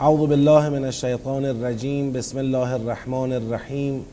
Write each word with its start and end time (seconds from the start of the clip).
اعوذ 0.00 0.28
بالله 0.28 0.68
من 0.68 0.84
الشیطان 0.84 1.44
الرجیم 1.44 2.12
بسم 2.12 2.38
الله 2.38 2.72
الرحمن 2.74 3.32
الرحیم. 3.32 4.04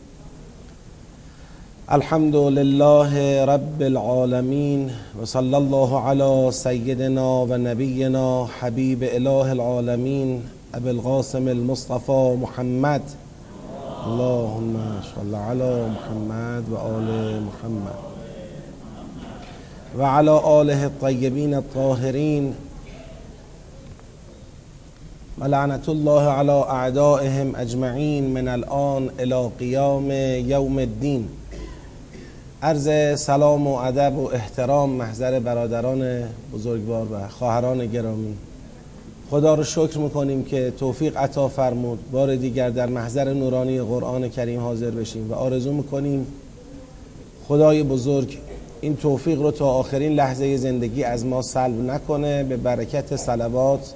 الحمد 1.87 2.35
لله 2.35 3.45
رب 3.45 3.81
العالمین 3.81 4.89
و 5.21 5.25
صلی 5.25 5.55
الله 5.55 5.99
علی 5.99 6.51
سیدنا 6.51 7.45
و 7.49 7.57
نبینا 7.57 8.45
حبیب 8.59 9.03
اله 9.11 9.49
العالمین 9.49 10.41
ابو 10.73 10.87
القاسم 10.87 11.47
المصطفى 11.47 12.35
محمد. 12.39 13.01
اللهم 14.05 14.75
صل 15.15 15.35
على 15.35 15.85
محمد 15.89 16.69
و 16.69 16.75
آل 16.75 17.39
محمد. 17.39 17.99
و 19.97 20.01
على 20.03 20.29
آله 20.29 20.83
الطیبین 20.83 21.53
الطاهرین. 21.53 22.53
و 25.39 25.45
لعنت 25.45 25.89
الله 25.89 26.21
على 26.21 26.49
اعدائهم 26.49 27.55
اجمعین 27.55 28.23
من 28.23 28.47
الان 28.47 29.09
الى 29.19 29.49
قیام 29.59 30.11
یوم 30.47 30.77
الدین 30.77 31.27
عرض 32.61 33.19
سلام 33.19 33.67
و 33.67 33.73
ادب 33.75 34.17
و 34.17 34.29
احترام 34.33 34.89
محضر 34.89 35.39
برادران 35.39 36.23
بزرگوار 36.53 37.07
و 37.11 37.27
خواهران 37.27 37.85
گرامی. 37.85 38.33
خدا 39.31 39.55
رو 39.55 39.63
شکر 39.63 39.97
می‌کنیم 39.97 40.43
که 40.43 40.73
توفیق 40.79 41.17
عطا 41.17 41.47
فرمود. 41.47 41.99
بار 42.11 42.35
دیگر 42.35 42.69
در 42.69 42.85
محضر 42.85 43.33
نورانی 43.33 43.81
قرآن 43.81 44.29
کریم 44.29 44.59
حاضر 44.59 44.91
بشیم 44.91 45.31
و 45.31 45.33
آرزو 45.33 45.73
می‌کنیم 45.73 46.27
خدای 47.47 47.83
بزرگ 47.83 48.37
این 48.81 48.95
توفیق 48.95 49.41
رو 49.41 49.51
تا 49.51 49.65
آخرین 49.65 50.11
لحظه 50.11 50.57
زندگی 50.57 51.03
از 51.03 51.25
ما 51.25 51.41
سلب 51.41 51.81
نکنه. 51.81 52.43
به 52.43 52.57
برکت 52.57 53.15
صلوات 53.15 53.93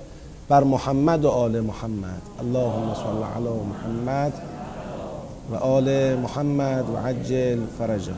بر 0.49 0.63
محمد 0.63 1.25
و 1.25 1.29
آل 1.29 1.59
محمد. 1.59 2.21
اللهم 2.39 2.93
صل 2.93 3.23
علی 3.35 3.49
محمد 3.49 4.33
و 5.51 5.55
آل 5.55 6.15
محمد 6.15 6.89
و 6.89 6.97
عجل 6.97 7.59
فرجه. 7.77 8.11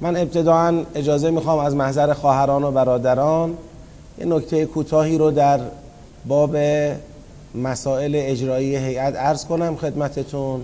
من 0.00 0.16
ابتداعا 0.16 0.84
اجازه 0.94 1.30
می‌خوام 1.30 1.58
از 1.58 1.74
محضر 1.74 2.12
خواهران 2.12 2.64
و 2.64 2.70
برادران 2.70 3.56
یه 4.18 4.26
نکته 4.26 4.66
کوتاهی 4.66 5.18
رو 5.18 5.30
در 5.30 5.60
باب 6.26 6.56
مسائل 7.54 8.12
اجرایی 8.14 8.76
هیئت 8.76 9.16
عرض 9.16 9.44
کنم 9.44 9.76
خدمتتون 9.76 10.60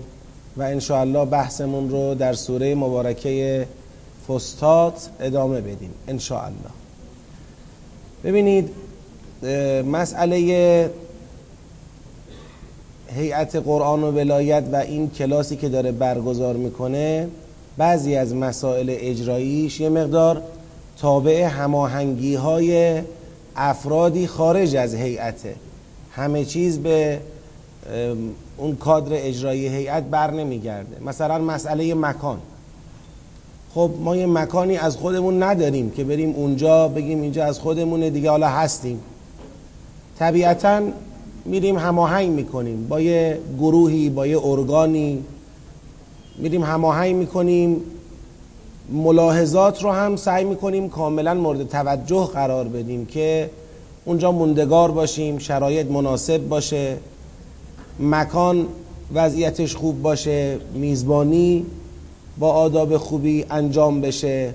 و 0.57 0.61
انشاءالله 0.61 1.25
بحثمون 1.25 1.89
رو 1.89 2.15
در 2.15 2.33
سوره 2.33 2.75
مبارکه 2.75 3.67
فستات 4.27 5.09
ادامه 5.19 5.61
بدیم. 5.61 5.91
انشاءالله. 6.07 6.69
ببینید 8.23 8.69
مسئله 9.85 10.89
هیئت 13.15 13.55
قرآن 13.55 14.03
و 14.03 14.11
ولایت 14.11 14.63
و 14.71 14.75
این 14.75 15.09
کلاسی 15.09 15.55
که 15.55 15.69
داره 15.69 15.91
برگزار 15.91 16.55
می‌کنه 16.55 17.27
بعضی 17.77 18.15
از 18.15 18.35
مسائل 18.35 18.95
اجراییش 18.99 19.79
یه 19.79 19.89
مقدار 19.89 20.41
تابع 20.97 21.43
هماهنگی 21.43 22.35
های 22.35 23.01
افرادی 23.55 24.27
خارج 24.27 24.75
از 24.75 24.95
هیئته. 24.95 25.55
همه 26.11 26.45
چیز 26.45 26.79
به 26.79 27.19
اون 28.57 28.75
کادر 28.75 29.11
اجرایی 29.11 29.67
هیئت 29.67 30.03
بر 30.03 30.31
نمیگرده. 30.31 31.03
مثلا 31.05 31.37
مسئله 31.37 31.93
مکان. 31.93 32.39
خب 33.73 33.91
ما 33.99 34.15
یه 34.15 34.25
مکانی 34.25 34.77
از 34.77 34.97
خودمون 34.97 35.43
نداریم 35.43 35.91
که 35.91 36.03
بریم 36.03 36.35
اونجا 36.35 36.87
بگیم 36.87 37.21
اینجا 37.21 37.45
از 37.45 37.59
خودمونه 37.59 38.09
دیگه 38.09 38.29
حالا 38.29 38.47
هستیم. 38.47 38.99
طبیعتا 40.19 40.81
میریم 41.45 41.77
هماهنگ 41.77 42.31
می‌کنیم. 42.31 42.87
با 42.87 43.01
یه 43.01 43.39
گروهی 43.59 44.09
با 44.09 44.27
یه 44.27 44.45
ارگانی 44.45 45.23
میریم 46.37 46.63
هماهنگ 46.63 47.15
می‌کنیم. 47.15 47.81
ملاحظات 48.91 49.83
رو 49.83 49.91
هم 49.91 50.15
سعی 50.15 50.43
می‌کنیم 50.43 50.89
کاملا 50.89 51.33
مورد 51.33 51.69
توجه 51.69 52.25
قرار 52.33 52.67
بدیم 52.67 53.05
که 53.05 53.49
اونجا 54.05 54.31
موندگار 54.31 54.91
باشیم 54.91 55.37
شرایط 55.37 55.87
مناسب 55.87 56.37
باشه 56.37 56.97
مکان 57.99 58.67
وضعیتش 59.13 59.75
خوب 59.75 60.01
باشه 60.01 60.57
میزبانی 60.73 61.65
با 62.39 62.51
آداب 62.51 62.97
خوبی 62.97 63.45
انجام 63.49 64.01
بشه. 64.01 64.53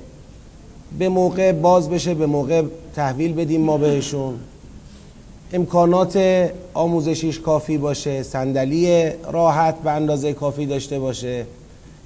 به 0.98 1.08
موقع 1.08 1.52
باز 1.52 1.90
بشه 1.90 2.14
به 2.14 2.26
موقع 2.26 2.62
تحویل 2.94 3.32
بدیم 3.32 3.60
ما 3.60 3.78
بهشون. 3.78 4.34
امکانات 5.54 6.18
آموزشیش 6.74 7.40
کافی 7.40 7.78
باشه 7.78 8.22
صندلی 8.22 9.10
راحت 9.32 9.74
به 9.74 9.90
اندازه 9.90 10.32
کافی 10.32 10.66
داشته 10.66 10.98
باشه. 10.98 11.46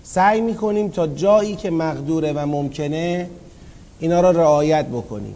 سعی 0.03 0.41
می‌کنیم 0.41 0.89
تا 0.89 1.07
جایی 1.07 1.57
که 1.57 1.71
مقدوره 1.71 2.33
و 2.33 2.47
ممکنه 2.47 3.31
اینا 4.01 4.21
را 4.21 4.31
رعایت 4.31 4.87
بکنیم. 4.87 5.35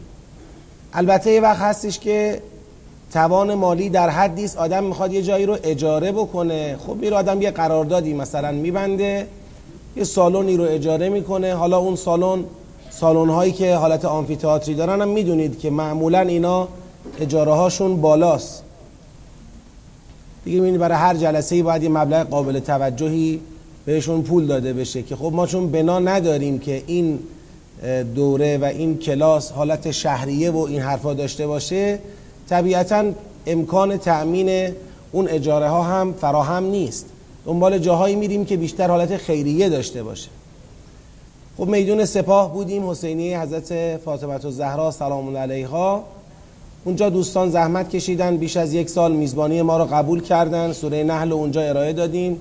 البته 0.93 1.33
یه 1.33 1.41
وقت 1.41 1.61
هستش 1.61 1.99
که 1.99 2.43
توان 3.13 3.55
مالی 3.55 3.89
در 3.89 4.09
حدی 4.09 4.45
است 4.45 4.59
آدم 4.59 4.85
می‌خواد 4.85 5.13
یه 5.13 5.23
جایی 5.23 5.47
رو 5.47 5.59
اجاره 5.63 6.13
بکنه. 6.13 6.77
خب 6.87 6.97
میره 6.97 7.17
آدم 7.17 7.43
یه 7.43 7.51
قراردادی 7.51 8.15
مثلا 8.15 8.53
میبنده 8.53 9.27
یه 9.97 10.05
سالونی 10.05 10.57
رو 10.57 10.65
اجاره 10.65 11.09
می‌کنه. 11.09 11.55
حالا 11.55 11.79
اون 11.79 11.97
سالن 11.97 12.45
سالن 12.91 13.29
هایی 13.29 13.53
که 13.53 13.75
حالت 13.75 14.05
آمفیتئاتری 14.05 14.75
دارن 14.75 15.03
هم 15.03 15.09
می‌دونید 15.09 15.59
که 15.59 15.71
معمولا 15.71 16.21
اینا 16.21 16.69
اجاره 17.21 17.53
هاشون 17.53 18.01
بالاست. 18.01 18.63
دیگه 20.45 20.57
می‌بینید 20.57 20.81
برای 20.81 20.99
هر 20.99 21.15
جلسه 21.15 21.57
ای 21.57 21.63
باید 21.63 21.83
یه 21.83 21.89
مبلغ 21.89 22.29
قابل 22.29 22.59
توجهی 22.59 23.41
بهشون 23.87 24.23
پول 24.23 24.47
داده 24.47 24.73
بشه 24.73 25.03
که 25.03 25.17
خب 25.17 25.33
ما 25.35 25.47
چون 25.47 25.71
بنا 25.71 25.99
نداریم 25.99 26.59
که 26.59 26.83
این 26.87 27.19
دوره 28.15 28.59
و 28.59 28.65
این 28.65 28.99
کلاس 28.99 29.53
حالت 29.53 29.91
شهریه 29.91 30.51
و 30.51 30.59
این 30.59 30.81
حرفا 30.81 31.15
داشته 31.15 31.47
باشه 31.47 31.99
طبیعتا 32.49 33.05
امکان 33.47 33.97
تأمین 33.97 34.73
اون 35.13 35.29
اجاره 35.29 35.69
ها 35.69 35.83
هم 35.83 36.13
فراهم 36.13 36.65
نیست. 36.65 37.07
دنبال 37.47 37.79
جاهایی 37.79 38.17
میریم 38.17 38.45
که 38.45 38.57
بیشتر 38.57 38.89
حالت 38.91 39.17
خیریه 39.17 39.69
داشته 39.69 40.03
باشه. 40.03 40.29
خب 41.57 41.67
میدون 41.67 42.05
سپاه 42.05 42.53
بودیم 42.53 42.91
حسینی 42.91 43.35
حضرت 43.35 43.97
فاطمه 43.97 44.45
الزهرا 44.45 44.91
سلام 44.91 45.37
علیها. 45.37 46.05
اونجا 46.85 47.09
دوستان 47.09 47.51
زحمت 47.51 47.91
کشیدن 47.91 48.37
بیش 48.37 48.57
از 48.57 48.75
یک 48.75 48.91
سال 48.91 49.13
میزبانی 49.13 49.63
ما 49.63 49.79
رو 49.79 49.85
قبول 49.85 50.23
کردن. 50.23 50.73
سوره 50.73 51.05
نحل 51.05 51.33
اونجا 51.33 51.61
ارائه 51.61 51.93
دادیم. 51.93 52.41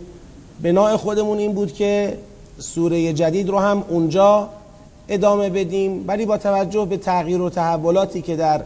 بناء 0.61 0.97
خودمون 0.97 1.37
این 1.37 1.53
بود 1.53 1.73
که 1.73 2.17
سوره 2.59 3.13
جدید 3.13 3.49
رو 3.49 3.59
هم 3.59 3.83
اونجا 3.89 4.49
ادامه 5.09 5.49
بدیم 5.49 6.05
ولی 6.07 6.25
با 6.25 6.37
توجه 6.37 6.85
به 6.85 6.97
تغییر 6.97 7.41
و 7.41 7.49
تحولاتی 7.49 8.21
که 8.21 8.35
در 8.35 8.61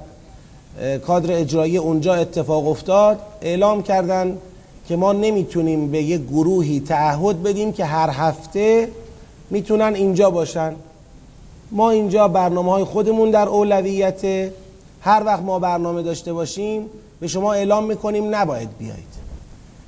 کادر 1.08 1.34
اجرایی 1.34 1.78
اونجا 1.78 2.14
اتفاق 2.14 2.68
افتاد 2.68 3.20
اعلام 3.42 3.84
کردن 3.84 4.38
که 4.88 4.96
ما 4.96 5.14
نمی‌تونیم 5.14 5.92
به 5.92 6.04
یک 6.04 6.22
گروهی 6.22 6.80
تعهد 6.80 7.44
بدیم 7.44 7.74
که 7.74 7.86
هر 7.86 8.10
هفته 8.10 8.90
می‌تونن 9.50 9.94
اینجا 9.96 10.30
باشن. 10.30 10.74
ما 11.72 11.90
اینجا 11.90 12.28
برنامه 12.28 12.72
های 12.72 12.84
خودمون 12.84 13.32
در 13.32 13.48
اولویت 13.48 14.50
هر 15.06 15.24
وقت 15.26 15.42
ما 15.42 15.60
برنامه 15.60 16.04
داشته 16.04 16.34
باشیم 16.34 16.86
به 17.20 17.28
شما 17.28 17.54
اعلام 17.54 17.86
می‌کنیم 17.86 18.36
نباید 18.36 18.70
بیایید. 18.78 19.16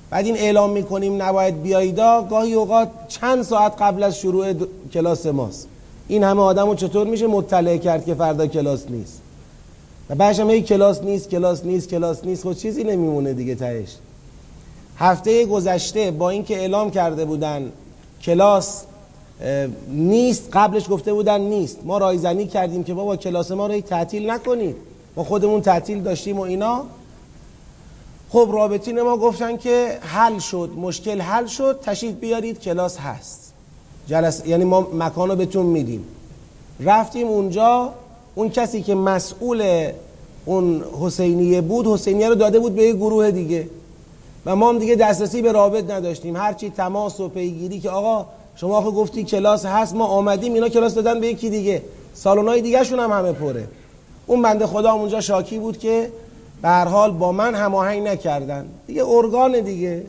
بعد 0.10 0.26
این 0.26 0.38
اعلام 0.38 0.70
می‌کنیم 0.70 1.22
نباید 1.22 1.62
بیاییدا 1.62 2.28
گاهی 2.30 2.54
اوقات 2.54 2.90
چند 3.08 3.44
ساعت 3.44 3.82
قبل 3.82 4.04
از 4.04 4.20
شروع 4.20 4.54
کلاس 4.94 5.26
ماست. 5.26 5.68
این 6.08 6.24
همه 6.24 6.42
آدم 6.42 6.68
رو 6.68 6.76
چطور 6.76 7.08
میشه 7.08 7.28
مطلع 7.28 7.78
کرد 7.78 8.06
که 8.06 8.14
فردا 8.14 8.48
کلاس 8.48 8.86
نیست؟ 8.90 9.22
و 10.10 10.16
بعدش 10.16 10.40
هم 10.40 10.60
کلاس 10.60 11.02
نیست 11.02 11.30
کلاس 11.30 11.66
نیست 11.66 11.90
کلاس 11.90 12.24
نیست 12.24 12.44
خود 12.44 12.58
چیزی 12.58 12.84
نمیمونه 12.84 13.34
دیگه 13.34 13.56
تهش. 13.56 13.96
هفته 14.98 15.46
گذشته 15.46 16.12
با 16.12 16.30
اینکه 16.30 16.58
اعلام 16.58 16.92
کرده 16.92 17.26
بودن 17.26 17.72
کلاس 18.22 18.84
نیست 19.90 20.50
قبلش 20.54 20.90
گفته 20.90 21.14
بودن 21.14 21.42
نیست. 21.42 21.78
ما 21.84 21.98
رایزنی 21.98 22.48
کردیم 22.48 22.84
که 22.84 22.94
بابا 22.94 23.16
کلاس 23.16 23.52
ما 23.52 23.68
رو 23.68 23.82
تعطیل 23.82 24.30
نکنید. 24.30 24.76
ما 25.18 25.24
خودمون 25.24 25.62
تعطیل 25.62 26.02
داشتیم 26.02 26.40
و 26.40 26.42
اینا. 26.42 26.84
خب 28.30 28.50
رابطین 28.52 29.02
ما 29.02 29.18
گفتن 29.18 29.58
که 29.58 29.98
حل 30.02 30.40
شد 30.40 30.70
مشکل 30.78 31.22
حل 31.22 31.46
شد 31.46 31.80
تشریف 31.84 32.16
بیارید 32.16 32.60
کلاس 32.60 32.98
هست. 32.98 33.54
جلس 34.08 34.46
یعنی 34.46 34.64
ما 34.64 34.88
مکان 34.94 35.30
رو 35.30 35.36
بهتون 35.36 35.66
میدیم. 35.66 36.04
رفتیم 36.80 37.28
اونجا 37.28 37.94
اون 38.36 38.50
کسی 38.50 38.82
که 38.82 38.96
مسئول 38.96 39.90
اون 40.46 40.84
حسینیه 41.02 41.62
بود 41.62 41.88
حسینیه 41.88 42.30
رو 42.30 42.36
داده 42.36 42.60
بود 42.60 42.76
به 42.76 42.84
یه 42.84 42.94
گروه 42.94 43.32
دیگه. 43.32 43.70
و 44.46 44.56
ما 44.56 44.70
هم 44.70 44.80
دیگه 44.80 44.96
دسترسی 44.96 45.42
به 45.42 45.52
رابط 45.52 45.92
نداشتیم. 45.92 46.36
هرچی 46.36 46.70
تماس 46.70 47.20
و 47.20 47.30
پیگیری 47.30 47.80
که 47.80 47.90
آقا 47.90 48.26
شما 48.56 48.78
آخه 48.78 48.92
گفتی 48.92 49.24
کلاس 49.24 49.66
هست 49.66 49.96
ما 49.96 50.06
آمدیم 50.06 50.54
اینا 50.54 50.70
کلاس 50.70 50.94
دادن 50.94 51.20
به 51.20 51.28
یکی 51.28 51.50
دیگه. 51.50 51.82
سالن‌های 52.14 52.62
دیگه 52.62 52.84
شون 52.84 53.00
هم 53.00 53.12
همه 53.12 53.32
پره. 53.32 53.68
اون 54.28 54.42
بنده 54.42 54.68
خدا 54.68 54.94
اونجا 54.94 55.22
شاکی 55.22 55.60
بود 55.60 55.80
که 55.80 56.12
به 56.62 56.68
هر 56.68 56.86
حال 56.86 57.12
با 57.12 57.32
من 57.32 57.56
هماهنگ 57.56 58.08
نکردن. 58.08 58.66
دیگه 58.88 59.06
ارگان 59.06 59.60
دیگه. 59.60 60.04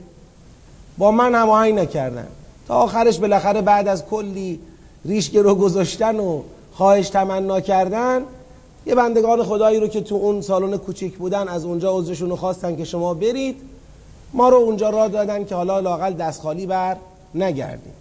با 0.99 1.11
من 1.11 1.35
هماهنگ 1.35 1.75
نکردن. 1.75 2.27
تا 2.69 2.75
آخرش 2.75 3.19
بالاخره 3.19 3.63
بعد 3.63 3.89
از 3.89 4.07
کلی 4.07 4.61
ریش 5.05 5.35
رو 5.35 5.55
گذاشتن 5.55 6.21
و 6.21 6.43
خواهش 6.73 7.09
تمنا 7.09 7.61
کردن 7.61 8.23
یه 8.87 8.95
بندگان 8.95 9.43
خدایی 9.43 9.81
رو 9.81 9.87
که 9.87 10.01
تو 10.01 10.15
اون 10.15 10.41
سالن 10.41 10.77
کوچیک 10.77 11.17
بودن 11.17 11.49
از 11.49 11.65
اونجا 11.65 11.99
عذرشون 11.99 12.31
رو 12.31 12.37
خواستن 12.37 12.77
که 12.77 12.85
شما 12.85 13.15
برید 13.15 13.57
ما 14.33 14.49
رو 14.49 14.57
اونجا 14.57 14.91
را 14.91 15.09
دادن 15.09 15.45
که 15.45 15.55
حالا 15.55 15.81
لاقل 15.81 16.13
دست 16.13 16.43
خالی 16.43 16.67
بر 16.67 16.97
نگردیم. 17.35 17.93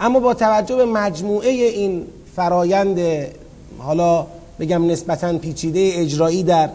اما 0.00 0.20
با 0.20 0.34
توجه 0.34 0.76
به 0.76 0.84
مجموعه 0.84 1.50
این 1.50 2.06
فرایند 2.36 3.26
حالا 3.78 4.26
بگم 4.60 4.90
نسبتا 4.90 5.38
پیچیده 5.38 5.90
اجرایی 5.94 6.42
در 6.42 6.68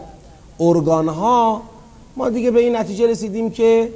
ارگان 0.60 1.08
ها 1.08 1.62
ما 2.16 2.28
دیگه 2.28 2.50
به 2.50 2.60
این 2.60 2.76
نتیجه 2.76 3.06
رسیدیم 3.06 3.50
که 3.50 3.88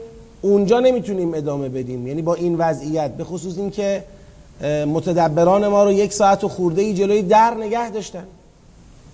اونجا 0.42 0.80
نمی‌تونیم 0.80 1.34
ادامه 1.34 1.68
بدیم. 1.68 2.06
یعنی 2.06 2.22
با 2.22 2.34
این 2.34 2.56
وضعیت 2.58 3.10
به 3.10 3.24
خصوص 3.24 3.58
اینکه 3.58 4.04
متدبران 4.86 5.68
ما 5.68 5.84
رو 5.84 5.92
یک 5.92 6.12
ساعت 6.12 6.44
و 6.44 6.48
خورده 6.48 6.82
ای 6.82 6.94
جلوی 6.94 7.22
در 7.22 7.54
نگه 7.54 7.90
داشتن. 7.90 8.24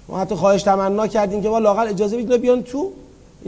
ما 0.08 0.18
حتی 0.18 0.34
خواهش 0.34 0.62
تمنا 0.62 1.06
کردیم 1.06 1.42
که 1.42 1.48
ما 1.48 1.58
لاقل 1.58 1.88
اجازه 1.88 2.16
بدید 2.16 2.40
بیان 2.40 2.62
تو 2.62 2.90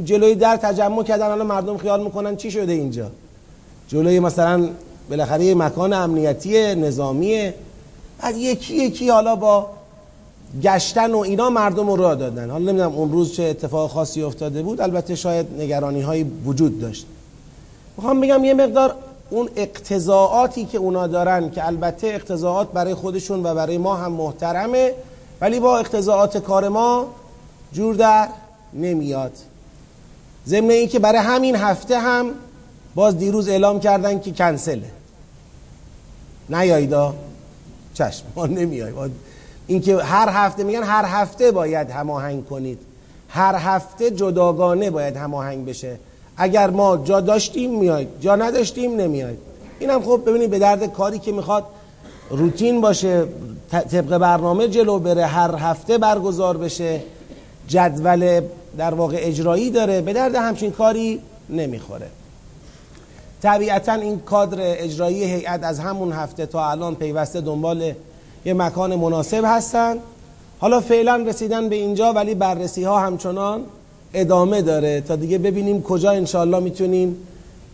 جلوی 0.04 0.34
در 0.34 0.56
تجمع 0.56 1.02
کردن. 1.02 1.26
الان 1.26 1.46
مردم 1.46 1.76
خیال 1.76 2.02
می‌کنن 2.02 2.36
چی 2.36 2.50
شده 2.50 2.72
اینجا؟ 2.72 3.10
جلوی 3.88 4.20
مثلا 4.20 4.69
بالاخره 5.10 5.54
مکان 5.54 5.92
امنیتی 5.92 6.75
نظامیه. 6.75 7.54
بعد 8.22 8.36
یکی 8.36 8.75
یکی 8.75 9.10
حالا 9.10 9.36
با 9.36 9.66
گشتن 10.62 11.12
و 11.12 11.18
اینا 11.18 11.50
مردم 11.50 11.86
رو 11.86 11.96
راه 11.96 12.14
دادن. 12.14 12.50
حالا 12.50 12.72
نمی‌دونم 12.72 13.12
روز 13.12 13.32
چه 13.32 13.42
اتفاق 13.42 13.90
خاصی 13.90 14.22
افتاده 14.22 14.62
بود 14.62 14.80
البته 14.80 15.14
شاید 15.14 15.46
نگرانی 15.58 16.00
های 16.00 16.22
وجود 16.22 16.80
داشت. 16.80 17.06
می‌خوام 17.96 18.20
بگم 18.20 18.44
یه 18.44 18.54
مقدار 18.54 18.94
اون 19.30 19.48
اقتضاعاتی 19.56 20.64
که 20.64 20.78
اونا 20.78 21.06
دارن 21.06 21.50
که 21.50 21.66
البته 21.66 22.06
اقتضاعات 22.06 22.72
برای 22.72 22.94
خودشون 22.94 23.46
و 23.46 23.54
برای 23.54 23.78
ما 23.78 23.96
هم 23.96 24.12
محترمه 24.12 24.92
ولی 25.40 25.60
با 25.60 25.78
اقتضاعات 25.78 26.38
کار 26.38 26.68
ما 26.68 27.06
جور 27.72 27.94
در 27.94 28.28
نمیاد. 28.74 29.32
ضمن 30.46 30.70
این 30.70 30.88
که 30.88 30.98
برای 30.98 31.18
همین 31.18 31.56
هفته 31.56 31.98
هم 31.98 32.30
باز 32.94 33.18
دیروز 33.18 33.48
اعلام 33.48 33.80
کردن 33.80 34.20
که 34.20 34.32
کنسله. 34.32 34.90
نیایدا 36.48 37.14
چشم 37.94 38.24
ما 38.36 38.46
نمیای 38.46 38.92
اینکه 39.68 39.96
هر 39.96 40.28
هفته 40.32 40.64
میگن 40.64 40.82
هر 40.82 41.04
هفته 41.04 41.50
باید 41.50 41.90
هماهنگ 41.90 42.46
کنید. 42.46 42.78
هر 43.28 43.54
هفته 43.54 44.10
جداگانه 44.10 44.90
باید 44.90 45.16
هماهنگ 45.16 45.66
بشه. 45.66 45.98
اگر 46.36 46.70
ما 46.70 46.96
جا 46.96 47.20
داشتیم 47.20 47.78
میاید 47.78 48.08
جا 48.20 48.36
نداشتیم 48.36 48.96
نمیاید 48.96 49.38
اینم 49.78 50.02
خب 50.02 50.22
ببینید 50.26 50.50
به 50.50 50.58
درد 50.58 50.92
کاری 50.92 51.18
که 51.18 51.32
می‌خواد 51.32 51.64
روتین 52.30 52.80
باشه 52.80 53.24
طبق 53.70 54.18
برنامه 54.18 54.68
جلو 54.68 54.98
بره 54.98 55.26
هر 55.26 55.54
هفته 55.54 55.98
برگزار 55.98 56.56
بشه. 56.56 57.00
جدول 57.68 58.40
در 58.78 58.94
واقع 58.94 59.16
اجرایی 59.20 59.70
داره 59.70 60.00
به 60.00 60.12
درد 60.12 60.34
همچین 60.34 60.70
کاری 60.70 61.20
نمی‌خوره. 61.50 62.06
طبیعتا 63.42 63.92
این 63.92 64.20
کادر 64.20 64.58
اجرایی 64.60 65.24
هیئت 65.24 65.64
از 65.64 65.78
همون 65.80 66.12
هفته 66.12 66.46
تا 66.46 66.70
الان 66.70 66.94
پیوسته 66.94 67.40
دنبال 67.40 67.92
یه 68.44 68.55
مکان 68.55 68.94
مناسب 68.94 69.43
هستن. 69.44 69.96
حالا 70.58 70.81
فعلا 70.81 71.17
رسیدن 71.17 71.69
به 71.69 71.76
اینجا 71.76 72.12
ولی 72.12 72.35
بررسی 72.35 72.85
ها 72.85 72.99
همچنان 72.99 73.61
ادامه 74.14 74.62
داره. 74.62 75.00
تا 75.00 75.17
دیگه 75.17 75.38
ببینیم 75.38 75.82
کجا 75.82 76.11
انشاءالله 76.11 76.61
می‌تونیم 76.61 77.17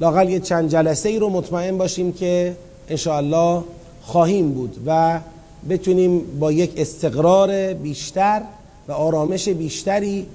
لاقل 0.01 0.29
یه 0.29 0.41
چند 0.41 0.71
جلسه 0.71 1.09
ای 1.09 1.19
رو 1.19 1.29
مطمئن 1.29 1.79
باشیم 1.79 2.13
که 2.13 2.57
انشاءالله 2.89 3.63
خواهیم 4.03 4.53
بود 4.53 4.77
و 4.87 5.21
بتونیم 5.69 6.21
با 6.41 6.53
یک 6.53 6.73
استقرار 6.77 7.75
بیشتر 7.75 8.43
و 8.89 8.93
آرامش 8.93 9.49
بیشتری 9.49 10.27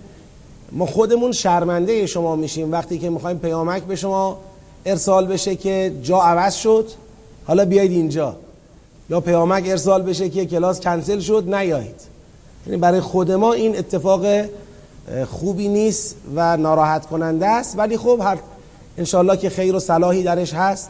ما 0.71 0.85
خودمون 0.85 1.31
شرمنده 1.31 2.05
شما 2.05 2.35
میشیم. 2.35 2.71
وقتی 2.71 2.97
که 2.97 3.09
می‌خوایم 3.09 3.37
پیامک 3.37 3.83
به 3.83 3.95
شما 3.95 4.37
ارسال 4.85 5.25
بشه 5.25 5.55
که 5.55 5.93
جا 6.03 6.17
عوض 6.17 6.55
شد 6.55 6.87
حالا 7.45 7.65
بیاید 7.65 7.91
اینجا. 7.91 8.35
یا 9.09 9.19
پیامک 9.19 9.63
ارسال 9.67 10.01
بشه 10.01 10.29
که 10.29 10.45
کلاس 10.45 10.79
کنسل 10.79 11.19
شد 11.19 11.55
نیایید. 11.55 12.01
یعنی 12.67 12.79
برای 12.79 12.99
خود 12.99 13.31
ما 13.31 13.53
این 13.53 13.77
اتفاق 13.77 14.25
خوبی 15.29 15.67
نیست 15.67 16.15
و 16.35 16.57
ناراحت 16.57 17.05
کننده 17.05 17.47
است. 17.47 17.77
ولی 17.77 17.97
خب 17.97 18.19
هر 18.23 18.37
انشالله 18.97 19.37
که 19.37 19.49
خیر 19.49 19.75
و 19.75 19.79
صلاحی 19.79 20.23
درش 20.23 20.53
هست 20.53 20.89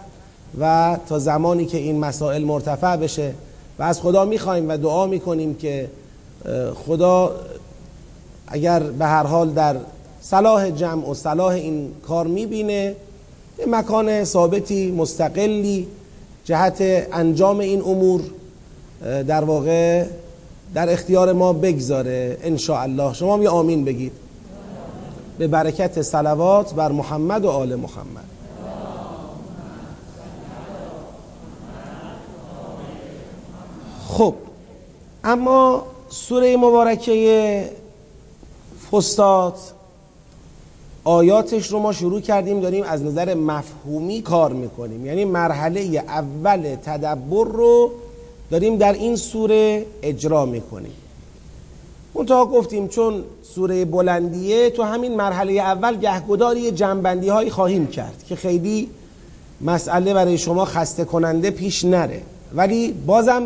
و 0.60 0.98
تا 1.10 1.20
زمانی 1.20 1.66
که 1.66 1.78
این 1.78 2.00
مسائل 2.00 2.44
مرتفع 2.44 2.96
بشه. 2.96 3.34
و 3.80 3.84
از 3.84 4.02
خدا 4.02 4.26
می‌خوایم 4.26 4.70
و 4.70 4.78
دعا 4.78 5.08
می‌کنیم 5.08 5.56
که 5.56 5.90
خدا 6.86 7.36
اگر 8.48 8.80
به 8.80 9.06
هر 9.06 9.24
حال 9.24 9.50
در 9.50 9.76
صلاح 10.22 10.70
جمع 10.70 11.10
و 11.10 11.14
صلاح 11.14 11.54
این 11.54 11.92
کار 12.08 12.28
می‌بینه 12.28 12.96
مکان 13.68 14.24
ثابتی 14.24 14.92
مستقلی 14.92 15.88
جهت 16.50 17.08
انجام 17.14 17.60
این 17.60 17.82
امور 17.82 18.22
در 19.02 19.44
واقع 19.44 20.06
در 20.74 20.94
اختیار 20.94 21.34
ما 21.34 21.54
بگذاره 21.54 22.38
ان 22.44 22.60
الله 22.70 23.14
شما 23.14 23.34
هم 23.34 23.44
یه 23.44 23.50
آمین 23.50 23.86
بگید. 23.86 24.12
به 25.38 25.48
برکت 25.48 26.02
صلوات 26.02 26.74
بر 26.74 26.92
محمد 26.92 27.46
و 27.46 27.50
آل 27.50 27.76
محمد. 27.76 28.24
خب 34.08 34.34
اما 35.24 35.84
سوره 36.10 36.58
مبارکه 36.58 37.70
فستاد 38.92 39.56
آیاتش 41.10 41.68
رو 41.68 41.80
ما 41.80 41.94
شروع 41.94 42.22
کردیم 42.22 42.60
داریم 42.60 42.84
از 42.84 43.04
نظر 43.04 43.34
مفهومی 43.34 44.22
کار 44.22 44.54
می‌کنیم. 44.54 45.06
یعنی 45.06 45.26
مرحله 45.26 45.80
اول 46.08 46.76
تدبر 46.86 47.46
رو 47.46 47.92
داریم 48.52 48.78
در 48.78 48.94
این 48.94 49.16
سوره 49.16 49.86
اجرا 50.04 50.46
می‌کنیم. 50.46 50.92
منتها 52.16 52.46
گفتیم 52.46 52.88
چون 52.88 53.24
سوره 53.44 53.86
بلندیه 53.86 54.70
تو 54.70 54.84
همین 54.84 55.16
مرحله 55.16 55.54
اول 55.54 55.98
گهگداری 55.98 56.72
جنبندی 56.72 57.30
هایی 57.30 57.50
خواهیم 57.50 57.88
کرد 57.88 58.24
که 58.28 58.36
خیلی 58.36 58.90
مسئله 59.62 60.14
برای 60.14 60.38
شما 60.38 60.66
خسته 60.66 61.06
کننده 61.06 61.52
پیش 61.52 61.86
نره. 61.86 62.22
ولی 62.56 62.92
بازم 62.92 63.44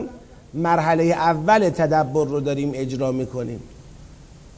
مرحله 0.54 1.04
اول 1.04 1.70
تدبر 1.70 2.26
رو 2.26 2.40
داریم 2.40 2.72
اجرا 2.74 3.12
می‌کنیم. 3.12 3.60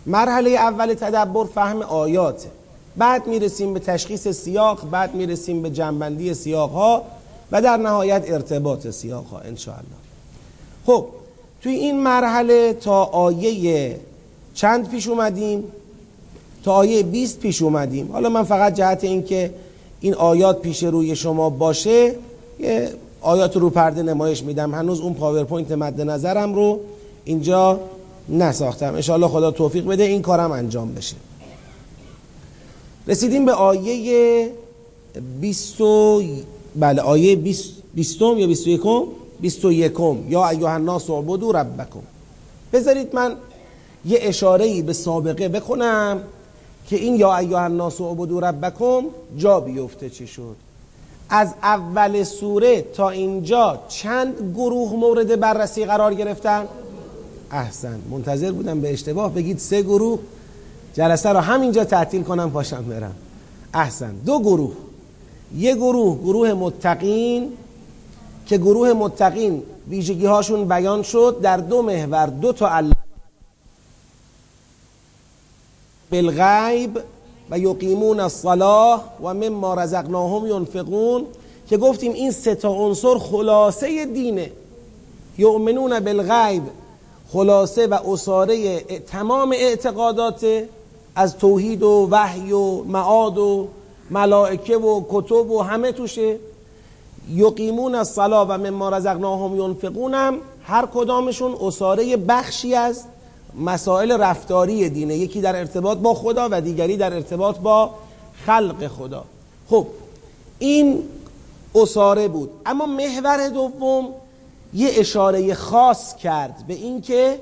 مرحله 0.05 0.49
اول 0.49 0.93
تدبر 0.93 1.45
فهم 1.45 1.81
آیاته. 1.81 2.49
بعد 2.97 3.27
می‌رسیم 3.27 3.73
به 3.73 3.79
تشخیص 3.79 4.27
سیاق 4.27 4.89
بعد 4.89 5.15
می‌رسیم 5.15 5.61
به 5.61 5.69
جنبندی 5.69 6.33
سیاق 6.33 6.71
ها 6.71 7.03
و 7.51 7.61
در 7.61 7.77
نهایت 7.77 8.23
ارتباط 8.27 8.87
سیاق 8.87 9.25
ها 9.25 9.39
انشاءالله. 9.39 9.85
خب 10.85 11.05
توی 11.61 11.73
این 11.73 11.99
مرحله 11.99 12.73
تا 12.73 13.03
آیه 13.03 13.99
چند 14.53 14.89
پیش 14.89 15.07
اومدیم؟ 15.07 15.63
تا 16.63 16.73
آیه 16.73 17.03
20 17.03 17.39
پیش 17.39 17.61
اومدیم. 17.61 18.11
حالا 18.11 18.29
من 18.29 18.43
فقط 18.43 18.73
جهت 18.73 19.03
اینکه 19.03 19.53
این 19.99 20.13
آیات 20.13 20.61
پیش 20.61 20.83
روی 20.83 21.15
شما 21.15 21.49
باشه 21.49 22.15
یه 22.59 22.89
آیات 23.21 23.57
رو 23.57 23.69
پرده 23.69 24.03
نمایش 24.03 24.43
میدم. 24.43 24.73
هنوز 24.73 24.99
اون 24.99 25.13
پاورپوینت 25.13 25.71
مد 25.71 26.01
نظرم 26.01 26.53
رو 26.55 26.79
اینجا 27.25 27.79
نساختم. 28.29 28.93
انشاءالله 28.93 29.27
خدا 29.27 29.51
توفیق 29.51 29.85
بده 29.85 30.03
این 30.03 30.21
کارم 30.21 30.51
انجام 30.51 30.93
بشه. 30.93 31.15
رسیدیم 33.07 33.45
به 33.45 33.51
آیه 33.51 34.51
20 35.41 35.77
بله 36.75 37.01
آیه 37.01 37.35
20 37.35 37.73
یا 38.21 38.47
21 38.47 38.81
21 39.39 39.91
یا 40.29 40.49
ایها 40.49 40.73
الناس 40.73 41.09
اعبدوا 41.09 41.51
ربکم. 41.51 41.99
بذارید 42.73 43.15
من 43.15 43.35
یه 44.05 44.19
اشاره 44.21 44.65
ای 44.65 44.81
به 44.81 44.93
سابقه 44.93 45.47
بکنم 45.47 46.21
که 46.87 46.95
این 46.95 47.15
یا 47.15 47.37
ایها 47.37 47.63
الناس 47.63 48.01
اعبدوا 48.01 48.39
ربکم 48.39 49.03
جا 49.37 49.59
بیفته 49.59 50.09
چی 50.09 50.27
شد. 50.27 50.55
از 51.29 51.53
اول 51.63 52.23
سوره 52.23 52.81
تا 52.81 53.09
اینجا 53.09 53.79
چند 53.87 54.53
گروه 54.55 54.93
مورد 54.93 55.39
بررسی 55.39 55.85
قرار 55.85 56.13
گرفتن؟ 56.13 56.65
احسن. 57.51 57.99
منتظر 58.09 58.51
بودم 58.51 58.81
به 58.81 58.93
اشتباه 58.93 59.33
بگید 59.33 59.59
سه 59.59 59.81
گروه. 59.81 60.19
جلسه 60.95 61.29
رو 61.29 61.39
همینجا 61.39 61.83
تعطیل 61.83 62.23
کنم 62.23 62.51
پاشم 62.51 62.83
برم. 62.83 63.15
احسن. 63.73 64.15
دو 64.25 64.39
گروه. 64.39 64.73
یه 65.57 65.75
گروه 65.75 66.17
گروه 66.17 66.53
متقین 66.53 67.53
که 68.45 68.57
گروه 68.57 68.93
متقین 68.93 69.63
ویژگی 69.89 70.25
هاشون 70.25 70.67
بیان 70.67 71.03
شد 71.03 71.39
در 71.41 71.57
دو 71.57 71.81
محور 71.81 72.25
دو 72.25 72.53
تا 72.53 72.81
بالغیب 76.11 76.99
و 77.49 77.59
یقیمون 77.59 78.19
الصلاه 78.19 79.03
و 79.23 79.33
مما 79.33 79.73
رزقناهم 79.73 80.47
ینفقون 80.47 81.25
که 81.69 81.77
گفتیم 81.77 82.13
این 82.13 82.31
سه 82.31 82.55
تا 82.55 82.69
عنصر 82.69 83.17
خلاصه 83.17 84.05
دینه. 84.05 84.51
یؤمنون 85.37 85.99
بالغیب 85.99 86.63
خلاصه 87.33 87.87
و 87.87 88.11
اصاره 88.11 88.79
تمام 88.99 89.51
اعتقادات 89.51 90.45
از 91.15 91.37
توحید 91.37 91.83
و 91.83 92.07
وحی 92.11 92.51
و 92.51 92.83
معاد 92.83 93.37
و 93.37 93.67
ملائکه 94.09 94.77
و 94.77 95.03
کتب 95.09 95.51
و 95.51 95.61
همه 95.61 95.91
توشه. 95.91 96.37
یقیمون 97.29 97.95
الصلا 97.95 98.45
و 98.45 98.51
مما 98.51 98.89
رزقناهم 98.89 99.59
ینفقونم. 99.59 100.37
هر 100.63 100.85
کدامشون 100.93 101.55
اصاره 101.61 102.17
بخشی 102.17 102.75
از 102.75 103.03
مسائل 103.59 104.11
رفتاری 104.11 104.89
دینه. 104.89 105.15
یکی 105.15 105.41
در 105.41 105.55
ارتباط 105.55 105.97
با 105.97 106.13
خدا 106.13 106.47
و 106.51 106.61
دیگری 106.61 106.97
در 106.97 107.13
ارتباط 107.13 107.57
با 107.57 107.89
خلق 108.45 108.87
خدا. 108.87 109.23
خب 109.69 109.87
این 110.59 111.03
اصاره 111.75 112.27
بود. 112.27 112.49
اما 112.65 112.85
محور 112.85 113.49
دوم 113.49 114.07
یه 114.73 114.89
اشاره 114.95 115.53
خاص 115.53 116.15
کرد 116.15 116.63
به 116.67 116.73
اینکه 116.73 117.39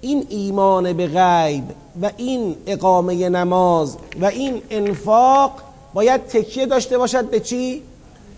این 0.00 0.26
ایمان 0.28 0.92
به 0.92 1.06
غیب 1.06 1.64
و 2.02 2.10
این 2.16 2.56
اقامه 2.66 3.28
نماز 3.28 3.96
و 4.20 4.26
این 4.26 4.62
انفاق 4.70 5.52
باید 5.94 6.26
تکیه 6.26 6.66
داشته 6.66 6.98
باشد 6.98 7.30
به 7.30 7.40
چی؟ 7.40 7.82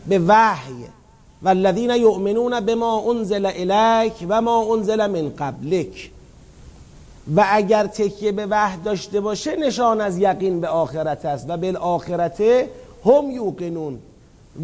به 0.08 0.18
وحی. 0.18 0.84
والذین 1.42 1.90
یؤمنون 1.90 2.60
بما 2.60 3.10
انزل 3.10 3.46
الیک 3.46 4.12
و 4.28 4.40
ما 4.40 4.74
انزل 4.74 5.06
من 5.06 5.32
قبلک. 5.38 6.10
و 7.36 7.44
اگر 7.50 7.86
تکیه 7.86 8.32
به 8.32 8.46
وحی 8.46 8.76
داشته 8.84 9.20
باشه 9.20 9.56
نشان 9.56 10.00
از 10.00 10.18
یقین 10.18 10.60
به 10.60 10.68
آخرت 10.68 11.24
است 11.24 11.50
و 11.50 11.56
بالآخرت 11.56 12.40
هم 13.04 13.30
یوقنون. 13.30 13.98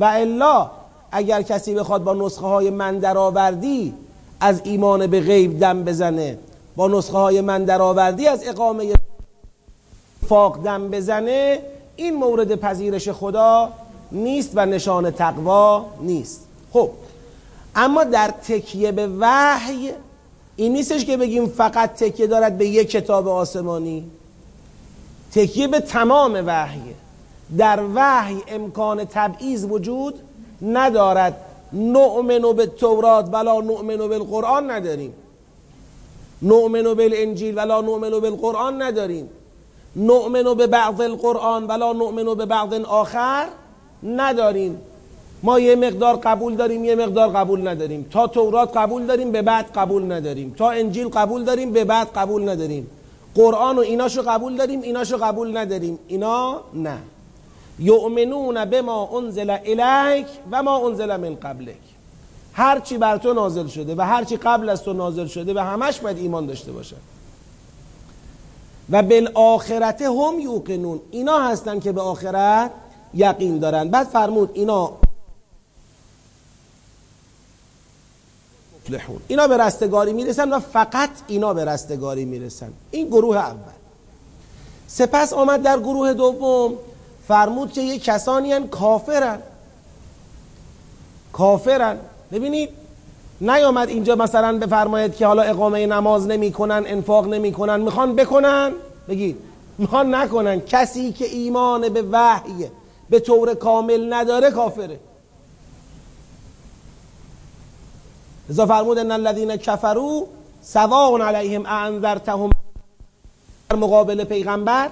و 0.01 0.05
الا 0.05 0.71
اگر 1.13 1.43
کسی 1.43 1.75
بخواد 1.75 2.05
با 2.05 2.15
نسخه 2.15 2.47
های 2.47 2.71
من 2.71 2.99
درآوردی 2.99 3.95
از 4.41 4.61
ایمان 4.65 5.07
به 5.07 5.21
غیب 5.21 5.61
دم 5.61 5.85
بزنه. 5.85 6.39
با 6.79 6.89
نسخه 6.89 7.19
های 7.19 7.41
من 7.41 7.65
درآوردی 7.65 8.27
از 8.27 8.49
اقامه 8.49 8.93
فاق 10.29 10.63
دم 10.63 10.89
بزنه 10.89 11.59
این 11.97 12.17
مورد 12.17 12.55
پذیرش 12.55 13.09
خدا 13.09 13.73
نیست 14.13 14.51
و 14.55 14.67
نشان 14.67 15.11
تقوا 15.11 15.87
نیست. 16.01 16.47
خب 16.73 16.91
اما 17.75 18.05
در 18.05 18.29
تکیه 18.29 18.93
به 18.93 19.09
وحی 19.21 19.91
این 20.57 20.73
نیستش 20.73 21.05
که 21.05 21.17
بگیم 21.17 21.47
فقط 21.47 21.95
تکیه 21.95 22.27
دارد 22.27 22.59
به 22.59 22.67
یک 22.67 22.91
کتاب 22.91 23.29
آسمانی. 23.29 24.11
تکیه 25.33 25.69
به 25.69 25.81
تمام 25.81 26.43
وحی. 26.47 26.95
در 27.59 27.81
وحی 27.95 28.43
امکان 28.49 29.05
تبعیض 29.05 29.65
وجود 29.65 30.15
ندارد. 30.63 31.37
نؤمن 31.73 32.53
به 32.57 32.67
تورات 32.67 33.29
ولا 33.33 33.61
نؤمن 33.61 33.97
بالقرآن 33.97 34.71
نداریم. 34.71 35.15
نؤمن 36.43 36.95
بالانجیل 36.95 37.59
ولا 37.59 37.81
نؤمن 37.81 38.11
بالقرآن 38.11 38.83
نداریم. 38.83 39.29
نؤمن 39.97 40.55
به 40.55 40.67
بعض 40.67 41.01
القرآن 41.01 41.65
ولا 41.67 41.93
نؤمن 41.93 42.35
به 42.35 42.47
بعض 42.47 42.73
آخر 42.73 43.47
نداریم. 44.03 44.81
ما 45.43 45.59
یه 45.59 45.77
مقدار 45.77 46.17
قبول 46.17 46.57
داریم 46.57 46.85
یه 46.85 46.95
مقدار 46.95 47.29
قبول 47.29 47.69
نداریم. 47.69 48.07
تا 48.11 48.27
تورات 48.27 48.77
قبول 48.77 49.07
داریم 49.07 49.33
به 49.33 49.43
بعد 49.43 49.67
قبول 49.75 50.13
نداریم. 50.13 50.55
تا 50.59 50.71
انجیل 50.71 51.09
قبول 51.09 51.45
داریم 51.45 51.73
به 51.73 51.85
بعد 51.85 52.09
قبول 52.15 52.49
نداریم. 52.49 52.91
قرآن 53.35 53.77
و 53.79 53.81
ایناشو 53.81 54.23
قبول 54.23 54.57
داریم 54.57 54.83
ایناشو 54.83 55.17
قبول 55.17 55.57
نداریم. 55.57 55.99
اینا 56.09 56.61
نه. 56.75 56.99
یؤمنون 57.79 58.65
بما 58.65 59.09
انزل 59.19 59.51
الیک 59.51 60.27
و 60.53 60.63
ما 60.63 60.87
انزل 60.87 61.17
من 61.17 61.35
قبلک. 61.35 61.88
هر 62.59 62.81
چی 62.81 62.99
بر 62.99 63.17
تو 63.19 63.33
نازل 63.33 63.67
شده 63.67 63.95
و 63.95 64.01
هر 64.01 64.25
چی 64.25 64.37
قبل 64.37 64.69
از 64.69 64.83
تو 64.83 64.93
نازل 64.93 65.27
شده 65.27 65.55
و 65.55 65.59
همش 65.59 66.01
باید 66.01 66.19
ایمان 66.19 66.47
داشته 66.47 66.73
باشن. 66.73 66.97
و 68.91 69.03
بالآخرت 69.03 70.03
هم 70.03 70.41
یوقنون. 70.41 71.01
اینا 71.11 71.39
هستن 71.39 71.81
که 71.81 71.93
به 71.93 72.01
آخرت 72.01 72.71
یقین 73.15 73.59
دارن. 73.59 73.89
بعد 73.89 74.07
فرمود 74.07 74.51
اینا 74.55 74.93
مفلحون. 78.81 79.21
اینا 79.29 79.49
به 79.49 79.57
رستگاری 79.57 80.13
می‌رسن 80.13 80.53
و 80.53 80.61
فقط 80.61 81.11
اینا 81.27 81.55
به 81.55 81.65
رستگاری 81.65 82.25
می‌رسن. 82.25 82.73
این 82.91 83.07
گروه 83.07 83.37
اول. 83.37 83.73
سپس 84.87 85.33
آمد 85.33 85.63
در 85.63 85.79
گروه 85.79 86.15
دوم. 86.15 86.75
فرمود 87.29 87.73
که 87.73 87.81
یه 87.81 87.99
کسانی 87.99 88.53
هن 88.53 88.69
کافرن. 88.69 89.39
کافرن. 91.33 91.99
ببینید 92.33 92.69
نیامد 93.41 93.89
اینجا 93.89 94.15
مثلا 94.15 94.59
بفرماید 94.59 95.17
که 95.17 95.27
حالا 95.27 95.43
اقامه 95.43 95.87
نماز 95.87 96.27
نمی‌کنن 96.27 96.85
انفاق 96.87 97.27
نمی‌کنن 97.27 97.81
می‌خوان 97.81 98.17
بکنن؟ 98.17 98.73
بگید. 99.09 99.37
می‌خوان 99.79 100.15
نکنن. 100.15 100.61
کسی 100.61 101.13
که 101.13 101.25
ایمان 101.25 101.89
به 101.89 102.03
وحی 102.13 102.67
به 103.11 103.21
طور 103.21 103.55
کامل 103.55 104.13
نداره 104.13 104.51
کافره. 104.51 105.01
ازا 108.51 108.67
فرمود 108.67 108.99
ان 108.99 109.11
الذين 109.11 109.57
كفروا 109.57 110.23
سواء 110.63 111.23
علیهم 111.23 111.67
انذرتهم 111.67 112.51
در 113.71 113.77
مقابل 113.77 114.25
پیغمبر 114.25 114.89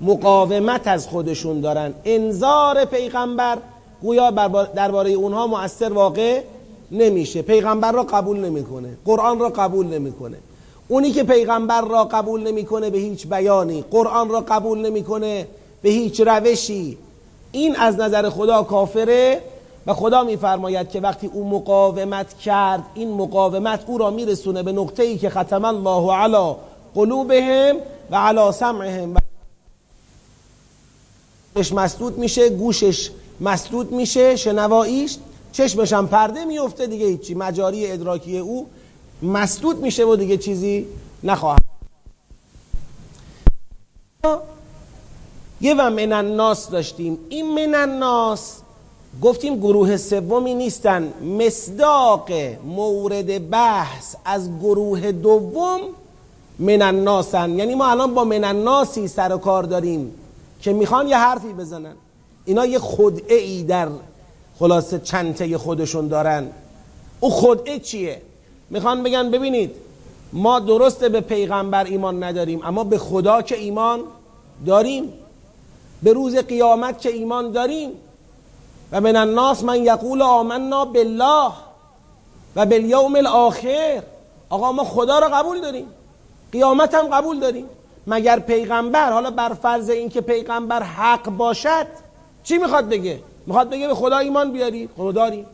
مقاومت 0.00 0.86
از 0.88 1.06
خودشون 1.06 1.60
دارن. 1.60 1.94
انذار 2.04 2.84
پیغمبر 2.84 3.58
گویا 4.02 4.30
درباره 4.74 5.10
اونها 5.10 5.46
مؤثر 5.46 5.92
واقع 5.92 6.42
نمیشه. 6.92 7.42
پیغمبر 7.42 7.92
را 7.92 8.02
قبول 8.02 8.38
نمی‌کنه. 8.38 8.96
قرآن 9.04 9.38
را 9.38 9.48
قبول 9.48 9.86
نمی‌کنه. 9.86 10.36
اونی 10.88 11.10
که 11.10 11.22
پیغمبر 11.22 11.80
را 11.80 12.04
قبول 12.04 12.42
نمی‌کنه 12.42 12.90
به 12.90 12.98
هیچ 12.98 13.26
بیانی. 13.26 13.84
قرآن 13.90 14.28
را 14.28 14.40
قبول 14.40 14.78
نمی‌کنه 14.78 15.48
به 15.82 15.88
هیچ 15.90 16.20
روشی. 16.20 16.98
این 17.52 17.76
از 17.76 17.96
نظر 17.96 18.30
خدا 18.30 18.62
کافره 18.62 19.40
و 19.86 19.94
خدا 19.94 20.24
میفرماید 20.24 20.90
که 20.90 21.00
وقتی 21.00 21.26
او 21.26 21.48
مقاومت 21.48 22.38
کرد 22.38 22.82
این 22.94 23.12
مقاومت 23.12 23.80
او 23.86 23.98
را 23.98 24.10
میرسونه 24.10 24.62
به 24.62 24.72
نقطه 24.72 25.02
ای 25.02 25.18
که 25.18 25.30
ختم 25.30 25.64
الله 25.64 26.12
علی 26.12 26.54
قلوبهم 26.94 27.76
و 28.10 28.16
علی 28.16 28.52
سمعهم. 28.52 29.14
مسدود 31.72 32.18
میشه 32.18 32.48
گوشش 32.48 33.10
مسدود 33.40 33.92
میشه 33.92 34.36
شنواییش 34.36 35.16
چشمش 35.52 35.92
هم 35.92 36.08
پرده 36.08 36.44
میفته 36.44 36.86
دیگه 36.86 37.06
هیچی. 37.06 37.34
مجاری 37.34 37.92
ادراکی 37.92 38.38
او 38.38 38.66
مسدود 39.22 39.80
میشه 39.80 40.04
و 40.04 40.16
دیگه 40.16 40.36
چیزی 40.36 40.86
نخواهد. 41.24 41.62
یه 45.60 45.74
و 45.74 45.90
من 45.90 46.12
الناس 46.12 46.70
داشتیم. 46.70 47.18
این 47.28 47.54
من 47.54 47.74
الناس 47.74 48.56
گفتیم 49.22 49.56
گروه 49.56 49.96
سومی 49.96 50.54
نیستن. 50.54 51.12
مصداق 51.38 52.30
مورد 52.64 53.50
بحث 53.50 54.14
از 54.24 54.58
گروه 54.58 55.12
دوم 55.12 55.80
من 56.58 56.82
الناسن 56.82 57.50
یعنی 57.58 57.74
ما 57.74 57.86
الان 57.86 58.14
با 58.14 58.24
من 58.24 58.44
الناسی 58.44 59.08
سر 59.08 59.32
و 59.34 59.38
کار 59.38 59.62
داریم 59.62 60.14
که 60.60 60.72
می‌خوان 60.72 61.08
یه 61.08 61.16
حرفی 61.16 61.52
بزنن. 61.52 61.94
اینا 62.44 62.66
یه 62.66 62.78
خدعه 62.78 63.36
ای 63.36 63.62
در 63.62 63.88
خلاصه 64.62 64.98
چنته 64.98 65.58
خودشون 65.58 66.08
دارن. 66.08 66.50
او 67.20 67.30
خدعه 67.30 67.78
چیه؟ 67.78 68.22
می‌خوان 68.70 69.02
بگن 69.02 69.30
ببینید 69.30 69.74
ما 70.32 70.60
درسته 70.60 71.08
به 71.08 71.20
پیغمبر 71.20 71.84
ایمان 71.84 72.22
نداریم 72.22 72.60
اما 72.64 72.84
به 72.84 72.98
خدا 72.98 73.42
که 73.42 73.58
ایمان 73.58 74.00
داریم. 74.66 75.12
به 76.02 76.12
روز 76.12 76.36
قیامت 76.36 77.00
که 77.00 77.08
ایمان 77.08 77.52
داریم. 77.52 77.90
و 78.92 79.00
من 79.00 79.16
الناس 79.16 79.64
من 79.64 79.84
یقول 79.84 80.22
آمنا 80.22 80.84
بالله 80.84 81.52
و 82.56 82.66
بالیوم 82.66 83.16
الاخر. 83.16 84.02
آقا 84.50 84.72
ما 84.72 84.84
خدا 84.84 85.18
را 85.18 85.28
قبول 85.28 85.60
داریم. 85.60 85.86
قیامت 86.52 86.94
هم 86.94 87.06
قبول 87.06 87.40
داریم. 87.40 87.66
مگر 88.06 88.38
پیغمبر 88.38 89.12
حالا 89.12 89.30
بر 89.30 89.54
فرض 89.62 89.90
اینکه 89.90 90.20
پیغمبر 90.20 90.82
حق 90.82 91.30
باشد 91.30 91.86
چی 92.44 92.58
می‌خواد 92.58 92.88
بگه؟ 92.88 93.18
می‌خواد 93.46 93.70
بگه 93.70 93.86
به 93.88 93.94
خدا 93.94 94.18
ایمان 94.18 94.52
بیاری؟ 94.52 94.88
خدا 94.96 95.12
داریم 95.12 95.46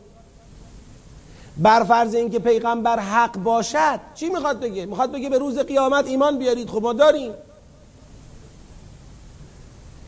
بر 1.57 1.83
فرض 1.83 2.15
اینکه 2.15 2.39
پیغمبر 2.39 2.99
حق 2.99 3.37
باشد 3.37 3.99
چی 4.15 4.29
می‌خواد 4.29 4.59
بگه؟ 4.59 4.85
می‌خواد 4.85 5.11
بگه 5.11 5.29
به 5.29 5.37
روز 5.37 5.59
قیامت 5.59 6.07
ایمان 6.07 6.37
بیارید؟ 6.37 6.69
خب 6.69 6.81
ما 6.81 6.93
داریم. 6.93 7.31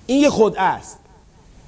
این 0.05 0.21
یه 0.21 0.29
خود 0.29 0.55
است. 0.57 0.99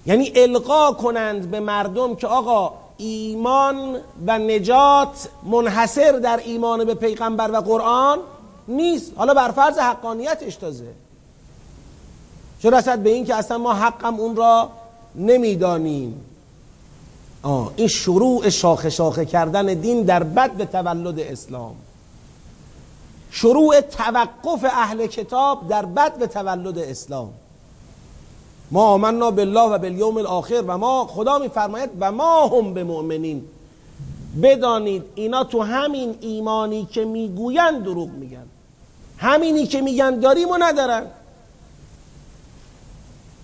یعنی 0.06 0.32
القا 0.36 0.92
کنند 0.92 1.52
به 1.52 1.60
مردم 1.60 2.16
که 2.16 2.28
آقا 2.28 2.74
ایمان 2.98 4.00
و 4.28 4.40
نجات 4.40 5.30
منحصر 5.44 6.12
در 6.12 6.42
ایمان 6.46 6.86
به 6.86 6.94
پیغمبر 6.94 7.52
و 7.52 7.62
قرآن 7.62 8.20
نیست. 8.68 9.12
حالا 9.16 9.34
بر 9.34 9.52
فرض 9.52 9.78
حقانیتش 9.78 10.56
تازه. 10.56 10.94
چه 12.60 12.70
رسد 12.70 13.00
به 13.00 13.10
این 13.10 13.26
که 13.26 13.36
اصلا 13.36 13.58
ما 13.58 13.74
حقم 13.74 14.20
اون 14.20 14.36
را 14.36 14.70
نمی‌دانیم. 15.16 16.22
آه 17.44 17.72
این 17.76 17.88
شروع 17.88 18.50
شاخه 18.50 18.90
شاخه 18.90 19.26
کردن 19.26 19.66
دین 19.74 20.04
در 20.04 20.24
بد 20.24 20.72
تولد 20.72 21.20
اسلام. 21.20 21.76
شروع 23.32 23.82
توقف 23.82 24.64
اهل 24.64 25.08
کتاب 25.08 25.68
در 25.68 25.86
بد 25.86 26.18
به 26.18 26.28
تولد 26.28 26.78
اسلام. 26.78 27.30
ما 28.72 28.84
آمنا 28.84 29.32
بالله 29.32 29.70
و 29.70 29.78
بالیوم 29.78 30.18
الاخر 30.18 30.64
و 30.68 30.78
ما 30.78 31.08
خدا 31.08 31.40
میفرماید 31.40 31.90
و 32.00 32.12
ما 32.12 32.48
هم 32.48 32.74
به 32.74 32.84
مؤمنین. 32.84 33.46
بدانید 34.44 35.04
اینا 35.16 35.44
تو 35.44 35.62
همین 35.62 36.16
ایمانی 36.22 36.86
که 36.86 37.06
می‌گوین 37.06 37.80
دروغ 37.80 38.10
میگن. 38.10 38.46
همینی 39.18 39.68
که 39.68 39.82
میگن 39.82 40.20
داریم 40.20 40.50
و 40.50 40.58
ندارن. 40.60 41.06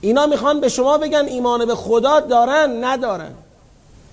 اینا 0.02 0.26
می‌خوان 0.26 0.60
به 0.60 0.70
شما 0.70 0.98
بگن 0.98 1.26
ایمان 1.26 1.66
به 1.66 1.76
خدا 1.76 2.20
دارن 2.20 2.84
ندارن. 2.84 3.32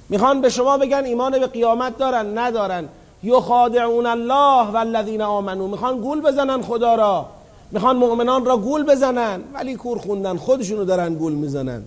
می‌خوان 0.08 0.40
به 0.40 0.48
شما 0.48 0.78
بگن 0.78 1.04
ایمان 1.04 1.38
به 1.38 1.46
قیامت 1.46 1.98
دارن 1.98 2.38
ندارن. 2.38 2.88
یخادعون 3.22 4.06
الله 4.06 4.70
و 4.70 4.76
الذین 4.76 5.22
آمنو 5.22 5.68
می‌خوان 5.68 6.00
گول 6.00 6.20
بزنن 6.20 6.62
خدا 6.62 6.94
را. 6.94 7.26
می‌خوان 7.70 7.96
مؤمنان 7.96 8.44
را 8.44 8.56
گول 8.56 8.82
بزنن 8.82 9.42
ولی 9.54 9.74
کور 9.74 9.98
خوندن. 9.98 10.36
خودشونو 10.36 10.84
دارن 10.84 11.14
گول 11.14 11.32
می‌زنن. 11.32 11.82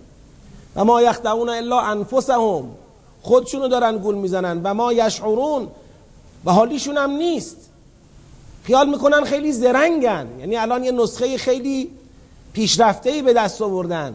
و 0.76 0.84
ما 0.84 1.02
یخدعون 1.02 1.48
الا 1.48 1.80
انفسهم. 1.80 2.64
خودشونو 3.22 3.68
دارن 3.68 3.98
گول 3.98 4.14
می‌زنن. 4.14 4.60
و 4.64 4.74
ما 4.74 4.92
یشعرون. 4.92 5.68
و 6.44 6.52
حالیشون 6.52 6.96
هم 6.96 7.10
نیست. 7.10 7.56
خیال 8.64 8.88
می‌کنن 8.88 9.24
خیلی 9.24 9.52
زرنگن. 9.52 10.26
یعنی 10.38 10.56
الان 10.56 10.84
یه 10.84 10.92
نسخه 10.92 11.38
خیلی 11.38 11.90
پیشرفته 12.52 13.22
به 13.22 13.32
دست 13.32 13.62
آوردن. 13.62 14.14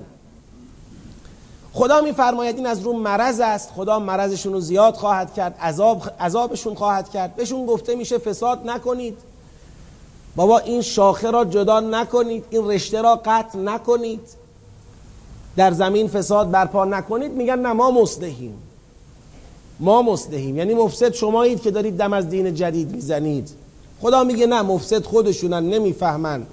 خدا 1.74 2.02
میفرماید 2.02 2.56
این 2.56 2.66
از 2.66 2.82
رو 2.82 2.94
مرض 2.94 3.40
است. 3.40 3.72
خدا 3.76 4.00
مرضشون 4.00 4.54
رو 4.54 4.60
زیاد 4.60 4.94
خواهد 4.94 5.34
کرد 5.34 5.58
عذاب 5.62 6.04
عذابشون 6.20 6.76
خواهد 6.76 7.10
کرد. 7.10 7.36
بهشون 7.36 7.66
گفته 7.66 7.96
میشه 7.96 8.18
فساد 8.18 8.70
نکنید. 8.70 9.18
بابا 10.36 10.60
این 10.60 10.82
شاخه 10.82 11.32
را 11.32 11.46
جدا 11.46 11.80
نکنید 11.80 12.46
این 12.50 12.68
رشته 12.68 13.02
را 13.02 13.22
قطع 13.26 13.60
نکنید. 13.60 14.22
در 15.58 15.72
زمین 15.72 16.08
فساد 16.08 16.52
برپا 16.52 16.86
نکنید. 16.86 17.32
میگن 17.32 17.60
نه 17.60 17.74
ما 17.74 17.92
مصلحیم. 17.92 18.58
ما 19.80 20.02
مصلحیم. 20.02 20.58
یعنی 20.58 20.74
مفسد 20.74 21.14
شمایید 21.14 21.62
که 21.62 21.72
دارید 21.72 21.98
دم 21.98 22.14
از 22.14 22.30
دین 22.30 22.56
جدید 22.56 22.92
می‌زنید. 22.92 23.50
خدا 24.02 24.24
میگه 24.24 24.48
نه 24.48 24.62
مفسد 24.62 25.06
خودشونن 25.06 25.64
نمی‌فهمن. 25.70 26.46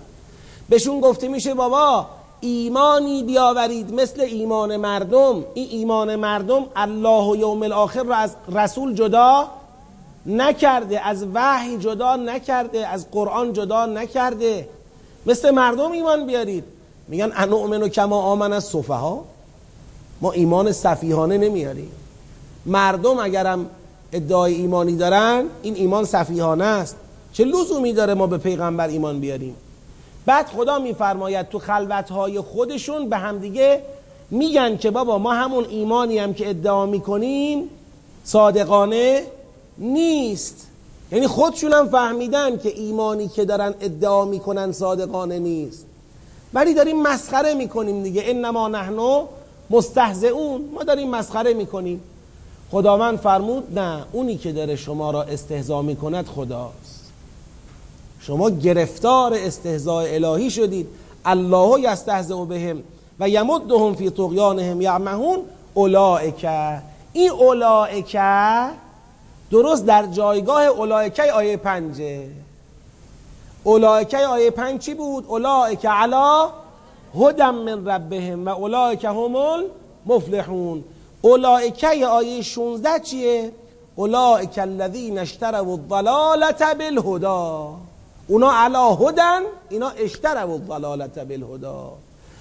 بهشون 0.73 1.01
گفته 1.01 1.29
میشه 1.29 1.55
بابا 1.55 2.07
ایمانی 2.41 3.23
بیاورید 3.23 3.95
مثل 3.95 4.21
ایمان 4.21 4.77
مردم. 4.77 5.45
این 5.55 5.69
ایمان 5.71 6.17
مردم 6.17 6.67
الله 6.77 7.31
و 7.31 7.37
یوم 7.37 7.63
الاخر 7.63 8.03
را 8.03 8.17
از 8.17 8.37
رسول 8.53 8.95
جدا 8.95 9.49
نکرده 10.27 11.07
از 11.07 11.27
وحی 11.35 11.79
جدا 11.79 12.17
نکرده 12.17 12.87
از 12.87 13.11
قرآن 13.11 13.53
جدا 13.53 13.87
نکرده. 13.87 14.69
مثل 15.27 15.51
مردم 15.51 15.93
ایمان 15.93 16.27
بیارید. 16.27 16.65
میگن 17.09 17.33
انؤمن 17.37 17.83
و 17.83 17.89
کما 17.89 18.23
آمن 18.23 18.53
از 18.53 18.65
صفه 18.65 18.95
ها 18.95 19.25
ما 20.21 20.33
ایمان 20.33 20.73
صفیحانه 20.73 21.39
نمیاریم. 21.39 21.93
مردم 22.67 23.19
اگرم 23.19 23.67
ادعای 24.13 24.55
ایمانی 24.55 24.97
دارن 24.97 25.45
این 25.63 25.75
ایمان 25.75 26.05
صفیحانه 26.05 26.65
است. 26.65 26.97
چه 27.33 27.45
لزومی 27.45 27.93
داره 27.93 28.15
ما 28.15 28.27
به 28.27 28.39
پیغمبر 28.39 28.89
ایمان 28.89 29.21
بیاریم؟ 29.21 29.57
بعد 30.27 30.47
خدا 30.47 30.79
میفرماید 30.79 31.49
تو 31.49 31.59
خلوتهای 31.59 32.41
خودشون 32.41 33.09
به 33.09 33.17
همدیگه 33.17 33.83
میگن 34.31 34.77
که 34.77 34.91
بابا 34.91 35.19
ما 35.19 35.33
همون 35.33 35.65
ایمانی 35.65 36.19
هم 36.19 36.35
که 36.35 36.51
ادعا 36.51 36.87
می‌کنیم 36.87 37.69
صادقانه 38.25 39.23
نیست. 39.79 40.69
یعنی 41.13 41.27
خودشون 41.27 41.73
هم 41.73 41.89
فهمیدن 41.89 42.59
که 42.59 42.69
ایمانی 42.69 43.29
که 43.29 43.45
دارن 43.45 43.75
ادعا 43.81 44.25
می‌کنن 44.25 44.73
صادقانه 44.73 45.39
نیست. 45.39 45.87
ولی 46.55 46.75
داریم 46.75 47.03
مسخره 47.03 47.55
می‌کنیم 47.55 48.03
دیگه. 48.03 48.23
انما 48.27 48.69
نحنو 48.69 49.27
مستهزئون. 49.71 50.69
ما 50.75 50.83
داریم 50.83 51.11
مسخره 51.11 51.55
می‌کنیم. 51.55 52.01
خداوند 52.71 53.19
فرمود 53.19 53.79
نه 53.79 54.05
اونی 54.13 54.37
که 54.37 54.53
داره 54.53 54.77
شما 54.77 55.11
را 55.11 55.23
استهزا 55.23 55.83
می‌کند 55.83 56.27
خداست 56.27 56.82
شما 58.27 58.51
گرفتار 58.51 59.35
استهزاء 59.35 60.05
الهی 60.07 60.51
شدید. 60.51 60.89
الله 61.25 61.81
یستهزئ 61.81 62.45
بهم 62.45 62.83
و 63.21 63.29
یمدهم 63.29 63.95
فی 63.95 64.11
طغیانهم 64.11 64.81
یعمهون. 64.81 65.39
اولئک 65.75 66.49
این 67.13 67.31
اولئک 67.31 68.17
درست 69.51 69.87
در 69.87 70.07
جایگاه 70.07 70.67
اولائکه 70.67 71.33
آیه 71.33 71.57
پنجه 71.57 72.29
اولائکه 73.65 74.19
آیه 74.19 74.51
پنج 74.51 74.81
چی 74.81 74.95
بود؟ 74.95 75.25
اولائکه 75.29 75.89
علا 75.89 76.51
هدم 77.15 77.55
من 77.55 77.87
ربهم 77.89 78.47
و 78.47 78.49
اولائکه 78.49 79.09
همون 79.09 79.65
مفلحون 80.07 80.85
اولائکه 81.23 82.07
آیه 82.07 82.43
16 82.43 82.99
چیه؟ 82.99 83.53
اولائک 83.97 84.59
الذین 84.59 85.19
اشتروا 85.19 85.73
الضلالت 85.73 86.63
بالهدا 86.63 87.75
اونا 88.29 88.53
علا 88.53 88.95
هدن 88.95 89.43
اینا 89.69 89.89
اشتروا 89.89 90.55
الضلالت 90.55 91.19
بالهدا 91.19 91.93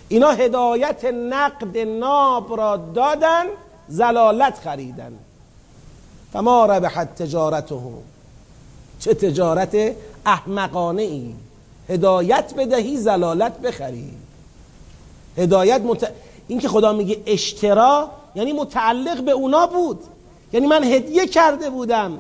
اینا 0.10 0.32
هدایت 0.32 1.06
نقد 1.06 1.78
ناب 1.78 2.58
را 2.58 2.78
دادن 2.78 3.46
زلالت 3.89 4.60
خریدن. 4.60 5.13
فما 6.34 6.65
ربحت 6.65 7.15
تجارتهم. 7.15 7.94
چه 9.00 9.13
تجارت 9.13 9.96
احمقانه 10.26 11.02
ای. 11.02 11.34
هدایت 11.89 12.54
بدهی 12.58 12.98
زلالت 12.98 13.60
بخری. 13.60 14.12
هدایت 15.38 15.82
مت... 15.82 16.12
این 16.48 16.60
که 16.60 16.67
خدا 16.67 16.94
میگه 16.94 17.22
اشترا 17.26 18.10
یعنی 18.36 18.54
متعلق 18.54 19.22
به 19.22 19.32
اونا 19.32 19.67
بود. 19.67 20.00
یعنی 20.54 20.67
من 20.67 20.84
هدیه 20.84 21.28
کرده 21.28 21.70
بودم. 21.70 22.17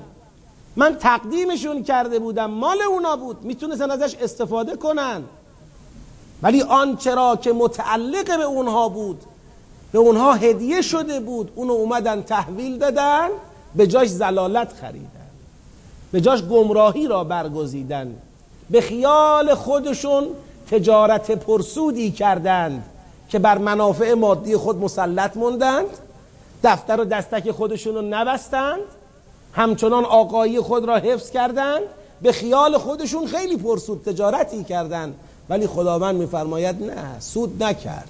من 0.75 0.95
تقدیمشون 0.95 1.83
کرده 1.83 2.19
بودم. 2.19 2.51
مال 2.51 2.81
اونا 2.81 3.15
بود. 3.15 3.43
می‌تونستن 3.43 3.91
ازش 3.91 4.15
استفاده 4.15 4.75
کنن. 4.75 5.23
ولی 6.43 6.61
آنچه 6.61 7.15
را 7.15 7.35
که 7.35 7.53
متعلق 7.53 8.37
به 8.37 8.43
اونها 8.43 8.89
بود 8.89 9.21
به 9.91 9.99
اونها 9.99 10.33
هدیه 10.33 10.81
شده 10.81 11.19
بود 11.19 11.51
اونو 11.55 11.73
اومدن 11.73 12.21
تحویل 12.21 12.77
دادن 12.77 13.27
به 13.75 13.87
جاش 13.87 14.07
زلالت 14.07 14.73
خریدن. 14.73 15.07
به 16.11 16.21
جاش 16.21 16.43
گمراهی 16.43 17.07
را 17.07 17.23
برگزیدن. 17.23 18.15
به 18.69 18.81
خیال 18.81 19.55
خودشون 19.55 20.27
تجارت 20.71 21.31
پرسودی 21.31 22.11
کردند 22.11 22.83
که 23.29 23.39
بر 23.39 23.57
منافع 23.57 24.13
مادی 24.13 24.57
خود 24.57 24.77
مسلط 24.77 25.37
موندند. 25.37 25.97
دفتر 26.63 27.01
و 27.01 27.05
دستک 27.05 27.51
خودشون 27.51 27.95
رو 27.95 28.01
نبستند. 28.01 28.81
همچنان 29.53 30.05
آقایی 30.05 30.59
خود 30.59 30.85
را 30.85 30.97
حفظ 30.97 31.29
کردند 31.29 31.81
به 32.21 32.31
خیال 32.31 32.77
خودشون 32.77 33.27
خیلی 33.27 33.57
پرسود 33.57 34.03
تجارتی 34.03 34.63
کردند. 34.63 35.15
ولی 35.49 35.67
خداوند 35.67 36.15
میفرماید 36.15 36.83
نه 36.83 37.19
سود 37.19 37.63
نکرد. 37.63 38.09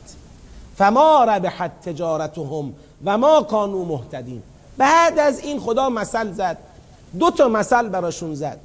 فما 0.77 1.23
ربحت 1.23 1.71
تجارتهم 1.81 2.73
و 3.05 3.17
ما 3.17 3.41
کانو 3.41 3.85
مهتدین. 3.85 4.41
بعد 4.77 5.19
از 5.19 5.39
این 5.39 5.59
خدا 5.59 5.89
مثل 5.89 6.33
زد 6.33 6.57
دو 7.19 7.31
تا 7.31 7.47
مثل 7.47 7.89
براشون 7.89 8.35
زد. 8.35 8.59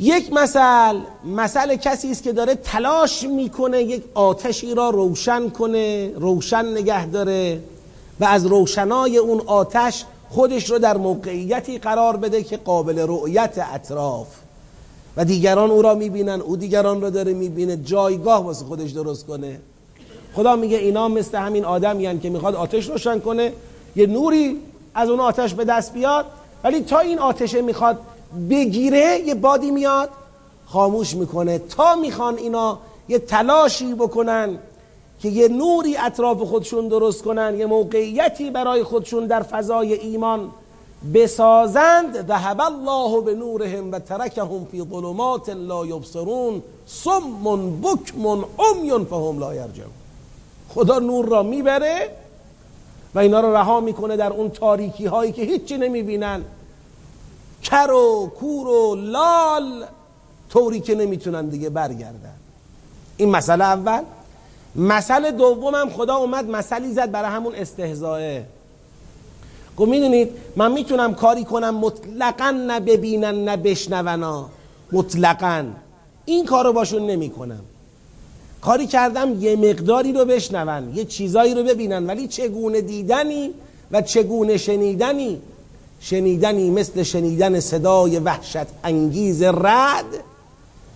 یک 0.00 0.32
مثل 0.32 1.00
مثل 1.24 1.76
کسی 1.76 2.10
است 2.10 2.22
که 2.22 2.32
داره 2.32 2.54
تلاش 2.54 3.22
می‌کنه 3.22 3.82
یک 3.82 4.04
آتشی 4.14 4.74
را 4.74 4.90
روشن 4.90 5.48
کنه 5.48 6.12
روشن 6.16 6.64
نگه 6.64 7.06
داره 7.06 7.60
و 8.20 8.24
از 8.24 8.46
روشنای 8.46 9.18
اون 9.18 9.42
آتش 9.46 10.04
خودش 10.30 10.70
رو 10.70 10.78
در 10.78 10.96
موقعیتی 10.96 11.78
قرار 11.78 12.16
بده 12.16 12.42
که 12.42 12.56
قابل 12.56 12.98
رؤیت 12.98 13.58
اطراف. 13.72 14.26
و 15.16 15.24
دیگران 15.24 15.70
او 15.70 15.82
را 15.82 15.94
می‌بینن 15.94 16.40
او 16.40 16.56
دیگران 16.56 17.00
را 17.00 17.10
داره 17.10 17.34
می‌بینه 17.34 17.76
جایگاه 17.76 18.44
واسه 18.44 18.64
خودش 18.64 18.90
درست 18.90 19.26
کنه. 19.26 19.60
خدا 20.34 20.56
میگه 20.56 20.76
اینا 20.76 21.08
مثل 21.08 21.38
همین 21.38 21.64
آدمی 21.64 22.20
که 22.20 22.30
می‌خواد 22.30 22.54
آتش 22.54 22.88
روشن 22.88 23.20
کنه. 23.20 23.52
یه 23.96 24.06
نوری 24.06 24.60
از 24.94 25.08
اون 25.08 25.20
آتش 25.20 25.54
به 25.54 25.64
دست 25.64 25.92
بیاد 25.92 26.26
ولی 26.64 26.80
تا 26.80 26.98
این 26.98 27.18
آتشه 27.18 27.62
می‌خواد 27.62 27.98
بگیره 28.50 29.18
یه 29.26 29.34
بادی 29.34 29.70
میاد 29.70 30.08
خاموش 30.66 31.14
می‌کنه. 31.14 31.58
تا 31.58 31.94
می‌خوان 31.94 32.36
اینا 32.36 32.78
یه 33.08 33.18
تلاشی 33.18 33.94
بکنن 33.94 34.58
که 35.22 35.28
یه 35.28 35.48
نوری 35.48 35.96
اطراف 35.96 36.42
خودشون 36.42 36.88
درست 36.88 37.22
کنن 37.22 37.54
یه 37.58 37.66
موقعیتی 37.66 38.50
برای 38.50 38.84
خودشون 38.84 39.26
در 39.26 39.42
فضای 39.42 39.92
ایمان 39.92 40.50
بسازند. 41.14 42.26
ذهب 42.28 42.60
الله 42.60 43.20
به 43.20 43.34
نورهم 43.34 43.92
و 43.92 43.98
ترکهم 43.98 44.64
فی 44.64 44.86
ظلمات 44.90 45.48
لا 45.48 45.86
یبصرون. 45.86 46.62
صم 46.86 47.80
بکم 47.82 48.44
عمی 48.58 49.04
فهم 49.04 49.38
لا 49.38 49.54
یرجعون. 49.54 49.92
خدا 50.68 50.98
نور 50.98 51.26
را 51.26 51.42
می‌بره 51.42 52.10
و 53.14 53.18
اینا 53.18 53.40
رو 53.40 53.56
رها 53.56 53.80
می‌کنه 53.80 54.16
در 54.16 54.32
اون 54.32 54.50
تاریکی 54.50 55.06
هایی 55.06 55.32
که 55.32 55.42
هیچی 55.42 55.78
نمی‌بینن. 55.78 56.44
کر 57.62 57.90
و 57.90 58.32
کور 58.40 58.68
و 58.68 58.94
لال 58.94 59.84
طوری 60.50 60.80
که 60.80 60.94
نمی‌تونن 60.94 61.48
دیگه 61.48 61.70
برگردن. 61.70 62.36
این 63.16 63.30
مسئله 63.30 63.64
اول. 63.64 64.02
مسئله 64.76 65.30
دومم 65.30 65.90
خدا 65.90 66.16
اومد 66.16 66.50
مسئله 66.50 66.92
زد 66.92 67.10
برای 67.10 67.30
همون 67.30 67.54
استهزائه 67.54 68.46
گفت 69.76 69.90
می‌دونید 69.90 70.28
من 70.56 70.72
می‌تونم 70.72 71.14
کاری 71.14 71.44
کنم 71.44 71.74
مطلقا 71.74 72.50
نه 72.50 72.80
ببینن 72.80 73.44
نه 73.44 73.56
بشنونا 73.56 74.48
مطلقا. 74.92 75.64
این 76.24 76.44
کارو 76.44 76.72
باشون 76.72 77.06
نمی‌کنم. 77.06 77.60
کاری 78.60 78.86
کردم 78.86 79.42
یه 79.42 79.56
مقداری 79.56 80.12
رو 80.12 80.24
بشنون 80.24 80.94
یه 80.94 81.04
چیزایی 81.04 81.54
رو 81.54 81.62
ببینن 81.62 82.06
ولی 82.06 82.28
چگونه 82.28 82.80
دیدنی 82.80 83.50
و 83.90 84.02
چگونه 84.02 84.56
شنیدنی؟ 84.56 85.40
شنیدنی 86.00 86.70
مثل 86.70 87.02
شنیدن 87.02 87.60
صدای 87.60 88.18
وحشت 88.18 88.66
انگیز 88.84 89.42
رد 89.42 90.04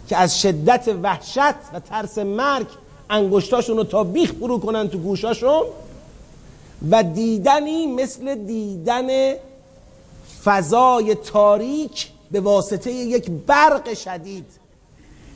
که 0.09 0.17
از 0.17 0.41
شدت 0.41 0.89
وحشت 1.03 1.55
و 1.75 1.81
ترس 1.81 2.19
مرگ 2.19 2.67
انگشتاشون 3.11 3.77
رو 3.77 3.85
تا 3.85 4.05
بیخ 4.05 4.33
برو 4.35 4.59
کنن 4.59 4.89
تو 4.89 4.99
گوشاشون 4.99 5.63
و 6.91 7.03
دیدنی 7.03 7.87
مثل 7.87 8.35
دیدن 8.35 9.35
فضای 10.45 11.15
تاریک 11.15 12.09
به 12.31 12.41
واسطه 12.41 12.93
یک 12.93 13.31
برق 13.31 13.95
شدید. 13.95 14.45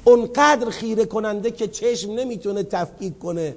اونقدر 0.05 0.71
خیره 0.71 1.05
کننده 1.05 1.51
که 1.51 1.69
چشم 1.69 2.13
نمی‌تونه 2.13 2.63
تفکیک 2.63 3.19
کنه. 3.19 3.55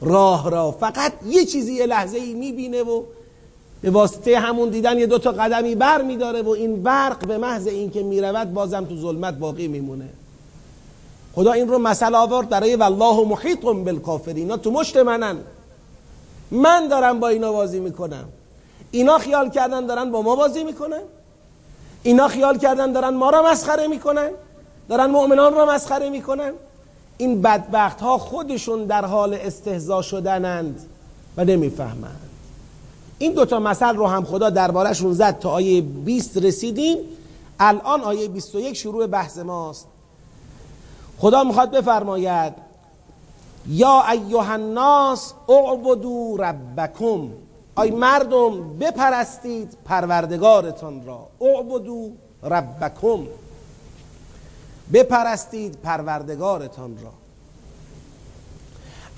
راه 0.00 0.50
را. 0.50 0.70
فقط 0.70 1.12
یه 1.26 1.44
چیزی 1.44 1.72
یه 1.72 1.86
لحظه 1.86 2.18
ای 2.18 2.34
می‌بینه 2.34 2.82
و 2.82 3.02
به 3.82 3.90
واسطه 3.90 4.38
همون 4.38 4.68
دیدن 4.68 4.98
یه 4.98 5.06
دوتا 5.06 5.32
قدمی 5.32 5.74
بر 5.74 6.02
میداره 6.02 6.42
و 6.42 6.48
این 6.48 6.82
برق 6.82 7.26
به 7.26 7.38
محض 7.38 7.66
این 7.66 7.90
که 7.90 8.02
می‌رود 8.02 8.52
بازم 8.52 8.84
تو 8.84 8.96
ظلمت 8.96 9.34
باقی 9.34 9.68
میمونه. 9.68 10.08
خدا 11.38 11.52
این 11.52 11.68
رو 11.68 11.78
مثل 11.78 12.14
آورد 12.14 12.48
برای 12.48 12.76
والله 12.76 13.24
محیط 13.24 13.60
بالکافرین. 13.60 14.36
اینا 14.36 14.56
تو 14.56 14.70
مشت 14.70 14.96
منن. 14.96 15.36
من 16.50 16.88
دارم 16.88 17.20
با 17.20 17.28
اینا 17.28 17.52
بازی 17.52 17.80
می‌کنم. 17.80 18.24
اینا 18.90 19.18
خیال 19.18 19.50
کردن 19.50 19.86
دارن 19.86 20.10
با 20.10 20.22
ما 20.22 20.36
بازی 20.36 20.64
می‌کنن. 20.64 21.00
اینا 22.02 22.28
خیال 22.28 22.58
کردن 22.58 22.92
دارن 22.92 23.14
ما 23.14 23.30
را 23.30 23.42
مسخره 23.42 23.86
می‌کنن. 23.86 24.30
دارن 24.88 25.06
مؤمنان 25.10 25.54
را 25.54 25.66
مسخره 25.66 26.10
می‌کنن. 26.10 26.52
این 27.18 27.42
بدبخت 27.42 28.00
ها 28.00 28.18
خودشون 28.18 28.84
در 28.84 29.04
حال 29.04 29.34
استهزا 29.34 30.02
شدنند 30.02 30.86
و 31.36 31.44
نمی‌فهمند. 31.44 32.30
این 33.18 33.32
دوتا 33.32 33.58
مثل 33.58 33.96
رو 33.96 34.06
هم 34.06 34.24
خدا 34.24 34.50
دربارهشون 34.50 35.12
زد 35.12 35.38
تا 35.38 35.50
آیه 35.50 35.80
20 35.80 36.36
رسیدیم. 36.36 36.98
الان 37.60 38.00
آیه 38.00 38.28
21 38.28 38.76
شروع 38.76 39.06
بحث 39.06 39.38
ماست. 39.38 39.86
خدا 41.18 41.44
می‌خواد 41.44 41.70
بفرماید 41.70 42.52
یا 43.66 44.04
ایها 44.10 44.52
الناس 44.52 45.32
اعبدوا 45.48 46.36
ربکم 46.36 47.28
ای 47.78 47.90
مردم 47.90 48.78
بپرستید 48.78 49.76
پروردگارتان 49.84 51.06
را. 51.06 51.26
اعبدوا 51.40 52.08
ربکم 52.42 53.26
بپرستید 54.92 55.78
پروردگارتان 55.82 56.98
را. 57.02 57.10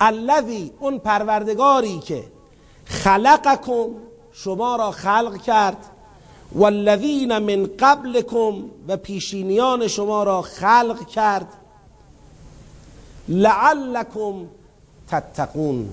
الذی 0.01 0.71
اون 0.79 0.99
پروردگاری 0.99 1.99
که 1.99 2.23
خلقکم 2.85 3.87
شما 4.33 4.75
را 4.75 4.91
خلق 4.91 5.41
کرد. 5.41 5.77
والذین 6.55 7.37
من 7.37 7.69
قبلکم 7.79 8.63
و 8.87 8.97
پیشینیان 8.97 9.87
شما 9.87 10.23
را 10.23 10.41
خلق 10.41 11.07
کرد. 11.07 11.47
لعلکم 13.31 14.33
تتقون. 15.07 15.89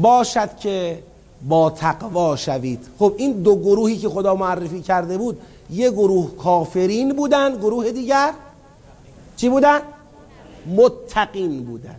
باشد 0.00 0.56
که 0.56 1.02
با 1.48 1.70
تقوا 1.70 2.36
شوید. 2.36 2.86
خب 2.98 3.14
این 3.16 3.32
دو 3.32 3.56
گروهی 3.56 3.96
که 3.96 4.08
خدا 4.08 4.34
معرفی 4.34 4.80
کرده 4.82 5.18
بود 5.18 5.40
یه 5.70 5.90
گروه 5.90 6.36
کافرین 6.36 7.16
بودن 7.16 7.56
گروه 7.56 7.92
دیگر 7.92 8.32
چی 9.36 9.48
بودن؟ 9.48 9.80
متقین 10.76 11.64
بودن. 11.64 11.96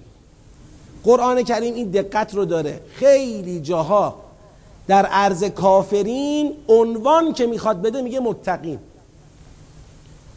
قرآن 1.04 1.44
کریم 1.44 1.74
این 1.74 1.90
دقت 1.90 2.36
رو 2.36 2.46
داره. 2.46 2.82
خیلی 2.94 3.62
جاها 3.62 4.16
در 4.88 5.06
عرض 5.06 5.44
کافرین 5.44 6.54
عنوان 6.68 7.34
که 7.34 7.48
می‌خواد 7.48 7.82
بده 7.82 8.02
میگه 8.02 8.20
متقین. 8.20 8.80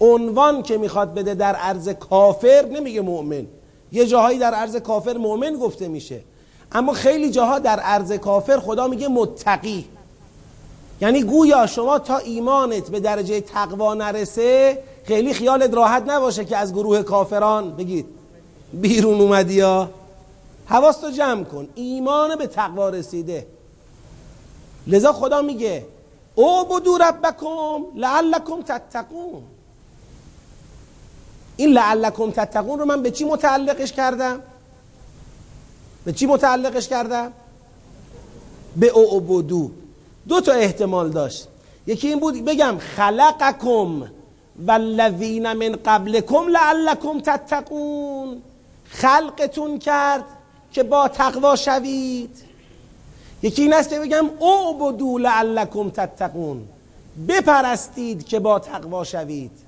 عنوان 0.00 0.62
که 0.62 0.78
می‌خواد 0.78 1.14
بده 1.14 1.34
در 1.34 1.54
عرض 1.54 1.88
کافر 1.88 2.68
نمیگه 2.72 3.00
مؤمن. 3.00 3.46
یه 3.92 4.06
جاهایی 4.06 4.38
در 4.38 4.54
عرض 4.54 4.76
کافر 4.76 5.16
مؤمن 5.16 5.56
گفته 5.56 5.88
میشه. 5.88 6.20
اما 6.72 6.92
خیلی 6.92 7.30
جاها 7.30 7.58
در 7.58 7.80
عرض 7.80 8.12
کافر 8.12 8.58
خدا 8.58 8.86
میگه 8.86 9.08
متقی. 9.08 9.84
یعنی 11.00 11.22
گویا 11.22 11.66
شما 11.66 11.98
تا 11.98 12.18
ایمانت 12.18 12.90
به 12.90 13.00
درجه 13.00 13.40
تقوا 13.40 13.94
نرسه 13.94 14.82
خیلی 15.04 15.34
خیالت 15.34 15.74
راحت 15.74 16.02
نباشه 16.06 16.44
که 16.44 16.56
از 16.56 16.74
گروه 16.74 17.02
کافران 17.02 17.76
بگید 17.76 18.06
بیرون 18.72 19.20
اومدی 19.20 19.54
یا؟ 19.54 19.90
حواستو 20.66 21.10
جمع 21.10 21.44
کن. 21.44 21.68
ایمان 21.74 22.36
به 22.36 22.46
تقوا 22.46 22.88
رسیده. 22.88 23.46
لذا 24.86 25.12
خدا 25.12 25.42
میگه 25.42 25.86
او 26.34 26.64
بدو 26.64 26.98
ربکم 26.98 27.84
لعلکم 27.94 28.62
تتقون. 28.62 29.42
این 31.58 31.70
لعلکم 31.70 32.30
تتقون 32.30 32.78
رو 32.78 32.84
من 32.84 33.02
به 33.02 33.10
چی 33.10 33.24
متعلقش 33.24 33.92
کردم؟ 33.92 34.40
به 36.04 36.12
چی 36.12 36.26
متعلقش 36.26 36.88
کردم؟ 36.88 37.32
به 38.76 38.86
او 38.86 39.20
بدو 39.20 39.70
دو 40.28 40.40
تا 40.40 40.52
احتمال 40.52 41.10
داشت. 41.10 41.48
یکی 41.86 42.08
این 42.08 42.20
بود 42.20 42.44
بگم 42.44 42.78
خلقکم 42.78 44.02
والذین 44.66 45.52
من 45.52 45.76
قبلکم 45.84 46.48
لعلکم 46.48 47.20
تتقون. 47.20 48.42
خلقتون 48.84 49.78
کرد 49.78 50.24
که 50.72 50.82
با 50.82 51.08
تقوا 51.08 51.56
شوید. 51.56 52.36
یکی 53.42 53.62
این 53.62 53.72
است 53.74 53.90
که 53.90 54.00
بگم 54.00 54.30
اعبدوا 54.40 55.18
لعلکم 55.18 55.90
تتقون. 55.90 56.68
بپرستید 57.28 58.26
که 58.26 58.38
با 58.38 58.58
تقوا 58.58 59.04
شوید. 59.04 59.67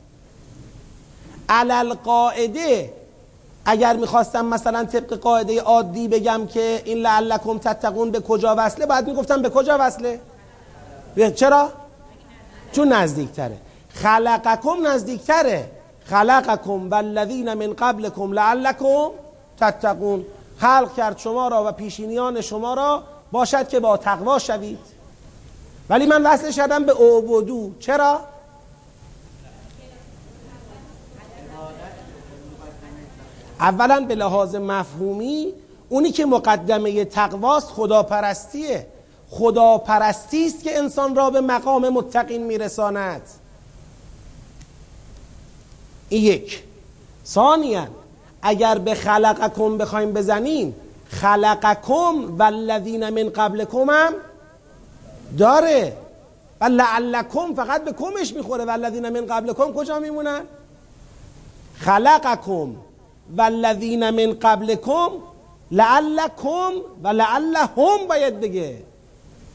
علل 1.50 1.94
قاعده 1.94 2.92
اگر 3.64 3.96
می‌خواستم 3.96 4.46
مثلا 4.46 4.84
طبق 4.84 5.14
قاعده 5.14 5.60
عادی 5.60 6.08
بگم 6.08 6.46
که 6.46 6.82
این 6.84 6.98
لعلکم 6.98 7.58
تتقون 7.58 8.10
به 8.10 8.20
کجا 8.20 8.54
وصله 8.58 8.86
باید 8.86 9.06
می‌گفتم 9.06 9.42
به 9.42 9.50
کجا 9.50 9.76
وصله؟ 9.80 10.20
چرا؟ 11.34 11.68
چون 12.72 12.92
نزدیکتره. 12.92 13.56
خلقکم 13.94 14.86
نزدیکتره. 14.86 15.70
خلقکم 16.04 16.90
والذین 16.90 17.54
من 17.54 17.72
قبلکم 17.72 18.32
لعلکم 18.32 19.10
تتقون. 19.60 20.24
خلق 20.58 20.94
کرد 20.96 21.18
شما 21.18 21.48
را 21.48 21.68
و 21.68 21.72
پیشینیان 21.72 22.40
شما 22.40 22.74
را 22.74 23.02
باشد 23.32 23.68
که 23.68 23.80
با 23.80 23.96
تقوا 23.96 24.38
شوید. 24.38 24.78
ولی 25.90 26.06
من 26.06 26.22
وصل 26.26 26.50
شدم 26.50 26.84
به 26.84 26.92
اوبودو 26.92 27.70
چرا؟ 27.80 28.20
اولا 33.60 34.00
به 34.00 34.14
لحاظ 34.14 34.54
مفهومی 34.54 35.52
اونی 35.88 36.10
که 36.10 36.26
مقدمه 36.26 37.04
تقواست 37.04 37.68
خداپرستیه. 37.68 38.86
خداپرستی 39.30 40.46
است 40.46 40.62
که 40.62 40.78
انسان 40.78 41.16
را 41.16 41.30
به 41.30 41.40
مقام 41.40 41.88
متقین 41.88 42.42
میرساند. 42.42 43.22
این 46.08 46.24
یک. 46.24 46.62
ثانیا 47.26 47.86
اگر 48.42 48.78
به 48.78 48.94
خلقکم 48.94 49.78
بخوایم 49.78 50.12
بزنیم 50.12 50.74
خلقکم 51.08 52.36
والذین 52.38 53.08
من 53.08 53.30
قبلکم 53.30 53.90
هم 53.90 54.12
داره. 55.38 55.96
و 56.60 56.64
لعلکم 56.64 57.54
فقط 57.54 57.84
به 57.84 57.92
کمش 57.92 58.32
می‌خوره. 58.32 58.64
والذین 58.64 59.08
من 59.08 59.26
قبلکم 59.26 59.72
کجا 59.72 59.98
میمونن؟ 59.98 60.40
خلقکم. 61.74 62.76
والذین 63.36 64.10
من 64.10 64.38
قبلکم 64.42 65.10
لعلکم 65.70 66.70
و 67.04 67.08
لعلهم 67.08 68.06
باید 68.08 68.40
بگه 68.40 68.82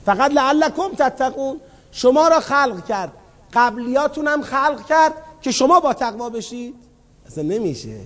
فقط 0.05 0.31
لعلکم 0.31 0.89
تتقون. 0.97 1.59
شما 1.91 2.27
را 2.27 2.39
خلق 2.39 2.85
کرد. 2.87 3.11
قبلیاتون 3.53 4.27
هم 4.27 4.41
خلق 4.41 4.85
کرد 4.89 5.13
که 5.41 5.51
شما 5.51 5.79
با 5.79 5.93
تقوا 5.93 6.29
بشید. 6.29 6.75
اصلا 7.27 7.43
نمیشه. 7.43 7.97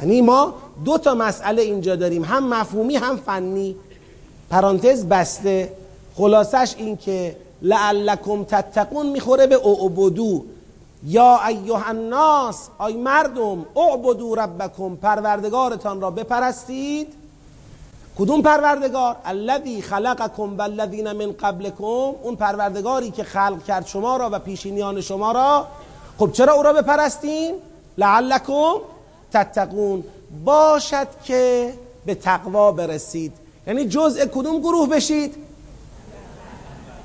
یعنی 0.00 0.20
ما 0.20 0.54
دو 0.84 0.98
تا 0.98 1.14
مسئله 1.14 1.62
اینجا 1.62 1.96
داریم. 1.96 2.24
هم 2.24 2.48
مفهومی 2.48 2.96
هم 2.96 3.16
فنی. 3.16 3.76
پرانتز 4.50 5.04
بسته. 5.04 5.72
خلاصش 6.16 6.74
این 6.78 6.96
که 6.96 7.36
لعلکم 7.62 8.44
تتقون 8.44 9.06
می‌خوره 9.06 9.46
به 9.46 9.66
اعبدو. 9.66 10.44
یا 11.06 11.40
ایها 11.48 11.82
الناس 11.88 12.68
آی 12.78 12.92
مردم 12.92 13.66
اعبدو 13.76 14.34
ربکم 14.34 14.96
پروردگارتان 14.96 16.00
را 16.00 16.10
بپرستید. 16.10 17.14
کدوم 18.18 18.42
پروردگار؟ 18.42 19.16
الذی 19.24 19.82
خلقکم 19.82 20.56
والذین 20.56 21.12
من 21.12 21.32
قبلکم. 21.32 21.84
اون 22.22 22.36
پروردگاری 22.36 23.10
که 23.10 23.24
خلق 23.24 23.64
کرد 23.64 23.86
شما 23.86 24.16
را 24.16 24.30
و 24.32 24.38
پیشینیان 24.38 25.00
شما 25.00 25.32
را. 25.32 25.66
خب 26.18 26.32
چرا 26.32 26.54
او 26.54 26.62
را 26.62 26.72
بپرستیم؟ 26.72 27.54
لعلکم 27.98 28.74
تتقون. 29.32 30.04
باشد 30.44 31.08
که 31.24 31.74
به 32.06 32.14
تقوا 32.14 32.72
برسید. 32.72 33.32
یعنی 33.66 33.84
جزء 33.84 34.26
کدوم 34.26 34.60
گروه 34.60 34.88
بشید؟ 34.88 35.34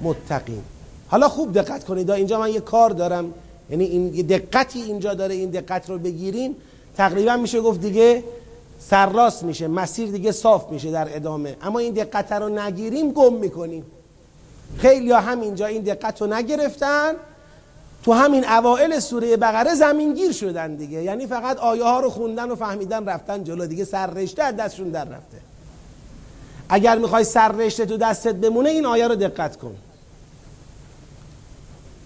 متقین. 0.02 0.64
حالا 1.08 1.30
خوب 1.30 1.54
دقت 1.54 1.84
کنید. 1.84 2.12
اینجا 2.12 2.40
من 2.40 2.54
یه 2.54 2.60
کار 2.60 2.90
دارم. 2.90 3.34
یعنی 3.70 3.86
این 3.86 4.28
دقتی 4.28 4.82
اینجا 4.82 5.14
داره 5.14 5.36
این 5.36 5.50
دقت 5.50 5.90
رو 5.90 5.98
بگیریم 5.98 6.56
تقریبا 6.98 7.38
میشه 7.38 7.62
گفت 7.62 7.82
دیگه 7.82 8.24
سرراست 8.80 9.44
میشه 9.44 9.68
مسیر 9.68 10.12
دیگه 10.12 10.32
صاف 10.32 10.72
میشه 10.72 10.92
در 10.92 11.16
ادامه. 11.16 11.56
اما 11.62 11.80
این 11.80 11.94
دقت 11.94 12.32
رو 12.32 12.50
نگیریم 12.50 13.12
گم 13.12 13.34
می‌کنیم. 13.34 13.86
خیلی 14.78 15.12
ها 15.12 15.20
هم 15.20 15.42
اینجا 15.42 15.66
این 15.66 15.82
دقت 15.82 16.22
رو 16.22 16.28
نگرفتن. 16.34 17.14
تو 18.04 18.14
همین 18.14 18.46
اوائل 18.46 19.00
سوره 19.00 19.38
بقره 19.38 19.76
زمینگیر 19.76 20.32
شدن 20.32 20.76
دیگه. 20.76 21.04
یعنی 21.04 21.28
فقط 21.28 21.58
آیه 21.58 21.84
ها 21.84 22.00
رو 22.00 22.10
خوندن 22.10 22.52
و 22.52 22.56
فهمیدن 22.56 23.06
رفتن 23.06 23.44
جلو. 23.44 23.68
دیگه 23.68 23.86
سر 23.86 24.08
رشته 24.08 24.44
از 24.44 24.56
دستشون 24.56 24.90
در 24.90 25.06
رفته. 25.06 25.38
اگر 26.70 26.98
می‌خوای 26.98 27.24
سر 27.24 27.52
رشته 27.52 27.86
تو 27.86 27.98
دستت 27.98 28.36
بمونه 28.36 28.70
این 28.70 28.86
آیه 28.86 29.08
رو 29.08 29.16
دقت 29.16 29.58
کن. 29.58 29.76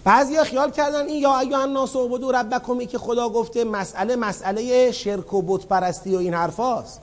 بعضیا 0.04 0.44
خیال 0.44 0.72
کردن 0.72 1.06
این 1.06 1.22
یا 1.22 1.40
ایها 1.40 1.62
الناس 1.62 1.96
اعبدوا 1.96 2.32
ربکم 2.32 2.86
که 2.86 2.98
خدا 2.98 3.30
گفته 3.30 3.64
مسئله 3.64 4.16
مسئله 4.16 4.92
شرک 4.92 5.34
و 5.34 5.42
بت 5.42 5.66
پرستی 5.66 6.16
و 6.16 6.20
این 6.20 6.34
حرفاست 6.34 7.02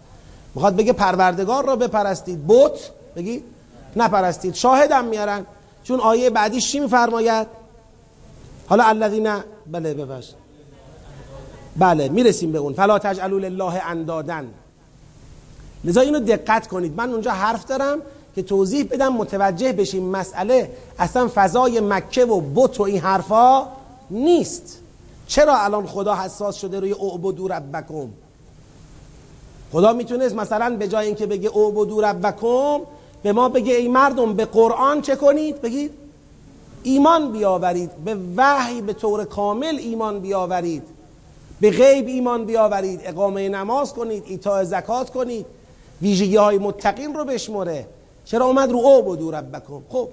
می‌خواد 0.55 0.77
بگه 0.77 0.93
پروردگار 0.93 1.67
را 1.67 1.77
بپرستید. 1.77 2.47
بت؟ 2.49 2.91
بگی؟ 3.17 3.45
نپرستید. 3.97 4.55
شاهدم 4.55 5.05
میارن. 5.05 5.47
چون 5.85 6.01
آیه 6.01 6.31
بعدیش 6.31 6.73
چی 6.73 6.81
میفرماید؟ 6.81 7.47
حالا 8.67 8.85
الذین 8.85 9.37
بله 9.67 9.95
ببخش. 9.95 10.31
بله 11.77 12.09
می‌رسیم 12.09 12.53
به 12.53 12.59
اون. 12.59 12.73
فلا 12.73 12.99
تجعلوا 12.99 13.39
لله 13.39 13.87
اندادن. 13.87 14.49
لذا 15.85 16.01
اینو 16.01 16.21
دقت 16.21 16.67
کنید. 16.67 16.95
من 16.97 17.11
اونجا 17.11 17.31
حرف 17.31 17.65
دارم. 17.65 17.99
که 18.39 18.43
توضیح 18.43 18.85
بدم 18.85 19.13
متوجه 19.13 19.73
بشیم 19.73 20.03
مسئله 20.03 20.71
اصلا 20.99 21.31
فضای 21.35 21.81
مکه 21.81 22.25
و 22.25 22.41
بت 22.55 22.81
و 22.81 22.83
این 22.83 22.99
حرفا 22.99 23.67
نیست. 24.11 24.79
چرا 25.27 25.57
الان 25.59 25.87
خدا 25.87 26.15
حساس 26.15 26.57
شده 26.57 26.81
روی 26.81 26.93
اعبدو 26.93 27.49
ربکم؟ 27.49 28.09
خدا 29.73 29.93
می‌تونست 29.93 30.35
مثلا 30.35 30.77
به 30.77 30.89
جای 30.89 31.07
اینکه 31.07 31.27
بگه 31.27 31.57
اعبدو 31.57 32.01
ربکم 32.01 32.81
به 33.23 33.33
ما 33.33 33.49
بگه 33.49 33.75
ای 33.75 33.89
مردم 33.89 34.35
به 34.35 34.45
قرآن 34.45 35.03
چه 35.03 35.17
کنید؟ 35.17 35.61
بگید 35.61 35.91
ایمان 36.83 37.33
بیاورید 37.33 37.91
به 38.05 38.17
وحی 38.37 38.81
به 38.81 38.93
طور 38.93 39.25
کامل 39.25 39.77
ایمان 39.79 40.21
بیاورید 40.21 40.83
به 41.61 41.71
غیب 41.71 42.07
ایمان 42.07 42.45
بیاورید 42.45 43.01
اقامه 43.05 43.49
نماز 43.49 43.93
کنید 43.93 44.25
ایتاء 44.27 44.65
زکات 44.65 45.11
کنید 45.11 45.47
ویژگی 46.03 46.37
های 46.37 46.59
متقین 46.59 47.15
رو 47.15 47.25
بشمره 47.25 47.87
چرا 48.31 48.47
اومد 48.47 48.71
رو 48.71 48.79
اعبدو 48.79 49.31
ربکم؟ 49.31 49.83
خب. 49.89 50.09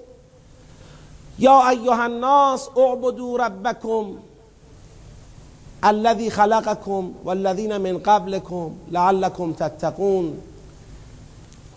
یا 1.38 1.68
ایها 1.68 2.04
الناس 2.04 2.68
اعبدو 2.76 3.36
ربکم 3.36 4.06
الذي 5.84 6.30
خلقكم 6.30 7.14
والذين 7.24 7.76
من 7.76 7.98
قبلكم 7.98 8.70
لعلكم 8.90 9.52
تتقون. 9.52 10.38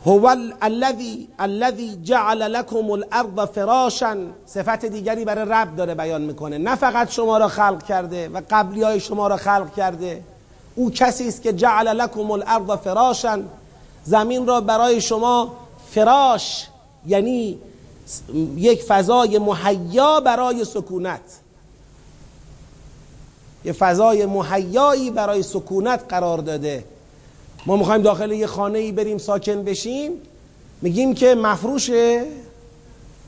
هو 0.08 0.38
الذي 0.63 1.28
الذي 1.41 1.99
جعل 2.04 2.54
لكم 2.54 2.91
الارض 2.91 3.45
فراشا. 3.45 4.17
صفت 4.45 4.86
دیگری 4.86 5.25
برای 5.25 5.45
رب 5.49 5.75
داره 5.75 5.95
بیان 5.95 6.21
می‌کنه. 6.21 6.58
نه 6.58 6.75
فقط 6.75 7.10
شما 7.10 7.38
را 7.38 7.47
خلق 7.47 7.84
کرده 7.84 8.30
و 8.30 8.41
قبلی 8.49 8.84
های 8.84 8.99
شما 8.99 9.28
را 9.28 9.38
خلق 9.38 9.75
کرده. 9.75 10.23
او 10.75 10.91
کسی 10.91 11.28
است 11.28 11.41
که 11.41 11.54
جعل 11.54 11.88
لكم 11.88 12.32
الارض 12.32 12.80
فراشا. 12.80 13.39
زمین 14.04 14.47
را 14.47 14.62
برای 14.62 15.02
شما 15.02 15.68
فراش 15.91 16.67
یعنی 17.08 17.60
یک 18.56 18.84
فضای 18.84 19.39
محیا 19.39 20.19
برای 20.19 20.65
سکونت. 20.65 21.21
یه 23.65 23.71
فضای 23.71 24.25
محیایی 24.25 25.12
برای 25.12 25.43
سکونت 25.43 26.04
قرار 26.10 26.38
داده. 26.38 26.84
ما 27.65 27.75
می‌خوایم 27.75 28.02
داخل 28.02 28.32
یه 28.32 28.47
خانه 28.47 28.80
ای 28.80 28.91
بریم 28.91 29.17
ساکن 29.17 29.63
بشیم. 29.63 30.12
میگیم 30.82 31.13
که 31.13 31.36
مفروشه 31.36 32.25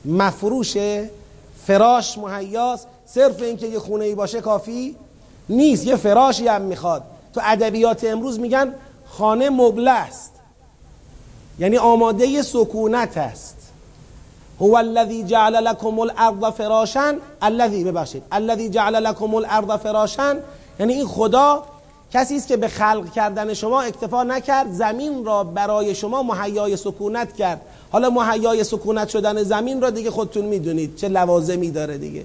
مفروشه 0.04 1.10
فراش 1.66 2.18
محیاست 2.18 2.86
صرف 3.06 3.42
اینکه 3.42 3.66
یه 3.66 3.78
خونه 3.78 4.04
ای 4.04 4.14
باشه 4.14 4.40
کافی 4.40 4.96
نیست. 5.48 5.86
یه 5.86 5.96
فراشی 5.96 6.48
هم 6.48 6.62
می‌خواد. 6.62 7.02
تو 7.34 7.40
ادبیات 7.44 8.04
امروز 8.04 8.38
میگن 8.40 8.74
خانه 9.06 9.50
مبله 9.50 9.90
است. 9.90 10.31
یعنی 11.58 11.76
آماده 11.76 12.42
سکونت 12.42 13.18
است. 13.18 13.56
هو 14.60 14.74
الذی 14.74 15.22
جعل 15.22 15.54
لكم 15.54 15.98
الارض 15.98 16.54
فراشا 16.56 17.14
الذی 17.42 17.84
ببخشید 17.84 18.22
الذی 18.32 18.68
جعل 18.68 18.94
لكم 18.94 19.34
الارض 19.34 19.70
فراشا. 19.80 20.36
یعنی 20.80 20.92
این 20.92 21.06
خدا 21.06 21.62
کسی 22.12 22.36
است 22.36 22.48
که 22.48 22.56
به 22.56 22.68
خلق 22.68 23.12
کردن 23.12 23.54
شما 23.54 23.82
اکتفا 23.82 24.22
نکرد 24.22 24.72
زمین 24.72 25.24
را 25.24 25.44
برای 25.44 25.94
شما 25.94 26.22
مهیای 26.22 26.76
سکونت 26.76 27.36
کرد. 27.36 27.60
حالا 27.92 28.10
مهیای 28.10 28.64
سکونت 28.64 29.08
شدن 29.08 29.42
زمین 29.42 29.80
را 29.80 29.90
دیگه 29.90 30.10
خودتون 30.10 30.44
می‌دونید 30.44 30.96
چه 30.96 31.08
لوازمی 31.08 31.70
داره 31.70 31.98
دیگه. 31.98 32.24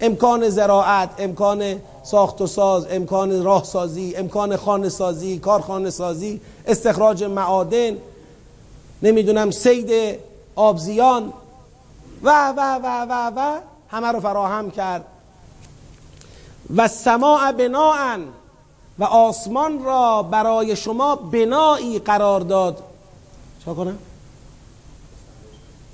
امکان 0.00 0.48
زراعت 0.48 1.10
امکان 1.18 1.76
ساخت 2.02 2.40
و 2.40 2.46
ساز 2.46 2.86
امکان 2.90 3.44
راهسازی 3.44 4.16
امکان 4.16 4.56
خانه 4.56 4.88
سازی 4.88 5.38
کارخانه 5.38 5.90
سازی 5.90 6.40
استخراج 6.66 7.24
معادن 7.24 7.96
نمی‌دونم 9.02 9.50
سید 9.50 10.18
آبزیان. 10.56 11.32
و 12.22 12.48
و 12.56 12.60
و 12.82 13.06
و 13.10 13.32
و 13.36 13.60
همه 13.90 14.06
رو 14.06 14.20
فراهم 14.20 14.70
کرد. 14.70 15.04
و 16.76 16.88
سماع 16.88 17.52
بناعن 17.52 18.20
و 18.98 19.04
آسمان 19.04 19.84
را 19.84 20.22
برای 20.22 20.76
شما 20.76 21.16
بنایی 21.16 21.98
قرار 21.98 22.40
داد. 22.40 22.82
چرا 23.64 23.74
کنم؟ 23.74 23.98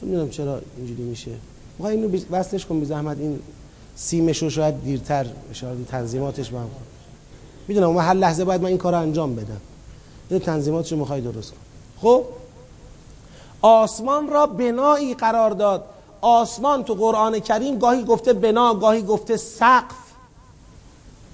نمی‌دونم 0.03 0.31
چرا 0.31 0.61
اینجوری 0.77 1.03
میشه. 1.03 1.31
می‌خوای 1.79 1.97
اینو 1.97 2.19
وصلش 2.31 2.67
کن 2.67 2.81
بی 2.81 2.87
زحمت. 2.87 3.19
این 3.19 3.41
سیمش 3.97 4.43
رو 4.43 4.51
شاید 4.51 4.85
دیرتر 4.85 5.27
شاید 5.53 5.87
تنظیماتش 5.87 6.51
با 6.51 6.61
هم 6.61 6.69
می‌دونم 7.69 7.99
هر 7.99 8.15
لحظه 8.15 8.45
باید 8.45 8.61
من 8.61 8.69
این 8.69 8.79
کار 8.79 8.93
رو 8.93 8.99
انجام 8.99 9.35
بدم. 9.35 9.61
این 10.31 10.41
تنظیماتش 10.41 10.93
رو 10.93 10.99
می‌خوای 10.99 11.21
درست 11.21 11.51
کن 11.51 11.57
خب؟ 12.03 12.25
آسمان 13.63 14.29
را 14.29 14.47
بنایی 14.47 15.15
قرار 15.15 15.51
داد. 15.51 15.85
آسمان 16.21 16.85
تو 16.85 16.95
قرآن 16.95 17.39
کریم 17.39 17.79
گاهی 17.79 18.05
گفته 18.05 18.33
بنا 18.33 18.75
گاهی 18.75 19.03
گفته 19.03 19.37
سقف. 19.37 19.97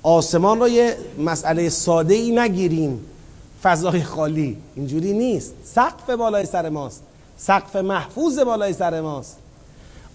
آسمان 0.02 0.60
را 0.60 0.68
یه 0.68 0.96
مسئله 1.18 1.68
ساده 1.68 2.14
ای 2.14 2.30
نگیریم. 2.30 3.06
فضای 3.62 4.02
خالی. 4.02 4.56
اینجوری 4.76 5.12
نیست. 5.12 5.54
سقف 5.64 6.10
بالای 6.10 6.46
سر 6.46 6.68
ماست. 6.68 7.02
سقف 7.36 7.76
محفوظ 7.76 8.38
بالای 8.38 8.72
سر 8.72 9.00
ماست. 9.00 9.38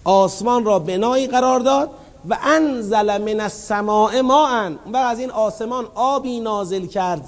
آسمان 0.04 0.64
را 0.64 0.78
بنایی 0.78 1.26
قرار 1.26 1.60
داد 1.60 1.90
و 2.28 2.38
انزل 2.42 3.18
من 3.18 3.40
السماء 3.40 4.22
ماء. 4.22 4.70
و 4.92 4.96
از 4.96 5.18
این 5.18 5.30
آسمان 5.30 5.86
آبی 5.94 6.40
نازل 6.40 6.86
کرد. 6.86 7.24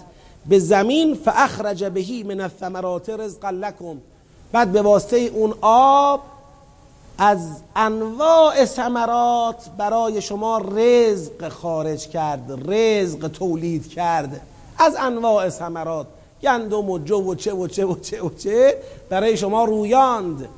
به 0.46 0.59
زمین 0.59 1.14
فاخرج 1.14 1.85
بهی 1.85 2.22
من 2.22 2.40
الثمرات 2.40 3.11
رزقا 3.11 3.51
لكم 3.51 3.96
بعد 4.57 4.73
به 4.73 4.83
واسطه 4.83 5.16
اون 5.16 5.55
آب 5.61 6.21
از 7.19 7.38
انواع 7.77 8.64
ثمرات 8.64 9.64
برای 9.79 10.23
شما 10.23 10.59
رزق 10.59 11.49
خارج 11.49 12.09
کرد 12.09 12.71
رزق 12.73 13.29
تولید 13.29 13.88
کرد. 13.88 14.40
از 14.79 14.97
انواع 15.01 15.49
ثمرات 15.49 16.07
گندم 16.42 16.90
و 16.90 16.99
جو 16.99 17.31
و 17.31 17.35
چه 17.35 17.53
و 17.53 17.66
چه 17.66 17.85
و 17.85 17.99
چه 17.99 18.23
و 18.23 18.31
چه 18.38 18.77
برای 19.09 19.37
شما 19.37 19.64
رویاند. 19.64 20.49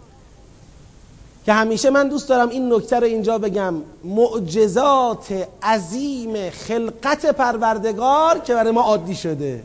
که 1.46 1.52
همیشه 1.52 1.90
من 1.90 2.08
دوست 2.08 2.28
دارم 2.28 2.48
این 2.48 2.72
نکته 2.72 2.98
رو 2.98 3.06
اینجا 3.06 3.38
بگم. 3.38 3.74
معجزات 4.04 5.48
عظیم 5.62 6.50
خلقت 6.50 7.26
پروردگار 7.26 8.38
که 8.38 8.54
برای 8.54 8.72
ما 8.72 8.82
عادی 8.82 9.14
شده. 9.14 9.62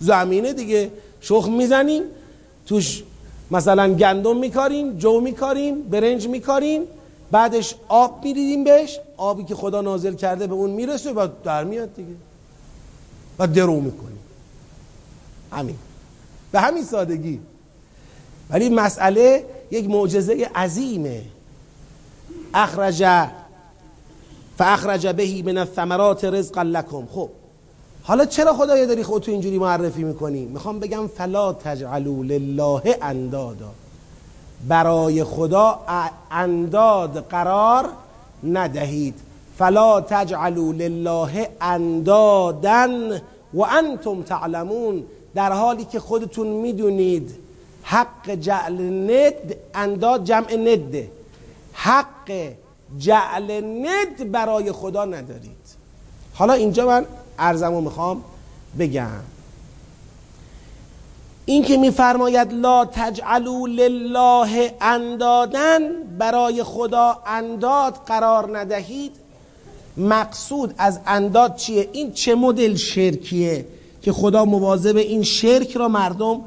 زمینه 0.00 0.52
دیگه. 0.52 0.90
شخم 1.20 1.52
می‌زنیم 1.52 2.02
توش 2.66 3.02
مثلا 3.50 3.94
گندم 3.94 4.36
میکاریم 4.36 4.96
جو 4.96 5.20
میکاریم 5.20 5.82
برنج 5.82 6.28
میکاریم 6.28 6.82
بعدش 7.30 7.74
آب 7.88 8.24
میریدیم 8.24 8.64
بهش 8.64 9.00
آبی 9.16 9.44
که 9.44 9.54
خدا 9.54 9.80
نازل 9.80 10.14
کرده 10.14 10.46
به 10.46 10.54
اون 10.54 10.70
می‌رسه 10.70 11.12
و 11.12 11.28
در 11.44 11.64
میاد 11.64 11.94
دیگه. 11.94 12.14
و 13.38 13.46
درو 13.46 13.80
می‌کنیم. 13.80 14.18
همین. 15.52 15.76
به 16.52 16.60
همین 16.60 16.84
سادگی. 16.84 17.40
ولی 18.50 18.68
مسئله 18.68 19.44
یک 19.70 19.90
معجزه 19.90 20.50
عظیمه. 20.54 21.22
اخرج 22.54 23.28
فاخرج 24.58 25.06
بهی 25.06 25.42
من 25.42 25.58
الثمرات 25.58 26.24
رزقا 26.24 26.62
لکم. 26.62 27.06
خب 27.06 27.30
حالا 28.08 28.24
چرا 28.24 28.52
خدای 28.52 28.86
داری 28.86 29.02
خودتو 29.02 29.30
اینجوری 29.32 29.58
معرفی 29.58 30.04
می‌کنی؟ 30.04 30.44
می‌خوام 30.44 30.80
بگم 30.80 31.06
فلا 31.06 31.52
تجعلوا 31.52 32.22
لله 32.22 32.98
اندادا. 33.02 33.70
برای 34.68 35.24
خدا 35.24 35.78
انداد 36.30 37.18
قرار 37.18 37.88
ندهید. 38.44 39.14
فلا 39.58 40.00
تجعلوا 40.00 40.72
لله 40.72 41.50
اندادن 41.60 43.20
و 43.54 43.62
انتم 43.62 44.22
تعلمون. 44.22 45.04
در 45.34 45.52
حالی 45.52 45.84
که 45.84 46.00
خودتون 46.00 46.46
می‌دونید 46.46 47.34
حق 47.82 48.30
جعل 48.30 48.82
ند 49.10 49.54
انداد 49.74 50.24
جمع 50.24 50.54
نده 50.54 51.10
حق 51.72 52.32
جعل 52.98 53.64
ند 53.64 54.32
برای 54.32 54.72
خدا 54.72 55.04
ندارید. 55.04 55.68
حالا 56.34 56.52
اینجا 56.52 56.86
من 56.86 57.06
ارزمو 57.38 57.80
می‌خوام 57.80 58.24
بگم. 58.78 59.20
این 61.46 61.64
که 61.64 61.76
میفرماید 61.76 62.52
لا 62.52 62.84
تجعلوا 62.84 63.66
لله 63.66 64.74
اندادن 64.80 65.80
برای 66.18 66.62
خدا 66.62 67.18
انداد 67.26 67.94
قرار 68.06 68.58
ندهید 68.58 69.12
مقصود 69.96 70.74
از 70.78 71.00
انداد 71.06 71.56
چیه؟ 71.56 71.88
این 71.92 72.12
چه 72.12 72.34
مدل 72.34 72.74
شرکیه 72.74 73.66
که 74.02 74.12
خدا 74.12 74.44
مواظب 74.44 74.96
این 74.96 75.22
شرک 75.22 75.76
را 75.76 75.88
مردم 75.88 76.40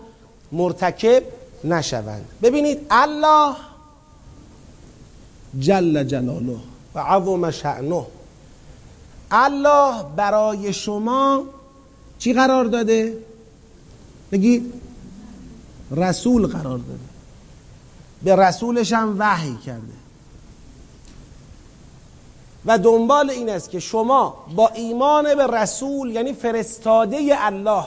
مرتکب 0.52 1.24
نشوند؟ 1.64 2.26
ببینید 2.44 2.86
الله 2.90 3.56
جل 5.60 6.04
جلاله 6.04 6.58
و 6.96 7.00
عظم 7.00 7.52
شعنه 7.52 8.06
الله 9.32 10.04
برای 10.16 10.74
شما 10.74 11.44
چی 12.20 12.34
قرار 12.34 12.66
داده؟ 12.66 13.18
بگید 14.32 14.74
رسول 15.92 16.48
قرار 16.48 16.78
داده 16.78 17.00
به 18.24 18.36
رسولش 18.36 18.94
هم 18.94 19.16
وحی 19.20 19.58
کرده 19.66 19.94
و 22.66 22.78
دنبال 22.78 23.30
این 23.30 23.50
است 23.50 23.70
که 23.70 23.80
شما 23.80 24.46
با 24.56 24.68
ایمان 24.68 25.36
به 25.36 25.48
رسول 25.48 26.12
یعنی 26.12 26.34
فرستاده 26.34 27.18
الله 27.32 27.86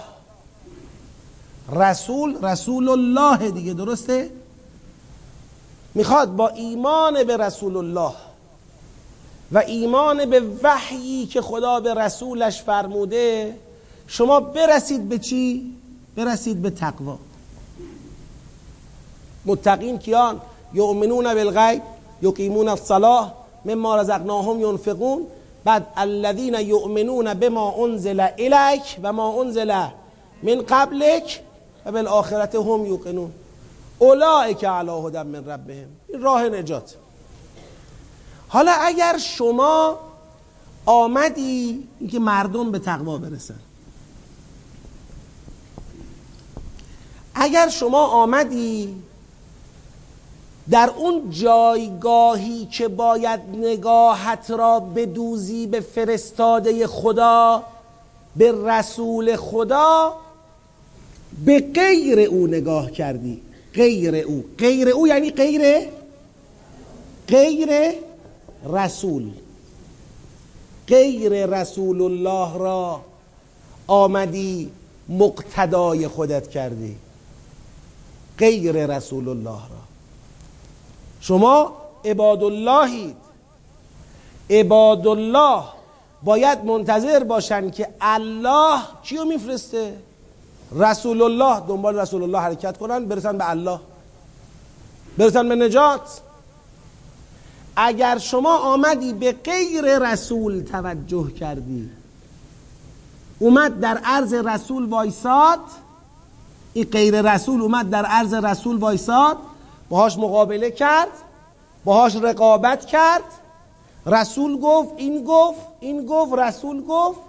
رسول 1.72 2.44
رسول 2.44 2.88
الله 2.88 3.50
دیگه 3.50 3.74
درسته؟ 3.74 4.30
می‌خواد 5.94 6.36
با 6.36 6.48
ایمان 6.48 7.24
به 7.24 7.36
رسول 7.36 7.76
الله 7.76 8.14
و 9.52 9.58
ایمان 9.58 10.30
به 10.30 10.42
وحیی 10.62 11.26
که 11.26 11.40
خدا 11.40 11.80
به 11.80 11.94
رسولش 11.94 12.62
فرموده 12.62 13.56
شما 14.06 14.40
برسید 14.40 15.08
به 15.08 15.18
چی؟ 15.18 15.74
برسید 16.16 16.62
به 16.62 16.70
تقوا. 16.70 17.18
متقین 19.46 19.98
کیان؟ 19.98 20.40
یؤمنون 20.74 21.34
بالغیب 21.34 21.82
یقیمون 22.22 22.68
الصلاه 22.68 23.34
مما 23.64 23.96
رزقناهم 23.96 24.60
ينفقون. 24.60 25.26
بعد 25.64 25.86
الذين 25.96 26.54
یؤمنون 26.54 27.34
بما 27.34 27.74
انزل 27.84 28.20
الیک 28.38 28.98
و 29.02 29.12
ما 29.12 29.40
انزل 29.40 29.86
من 30.42 30.62
قبلک 30.68 31.40
و 31.86 31.92
بالآخرت 31.92 32.54
هم 32.54 32.86
یوقنون. 32.86 33.32
اولئک 33.98 34.64
علی 34.64 34.90
هدى 34.90 35.22
من 35.22 35.44
ربهم. 35.44 35.88
این 36.08 36.22
راه 36.22 36.48
نجات. 36.48 36.94
حالا 38.54 38.72
اگر 38.72 39.18
شما 39.18 39.98
آمدی 40.86 41.88
اینکه 42.00 42.18
مردم 42.18 42.70
به 42.70 42.78
تقوا 42.78 43.18
برسن. 43.18 43.58
اگر 47.34 47.68
شما 47.68 48.06
آمدی 48.06 48.94
در 50.70 50.90
اون 50.96 51.30
جایگاهی 51.30 52.66
که 52.66 52.88
باید 52.88 53.40
نگاهت 53.52 54.50
را 54.50 54.80
بدوزی 54.80 55.66
به 55.66 55.80
فرستاده 55.80 56.86
خدا 56.86 57.62
به 58.36 58.54
رسول 58.64 59.36
خدا 59.36 60.16
به 61.44 61.60
غیر 61.60 62.18
او 62.18 62.46
نگاه 62.46 62.90
کردی. 62.90 63.42
غیر 63.74 64.16
او. 64.16 64.44
غیر 64.58 64.88
او 64.88 65.06
یعنی 65.06 65.30
غیر؟ 65.30 65.88
غیر 67.28 67.94
رسول. 68.72 69.30
غیر 70.88 71.46
رسول 71.46 72.02
الله 72.02 72.58
را 72.58 73.00
آمدی 73.86 74.70
مقتدای 75.08 76.08
خودت 76.08 76.50
کردی. 76.50 76.96
غیر 78.38 78.96
رسول 78.96 79.28
الله 79.28 79.50
را. 79.50 79.84
شما 81.20 81.72
عباد 82.04 82.42
اللهید 82.42 83.16
عباد 84.50 85.06
الله 85.06 85.64
باید 86.22 86.64
منتظر 86.64 87.24
باشن 87.24 87.70
که 87.70 87.88
الله 88.00 88.80
کیو 89.02 89.24
میفرسته؟ 89.24 89.96
رسول 90.72 91.22
الله. 91.22 91.60
دنبال 91.68 91.98
رسول 91.98 92.22
الله 92.22 92.38
حرکت 92.38 92.78
کنن 92.78 93.04
برسن 93.04 93.38
به 93.38 93.50
الله. 93.50 93.80
برسن 95.18 95.48
به 95.48 95.54
نجات. 95.54 96.20
اگر 97.76 98.18
شما 98.18 98.56
آمدی 98.58 99.12
به 99.12 99.32
غیر 99.32 99.98
رسول 99.98 100.60
توجه 100.62 101.30
کردی. 101.30 101.90
اومد 103.38 103.80
در 103.80 103.98
عرض 104.04 104.34
رسول 104.34 104.84
وایساد. 104.84 105.58
این 106.72 106.84
غیر 106.84 107.34
رسول 107.34 107.60
اومد 107.60 107.90
در 107.90 108.04
عرض 108.04 108.34
رسول 108.34 108.76
وایساد. 108.76 109.36
باهاش 109.88 110.18
مقابله 110.18 110.70
کرد. 110.70 111.08
باهاش 111.84 112.16
رقابت 112.16 112.86
کرد. 112.86 113.24
رسول 114.06 114.60
گفت 114.60 114.90
این 114.96 115.24
گفت 115.24 115.60
این 115.80 116.06
گفت 116.06 116.32
رسول 116.32 116.84
گفت. 116.88 117.20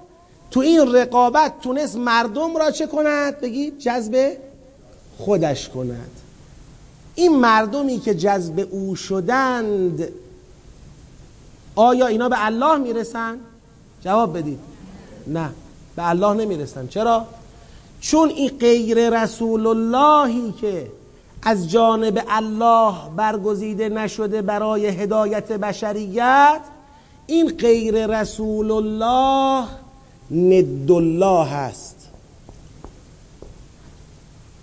تو 0.51 0.60
این 0.60 0.95
رقابت 0.95 1.60
تونست 1.62 1.95
مردم 1.95 2.58
را 2.58 2.71
چه 2.71 2.88
کند؟ 2.88 3.39
بگید 3.39 3.79
جذب 3.79 4.38
خودش 5.17 5.69
کند. 5.69 6.12
این 7.15 7.36
مردمی 7.36 7.99
که 7.99 8.15
جذب 8.15 8.67
او 8.71 8.95
شدند 8.95 10.10
آیا 11.75 12.07
اینا 12.07 12.29
به 12.29 12.45
الله 12.45 12.77
می‌رسن؟ 12.77 13.38
جواب 14.03 14.38
بدید. 14.38 14.59
نه 15.27 15.49
به 15.95 16.09
الله 16.09 16.33
نمی‌رسن. 16.33 16.88
چرا؟ 16.88 17.25
چون 18.01 18.29
این 18.29 18.51
غیر 18.59 19.23
رسول 19.23 19.67
اللهی 19.67 20.51
که 20.51 20.91
از 21.43 21.71
جانب 21.71 22.23
الله 22.29 22.93
برگزیده 23.15 23.89
نشده 23.89 24.41
برای 24.41 24.88
هدایت 24.88 25.51
بشریت 25.51 26.61
این 27.27 27.47
غیر 27.57 28.19
رسول 28.19 28.71
الله 28.71 29.67
ند 30.31 30.91
الله 30.91 31.45
هست. 31.45 32.10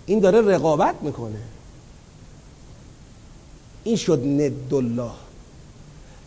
این 0.05 0.19
داره 0.19 0.41
رقابت 0.41 0.95
می‌کنه. 1.01 1.41
این 3.83 3.95
شد 3.95 4.19
ند 4.25 4.73
الله 4.73 5.22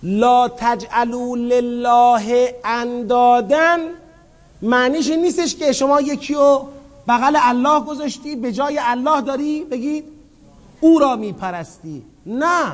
لا 0.03 0.49
تجعلوا 0.49 1.36
لله 1.36 2.55
اندادن 2.64 3.78
معنیش 4.62 5.11
نیستش 5.11 5.57
که 5.57 5.72
شما 5.72 6.01
یکی 6.01 6.34
رو 6.34 6.68
بغل 7.09 7.36
الله 7.40 7.80
گذاشتی 7.80 8.36
به 8.36 8.53
جای 8.53 8.78
الله 8.82 9.20
داری 9.20 9.64
بگید 9.64 10.05
او 10.80 10.99
را 10.99 11.16
میپرستی. 11.16 12.03
نه. 12.26 12.72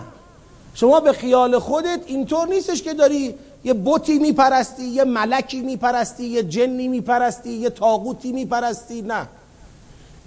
شما 0.75 1.01
به 1.01 1.13
خیال 1.13 1.59
خودت 1.59 2.01
اینطور 2.07 2.49
نیستش 2.49 2.83
که 2.83 2.95
داری 2.95 3.35
یه 3.65 3.75
بوتی 3.75 4.19
میپرستی 4.19 4.85
یه 4.85 5.05
ملکی 5.05 5.61
میپرستی 5.61 6.25
یه 6.25 6.43
جنی 6.43 6.89
میپرستی 6.89 7.51
یه 7.51 7.71
تاغوتی 7.71 8.33
میپرستی. 8.33 9.03
نه. 9.03 9.29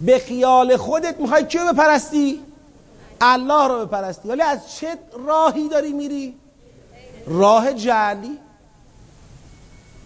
به 0.02 0.20
خیال 0.20 0.78
خودت 0.78 1.20
می‌خوای 1.20 1.46
کیو 1.46 1.74
بپرستی؟ 1.74 2.40
الله 3.22 3.68
رو 3.68 3.86
بپرستی. 3.86 4.30
ولی 4.30 4.42
از 4.42 4.60
چه 4.76 4.88
راهی 5.28 5.70
داری 5.70 5.94
میری؟ 5.94 6.34
راه 7.28 7.74
جعلی؟ 7.74 8.38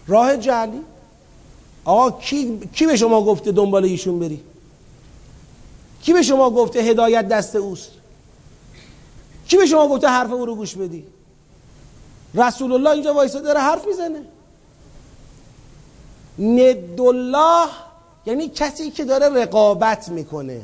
راه 0.06 0.36
جعلی؟ 0.36 0.80
آقا 1.84 2.10
کی, 2.10 2.58
کی 2.72 2.86
به 2.86 2.96
شما 2.96 3.24
گفته 3.24 3.52
دنبال 3.52 3.84
ایشون 3.84 4.18
بری؟ 4.18 4.44
کی 6.02 6.12
به 6.12 6.22
شما 6.22 6.50
گفته 6.50 6.80
هدایت 6.80 7.28
دست 7.28 7.56
اوست؟ 7.56 7.90
کی 9.46 9.56
به 9.56 9.66
شما 9.66 9.88
گفته 9.88 10.08
حرف 10.08 10.32
او 10.32 10.46
رو 10.46 10.54
گوش 10.54 10.74
بدی؟ 10.74 11.04
رسول 12.34 12.72
الله 12.72 12.90
اینجا 12.90 13.14
وایسا 13.14 13.40
داره 13.40 13.60
حرف 13.60 13.86
می‌زنه. 13.86 14.22
ند 16.38 17.00
الله 17.00 17.68
یعنی 18.26 18.48
کسی 18.48 18.90
که 18.90 19.04
داره 19.04 19.28
رقابت 19.28 20.08
می‌کنه. 20.08 20.60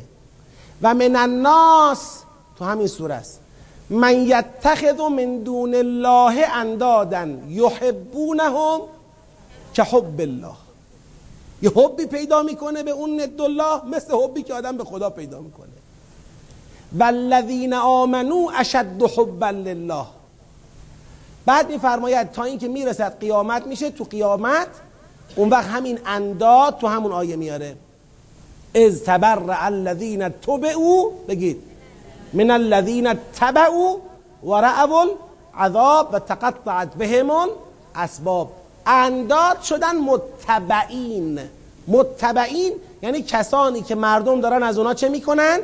و 0.83 0.95
من 0.95 1.17
الناس 1.17 2.23
تو 2.59 2.65
همین 2.65 2.87
سوره 2.87 3.15
است. 3.15 3.41
من 3.91 4.15
یتخذ 4.15 5.01
من 5.01 5.39
دون 5.39 5.75
الله 5.75 6.55
اندادن 6.55 7.45
یحبونهم 7.49 8.81
که 9.75 9.83
حب 9.83 10.21
الله. 10.21 10.55
یه 11.63 11.71
حبی 11.71 12.07
پیدا 12.07 12.43
می‌کنه 12.43 12.83
به 12.83 12.91
اون 12.91 13.21
ند 13.21 13.41
الله 13.41 13.85
مثل 13.85 14.15
حبی 14.15 14.43
که 14.43 14.55
آدم 14.55 14.77
به 14.77 14.85
خدا 14.85 15.11
پیدا 15.11 15.41
می‌کنه. 15.41 15.69
والذین 16.99 17.75
آمنو 17.75 18.49
اشد 18.59 19.03
حبا 19.17 19.51
لله. 19.51 20.05
بعد 21.47 21.71
میفرماید 21.71 22.31
تا 22.31 22.45
اینکه 22.45 22.69
می‌رسد 22.69 23.19
قیامت 23.21 23.67
میشه 23.67 23.91
تو 23.91 24.05
قیامت 24.05 24.69
اون 25.37 25.49
وقت 25.49 25.67
همین 25.67 25.99
انداد 26.07 26.79
تو 26.79 26.87
همون 26.87 27.13
آیه 27.13 27.37
میاره. 27.37 27.77
از 28.75 29.05
تبرع 29.05 29.65
الذین 29.65 30.29
تبعوا 30.29 31.11
بگید. 31.29 31.63
من 32.37 32.51
الذین 32.51 33.15
تبعوا 33.41 33.97
و 34.43 34.51
العذاب 34.51 36.23
و 36.67 36.87
بهمون 36.99 37.49
اسباب. 37.95 38.53
انداد 38.87 39.63
شدن 39.63 39.97
متبعین. 39.97 41.41
متبعین 41.89 42.73
یعنی 43.03 43.23
کسانی 43.23 43.83
که 43.83 43.95
مردم 43.95 44.41
دارن 44.41 44.63
از 44.63 44.79
اونا 44.79 44.95
چه 44.95 45.09
می‌کنند؟ 45.09 45.61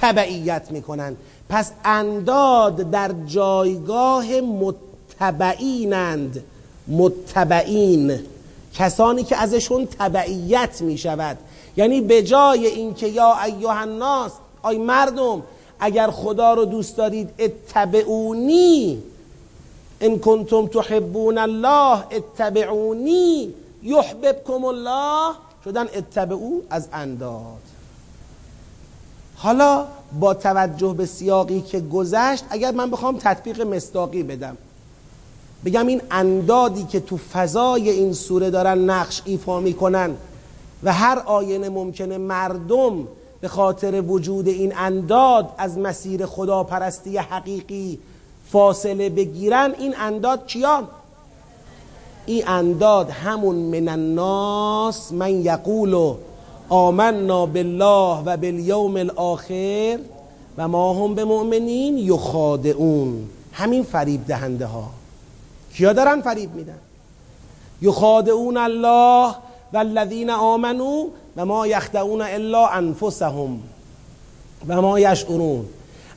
تبعیت 0.00 0.70
می‌کنند. 0.70 1.16
پس 1.48 1.70
انداد 1.84 2.90
در 2.90 3.10
جایگاه 3.26 4.26
متبعینند. 4.40 6.44
متبعین. 6.88 8.20
کسانی 8.74 9.24
که 9.24 9.36
ازشون 9.36 9.88
تبعیت 9.98 10.80
می‌شود. 10.80 11.38
یعنی 11.76 12.00
به 12.00 12.22
جای 12.22 12.66
اینکه 12.66 13.08
یا 13.08 13.36
ایها 13.44 13.72
الناس 13.72 14.32
آی 14.62 14.78
مردم 14.78 15.42
اگر 15.80 16.10
خدا 16.10 16.54
رو 16.54 16.64
دوست 16.64 16.96
دارید 16.96 17.30
اتبعونی. 17.38 19.02
ان 20.00 20.18
کنتم 20.18 20.66
تحبون 20.66 21.38
الله 21.38 22.04
اتبعونی. 22.10 23.54
یحببکم 23.82 24.64
الله. 24.64 25.34
شدن 25.64 25.86
اتبعو 25.94 26.60
از 26.70 26.88
انداد. 26.92 27.62
حالا 29.36 29.86
با 30.20 30.34
توجه 30.34 30.94
به 30.94 31.06
سیاقی 31.06 31.60
که 31.60 31.80
گذشت 31.80 32.44
اگر 32.50 32.70
من 32.70 32.90
بخوام 32.90 33.16
تطبیق 33.16 33.60
مصداقی 33.60 34.22
بدم. 34.22 34.56
بگم 35.64 35.86
این 35.86 36.02
اندادی 36.10 36.84
که 36.84 37.00
تو 37.00 37.16
فضای 37.16 37.90
این 37.90 38.12
سوره 38.12 38.50
دارن 38.50 38.78
نقش 38.78 39.22
ایفا 39.24 39.60
می‌کنن 39.60 40.14
و 40.82 40.92
هر 40.92 41.18
آینه 41.18 41.68
ممکنه 41.68 42.18
مردم 42.18 43.08
به 43.40 43.48
خاطر 43.48 44.00
وجود 44.00 44.48
این 44.48 44.76
انداد 44.76 45.48
از 45.58 45.78
مسیر 45.78 46.26
خداپرستی 46.26 47.16
حقیقی 47.16 47.98
فاصله 48.52 49.08
بگیرن 49.10 49.74
این 49.78 49.94
انداد 49.98 50.46
کیان 50.46 50.88
این 52.26 52.48
انداد 52.48 53.10
همون 53.10 53.54
من 53.54 53.88
الناس 53.88 55.12
من 55.12 55.30
یقول 55.30 56.14
آمنا 56.68 57.46
بالله 57.46 58.22
و 58.24 58.36
بالیوم 58.36 58.96
الاخر 58.96 59.98
و 60.58 60.68
ما 60.68 60.94
هم 60.94 61.14
به 61.14 61.24
مؤمنین 61.24 61.98
یخادعون. 61.98 63.28
همین 63.52 63.82
فریب 63.82 64.26
دهنده 64.26 64.66
ها 64.66 64.90
کیا 65.74 65.92
دارن 65.92 66.20
فریب 66.20 66.54
میدن؟ 66.54 66.78
یخادعون 67.82 68.56
الله 68.56 69.34
والذین 69.72 70.30
آمنو 70.30 71.06
و 71.38 71.44
ما 71.44 71.66
یخدعون 71.66 72.22
الا 72.22 72.66
انفسهم 72.66 73.62
و 74.68 74.82
ما 74.82 75.00
یشعرون. 75.00 75.66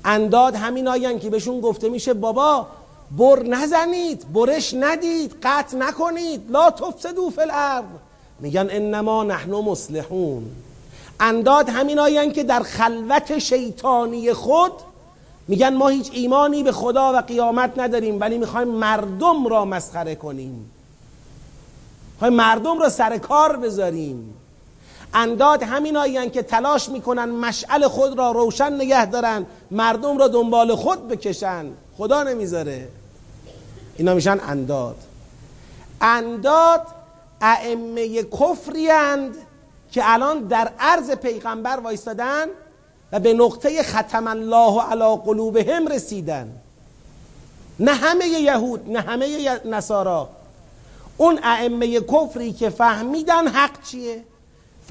انداد 0.05 0.55
همین 0.55 0.87
آین 0.87 1.19
که 1.19 1.29
بهشون 1.29 1.61
گفته 1.61 1.89
میشه 1.89 2.13
بابا 2.13 2.67
بر 3.17 3.43
نزنید 3.43 4.33
برش 4.33 4.73
ندید 4.79 5.35
قطع 5.43 5.77
نکنید 5.77 6.51
لا 6.51 6.71
تفسدو 6.71 7.29
فی 7.29 7.41
الارض. 7.41 7.85
میگن 8.39 8.67
انما 8.71 9.23
نحن 9.23 9.51
مصلحون. 9.51 10.45
انداد 11.19 11.69
همین 11.69 11.99
آین 11.99 12.31
که 12.31 12.43
در 12.43 12.59
خلوت 12.59 13.39
شیطانی 13.39 14.33
خود 14.33 14.71
میگن 15.47 15.73
ما 15.73 15.87
هیچ 15.87 16.09
ایمانی 16.13 16.63
به 16.63 16.71
خدا 16.71 17.13
و 17.13 17.21
قیامت 17.21 17.71
نداریم 17.77 18.19
ولی 18.19 18.37
می‌خوایم 18.37 18.67
مردم 18.67 19.47
را 19.47 19.65
مسخره 19.65 20.15
کنیم. 20.15 20.71
می‌خوایم 22.13 22.33
مردم 22.33 22.79
را 22.79 22.89
سر 22.89 23.17
کار 23.17 23.57
بذاریم. 23.57 24.33
انداد 25.13 25.63
همین 25.63 25.97
آین 25.97 26.29
که 26.29 26.43
تلاش 26.43 26.89
می‌کنن 26.89 27.29
مشعل 27.29 27.87
خود 27.87 28.17
را 28.17 28.31
روشن 28.31 28.73
نگه 28.73 29.05
دارن 29.05 29.45
مردم 29.71 30.17
را 30.17 30.27
دنبال 30.27 30.75
خود 30.75 31.07
بکشن. 31.07 31.65
خدا 31.97 32.23
نمی‌ذاره. 32.23 32.87
اینا 33.97 34.13
میشن 34.13 34.39
انداد. 34.47 34.95
انداد 36.01 36.81
ائمه 37.41 38.23
کفری 38.23 38.91
اند 38.91 39.35
که 39.91 40.01
الان 40.05 40.39
در 40.39 40.71
عرض 40.79 41.11
پیغمبر 41.11 41.79
وایستادن 41.79 42.45
و 43.11 43.19
به 43.19 43.33
نقطه 43.33 43.83
ختم 43.83 44.27
الله 44.27 44.81
علی 44.81 45.17
قلوبهم 45.25 45.87
رسیدن. 45.87 46.51
نه 47.79 47.93
همه 47.93 48.25
یهود 48.25 48.89
نه 48.89 48.99
همه 48.99 49.59
نصارا. 49.65 50.29
اون 51.17 51.39
ائمه 51.43 51.99
کفری 51.99 52.53
که 52.53 52.69
فهمیدن 52.69 53.47
حق 53.47 53.83
چیه؟ 53.83 54.23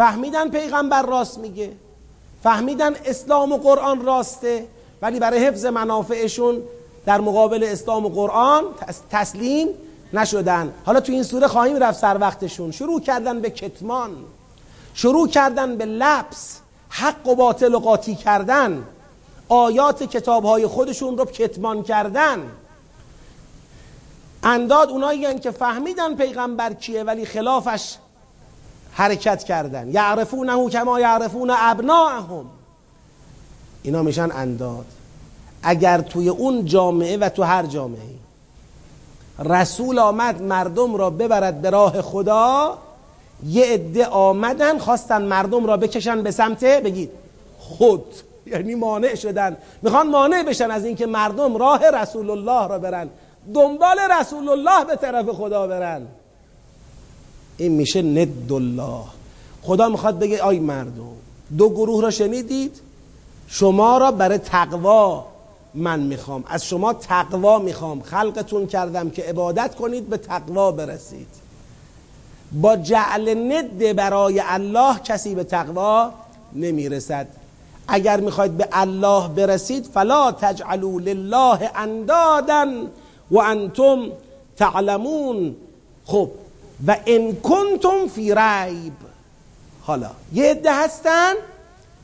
فهمیدن 0.01 0.51
پیغمبر 0.51 1.03
راست 1.03 1.39
میگه. 1.39 1.73
فهمیدن 2.43 2.95
اسلام 3.05 3.53
و 3.53 3.57
قرآن 3.57 4.05
راسته 4.05 4.67
ولی 5.03 5.19
برای 5.19 5.47
حفظ 5.47 5.65
منافعشون 5.65 6.63
در 7.07 7.21
مقابل 7.21 7.65
اسلام 7.65 8.07
و 8.07 8.09
قرآن 8.09 8.65
تسلیم 9.11 9.69
نشدن. 10.13 10.73
حالا 10.85 11.01
تو 11.01 11.13
این 11.13 11.23
سوره 11.23 11.49
خواهیم 11.49 11.77
رفت 11.77 12.01
سر 12.01 12.19
وقتشون. 12.21 12.71
شروع 12.71 13.01
کردن 13.01 13.41
به 13.41 13.51
کتمان. 13.51 14.11
شروع 14.95 15.29
کردن 15.29 15.77
به 15.77 15.85
لبس. 15.85 16.59
حق 16.89 17.29
و 17.29 17.35
باطل 17.35 17.75
و 17.75 17.79
قاطی 17.79 18.15
کردن. 18.15 18.85
آیات 19.49 20.03
کتاب 20.03 20.45
های 20.45 20.67
خودشون 20.67 21.19
رو 21.19 21.25
کتمان 21.25 21.83
کردن. 21.83 22.43
انداد 24.43 24.91
اونایی 24.91 25.39
که 25.39 25.51
فهمیدن 25.51 26.17
پیغمبر 26.17 26.73
کیه 26.73 27.03
ولی 27.03 27.25
خلافش 27.25 27.97
حرکت 28.93 29.45
کردن. 29.45 29.89
یعرفونه 29.89 30.71
کما 30.71 31.01
یعرفون 31.01 31.51
ابناهم 31.57 32.45
اینا 33.83 34.03
میشن 34.03 34.33
انداد. 34.33 34.87
اگر 35.63 36.01
توی 36.01 36.29
اون 36.29 36.65
جامعه 36.65 37.17
و 37.17 37.29
تو 37.29 37.43
هر 37.43 37.67
جامعه 37.67 38.01
رسول 39.45 39.99
آمد 39.99 40.43
مردم 40.43 40.97
را 40.97 41.11
ببرد 41.11 41.63
به 41.63 41.71
راه 41.71 42.03
خدا 42.03 42.79
یه 43.47 43.65
عده 43.67 44.07
آمدن 44.07 44.79
خواستن 44.79 45.23
مردم 45.23 45.67
را 45.67 45.77
بکشن 45.77 46.23
به 46.23 46.31
سمت 46.31 46.65
بگید 46.65 47.11
خود. 47.59 48.05
یعنی 48.47 48.75
مانع 48.75 49.15
شدن. 49.15 49.57
می‌خوان 49.83 50.11
مانع 50.11 50.43
بشن 50.43 50.71
از 50.71 50.85
اینکه 50.85 51.07
مردم 51.07 51.57
راه 51.57 51.91
رسول 51.91 52.31
الله 52.31 52.69
را 52.69 52.79
برن. 52.79 53.09
دنبال 53.55 53.99
رسول 54.21 54.49
الله 54.49 54.85
به 54.85 54.97
طرف 54.97 55.29
خدا 55.29 55.67
برن. 55.67 56.07
این 57.61 57.73
میشه 57.73 58.03
ند 58.03 58.53
الله 58.53 59.05
خدا 59.63 59.89
می‌خواد 59.89 60.19
بگه 60.19 60.43
آی 60.43 60.59
مردم 60.59 61.13
دو 61.59 61.69
گروه 61.69 62.03
را 62.03 62.11
شنیدید؟ 62.11 62.81
شما 63.49 63.99
را 63.99 64.11
برای 64.11 64.39
تقوا 64.39 65.25
من 65.75 66.01
می‌خوام. 66.01 66.45
از 66.47 66.65
شما 66.65 66.93
تقوا 66.93 67.59
می‌خوام. 67.59 68.03
خلقتون 68.03 68.67
کردم 68.67 69.11
که 69.11 69.23
عبادت 69.23 69.75
کنید 69.75 70.09
به 70.09 70.17
تقوا 70.17 70.73
برسید. 70.73 71.27
با 72.53 72.77
جعل 72.77 73.53
ند 73.53 73.97
برای 73.97 74.43
الله 74.45 74.99
کسی 74.99 75.35
به 75.35 75.45
تقوا 75.45 76.11
نمی‌رسد. 76.53 77.27
اگر 77.89 78.21
می‌خواید 78.21 78.57
به 78.57 78.69
الله 78.73 79.29
برسید 79.29 79.85
فلا 79.95 80.33
تجعلوا 80.33 80.99
لله 80.99 81.71
اندادا 81.75 82.67
و 83.31 83.39
انتم 83.39 83.99
تعلمون. 84.57 85.57
خب 86.05 86.31
و 86.87 86.97
ان 87.07 87.41
کنتم 87.41 88.09
فی 88.09 88.35
ریب 88.35 88.93
حالا 89.83 90.11
یه 90.33 90.51
عده 90.51 90.75
هستن 90.75 91.35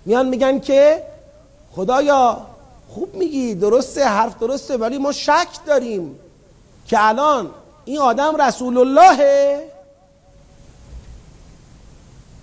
میان 0.04 0.28
میگن 0.28 0.58
که 0.58 1.02
خدایا 1.72 2.46
خوب 2.88 3.14
میگی 3.14 3.54
درسته 3.54 4.04
حرف 4.04 4.38
درسته 4.38 4.76
ولی 4.76 4.98
ما 4.98 5.12
شک 5.12 5.48
داریم 5.66 6.18
که 6.86 7.08
الان 7.08 7.50
این 7.84 7.98
آدم 7.98 8.36
رسول 8.36 8.78
اللهه. 8.78 9.72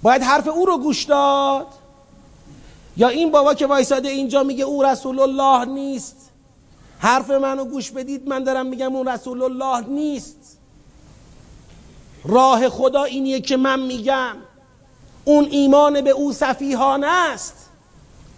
باید 0.02 0.24
حرف 0.24 0.48
او 0.48 0.66
رو 0.66 0.78
گوش 0.78 1.04
داد. 1.04 1.68
یا 2.98 3.08
این 3.08 3.32
بابا 3.32 3.54
که 3.54 3.68
وایساده 3.68 4.10
اینجا 4.10 4.44
میگه 4.44 4.64
او 4.64 4.84
رسول 4.84 5.20
الله 5.20 5.66
نیست. 5.66 6.30
حرف 7.00 7.30
منو 7.30 7.66
گوش 7.66 7.92
بدید 7.92 8.28
من 8.28 8.44
دارم 8.44 8.66
میگم 8.66 8.96
اون 8.96 9.08
رسول 9.08 9.44
الله 9.44 9.88
نیست. 9.88 10.38
راه 12.26 12.70
خدا 12.70 13.04
اینیه 13.04 13.40
که 13.42 13.58
من 13.58 13.80
میگم. 13.80 14.36
اون 15.26 15.48
ایمان 15.52 16.02
به 16.02 16.10
او 16.10 16.34
صفیحانه 16.34 17.08
است. 17.08 17.70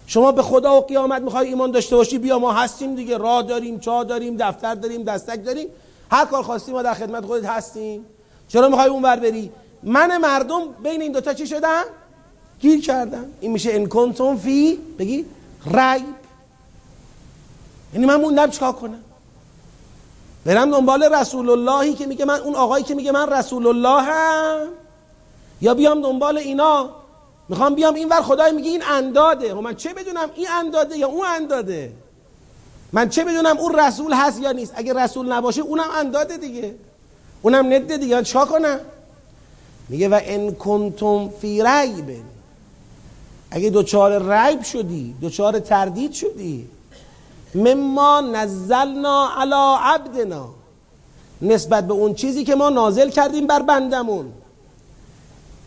شما 0.06 0.32
به 0.32 0.42
خدا 0.42 0.76
و 0.76 0.80
قیامت 0.80 1.22
می‌خوای 1.22 1.48
ایمان 1.48 1.70
داشته 1.70 1.96
باشی 1.96 2.18
بیا 2.18 2.38
ما 2.38 2.52
هستیم 2.52 2.94
دیگه. 2.94 3.16
راه 3.16 3.42
داریم 3.42 3.80
چا 3.80 4.04
داریم 4.04 4.36
دفتر 4.36 4.74
داریم 4.74 5.02
دستک 5.02 5.44
داریم. 5.44 5.68
هر 6.10 6.24
کار 6.24 6.42
خواستیم 6.42 6.74
ما 6.74 6.82
در 6.82 6.94
خدمت 6.94 7.24
خودت 7.24 7.44
هستیم. 7.44 8.06
چرا 8.48 8.68
می‌خوای 8.68 8.88
اون 8.88 9.02
ور 9.02 9.16
بری؟ 9.16 9.50
من 9.82 10.16
مردم 10.16 10.60
بین 10.82 11.02
این 11.02 11.12
دوتا 11.12 11.34
چی 11.34 11.46
شدن؟ 11.46 11.82
گیر 12.60 12.80
کردن. 12.80 13.30
این 13.40 13.52
میشه 13.52 13.72
ان 13.72 13.86
کنتم 13.86 14.36
فی 14.36 14.78
بگی 14.98 15.24
ریب 15.66 16.14
یعنی 17.94 18.06
من 18.06 18.20
موندم 18.20 18.50
چیکار 18.50 18.72
کنم؟ 18.72 19.02
برم 20.46 20.70
دنبال 20.70 21.02
رسول 21.02 21.50
اللهی 21.50 21.94
که 21.94 22.06
میگه 22.06 22.24
من 22.24 22.40
اون 22.40 22.54
آقایی 22.54 22.84
که 22.84 22.94
میگه 22.94 23.12
من 23.12 23.32
رسول 23.32 23.66
الله 23.66 24.02
هم 24.02 24.68
یا 25.60 25.74
بیام 25.74 26.02
دنبال 26.02 26.38
اینا. 26.38 26.90
می‌خوام 27.48 27.74
بیام 27.74 27.94
این 27.94 28.08
ور 28.08 28.22
خدای 28.22 28.52
میگه 28.52 28.70
این 28.70 28.82
انداده. 28.90 29.54
و 29.54 29.60
من 29.60 29.74
چه 29.74 29.94
بدونم 29.94 30.30
این 30.34 30.46
انداده 30.50 30.98
یا 30.98 31.08
اون 31.08 31.26
انداده؟ 31.26 31.92
من 32.92 33.08
چه 33.08 33.24
بدونم 33.24 33.58
اون 33.58 33.78
رسول 33.78 34.12
هست 34.12 34.40
یا 34.40 34.52
نیست؟ 34.52 34.72
اگه 34.76 34.92
رسول 34.92 35.32
نباشه 35.32 35.60
اونم 35.60 35.90
انداده 35.98 36.36
دیگه. 36.36 36.74
اونم 37.42 37.72
نده 37.72 37.96
دیگه. 37.96 38.22
چا 38.22 38.44
کنم؟ 38.44 38.80
میگه 39.88 40.08
و 40.08 40.20
ان 40.22 40.54
کنتم 40.54 41.28
فی 41.28 41.62
ریب. 41.62 42.16
اگه 43.50 43.70
دوچار 43.70 44.32
ریب 44.32 44.62
شدی 44.62 45.14
دوچار 45.20 45.58
تردید 45.58 46.12
شدی 46.12 46.68
مما 47.54 48.20
نزلنا 48.20 49.28
علی 49.36 49.76
عبدنا. 49.80 50.48
نسبت 51.42 51.86
به 51.86 51.94
اون 51.94 52.14
چیزی 52.14 52.44
که 52.44 52.54
ما 52.54 52.68
نازل 52.68 53.10
کردیم 53.10 53.46
بر 53.46 53.62
بندمون. 53.62 54.32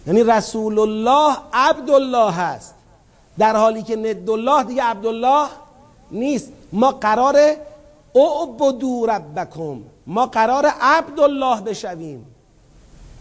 یعنی 0.07 0.23
رسول 0.23 0.79
الله 0.79 1.37
عبدالله 1.53 2.31
هست. 2.31 2.75
در 3.37 3.55
حالی 3.55 3.83
که 3.83 3.95
ند 3.95 4.29
الله 4.29 4.63
دیگه 4.63 4.83
عبدالله 4.83 5.47
نیست. 6.11 6.51
ما 6.73 6.91
قرار 6.91 7.37
اعبدو 8.15 9.05
ربکم. 9.05 9.81
ما 10.07 10.25
قرار 10.25 10.65
عبدالله 10.81 11.61
بشویم. 11.61 12.25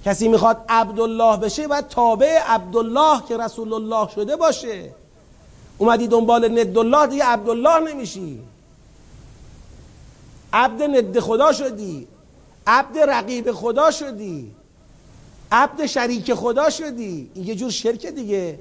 کسی 0.05 0.29
می‌خواد 0.29 0.65
عبدالله 0.69 1.37
بشه 1.37 1.67
و 1.67 1.81
تابع 1.81 2.39
عبدالله 2.47 3.23
که 3.29 3.37
رسول 3.37 3.73
الله 3.73 4.09
شده 4.09 4.37
باشه. 4.37 4.91
اومدی 5.79 6.07
دنبال 6.07 6.59
ند 6.59 6.79
الله 6.79 7.07
دیگه 7.07 7.25
عبدالله 7.25 7.79
نمیشی. 7.93 8.41
عبد 10.53 10.83
ند 10.83 11.19
خدا 11.19 11.53
شدی. 11.53 12.07
عبد 12.67 12.99
رقیب 12.99 13.53
خدا 13.53 13.91
شدی. 13.91 14.51
عبد 15.53 15.87
شریک 15.87 16.35
خدا 16.35 16.71
شدی. 16.71 17.31
این 17.35 17.47
یه 17.47 17.55
جور 17.55 17.71
شرک 17.71 18.07
دیگه. 18.07 18.59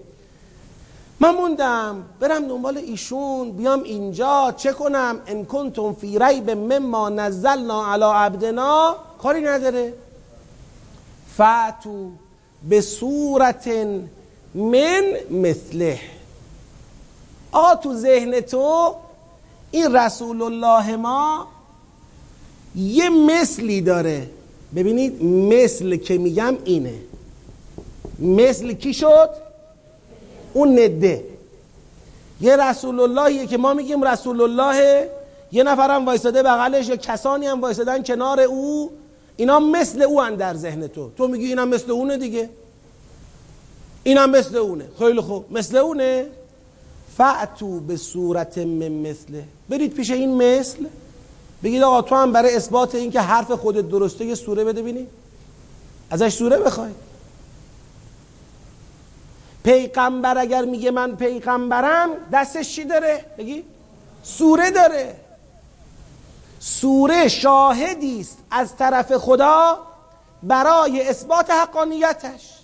من 1.19 1.35
موندم 1.35 2.03
برم 2.19 2.47
دنبال 2.47 2.77
ایشون 2.77 3.51
بیام 3.51 3.83
اینجا 3.83 4.53
چه 4.57 4.73
کنم؟ 4.73 5.19
ان 5.27 5.45
کنتم 5.45 5.93
فی 5.93 6.19
ریب 6.19 6.49
مما 6.51 7.09
نزلنا 7.09 7.93
علی 7.93 8.03
عبدنا. 8.03 8.95
کاری 9.21 9.41
نداره. 9.41 9.93
فاتو 11.37 12.11
به 12.69 12.81
صورت 12.81 13.67
من 14.55 15.03
مثله. 15.31 15.99
آ 17.57 17.75
تو 17.75 17.93
ذهن 17.93 18.41
تو 18.41 18.95
این 19.71 19.95
رسول 19.95 20.41
الله 20.41 20.95
ما 20.95 21.47
یه 22.75 23.09
مثلی 23.09 23.81
داره. 23.81 24.29
ببینید 24.75 25.23
مثل 25.23 25.95
که 25.95 26.17
میگم 26.17 26.57
اینه. 26.65 26.93
مثل 28.19 28.73
کی 28.73 28.93
شد؟ 28.93 29.29
اون 30.53 30.79
نده. 30.79 31.23
یه 32.41 32.55
رسول 32.55 32.99
اللهیه 32.99 33.45
که 33.47 33.57
ما 33.57 33.73
میگیم 33.73 34.03
رسول 34.03 34.41
الله 34.41 35.09
یه 35.51 35.63
نفرم 35.63 36.05
وایساده 36.05 36.43
بغلش 36.43 36.89
یا 36.89 36.95
کسانی 36.95 37.47
هم 37.47 37.61
وایسادن 37.61 38.03
کنار 38.03 38.39
او. 38.39 38.91
اینا 39.37 39.59
مثل 39.59 40.01
او 40.01 40.21
هن 40.21 40.35
در 40.35 40.53
ذهن 40.53 40.87
تو. 40.87 41.09
تو 41.17 41.27
میگی 41.27 41.45
اینم 41.45 41.67
مثل 41.67 41.91
اونه 41.91 42.17
دیگه؟ 42.17 42.49
اینم 44.03 44.29
مثل 44.29 44.57
اونه. 44.57 44.85
خیلی 44.99 45.21
خوب. 45.21 45.45
مثل 45.51 45.77
اونه؟ 45.77 46.25
فعتو 47.17 47.79
به 47.79 47.97
صورت 47.97 48.57
من 48.57 48.87
مثله. 48.87 49.43
برید 49.69 49.93
پیش 49.93 50.11
این 50.11 50.35
مثل. 50.35 50.85
بگید 51.63 51.83
آقا 51.83 52.01
تو 52.01 52.15
هم 52.15 52.31
برای 52.31 52.55
اثبات 52.55 52.95
این 52.95 53.11
که 53.11 53.21
حرف 53.21 53.51
خودت 53.51 53.89
درسته 53.89 54.25
یه 54.25 54.35
سوره 54.35 54.63
بده 54.63 54.81
بینی. 54.81 55.07
ازش 56.09 56.33
سوره 56.33 56.57
بخوای. 56.57 56.91
پیغمبر 59.63 60.37
اگر 60.37 60.65
میگه 60.65 60.91
من 60.91 61.15
پیغمبرم 61.15 62.09
دستش 62.33 62.75
چی 62.75 62.83
داره؟ 62.83 63.25
بگی؟ 63.37 63.63
سوره 64.23 64.71
داره. 64.71 65.15
سوره 66.59 67.27
شاهدی 67.27 68.19
است 68.19 68.37
از 68.51 68.75
طرف 68.75 69.17
خدا 69.17 69.79
برای 70.43 71.09
اثبات 71.09 71.49
حقانیتش. 71.49 72.56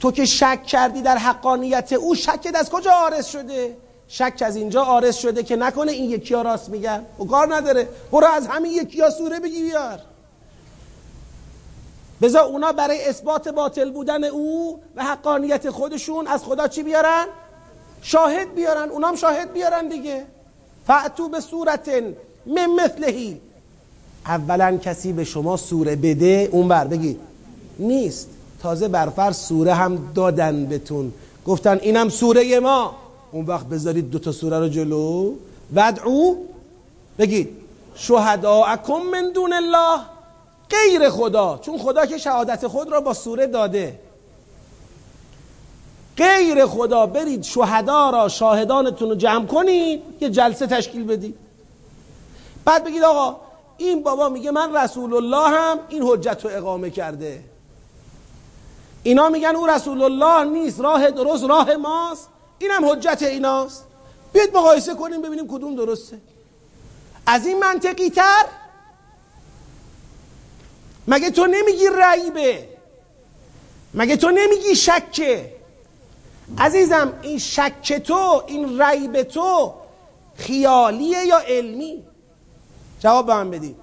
تو 0.00 0.12
که 0.12 0.24
شک 0.24 0.62
کردی 0.62 1.02
در 1.02 1.18
حقانیت 1.18 1.92
او 1.92 2.14
شکت 2.14 2.56
از 2.56 2.70
کجا 2.70 2.92
آرز 2.92 3.26
شده؟ 3.26 3.76
شک 4.08 4.42
از 4.46 4.56
اینجا 4.56 4.82
آرز 4.82 5.16
شده 5.16 5.42
که 5.42 5.56
نکنه 5.56 5.92
این 5.92 6.10
یکی 6.10 6.34
ها 6.34 6.42
راست 6.42 6.68
میگن. 6.68 7.06
و 7.18 7.24
کار 7.24 7.54
نداره. 7.54 7.88
برو 8.12 8.26
از 8.26 8.46
همین 8.46 8.72
یکی 8.72 9.00
ها 9.00 9.10
سوره 9.10 9.40
بگی 9.40 9.62
بیار. 9.62 10.00
بذار 12.22 12.44
اونا 12.44 12.72
برای 12.72 13.04
اثبات 13.04 13.48
باطل 13.48 13.90
بودن 13.90 14.24
او 14.24 14.80
و 14.96 15.04
حقانیت 15.04 15.70
خودشون 15.70 16.26
از 16.26 16.44
خدا 16.44 16.68
چی 16.68 16.82
بیارن؟ 16.82 17.26
شاهد 18.02 18.54
بیارن. 18.54 18.88
اونام 18.88 19.16
شاهد 19.16 19.52
بیارن 19.52 19.88
دیگه. 19.88 20.26
فعتو 20.86 21.28
به 21.28 21.40
صورت 21.40 21.88
من 22.46 22.66
مثلهی 22.66 23.40
اولا 24.26 24.76
کسی 24.76 25.12
به 25.12 25.24
شما 25.24 25.56
سوره 25.56 25.96
بده 25.96 26.48
اون 26.52 26.68
بر 26.68 26.84
بگید. 26.84 27.20
نیست. 27.78 28.28
تازه 28.62 28.88
برفر 28.88 29.32
سوره 29.32 29.74
هم 29.74 30.12
دادن 30.14 30.66
بتون 30.66 31.12
گفتن 31.46 31.78
اینم 31.82 32.08
سوره 32.08 32.60
ما. 32.60 32.94
اون 33.32 33.46
وقت 33.46 33.66
بذارید 33.66 34.10
دوتا 34.10 34.32
سوره 34.32 34.58
رو 34.58 34.68
جلو. 34.68 35.32
ودعو 35.74 36.36
بگید 37.18 37.48
شهداءکم 37.94 39.02
من 39.12 39.32
دون 39.32 39.52
الله. 39.52 40.00
غیر 40.70 41.10
خدا. 41.10 41.58
چون 41.62 41.78
خدا 41.78 42.06
که 42.06 42.18
شهادت 42.18 42.66
خود 42.66 42.92
را 42.92 43.00
با 43.00 43.14
سوره 43.14 43.46
داده. 43.46 43.98
غیر 46.16 46.66
خدا 46.66 47.06
برید 47.06 47.42
شهدا 47.42 48.10
را 48.10 48.28
شاهدانتون 48.28 49.08
رو 49.08 49.14
جمع 49.14 49.46
کنید 49.46 50.02
یه 50.20 50.30
جلسه 50.30 50.66
تشکیل 50.66 51.04
بدید. 51.04 51.34
بعد 52.64 52.84
بگید 52.84 53.02
آقا 53.02 53.36
این 53.76 54.02
بابا 54.02 54.28
میگه 54.28 54.50
من 54.50 54.76
رسول 54.76 55.14
الله 55.14 55.48
هم 55.48 55.78
این 55.88 56.02
حجت 56.02 56.44
رو 56.44 56.50
اقامه 56.54 56.90
کرده. 56.90 57.44
اینا 59.02 59.28
میگن 59.28 59.56
او 59.56 59.66
رسول 59.66 60.02
الله 60.02 60.44
نیست 60.44 60.80
راه 60.80 61.10
درست 61.10 61.44
راه 61.44 61.76
ماست. 61.76 62.28
اینم 62.58 62.84
حجت 62.84 63.22
ایناست. 63.22 63.84
بیاید 64.32 64.56
مقایسه 64.56 64.94
کنیم 64.94 65.22
ببینیم 65.22 65.48
کدوم 65.48 65.76
درسته. 65.76 66.18
از 67.26 67.46
این 67.46 67.58
منطقی 67.58 68.10
تر 68.10 68.44
مگه 71.08 71.30
تو 71.30 71.46
نمیگی 71.46 71.86
رعیبه؟ 71.86 72.68
مگه 73.94 74.16
تو 74.16 74.30
نمیگی 74.30 74.74
شکه؟ 74.76 75.52
عزیزم 76.58 77.12
این 77.22 77.38
شک 77.38 77.92
تو 77.92 78.44
این 78.46 78.80
رعیب 78.80 79.22
تو 79.22 79.74
خیالیه 80.34 81.26
یا 81.26 81.38
علمی؟ 81.38 82.04
جواب 83.00 83.26
به 83.26 83.34
من 83.34 83.50
بدید. 83.50 83.76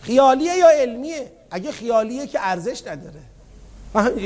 خیالیه 0.00 0.56
یا 0.56 0.68
علمیه؟ 0.68 1.32
اگه 1.50 1.72
خیالیه 1.72 2.26
که 2.26 2.38
ارزش 2.42 2.86
نداره. 2.86 3.22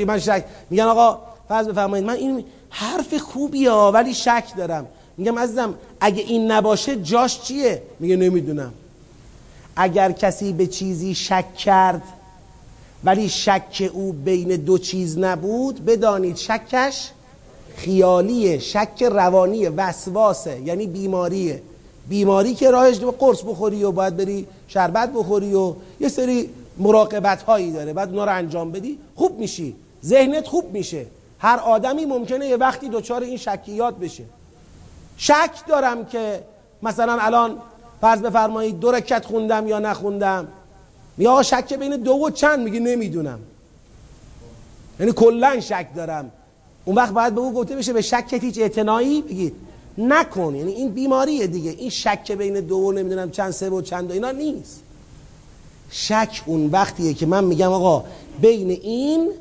من 0.07 0.19
شک 0.19 0.45
میگن 0.69 0.83
آقا 0.83 1.19
فرض 1.49 1.67
بفرمایید 1.67 2.05
من 2.05 2.13
این 2.13 2.45
حرف 2.69 3.17
خوبیه 3.17 3.71
ولی 3.71 4.13
شک 4.13 4.43
دارم. 4.57 4.87
میگم 5.17 5.39
عزیزم 5.39 5.73
اگه 5.99 6.23
این 6.23 6.51
نباشه 6.51 6.95
جاش 6.95 7.41
چیه؟ 7.41 7.81
میگه 7.99 8.15
نمی‌دونم. 8.15 8.73
اگر 9.75 10.11
کسی 10.11 10.53
به 10.53 10.67
چیزی 10.67 11.15
شک 11.15 11.55
کرد 11.55 12.01
ولی 13.03 13.29
شک 13.29 13.89
او 13.93 14.13
بین 14.13 14.47
دو 14.47 14.77
چیز 14.77 15.17
نبود 15.17 15.85
بدانید 15.85 16.37
شکش 16.37 17.11
خیالیه 17.75 18.59
شک 18.59 19.03
روانی 19.11 19.67
وسواسه 19.67 20.61
یعنی 20.65 20.87
بیماریه. 20.87 21.61
بیماری 22.09 22.53
که 22.53 22.71
راهش 22.71 22.99
قرص 22.99 23.41
بخوری 23.41 23.83
و 23.83 23.91
باید 23.91 24.17
بری 24.17 24.47
شربت 24.67 25.13
بخوری 25.13 25.53
و 25.53 25.73
یه 25.99 26.09
سری 26.09 26.49
مراقبت 26.77 27.41
هایی 27.41 27.71
داره. 27.71 27.93
بعد 27.93 28.09
اونا 28.09 28.25
رو 28.25 28.35
انجام 28.35 28.71
بدی 28.71 28.99
خوب 29.15 29.39
میشی. 29.39 29.75
ذهنت 30.05 30.47
خوب 30.47 30.73
میشه. 30.73 31.05
هر 31.39 31.57
آدمی 31.57 32.05
ممکنه 32.05 32.47
یه 32.47 32.57
وقتی 32.57 32.89
دچار 32.89 33.21
این 33.21 33.37
شکیات 33.37 33.95
بشه. 33.95 34.23
شک 35.17 35.51
دارم 35.67 36.05
که 36.05 36.43
مثلا 36.83 37.17
الان 37.19 37.57
فرض 38.01 38.21
بفرمایید 38.21 38.79
دو 38.79 38.91
رکت 38.91 39.25
خوندم 39.25 39.67
یا 39.67 39.79
نخوندم. 39.79 40.47
یا 41.17 41.43
شک 41.43 41.73
بین 41.73 41.95
دو 41.95 42.11
و 42.13 42.29
چند؟ 42.29 42.59
میگه 42.59 42.79
نمی‌دونم. 42.79 43.39
یعنی 44.99 45.11
کلا 45.11 45.59
شک 45.59 45.87
دارم. 45.95 46.31
اون 46.85 46.95
وقت 46.95 47.13
باید 47.13 47.35
به 47.35 47.41
او 47.41 47.53
گفته 47.53 47.75
بشه 47.75 47.93
به 47.93 48.01
شکت 48.01 48.43
هیچ 48.43 48.57
اعتنایی؟ 48.57 49.21
بگید 49.21 49.55
نکن. 49.97 50.55
یعنی 50.55 50.71
این 50.71 50.89
بیماریه 50.89 51.47
دیگه. 51.47 51.71
این 51.71 51.89
شک 51.89 52.31
بین 52.31 52.59
دو 52.59 52.75
و 52.75 52.91
نمی‌دونم 52.91 53.31
چند 53.31 53.51
سه 53.51 53.69
و 53.69 53.81
چند 53.81 54.09
و 54.09 54.13
اینا 54.13 54.31
نیست. 54.31 54.83
شک 55.91 56.43
اون 56.45 56.69
وقتیه 56.69 57.13
که 57.13 57.25
من 57.25 57.43
میگم 57.43 57.71
آقا 57.71 58.03
بین 58.41 58.69
این 58.69 59.31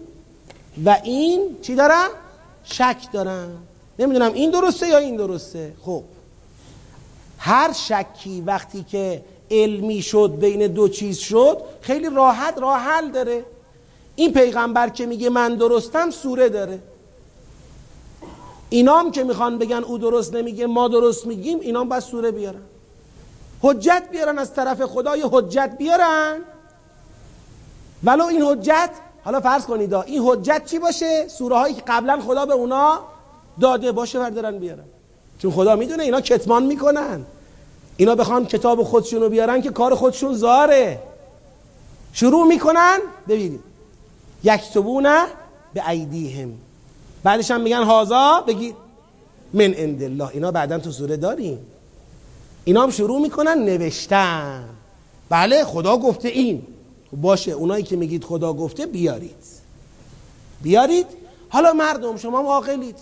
و 0.84 0.96
این 1.04 1.56
چی 1.62 1.74
دارم؟ 1.74 2.08
شک 2.64 3.12
دارم. 3.12 3.62
نمی‌دونم 3.98 4.32
این 4.32 4.50
درسته 4.50 4.88
یا 4.88 4.98
این 4.98 5.16
درسته. 5.16 5.72
خب. 5.84 6.02
هر 7.38 7.72
شکی 7.72 8.40
وقتی 8.40 8.82
که 8.82 9.24
علمی 9.50 10.02
شد 10.02 10.36
بین 10.40 10.66
دو 10.66 10.88
چیز 10.88 11.18
شد 11.18 11.58
خیلی 11.80 12.08
راحت 12.10 12.58
راه 12.58 12.78
حل 12.78 13.10
داره. 13.10 13.44
این 14.16 14.32
پیغمبر 14.32 14.88
که 14.88 15.06
میگه 15.06 15.30
من 15.30 15.54
درستم 15.54 16.10
سوره 16.10 16.48
داره. 16.48 16.78
اینام 18.70 19.10
که 19.10 19.24
می‌خوان 19.24 19.58
بگن 19.58 19.84
او 19.84 19.98
درست 19.98 20.34
نمیگه 20.34 20.66
ما 20.66 20.88
درست 20.88 21.26
میگیم 21.26 21.60
اینام 21.60 21.88
باید 21.88 22.02
سوره 22.02 22.30
بیارن. 22.30 22.62
حجت 23.62 24.02
بیارن 24.12 24.38
از 24.38 24.54
طرف 24.54 24.82
خدا 24.82 25.16
یه 25.16 25.24
حجت 25.30 25.74
بیارن؟ 25.78 26.38
ولو 28.04 28.24
این 28.24 28.42
حجت 28.42 28.90
حالا 29.24 29.40
فرض 29.40 29.66
کنید 29.66 29.94
این 29.94 30.22
حجت 30.22 30.62
چی 30.66 30.78
باشه؟ 30.78 31.28
سوره 31.28 31.56
هایی 31.56 31.74
که 31.74 31.82
قبلا 31.86 32.20
خدا 32.20 32.46
به 32.46 32.52
اونا 32.52 33.00
داده 33.60 33.92
باشه 33.92 34.18
بردارن 34.18 34.58
بیارن. 34.58 34.84
چون 35.38 35.50
خدا 35.50 35.76
می‌دونه 35.76 36.02
اینا 36.02 36.20
کتمان 36.20 36.62
می‌کنن. 36.62 37.24
اینا 37.96 38.14
بخوان 38.14 38.46
کتاب 38.46 38.82
خودشونو 38.82 39.28
بیارن 39.28 39.62
که 39.62 39.70
کار 39.70 39.94
خودشون 39.94 40.34
زاره. 40.34 41.02
شروع 42.12 42.46
می‌کنن 42.46 42.98
ببینید. 43.28 43.60
یکتبونه 44.44 45.24
به 45.74 45.88
ایدیهم. 45.88 46.52
بعدش 47.24 47.50
هم 47.50 47.60
میگن 47.60 47.82
هازا 47.82 48.44
بگید 48.46 48.76
من 49.54 49.74
عند 49.74 50.02
الله. 50.02 50.28
اینا 50.32 50.50
بعدا 50.50 50.78
تو 50.78 50.90
سوره 50.90 51.16
داریم. 51.16 51.66
اینا 52.64 52.82
هم 52.82 52.90
شروع 52.90 53.20
می‌کنن 53.20 53.64
نوشتن. 53.64 54.68
بله 55.28 55.64
خدا 55.64 55.96
گفته 55.96 56.28
این. 56.28 56.66
باشه 57.12 57.50
اونایی 57.50 57.84
که 57.84 57.96
میگید 57.96 58.24
خدا 58.24 58.52
گفته 58.52 58.86
بیارید. 58.86 59.44
بیارید؟ 60.62 61.06
حالا 61.48 61.72
مردم 61.72 62.16
شما 62.16 62.40
عاقلید. 62.40 62.98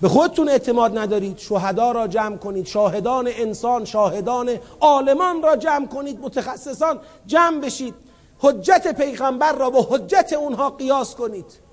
به 0.00 0.08
خودتون 0.08 0.48
اعتماد 0.48 0.98
ندارید. 0.98 1.38
شهدا 1.38 1.92
را 1.92 2.08
جمع 2.08 2.36
کنید. 2.36 2.66
شاهدان 2.66 3.28
انسان 3.28 3.84
شاهدان 3.84 4.50
عالمان 4.80 5.42
را 5.42 5.56
جمع 5.56 5.86
کنید. 5.86 6.20
متخصصان 6.20 6.98
جمع 7.26 7.60
بشید. 7.60 7.94
حجت 8.38 8.96
پیغمبر 8.96 9.52
را 9.52 9.70
با 9.70 9.82
حجت 9.90 10.32
اونها 10.38 10.70
قیاس 10.70 11.14
کنید. 11.14 11.66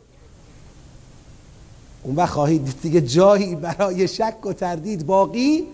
اون 2.04 2.16
وقت 2.16 2.34
خواهید 2.34 2.76
دیگه 2.82 3.02
جایی 3.02 3.56
برای 3.56 4.08
شک 4.08 4.46
و 4.46 4.54
تردید 4.54 5.06
باقی 5.06 5.68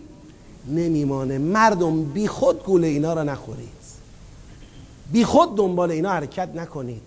نمیمانه. 0.69 1.37
مردم 1.37 2.03
بی 2.03 2.27
خود 2.27 2.63
گول 2.63 2.83
اینا 2.83 3.13
را 3.13 3.23
نخورید. 3.23 3.79
بی 5.11 5.25
خود 5.25 5.55
دنبال 5.55 5.91
اینا 5.91 6.09
حرکت 6.09 6.49
نکنید. 6.55 7.01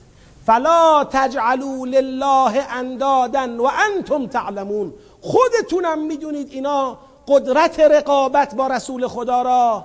فلا 0.46 1.04
تجعلوا 1.10 1.84
لله 1.84 2.72
اندادا 2.72 3.48
و 3.58 3.70
انتم 3.96 4.26
تعلمون. 4.26 4.92
خودتونم 5.20 6.06
می‌دونید 6.06 6.48
اینا 6.50 6.98
قدرت 7.28 7.80
رقابت 7.80 8.54
با 8.54 8.66
رسول 8.66 9.06
خدا 9.06 9.42
را 9.42 9.84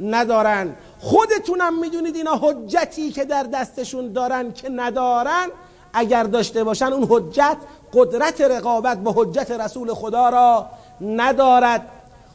ندارن. 0.00 0.74
خودتونم 1.00 1.80
می‌دونید 1.80 2.16
اینا 2.16 2.34
حجتی 2.42 3.10
که 3.10 3.24
در 3.24 3.42
دستشون 3.42 4.12
دارن 4.12 4.52
که 4.52 4.68
ندارن. 4.68 5.48
اگر 5.92 6.24
داشته 6.24 6.64
باشن 6.64 6.92
اون 6.92 7.06
حجت 7.10 7.56
قدرت 7.94 8.40
رقابت 8.40 8.98
با 8.98 9.12
حجت 9.16 9.50
رسول 9.50 9.94
خدا 9.94 10.28
را 10.28 10.66
ندارد. 11.00 11.88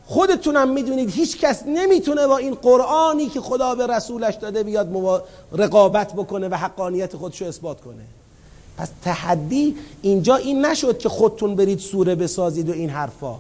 خودتونم 0.08 0.70
می‌دونید 0.70 1.12
هیچ 1.12 1.38
کس 1.38 1.64
نمی‌تونه 1.66 2.28
با 2.28 2.38
این 2.38 2.54
قرآنی 2.54 3.30
که 3.30 3.42
خدا 3.42 3.76
به 3.76 3.88
رسولش 3.88 4.36
داده 4.36 4.64
بیاد 4.64 5.24
رقابت 5.52 6.14
بکنه 6.14 6.48
و 6.48 6.56
حقانیت 6.56 7.16
خودشو 7.16 7.46
اثبات 7.46 7.82
کنه. 7.82 8.04
پس 8.78 8.90
تحدی 9.04 9.76
اینجا 10.02 10.36
این 10.36 10.66
نشد 10.66 10.98
که 10.98 11.10
خودتون 11.10 11.56
برید 11.56 11.80
سوره 11.80 12.16
بسازید 12.16 12.70
و 12.70 12.74
این 12.74 12.90
حرفا. 12.90 13.36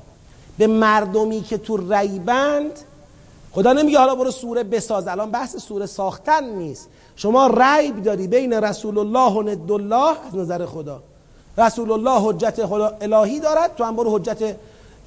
به 0.57 0.67
مردمی 0.67 1.41
که 1.41 1.57
تو 1.57 1.93
ریبند 1.93 2.71
خدا 3.51 3.73
نمیگه 3.73 3.99
حالا 3.99 4.15
برو 4.15 4.31
سوره 4.31 4.63
بساز. 4.63 5.07
الان 5.07 5.31
بحث 5.31 5.57
سوره 5.57 5.85
ساختن 5.85 6.43
نیست. 6.43 6.87
شما 7.15 7.47
ریب 7.47 8.03
داری 8.03 8.27
بین 8.27 8.53
رسول 8.53 8.97
الله 8.97 9.33
و 9.33 9.41
ند 9.41 9.71
الله 9.71 10.15
از 10.27 10.35
نظر 10.35 10.65
خدا. 10.65 10.99
رسول 11.57 11.91
الله 11.91 12.21
حجت 12.21 12.59
الهی 13.01 13.39
دارد 13.39 13.75
تو 13.75 13.83
هم 13.83 13.95
برو 13.95 14.17
حجت 14.17 14.55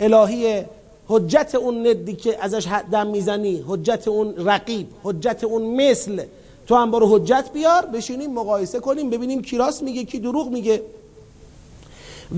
الهی 0.01 0.65
حجت 1.11 1.55
اون 1.55 1.87
ندی 1.87 2.15
که 2.17 2.45
ازش 2.45 2.67
دم 2.93 3.07
می‌زنی 3.07 3.65
حجت 3.69 4.09
اون 4.09 4.35
رقیب 4.37 4.87
حجت 5.03 5.45
اون 5.45 5.63
مثل. 5.63 6.25
تو 6.67 6.75
هم 6.77 6.91
برو 6.91 7.19
حجت 7.19 7.51
بیار 7.53 7.87
بشینیم 7.87 8.35
مقایسه 8.35 8.81
کنیم 8.81 9.11
ببینیم 9.11 9.43
کی 9.43 9.59
راست 9.59 9.83
میگه 9.83 10.05
کی 10.05 10.19
دروغ 10.19 10.49
میگه. 10.49 10.83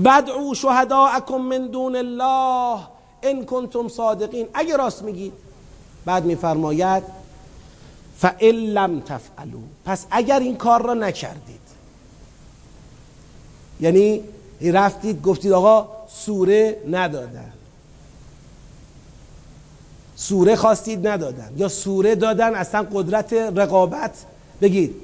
بدعو 0.05 0.53
شهداءکم 0.53 1.37
من 1.37 1.67
دون 1.67 1.95
الله 1.95 2.79
ان 3.23 3.45
کنتم 3.45 3.87
صادقین. 3.87 4.47
اگه 4.53 4.77
راست 4.77 5.03
میگید 5.03 5.33
بعد 6.05 6.25
میفرماید 6.25 7.03
فئن 8.17 8.55
لم 8.55 8.99
تفعلوا. 8.99 9.61
پس 9.85 10.05
اگر 10.11 10.39
این 10.39 10.55
کار 10.55 10.81
را 10.81 10.93
نکردید 10.93 11.63
یعنی 13.81 14.23
رفتید 14.61 15.21
گفتید 15.21 15.51
آقا 15.51 15.87
سوره 16.07 16.81
ندادن 16.91 17.52
سوره 20.15 20.55
خواستید 20.55 21.07
ندادن. 21.07 21.51
یا 21.57 21.67
سوره 21.67 22.15
دادن 22.15 22.55
اصلا 22.55 22.87
قدرت 22.93 23.33
رقابت. 23.33 24.11
بگید 24.61 24.95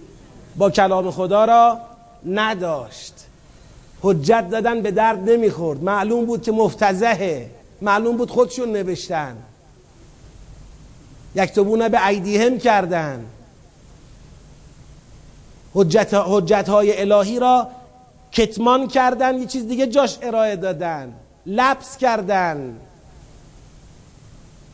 با 0.58 0.70
کلام 0.70 1.12
خدا 1.12 1.46
را 1.46 1.78
نداشت. 2.26 3.14
حجت 4.02 4.50
دادن 4.52 4.82
به 4.82 4.92
درد 4.92 5.30
نمی‌خورد. 5.30 5.84
معلوم 5.84 6.26
بود 6.26 6.42
که 6.42 6.52
مفتزهه. 6.52 7.50
معلوم 7.82 8.18
بود 8.18 8.30
خودشون 8.32 8.72
نوشتن. 8.72 9.38
یکتبونه 11.36 11.90
به 11.90 12.08
ایدیهم 12.08 12.58
کردن. 12.58 13.26
حجت, 15.74 16.14
حجت 16.14 16.70
های 16.70 17.02
الهی 17.02 17.40
را 17.40 17.68
کتمان 18.32 18.88
کردن. 18.88 19.38
یه 19.38 19.46
چیز 19.46 19.68
دیگه 19.68 19.88
جاش 19.88 20.18
ارائه 20.22 20.56
دادن. 20.56 21.14
لبس 21.46 21.98
کردن. 21.98 22.76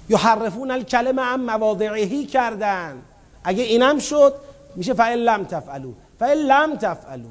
یحرفون 0.10 0.72
الکلمه 0.72 1.22
عن 1.22 1.39
مواضعهی 1.39 2.26
کردن. 2.26 3.01
اگه 3.43 3.64
اینم 3.64 3.99
شد 3.99 4.34
میشه 4.76 4.93
فعل 4.93 5.20
لم 5.20 5.43
تفعلو 5.43 5.91
فعل 6.20 6.38
لم 6.38 6.76
تفعلو 6.76 7.30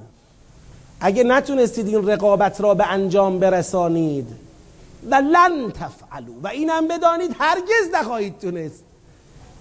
اگه 1.01 1.25
نتونستید 1.25 1.89
این 1.89 2.09
رقابت 2.09 2.61
را 2.61 2.75
به 2.75 2.87
انجام 2.87 3.39
برسانید 3.39 4.27
و 5.11 5.15
لن 5.15 5.71
تفعلو 5.71 6.33
و 6.43 6.49
اینم 6.49 6.89
بدانید 6.89 7.37
هرگز 7.39 7.95
نخواهید 7.95 8.39
تونست. 8.39 8.85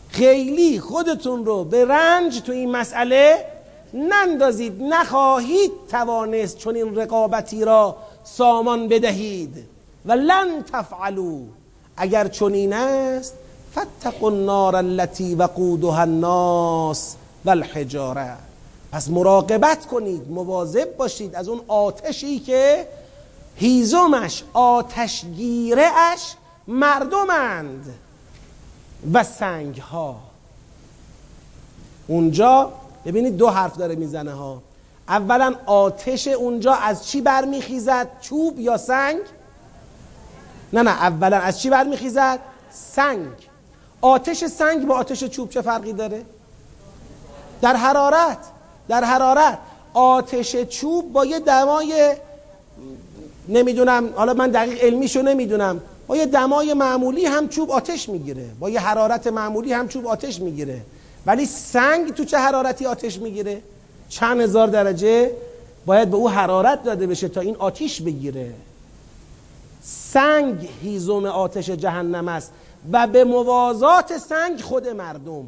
خیلی 0.10 0.80
خودتون 0.80 1.46
رو 1.46 1.64
به 1.64 1.86
رنج 1.86 2.42
تو 2.42 2.52
این 2.52 2.72
مسئله 2.72 3.46
نندازید. 3.94 4.84
نخواهید 4.84 5.72
توانست 5.92 6.58
چون 6.58 6.76
این 6.76 6.96
رقابتی 6.96 7.66
را 7.66 7.98
سامان 8.24 8.88
بدهید. 8.88 9.66
و 10.06 10.12
لن 10.12 10.64
تفعلو 10.74 11.42
اگر 11.98 12.28
چنین 12.28 12.74
است 12.74 13.34
فتقوا 13.74 14.30
النار 14.30 14.76
التي 14.76 15.36
وقودها 15.36 16.02
الناس 16.02 17.16
والحجاره 17.46 18.38
پس 18.92 19.10
مراقبت 19.10 19.86
کنید 19.86 20.32
مواظب 20.32 20.98
باشید 20.98 21.36
از 21.36 21.48
اون 21.48 21.62
آتشی 21.68 22.40
که 22.40 22.88
هیزمش 23.56 24.44
آتشگیره 24.54 25.86
اش 25.96 26.34
مردمند 26.68 27.94
و 29.14 29.24
سنگ 29.24 29.78
ها 29.78 30.16
اونجا 32.08 32.72
ببینید 33.06 33.38
دو 33.38 33.50
حرف 33.50 33.78
داره 33.78 33.96
می‌زنه 33.96 34.32
ها. 34.32 34.62
اولا 35.08 35.56
آتش 35.66 36.28
اونجا 36.28 36.74
از 36.74 37.08
چی 37.08 37.22
برمیخیزد؟ 37.22 38.08
چوب 38.22 38.60
یا 38.60 38.78
سنگ؟ 38.78 39.20
نه 40.74 40.82
نه 40.82 40.92
اولا 40.92 41.38
از 41.38 41.62
چی 41.62 41.70
برمیخیزد؟ 41.70 42.40
سنگ. 42.72 43.28
آتش 44.02 44.46
سنگ 44.46 44.88
با 44.88 44.96
آتش 44.96 45.24
چوب 45.24 45.50
چه 45.50 45.62
فرقی 45.62 45.94
داره؟ 45.94 46.22
در 47.62 47.76
حرارت 47.76 48.38
در 48.88 49.04
حرارت. 49.04 49.58
آتش 49.94 50.56
چوب 50.56 51.14
با 51.14 51.26
یه 51.26 51.40
دمای 51.40 52.16
نمی‌دونم 53.50 54.10
حالا 54.16 54.34
من 54.34 54.52
دقیق 54.52 54.84
علمیشو 54.84 55.22
نمی‌دونم. 55.22 55.82
با 56.08 56.18
یه 56.18 56.26
دمای 56.26 56.74
معمولی 56.74 57.26
هم 57.26 57.48
چوب 57.48 57.72
آتش 57.72 58.10
می‌گیره. 58.10 58.46
با 58.60 58.70
یه 58.70 58.80
حرارت 58.80 59.28
معمولی 59.28 59.74
هم 59.74 59.88
چوب 59.88 60.08
آتش 60.08 60.40
می‌گیره. 60.40 60.82
ولی 61.26 61.46
سنگ 61.46 62.14
تو 62.14 62.26
چه 62.26 62.38
حرارتی 62.38 62.86
آتش 62.86 63.20
می‌گیره؟ 63.20 63.62
چند 64.10 64.42
هزار 64.42 64.68
درجه. 64.68 65.32
باید 65.86 66.10
به 66.10 66.18
او 66.18 66.30
حرارت 66.30 66.84
داده 66.84 67.08
بشه 67.08 67.28
تا 67.28 67.42
این 67.42 67.56
آتیش 67.56 68.02
بگیره. 68.02 68.52
سنگ 70.14 70.70
هیزم 70.82 71.26
آتش 71.26 71.70
جهنم 71.70 72.28
است 72.28 72.52
و 72.92 73.08
به 73.08 73.24
موازات 73.24 74.18
سنگ 74.18 74.62
خود 74.62 74.88
مردم. 74.88 75.46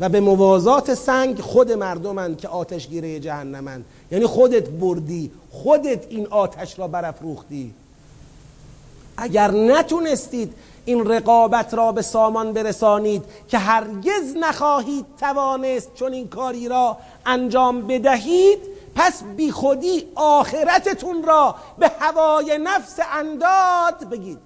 و 0.00 0.08
به 0.08 0.20
موازات 0.20 0.94
سنگ 0.94 1.40
خود 1.40 1.72
مردمند 1.72 2.38
که 2.38 2.48
آتشگیره 2.48 3.20
جهنمند. 3.20 3.84
یعنی 4.10 4.26
خودت 4.26 4.68
بردی 4.68 5.30
خودت 5.50 6.06
این 6.08 6.26
آتش 6.26 6.78
را 6.78 6.88
برافروختی. 6.88 7.74
اگر 9.16 9.50
نتونستید 9.50 10.52
این 10.84 11.06
رقابت 11.06 11.74
را 11.74 11.92
به 11.92 12.02
سامان 12.02 12.52
برسانید 12.52 13.24
که 13.48 13.58
هرگز 13.58 14.36
نخواهید 14.40 15.06
توانست 15.20 15.94
چون 15.94 16.12
این 16.12 16.28
کاری 16.28 16.68
را 16.68 16.96
انجام 17.26 17.86
بدهید 17.86 18.58
پس 18.94 19.22
بی 19.22 19.52
خودی 19.52 20.12
آخرتتون 20.14 21.22
را 21.22 21.54
به 21.78 21.90
هوای 22.00 22.58
نفس 22.58 23.00
انداد 23.12 24.08
بگید. 24.10 24.38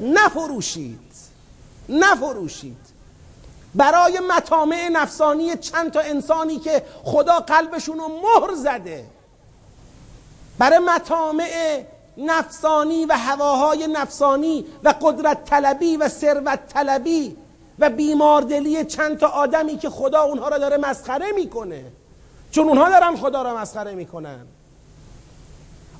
نفروشید. 0.00 1.00
نفروشید. 1.88 2.94
برای 3.74 4.20
مطامع 4.36 4.88
نفسانی 4.88 5.56
چند 5.56 5.92
تا 5.92 6.00
انسانی 6.00 6.58
که 6.58 6.82
خدا 7.04 7.40
قلبشون 7.40 7.98
رو 7.98 8.08
مهر 8.08 8.54
زده 8.54 9.06
برای 10.58 10.78
مطامع 10.78 11.84
نفسانی 12.16 13.06
و 13.06 13.12
هواهای 13.12 13.86
نفسانی 13.86 14.66
و 14.84 14.94
قدرت 15.02 15.44
طلبی 15.44 15.96
و 15.96 16.08
ثروت 16.08 16.66
طلبی 16.68 17.36
و 17.78 17.90
بیماردلی 17.90 18.84
چند 18.84 19.18
تا 19.18 19.28
آدمی 19.28 19.78
که 19.78 19.90
خدا 19.90 20.22
اونها 20.22 20.48
را 20.48 20.58
داره 20.58 20.76
مسخره 20.76 21.32
می‌کنه. 21.32 21.84
چون 22.54 22.68
اونها 22.68 22.88
دارن 22.88 23.16
خدا 23.16 23.42
را 23.42 23.56
مسخره 23.56 23.94
می‌کنن. 23.94 24.46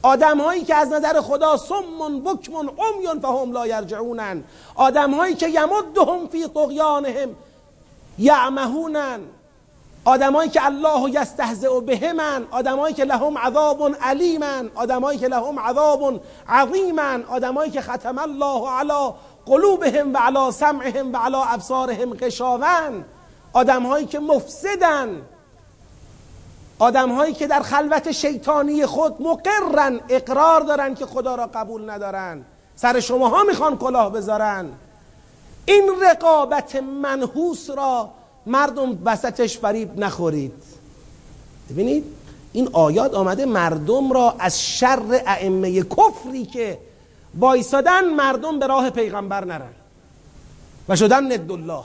آدم 0.03 0.41
هایی 0.41 0.65
که 0.65 0.75
از 0.75 0.93
نظر 0.93 1.21
خدا 1.21 1.57
سمون 1.57 2.21
بکمون 2.21 2.71
عمیون 2.79 3.21
فهم 3.21 3.53
لا 3.53 3.67
یرجعونن. 3.67 4.45
آدم 4.75 5.15
هایی 5.15 5.35
که 5.35 5.49
یمدهم 5.49 6.29
فی 6.29 6.49
طغیانهم 6.49 7.29
یعمهونن. 8.19 9.21
آدمایی 10.05 10.51
که 10.51 10.67
الله 10.67 11.21
یستهزئ 11.21 11.81
بهمن. 11.81 12.47
آدمایی 12.51 12.95
که 12.95 13.05
لهم 13.05 13.39
عذاب 13.39 13.97
علیمن 14.03 14.71
آدمایی 14.75 15.19
که 15.19 15.29
لهم 15.29 15.59
عذاب 15.59 16.21
عظیمن. 16.49 17.23
آدمایی 17.23 17.71
که 17.71 17.81
ختم 17.81 18.19
الله 18.19 18.71
علی 18.71 19.15
قلوبهم 19.47 20.15
و 20.15 20.17
علی 20.17 20.53
سمعهم 20.53 21.13
و 21.13 21.17
علی 21.17 21.37
ابصارهم 21.37 22.15
غشاون 22.15 23.05
آدمهایی 23.53 24.07
که 24.07 24.19
مفسدن. 24.19 25.23
آدمهایی 26.85 27.35
که 27.35 27.47
در 27.47 27.61
خلوت 27.61 28.13
شیطانی 28.13 28.87
خود 28.87 29.23
مقرن 29.23 30.01
اقرار 30.09 30.61
دارن 30.61 30.95
که 30.95 31.07
خدا 31.07 31.35
را 31.35 31.47
قبول 31.47 31.91
ندارن. 31.91 32.45
سر 32.77 33.01
شماها 33.01 33.43
می‌خوان 33.43 33.79
کلاه 33.79 34.13
بذارن. 34.13 34.69
این 35.67 35.91
رقابت 36.03 36.77
منحوس 36.77 37.71
را 37.71 38.11
مردم 38.47 38.99
وسطش 39.05 39.59
فریب 39.59 39.99
نخورید. 39.99 40.63
ببینید 41.71 42.05
این 42.53 42.69
آیات 42.73 43.15
آمده 43.15 43.45
مردم 43.47 44.13
را 44.13 44.35
از 44.39 44.63
شر 44.63 45.23
ائمه 45.27 45.83
کفری 45.83 46.47
که 46.47 46.79
وایسادن 47.39 48.09
مردم 48.09 48.59
به 48.59 48.67
راه 48.67 48.91
پیغمبر 48.91 49.45
نرن 49.45 49.73
و 50.89 50.97
شدن 50.97 51.33
ند 51.33 51.53
الله 51.53 51.85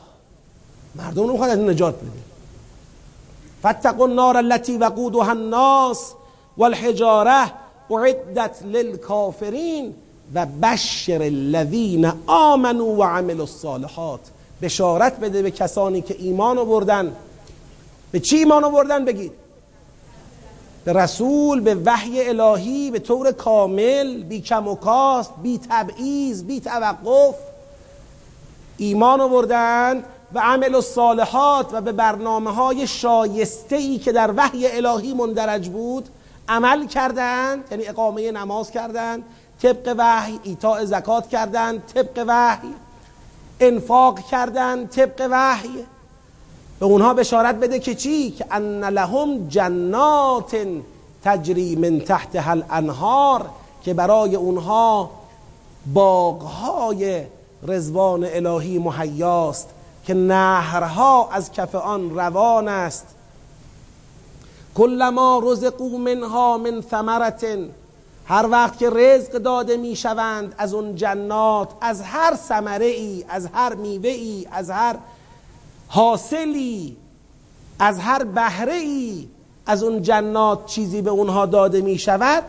مردم 0.95 1.23
رو 1.23 1.31
می‌خواد 1.31 1.49
از 1.49 1.59
نجات 1.59 1.95
بده. 1.95 2.28
فاتقوا 3.63 4.07
النار 4.07 4.37
التي 4.37 4.77
وقودها 4.77 5.31
الناس 5.31 6.13
والحجاره 6.57 7.53
اعدت 7.91 8.63
للكافرین 8.63 9.93
و 10.35 10.45
بشر 10.61 11.21
الذین 11.21 12.11
آمنوا 12.27 12.95
و 12.97 13.03
عملوا 13.03 13.41
الصالحات. 13.41 14.19
بشارت 14.61 15.19
بده 15.19 15.41
به 15.41 15.51
کسانی 15.51 16.01
که 16.01 16.15
ایمان 16.19 16.57
آوردن. 16.57 17.15
به 18.11 18.19
چی 18.19 18.37
ایمان 18.37 18.63
آوردن 18.63 19.05
بگید؟ 19.05 19.31
به 20.85 20.93
رسول 20.93 21.59
به 21.59 21.75
وحی 21.75 22.29
الهی 22.29 22.91
به 22.91 22.99
طور 22.99 23.31
کامل 23.31 24.23
بی 24.23 24.41
کم 24.41 24.67
و 24.67 24.75
کاست 24.75 25.31
بی 25.43 25.59
تبعیض 25.69 26.43
بی 26.43 26.59
توقف. 26.59 27.35
ایمان 28.77 29.21
آوردن 29.21 30.03
و 30.33 30.39
عمل 30.39 30.75
الصالحات 30.75 31.73
و 31.73 31.81
به 31.81 31.91
برنامه 31.91 32.51
های 32.51 32.87
شایسته 32.87 33.75
ای 33.75 33.97
که 33.97 34.11
در 34.11 34.33
وحی 34.37 34.67
الهی 34.67 35.13
مندرج 35.13 35.69
بود 35.69 36.09
عمل 36.49 36.87
کردند 36.87 37.63
یعنی 37.71 37.87
اقامه 37.87 38.31
نماز 38.31 38.71
کردند 38.71 39.23
طبق 39.61 39.95
وحی 39.97 40.39
ایتاء 40.43 40.85
زکات 40.85 41.29
کردند 41.29 41.83
طبق 41.93 42.25
وحی 42.27 42.73
انفاق 43.59 44.19
کردن 44.19 44.87
طبق 44.87 45.27
وحی. 45.31 45.85
به 46.79 46.85
اونها 46.85 47.13
بشارت 47.13 47.55
بده 47.55 47.79
که 47.79 47.95
چی؟ 47.95 48.31
که 48.31 48.45
ان 48.51 48.83
لهم 48.83 49.47
جنات 49.47 50.57
تجری 51.23 51.75
من 51.75 51.99
تحت 51.99 52.35
هل 52.35 52.63
انهار 52.69 53.49
که 53.83 53.93
برای 53.93 54.35
اونها 54.35 55.11
باغهای 55.93 57.23
رزوان 57.67 58.25
الهی 58.25 58.79
مهیاست. 58.79 59.69
که 60.05 60.13
نهرها 60.13 61.29
از 61.31 61.51
کف 61.51 61.75
آن 61.75 62.15
روان 62.15 62.67
است. 62.67 63.05
کلما 64.75 65.41
رزقو 65.43 65.97
منها 65.97 66.57
من 66.57 66.81
ثمرت 66.81 67.45
هر 68.25 68.47
وقت 68.51 68.77
که 68.77 68.89
رزق 68.89 69.31
داده 69.31 69.77
می 69.77 69.95
شوند 69.95 70.55
از 70.57 70.73
اون 70.73 70.95
جنات 70.95 71.69
از 71.81 72.01
هر 72.01 72.35
ثمره 72.35 72.85
ای 72.85 73.25
از 73.29 73.49
هر 73.53 73.75
میوه 73.75 74.09
ای 74.09 74.47
از 74.51 74.69
هر 74.69 74.95
حاصلی 75.87 76.97
از 77.79 77.99
هر 77.99 78.23
بهره 78.23 78.73
ای 78.73 79.27
از 79.65 79.83
اون 79.83 80.01
جنات 80.01 80.65
چیزی 80.65 81.01
به 81.01 81.09
اونها 81.09 81.45
داده 81.45 81.81
می 81.81 81.97
شود 81.97 82.43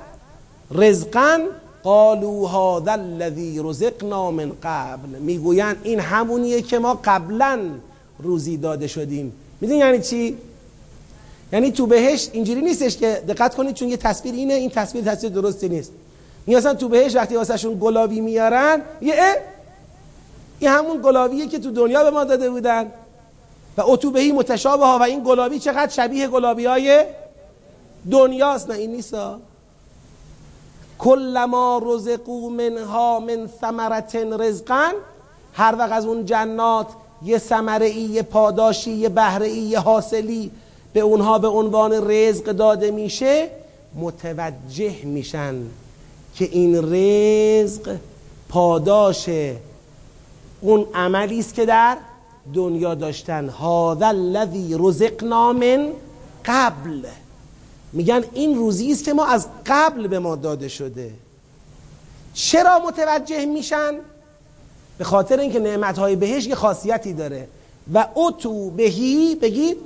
رزقا 0.71 1.39
قالوا 1.85 2.49
هذا 2.49 2.93
الذي 2.93 3.61
رزقنا 3.65 4.31
من 4.31 4.53
قبل. 4.63 5.09
می‌گویند 5.19 5.77
این 5.83 6.01
همونیه 6.01 6.63
که 6.63 6.79
ما 6.79 7.01
قبلا 7.05 7.61
روزی 8.19 8.57
داده 8.57 8.87
شدیم. 8.87 9.33
می‌دونی 9.61 9.79
یعنی 9.79 10.01
چی؟ 10.01 10.37
یعنی 11.53 11.73
تو 11.73 11.87
بهشت 11.87 12.31
اینجوری 12.33 12.61
نیستش 12.61 12.97
که 12.97 13.23
دقت 13.29 13.55
کنید 13.55 13.75
چون 13.75 13.89
یه 13.89 13.97
تصویر 13.97 14.35
اینه 14.35 14.55
این 14.55 14.71
تصویر 14.71 15.05
تصویر 15.05 15.33
درستی 15.33 15.69
نیست. 15.69 15.93
میاسن 16.47 16.75
تو 16.75 16.89
بهشت 16.89 17.17
وقتی 17.17 17.37
واسهشون 17.37 17.79
گلابی 17.81 18.21
میارن 18.21 18.83
یه 19.01 19.15
اه! 19.19 19.37
این 20.59 20.71
همون 20.71 21.01
گلابیه 21.03 21.47
که 21.47 21.59
تو 21.59 21.71
دنیا 21.71 22.05
به 22.05 22.11
ما 22.11 22.25
داده 22.25 22.51
بودن. 22.51 22.87
و 23.77 23.83
اتوبهی 23.85 24.33
متشابه 24.33 24.87
ها 24.87 24.99
و 24.99 25.03
این 25.03 25.23
گلابی 25.27 25.59
چقدر 25.59 25.91
شبیه 25.93 26.29
گلابی 26.29 26.65
های 26.65 27.05
دنیاست. 28.11 28.71
نه 28.71 28.77
این 28.77 28.91
نیستا 28.91 29.41
کلما 31.01 31.83
رزقو 31.85 32.51
منها 32.51 33.21
من 33.21 33.49
ثمرت 33.61 34.17
رزقا 34.17 34.93
هر 35.55 35.75
وقت 35.79 35.93
از 35.93 36.07
اون 36.07 36.27
جنات 36.27 36.87
یه 37.23 37.39
ثمره 37.39 37.87
ای 37.87 38.03
یه 38.03 38.23
پاداشی 38.23 38.91
یه 38.91 39.09
بهره 39.09 39.47
ای 39.47 39.59
یه 39.59 39.79
حاصلی 39.79 40.51
به 40.93 41.01
اونها 41.01 41.39
به 41.39 41.49
عنوان 41.49 42.11
رزق 42.11 42.45
داده 42.45 42.91
میشه 42.91 43.49
متوجه 43.95 45.05
میشن 45.05 45.55
که 46.35 46.45
این 46.45 46.93
رزق 46.95 47.97
پاداش 48.49 49.29
اون 50.61 50.87
عملی 50.95 51.39
است 51.39 51.55
که 51.55 51.67
در 51.67 51.97
دنیا 52.55 52.95
داشتن. 52.95 53.49
هذا 53.49 54.07
الذی 54.07 54.77
رزقنا 54.79 55.53
من 55.53 55.89
قبل. 56.45 57.07
میگن 57.93 58.25
این 58.33 58.55
روزی 58.55 58.93
است 58.93 59.05
که 59.05 59.13
ما 59.13 59.27
از 59.27 59.47
قبل 59.67 60.07
به 60.07 60.19
ما 60.19 60.37
داده 60.37 60.69
شده. 60.69 61.11
چرا 62.35 62.79
متوجه 62.79 63.47
میشن؟ 63.47 63.95
به 64.99 65.05
خاطر 65.05 65.41
اینکه 65.41 65.61
نعمتهای 65.61 66.17
بهش 66.17 66.47
یه 66.47 66.55
خاصیتی 66.55 67.13
داره. 67.13 67.49
و 67.95 68.07
اتو 68.15 68.71
بهی 68.71 69.35
بگید 69.35 69.77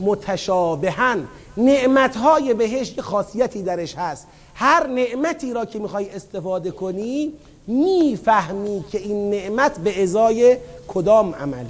متشابهن. 0.00 1.28
نعمتهای 1.56 2.54
بهشت 2.54 3.00
خاصیتی 3.00 3.62
درش 3.62 3.94
هست. 3.94 4.26
هر 4.54 4.86
نعمتی 4.86 5.52
را 5.52 5.64
که 5.64 5.78
می‌خوای 5.78 6.10
استفاده 6.10 6.70
کنی 6.70 7.32
می‌فهمی 7.66 8.84
که 8.92 8.98
این 8.98 9.30
نعمت 9.30 9.78
به 9.78 10.02
ازای 10.02 10.56
کدام 10.88 11.34
عمله. 11.34 11.66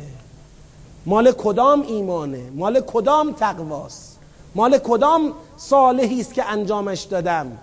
مال 1.06 1.32
کدام 1.32 1.82
ایمانه؟ 1.82 2.50
مال 2.54 2.80
کدام 2.80 3.32
تقواست؟ 3.32 4.09
مال 4.54 4.78
کدام 4.78 5.32
صالحی 5.56 6.20
است 6.20 6.34
که 6.34 6.44
انجامش 6.44 7.02
دادم؟ 7.02 7.58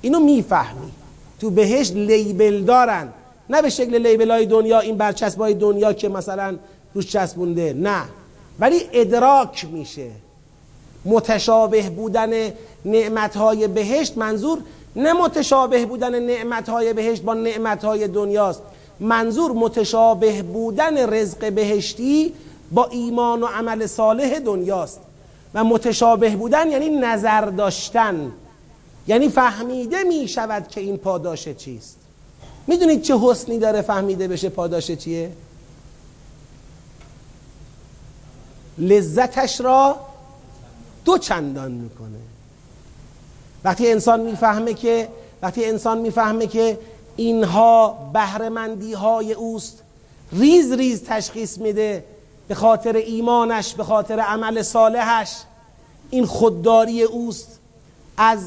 اینو 0.00 0.20
می‌فهمی. 0.20 0.92
تو 1.40 1.50
بهش 1.50 1.90
لیبل 1.90 2.64
دارن. 2.64 3.08
نه 3.50 3.62
به 3.62 3.70
شکل 3.70 4.06
لیبل 4.06 4.30
های 4.30 4.46
دنیا 4.46 4.80
این 4.80 4.96
برچسب 4.96 5.40
های 5.40 5.54
دنیا 5.54 5.92
که 5.92 6.08
مثلا 6.08 6.56
روش 6.94 7.06
چسبونده. 7.06 7.72
نه. 7.72 8.02
ولی 8.58 8.80
ادراک 8.92 9.66
میشه. 9.72 10.10
متشابه 11.04 11.90
بودن 11.90 12.52
نعمت 12.84 13.36
های 13.36 13.68
بهشت 13.68 14.18
منظور 14.18 14.58
نه 14.96 15.12
متشابه 15.12 15.86
بودن 15.86 16.22
نعمت 16.22 16.68
های 16.68 16.92
بهشت 16.92 17.22
با 17.22 17.34
نعمت 17.34 17.84
های 17.84 18.08
دنیاست. 18.08 18.62
منظور 19.00 19.52
متشابه 19.52 20.42
بودن 20.42 21.10
رزق 21.14 21.52
بهشتی 21.52 22.32
با 22.72 22.86
ایمان 22.86 23.42
و 23.42 23.46
عمل 23.46 23.86
صالح 23.86 24.38
دنیاست. 24.38 25.00
و 25.58 25.64
متشابه 25.64 26.36
بودن 26.36 26.70
یعنی 26.70 26.90
نظر 26.90 27.40
داشتن. 27.40 28.32
یعنی 29.08 29.28
فهمیده 29.28 30.02
می 30.02 30.28
شود 30.28 30.68
که 30.68 30.80
این 30.80 30.96
پاداش 30.96 31.48
چیست. 31.48 31.98
می‌دونید 32.66 33.02
چه 33.02 33.18
حسنی 33.22 33.58
داره 33.58 33.82
فهمیده 33.82 34.28
بشه 34.28 34.48
پاداش 34.48 34.90
چیه؟ 34.90 35.32
لذتش 38.78 39.60
را 39.60 39.96
دو 41.04 41.18
چندان 41.18 41.72
می‌کنه. 41.72 42.18
وقتی 43.64 43.92
انسان 43.92 44.20
می‌فهمه 44.20 44.74
که 44.74 45.08
وقتی 45.42 45.64
انسان 45.64 45.98
می‌فهمه 45.98 46.46
که 46.46 46.78
اینها 47.16 48.10
بهرهمندی 48.12 48.92
های 48.92 49.32
اوست 49.32 49.82
ریز 50.32 50.72
ریز 50.72 51.04
تشخیص 51.04 51.58
میده 51.58 52.04
به 52.48 52.54
خاطر 52.54 52.96
ایمانش 52.96 53.74
به 53.74 53.84
خاطر 53.84 54.20
عمل 54.20 54.62
صالحش. 54.62 55.36
این 56.10 56.26
خودداری 56.26 57.02
اوست. 57.02 57.58
از 58.16 58.38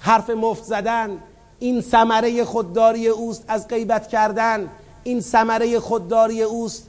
حرف 0.00 0.30
مفت 0.30 0.64
زدن 0.64 1.18
این 1.58 1.80
ثمره 1.80 2.44
خودداری 2.44 3.08
اوست 3.08 3.44
از 3.48 3.68
غیبت 3.68 4.08
کردن 4.08 4.70
این 5.04 5.20
ثمره 5.20 5.80
خودداری 5.80 6.42
اوست 6.42 6.86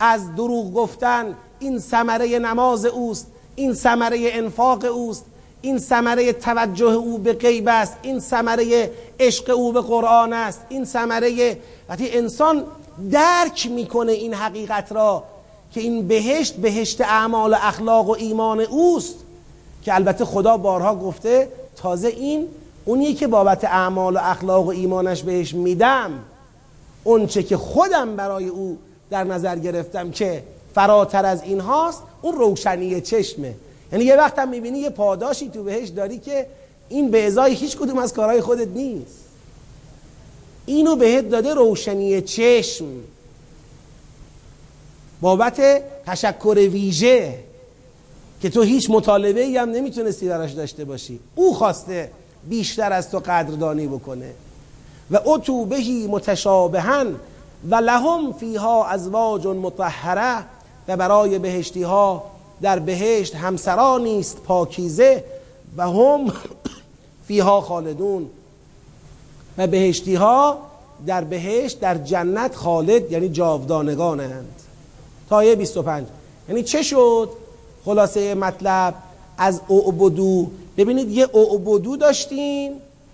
از 0.00 0.34
دروغ 0.34 0.74
گفتن 0.74 1.36
این 1.58 1.78
ثمره 1.78 2.38
نماز 2.38 2.84
اوست 2.84 3.26
این 3.56 3.74
ثمره 3.74 4.18
انفاق 4.32 4.84
اوست 4.84 5.24
این 5.62 5.78
ثمره 5.78 6.32
توجه 6.32 6.92
او 6.92 7.18
به 7.18 7.32
غیب 7.32 7.68
است 7.68 7.96
این 8.02 8.20
ثمره 8.20 8.90
عشق 9.20 9.50
او 9.50 9.72
به 9.72 9.80
قرآن 9.80 10.32
است 10.32 10.60
این 10.68 10.84
ثمره 10.84 11.58
وقتی 11.88 12.10
انسان 12.10 12.64
درک 13.10 13.68
می‌کنه 13.70 14.12
این 14.12 14.34
حقیقت 14.34 14.92
را 14.92 15.24
که 15.72 15.80
این 15.80 16.08
بهشت 16.08 16.56
بهشت 16.56 17.00
اعمال 17.00 17.52
و 17.52 17.56
اخلاق 17.60 18.08
و 18.08 18.12
ایمان 18.12 18.60
اوست. 18.60 19.14
که 19.82 19.94
البته 19.94 20.24
خدا 20.24 20.56
بارها 20.56 20.94
گفته 20.96 21.48
تازه 21.76 22.08
این 22.08 22.48
اونی 22.84 23.14
که 23.14 23.26
بابت 23.26 23.64
اعمال 23.64 24.16
و 24.16 24.18
اخلاق 24.22 24.66
و 24.66 24.68
ایمانش 24.68 25.22
بهش 25.22 25.54
میدم 25.54 26.10
اونچه 27.04 27.42
که 27.42 27.56
خودم 27.56 28.16
برای 28.16 28.46
او 28.46 28.78
در 29.10 29.24
نظر 29.24 29.58
گرفتم 29.58 30.10
که 30.10 30.42
فراتر 30.74 31.26
از 31.26 31.42
این 31.42 31.60
هاست 31.60 32.02
اون 32.22 32.34
روشنی 32.34 33.00
چشمه. 33.00 33.54
یعنی 33.92 34.04
یه 34.04 34.16
وقت 34.16 34.38
هم 34.38 34.48
می‌بینی 34.48 34.78
یه 34.78 34.90
پاداشی 34.90 35.48
تو 35.48 35.62
بهش 35.62 35.88
داری 35.88 36.18
که 36.18 36.46
این 36.88 37.10
به 37.10 37.26
ازای 37.26 37.54
هیچ 37.54 37.76
کدوم 37.76 37.98
از 37.98 38.12
کارهای 38.12 38.40
خودت 38.40 38.68
نیست. 38.68 39.24
اینو 40.66 40.96
بهت 40.96 41.28
داده 41.28 41.54
روشنی 41.54 42.22
چشم. 42.22 42.86
بابت 45.20 45.60
تشکر 46.06 46.68
ویژه. 46.72 47.49
که 48.40 48.50
تو 48.50 48.62
هیچ 48.62 48.90
مطالبه 48.90 49.40
ای 49.40 49.56
هم 49.56 49.70
نمی‌تونستی 49.70 50.28
براش 50.28 50.52
داشته 50.52 50.84
باشی. 50.84 51.20
او 51.34 51.54
خواسته 51.54 52.10
بیشتر 52.48 52.92
از 52.92 53.10
تو 53.10 53.18
قدردانی 53.18 53.86
بکنه. 53.86 54.30
و 55.10 55.18
اتو 55.24 55.64
بهی 55.64 56.06
متشابهن 56.06 57.14
و 57.70 57.74
لهم 57.74 58.32
فیها 58.32 58.86
ازواج 58.86 59.46
مطهره 59.46 60.44
و 60.88 60.96
برای 60.96 61.38
بهشتی 61.38 61.82
ها 61.82 62.24
در 62.62 62.78
بهشت 62.78 63.34
همسرانی 63.34 64.20
است 64.20 64.36
پاکیزه 64.36 65.24
و 65.76 65.90
هم 65.90 66.32
فیها 67.28 67.60
خالدون. 67.60 68.26
و 69.58 69.66
بهشتی 69.66 70.14
ها 70.14 70.58
در 71.06 71.24
بهشت 71.24 71.80
در 71.80 71.98
جنت 71.98 72.54
خالد 72.54 73.12
یعنی 73.12 73.28
جاودانگانند. 73.28 74.62
تایه 75.28 75.56
25 75.56 76.06
یعنی 76.48 76.62
چه 76.62 76.82
شد؟ 76.82 77.30
خلاصه 77.84 78.34
مطلب 78.34 78.94
از 79.38 79.60
اعبدو. 79.70 80.50
ببینید 80.76 81.10
یه 81.10 81.28
اعبدو 81.34 81.96
داشتیم. 81.96 82.72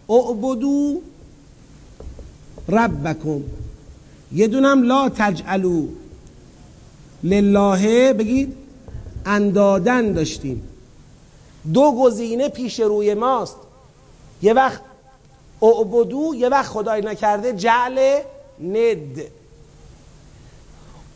اعبدو 0.08 1.00
ربکم. 2.68 3.42
یه 4.32 4.46
دونم 4.46 4.82
لا 4.82 5.08
تجعلو. 5.08 5.86
لله 7.24 8.12
بگید 8.12 8.56
اندادن 9.26 10.12
داشتیم. 10.12 10.68
دو 11.72 11.92
گزینه 11.92 12.48
پیش 12.48 12.80
روی 12.80 13.14
ماست. 13.14 13.56
یه 14.42 14.52
وقت 14.52 14.80
اعبدو 15.62 16.34
یه 16.36 16.48
وقت 16.48 16.66
خدای 16.66 17.02
نکرده 17.02 17.52
جعل 17.52 18.18
ند. 18.60 19.20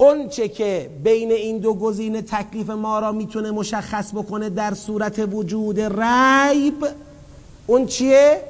اون 0.01 0.29
چه 0.29 0.49
که 0.49 0.91
بین 1.05 1.33
این 1.33 1.59
دو 1.59 1.75
گزینه 1.75 2.23
تکلیف 2.23 2.71
ما 2.71 2.99
را 2.99 3.13
می‌تونه 3.13 3.51
مشخص 3.51 4.13
بکنه 4.13 4.51
در 4.51 4.75
صورت 4.75 5.19
وجود 5.33 5.81
ریب 5.81 6.87
اون 7.67 7.87
چیه؟ 7.87 8.41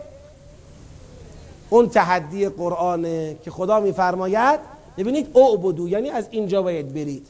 اون 1.70 1.88
تحدی 1.88 2.48
قرآنه 2.48 3.36
که 3.44 3.51
خدا 3.51 3.80
میفرماید. 3.80 4.61
ببینید 4.98 5.36
اعبدو 5.36 5.88
یعنی 5.88 6.11
از 6.11 6.28
اینجا 6.30 6.62
باید 6.62 6.94
برید. 6.94 7.26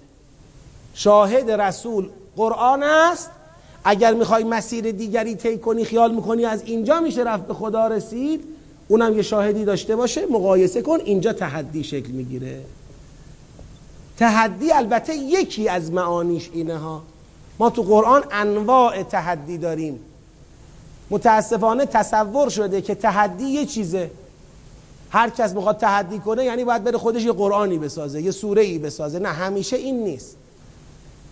شاهد 0.95 1.51
رسول 1.51 2.09
قرآن 2.37 2.83
است. 2.83 3.31
اگر 3.85 4.15
می‌خوای 4.15 4.45
مسیر 4.45 4.91
دیگری 4.91 5.35
طی 5.35 5.59
کنی 5.59 5.85
خیال 5.85 6.15
می‌کنی 6.15 6.45
از 6.45 6.63
اینجا 6.65 7.01
میشه 7.01 7.23
رفت 7.23 7.47
به 7.47 7.55
خدا 7.55 7.87
رسید 7.87 8.45
اونم 8.89 9.17
یه 9.17 9.23
شاهدی 9.23 9.65
داشته 9.65 9.97
باشه 9.97 10.27
مقایسه 10.27 10.83
کن 10.83 10.99
اینجا 11.05 11.33
تحدی 11.33 11.85
شکل 11.85 12.11
می‌گیره. 12.11 12.61
تحدی 14.21 14.73
البته 14.73 15.15
یکی 15.15 15.69
از 15.69 15.93
معانیش 15.93 16.51
اینه 16.53 16.79
ها. 16.79 17.03
ما 17.59 17.71
تو 17.71 17.83
قرآن 17.83 18.25
انواع 18.31 19.03
تحدی 19.03 19.59
داریم. 19.59 20.01
متاسفانه 21.11 21.87
تصور 21.87 22.49
شده 22.49 22.81
که 22.81 22.95
تحدی 22.95 23.45
یه 23.45 23.67
چیزه. 23.67 24.11
هر 25.11 25.31
کس 25.31 25.55
می‌خواد 25.55 25.79
تحدی 25.79 26.19
کنه 26.19 26.45
یعنی 26.45 26.65
باید 26.65 26.85
بره 26.85 26.99
خودش 26.99 27.23
یه 27.23 27.33
قرآنی 27.33 27.79
بسازه 27.79 28.23
یه 28.23 28.31
سوره 28.31 28.63
ای 28.63 28.79
بسازه. 28.79 29.19
نه 29.19 29.29
همیشه 29.29 29.77
این 29.77 30.05
نیست. 30.05 30.37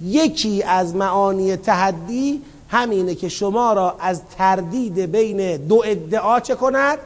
یکی 0.02 0.62
از 0.62 0.96
معانی 0.96 1.56
تحدی 1.56 2.42
همینه 2.68 3.14
که 3.14 3.28
شما 3.28 3.72
را 3.72 3.96
از 4.00 4.22
تردید 4.38 4.98
بین 4.98 5.56
دو 5.56 5.82
ادعا 5.86 6.40
چه 6.40 6.54
کند؟ 6.54 6.98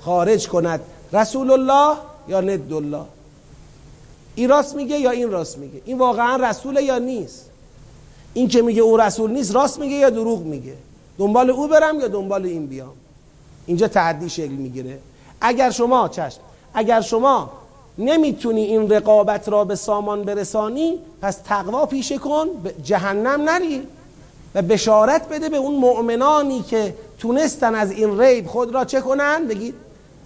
خارج 0.00 0.48
کند. 0.48 0.80
رسول 1.12 1.50
الله 1.50 1.96
یا 2.28 2.40
ند 2.40 2.72
الله؟ 2.72 3.04
این 4.34 4.48
راست 4.48 4.74
میگه 4.76 4.98
یا 4.98 5.10
این 5.10 5.30
راست 5.30 5.58
میگه؟ 5.58 5.80
این 5.84 5.98
واقعا 5.98 6.36
رسوله 6.36 6.82
یا 6.82 6.98
نیست؟ 6.98 7.50
این 8.34 8.48
که 8.48 8.62
میگه 8.62 8.82
او 8.82 8.96
رسول 8.96 9.30
نیست 9.30 9.54
راست 9.54 9.78
میگه 9.78 9.94
یا 9.94 10.10
دروغ 10.10 10.40
میگه؟ 10.42 10.74
دنبال 11.18 11.50
او 11.50 11.68
برم 11.68 12.00
یا 12.00 12.08
دنبال 12.08 12.44
این 12.46 12.66
بیام؟ 12.66 12.92
اینجا 13.66 13.88
تعدی 13.88 14.30
شکل 14.30 14.52
می‌گیره. 14.52 14.98
اگر 15.40 15.70
شما 15.70 16.08
چشم 16.08 16.40
اگر 16.74 17.00
شما 17.00 17.50
نمی‌تونی 17.98 18.64
این 18.64 18.90
رقابت 18.90 19.48
را 19.48 19.64
به 19.64 19.74
سامان 19.74 20.22
برسانی 20.22 20.98
پس 21.22 21.36
تقوا 21.36 21.86
پیشه 21.86 22.18
کن 22.18 22.48
به 22.64 22.74
جهنم 22.82 23.42
نری 23.42 23.82
و 24.54 24.62
بشارت 24.62 25.28
بده 25.28 25.48
به 25.48 25.56
اون 25.56 25.74
مؤمنانی 25.74 26.62
که 26.62 26.94
تونستن 27.18 27.74
از 27.74 27.92
این 27.92 28.20
ریب 28.20 28.46
خود 28.46 28.74
را 28.74 28.84
چه 28.84 29.00
کنن؟ 29.00 29.46
بگید 29.48 29.74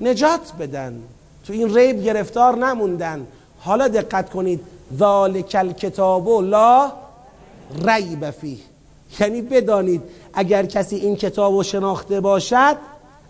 نجات 0.01 0.53
بدن. 0.61 1.03
تو 1.47 1.53
این 1.53 1.75
ریب 1.75 2.05
گرفتار 2.05 2.57
نموندن. 2.57 3.27
حالا 3.61 3.89
دقت 3.89 4.31
کنید. 4.31 4.61
ذالک 4.99 5.57
الکتاب 5.59 6.29
لا 6.29 6.93
ریب 7.85 8.31
فیه. 8.31 8.59
یعنی 9.21 9.43
بدانید 9.43 10.03
اگر 10.35 10.67
کسی 10.67 10.97
این 10.97 11.17
کتاب 11.17 11.55
رو 11.55 11.63
شناخته 11.63 12.21
باشد 12.21 12.77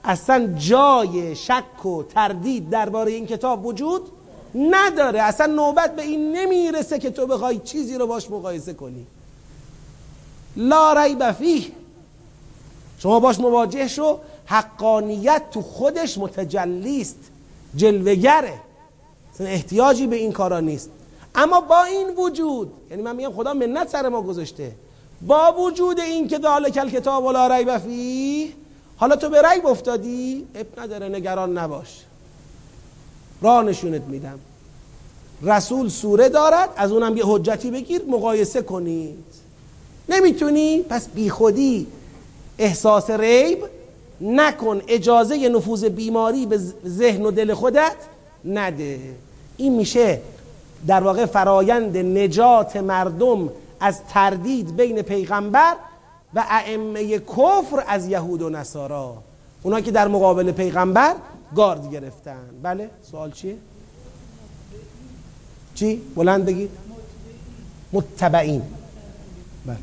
اصلا 0.04 0.54
جای 0.58 1.36
شک 1.36 1.86
و 1.86 2.02
تردید 2.02 2.70
درباره 2.70 3.12
این 3.12 3.26
کتاب 3.26 3.66
وجود 3.66 4.02
نداره. 4.54 5.22
اصلا 5.22 5.46
نوبت 5.46 5.96
به 5.96 6.02
این 6.02 6.36
نمی‌رسه 6.36 6.98
که 6.98 7.10
تو 7.10 7.26
بخوای 7.26 7.58
چیزی 7.58 7.98
رو 7.98 8.06
باش 8.06 8.30
مقایسه 8.30 8.74
کنی. 8.74 9.06
لا 10.56 10.92
ریب 10.92 11.32
فیه. 11.32 11.64
شما 12.98 13.20
باش 13.20 13.38
مواجه 13.38 13.88
شو. 13.88 14.18
حقانیت 14.46 15.42
تو 15.50 15.62
خودش 15.62 16.18
متجلیست 16.18 17.18
جلوگره 17.76 18.54
احتیاجی 19.46 20.06
به 20.06 20.16
این 20.16 20.32
کارا 20.32 20.60
نیست. 20.60 20.90
اما 21.34 21.60
با 21.60 21.82
این 21.82 22.08
وجود 22.16 22.72
یعنی 22.90 23.02
من 23.02 23.16
میگم 23.16 23.32
خدا 23.32 23.54
منت 23.54 23.88
سر 23.88 24.08
ما 24.08 24.22
گذاشته. 24.22 24.72
با 25.26 25.52
وجود 25.52 26.00
این 26.00 26.28
که 26.28 26.38
دال 26.38 26.70
کل 26.70 26.90
کتاب 26.90 27.24
ولا 27.24 27.56
ریب 27.56 27.78
فی 27.78 28.54
حالا 28.96 29.16
تو 29.16 29.28
به 29.28 29.42
ریب 29.42 29.66
افتادی 29.66 30.46
اب 30.54 30.80
نداره 30.80 31.08
نگران 31.08 31.58
نباش. 31.58 32.04
راه 33.42 33.64
نشونت 33.64 34.02
میدم. 34.02 34.38
رسول 35.42 35.88
سوره 35.88 36.28
دارد 36.28 36.68
از 36.76 36.92
اونم 36.92 37.16
یه 37.16 37.22
حجتی 37.26 37.70
بگیر 37.70 38.02
مقایسه 38.08 38.62
کنید. 38.62 39.24
نمی‌تونی؟ 40.08 40.82
پس 40.82 41.08
بیخودی 41.08 41.86
احساس 42.58 43.10
ریب 43.10 43.58
نکن 44.20 44.82
اجازه 44.88 45.48
نفوذ 45.48 45.84
بیماری 45.84 46.46
به 46.46 46.60
ذهن 46.86 47.26
و 47.26 47.30
دل 47.30 47.54
خودت 47.54 47.96
نده. 48.44 49.00
این 49.58 49.74
میشه 49.74 50.20
در 50.86 51.00
واقع 51.00 51.26
فرایند 51.26 51.96
نجات 51.96 52.76
مردم 52.76 53.50
از 53.80 54.00
تردید 54.04 54.76
بین 54.76 55.02
پیغمبر 55.02 55.76
و 56.34 56.44
ائمه 56.48 57.18
کفر 57.18 57.84
از 57.86 58.08
یهود 58.08 58.42
و 58.42 58.50
نصارا. 58.50 59.16
اونا 59.62 59.80
که 59.80 59.90
در 59.90 60.08
مقابل 60.08 60.52
پیغمبر 60.52 61.14
گارد 61.56 61.92
گرفتن. 61.92 62.44
بله 62.62 62.90
سوال 63.10 63.30
چیه؟ 63.30 63.56
چی؟ 65.74 66.02
بلند 66.16 66.44
بگید. 66.44 66.70
متبعین. 67.92 68.62
بله. 69.66 69.76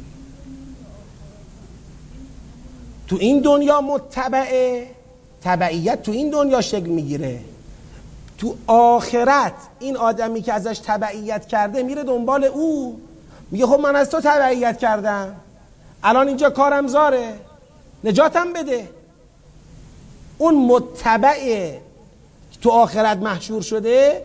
تو 3.08 3.16
این 3.20 3.40
دنیا 3.40 3.82
متبعه 3.82 4.88
تبعیت 5.42 6.02
تو 6.02 6.12
این 6.12 6.30
دنیا 6.30 6.62
شکل 6.62 6.90
می‌گیره. 6.90 7.40
تو 8.38 8.56
آخرت 8.68 9.54
این 9.80 9.98
آدمی 9.98 10.42
که 10.42 10.54
ازش 10.54 10.80
تبعیت 10.86 11.48
کرده 11.48 11.84
میره 11.84 12.04
دنبال 12.04 12.44
او. 12.44 13.00
میگه 13.52 13.66
خب 13.66 13.80
من 13.80 13.96
از 13.96 14.10
تو 14.10 14.22
تبعیت 14.22 14.78
کردم. 14.78 15.36
الان 16.04 16.28
اینجا 16.28 16.50
کارم 16.50 16.88
زاره. 16.88 17.34
نجاتم 18.04 18.54
بده. 18.54 18.90
اون 20.38 20.56
متبع 20.56 21.72
تو 22.62 22.70
آخرت 22.70 23.18
محشور 23.18 23.62
شده 23.62 24.22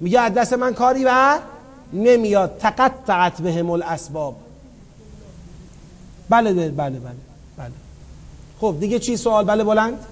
میگه 0.00 0.20
از 0.20 0.34
دست 0.34 0.52
من 0.52 0.74
کاری 0.74 1.04
بر 1.04 1.38
نمیاد. 1.92 2.58
تقطعت 2.58 3.42
بهم 3.42 3.70
الاسباب. 3.70 4.36
بله 6.28 6.52
بله 6.52 6.70
بله 6.70 6.98
بله. 7.58 7.72
خب 8.60 8.76
دیگه 8.80 8.98
چی 8.98 9.16
سوال؟ 9.16 9.44
بله 9.44 9.64
بلند. 9.64 10.06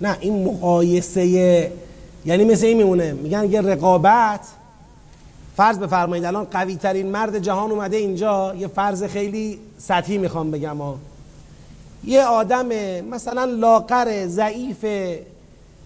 نه 0.00 0.16
این 0.20 0.44
مقایسه 0.44 1.26
یعنی 2.24 2.44
مثل 2.44 2.66
این 2.66 2.76
میمونه. 2.76 3.12
میگن 3.12 3.52
یه 3.52 3.60
رقابت. 3.60 4.40
فرض 5.56 5.78
بفرمایید 5.78 6.24
الان 6.24 6.44
قوی 6.44 6.76
ترین 6.76 7.06
مرد 7.06 7.38
جهان 7.38 7.70
اومده 7.70 7.96
اینجا. 7.96 8.54
یه 8.58 8.66
فرض 8.66 9.04
خیلی 9.04 9.58
سطحی 9.78 10.18
می‌خوام 10.18 10.50
بگم 10.50 10.76
ها. 10.76 10.98
یه 12.04 12.24
آدم 12.24 12.66
مثلا 13.00 13.44
لاغر 13.44 14.26
ضعیف 14.26 14.84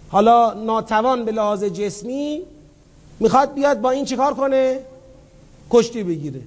حالا 0.09 0.53
ناتوان 0.53 1.25
به 1.25 1.31
لحاظ 1.31 1.63
جسمی 1.63 2.41
می‌خواد 3.19 3.53
بیاد 3.53 3.81
با 3.81 3.91
این 3.91 4.05
چیکار 4.05 4.33
کنه؟ 4.33 4.79
کشتی 5.71 6.03
بگیره. 6.03 6.41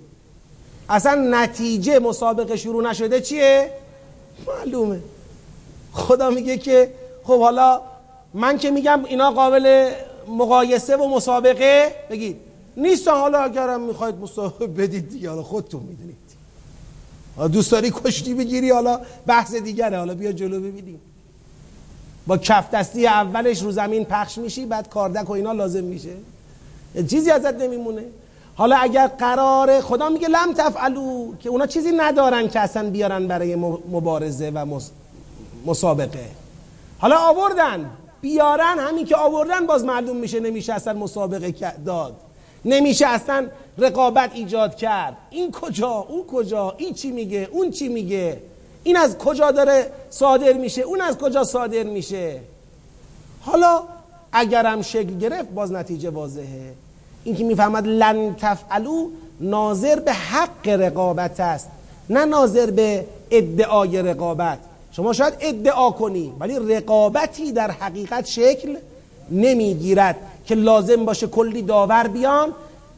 اصلا 0.88 1.28
نتیجه 1.30 1.98
مسابقه 1.98 2.56
شروع 2.56 2.90
نشده 2.90 3.20
چیه؟ 3.20 3.70
معلومه. 4.46 5.00
خدا 5.92 6.30
میگه 6.30 6.58
که 6.58 6.90
خب 7.26 7.40
حالا 7.40 7.80
من 8.34 8.58
که 8.58 8.70
میگم 8.70 9.04
اینا 9.04 9.30
قابل 9.30 9.90
مقایسه 10.28 10.96
و 10.96 11.08
مسابقه 11.08 11.94
بگید. 12.10 12.36
نیست 12.76 13.08
حالا 13.08 13.38
اگرم 13.38 13.80
می‌خواید 13.80 14.14
مسابقه 14.14 14.66
بدید 14.66 15.08
دیگه 15.08 15.30
حالا 15.30 15.42
خودتون 15.42 15.82
می‌دونید. 15.82 16.16
دوست 17.52 17.72
داری 17.72 17.92
کشتی 18.04 18.34
بگیری 18.34 18.70
حالا 18.70 19.00
بحث 19.26 19.54
دیگره. 19.54 19.98
حالا 19.98 20.14
بیا 20.14 20.32
جلو 20.32 20.60
ببینیم. 20.60 21.00
با 22.26 22.36
کف 22.36 22.70
دستی 22.70 23.06
اولش 23.06 23.62
رو 23.62 23.72
زمین 23.72 24.04
پخش 24.04 24.38
میشی 24.38 24.66
بعد 24.66 24.88
کاردک 24.88 25.30
و 25.30 25.32
اینا 25.32 25.52
لازم 25.52 25.84
میشه. 25.84 26.12
چیزی 27.10 27.30
ازت 27.30 27.54
نمیمونه. 27.54 28.04
حالا 28.54 28.76
اگر 28.76 29.06
قراره 29.06 29.80
خدا 29.80 30.08
میگه 30.08 30.28
لم 30.28 30.52
تفعلو 30.52 31.36
که 31.40 31.48
اونا 31.48 31.66
چیزی 31.66 31.92
ندارن 31.92 32.48
که 32.48 32.60
اصلا 32.60 32.90
بیارن 32.90 33.26
برای 33.26 33.54
مبارزه 33.90 34.50
و 34.50 34.80
مسابقه. 35.66 36.28
حالا 37.06 37.18
آوردن. 37.18 37.90
بیارن 38.20 38.78
همین 38.78 39.06
که 39.06 39.16
آوردن 39.16 39.66
باز 39.66 39.84
معلوم 39.84 40.16
میشه 40.16 40.40
نمیشه 40.40 40.72
اصلا 40.72 40.92
مسابقه 40.92 41.74
داد. 41.84 42.16
نمیشه 42.64 43.06
اصلا 43.06 43.46
رقابت 43.78 44.30
ایجاد 44.34 44.76
کرد. 44.76 45.16
این 45.30 45.52
کجا؟ 45.52 46.06
اون 46.08 46.26
کجا؟ 46.26 46.74
این 46.78 46.94
چی 46.94 47.10
میگه؟ 47.10 47.48
اون 47.52 47.70
چی 47.70 47.88
میگه؟ 47.88 48.40
این 48.84 48.96
از 48.96 49.18
کجا 49.18 49.50
داره 49.50 49.92
صادر 50.10 50.52
میشه؟ 50.52 50.82
اون 50.82 51.00
از 51.00 51.18
کجا 51.18 51.44
صادر 51.44 51.82
میشه؟ 51.82 52.40
حالا 53.40 53.82
اگرم 54.32 54.82
شکل 54.82 55.18
گرفت 55.18 55.50
باز 55.50 55.72
نتیجه 55.72 56.10
واضحه. 56.10 56.74
این 57.24 57.36
که 57.36 57.44
می‌فهمد 57.44 57.86
لن 57.86 58.34
تفعلو 58.34 59.08
ناظر 59.40 60.00
به 60.00 60.12
حق 60.12 60.68
رقابت 60.68 61.40
است 61.40 61.68
نه 62.10 62.24
ناظر 62.24 62.70
به 62.70 63.06
ادعای 63.30 64.02
رقابت. 64.02 64.58
شما 64.96 65.12
شاید 65.12 65.34
ادعا 65.40 65.90
کنی 65.90 66.32
ولی 66.40 66.74
رقابتی 66.74 67.52
در 67.52 67.70
حقیقت 67.70 68.26
شکل 68.26 68.76
نمی‌گیرد 69.30 70.16
که 70.46 70.54
لازم 70.54 71.04
باشه 71.04 71.26
کلی 71.26 71.62
داور 71.62 72.08
بیان 72.08 72.52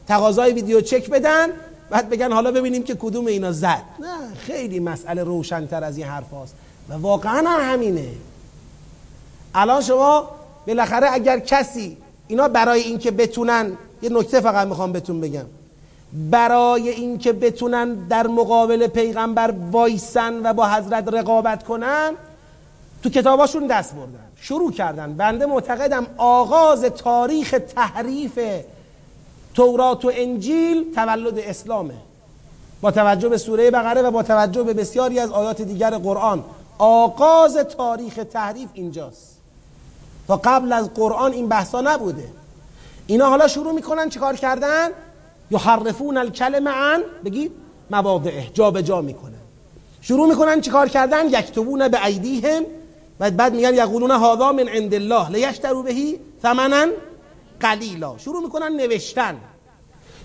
تقاضای 0.07 0.51
ویدیو 0.51 0.81
چک 0.81 1.09
بدن 1.09 1.47
بعد 1.89 2.09
بگن 2.09 2.31
حالا 2.31 2.51
ببینیم 2.51 2.83
که 2.83 2.95
کدوم 2.95 3.25
اینا 3.25 3.51
زد. 3.51 3.83
نه 3.99 4.35
خیلی 4.37 4.79
مسئله 4.79 5.23
روشنتر 5.23 5.83
از 5.83 5.97
این 5.97 6.07
حرف 6.07 6.31
هاست. 6.31 6.55
و 6.89 6.93
واقعا 6.93 7.47
همینه. 7.47 8.07
الان 9.55 9.81
شما 9.81 10.29
بالاخره 10.67 11.07
اگر 11.13 11.39
کسی 11.39 11.97
اینا 12.27 12.47
برای 12.47 12.81
اینکه 12.81 13.11
بتونن 13.11 13.77
یه 14.01 14.09
نکته 14.09 14.39
فقط 14.39 14.67
می‌خوام 14.67 14.91
بهتون 14.91 15.21
بگم. 15.21 15.45
برای 16.13 16.89
اینکه 16.89 17.33
بتونن 17.33 17.93
در 17.93 18.27
مقابل 18.27 18.87
پیغمبر 18.87 19.53
وایسن 19.71 20.45
و 20.45 20.53
با 20.53 20.67
حضرت 20.67 21.13
رقابت 21.13 21.63
کنن 21.63 22.13
تو 23.03 23.09
کتاباشون 23.09 23.67
دست 23.67 23.95
بردن 23.95 24.19
شروع 24.41 24.71
کردن. 24.71 25.13
بنده 25.13 25.45
معتقدم 25.45 26.07
آغاز 26.17 26.83
تاریخ 26.83 27.55
تحریف 27.75 28.39
تورات 29.53 30.05
و 30.05 30.11
انجیل 30.13 30.93
تولد 30.95 31.39
اسلامه. 31.39 31.93
با 32.81 32.91
توجه 32.91 33.29
به 33.29 33.37
سوره 33.37 33.71
بقره 33.71 34.01
و 34.01 34.11
با 34.11 34.23
توجه 34.23 34.63
به 34.63 34.73
بسیاری 34.73 35.19
از 35.19 35.31
آیات 35.31 35.61
دیگر 35.61 35.89
قرآن 35.89 36.43
آغاز 36.77 37.57
تاریخ 37.57 38.19
تحریف 38.33 38.69
اینجاست. 38.73 39.37
تا 40.27 40.37
قبل 40.43 40.73
از 40.73 40.93
قرآن 40.93 41.31
این 41.31 41.47
بحثا 41.47 41.81
نبوده. 41.81 42.27
اینا 43.07 43.29
حالا 43.29 43.47
شروع 43.47 43.73
می‌کنن 43.73 44.09
چیکار 44.09 44.35
کردن؟ 44.35 44.89
یحرفون 45.51 46.17
الکلمه 46.17 46.71
عن 46.71 47.01
بگید 47.25 47.51
مواضعه 47.91 48.47
جا 48.53 48.71
به 48.71 48.83
جا 48.83 49.01
می‌کنن 49.01 49.33
شروع 50.01 50.27
می‌کنن 50.27 50.61
چیکار 50.61 50.87
کردن؟ 50.87 51.25
یکتبون 51.27 51.87
به 51.87 52.05
ایدیهم 52.05 52.63
و 53.19 53.31
بعد 53.31 53.53
میگن 53.53 53.73
یقولون 53.73 54.11
هذا 54.11 54.51
من 54.51 54.67
عند 54.67 54.93
الله 54.93 55.29
لیشتروا 55.29 55.81
بهی 55.81 56.19
ثمنا 56.41 56.87
قلیلا. 57.59 58.17
شروع 58.17 58.43
می‌کنن 58.43 58.75
نوشتن. 58.75 59.37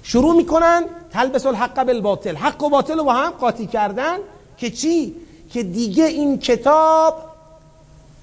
شروع 0.02 0.36
می‌کنن 0.36 0.84
تلبس 1.12 1.46
الحق 1.46 1.86
بالباطل. 1.86 2.36
حق 2.36 2.62
و 2.62 2.68
باطل 2.68 2.98
رو 2.98 3.04
با 3.04 3.12
هم 3.12 3.30
قاطی 3.30 3.66
کردن 3.66 4.16
که 4.56 4.70
چی؟ 4.70 5.14
که 5.52 5.62
دیگه 5.62 6.04
این 6.04 6.38
کتاب 6.38 7.14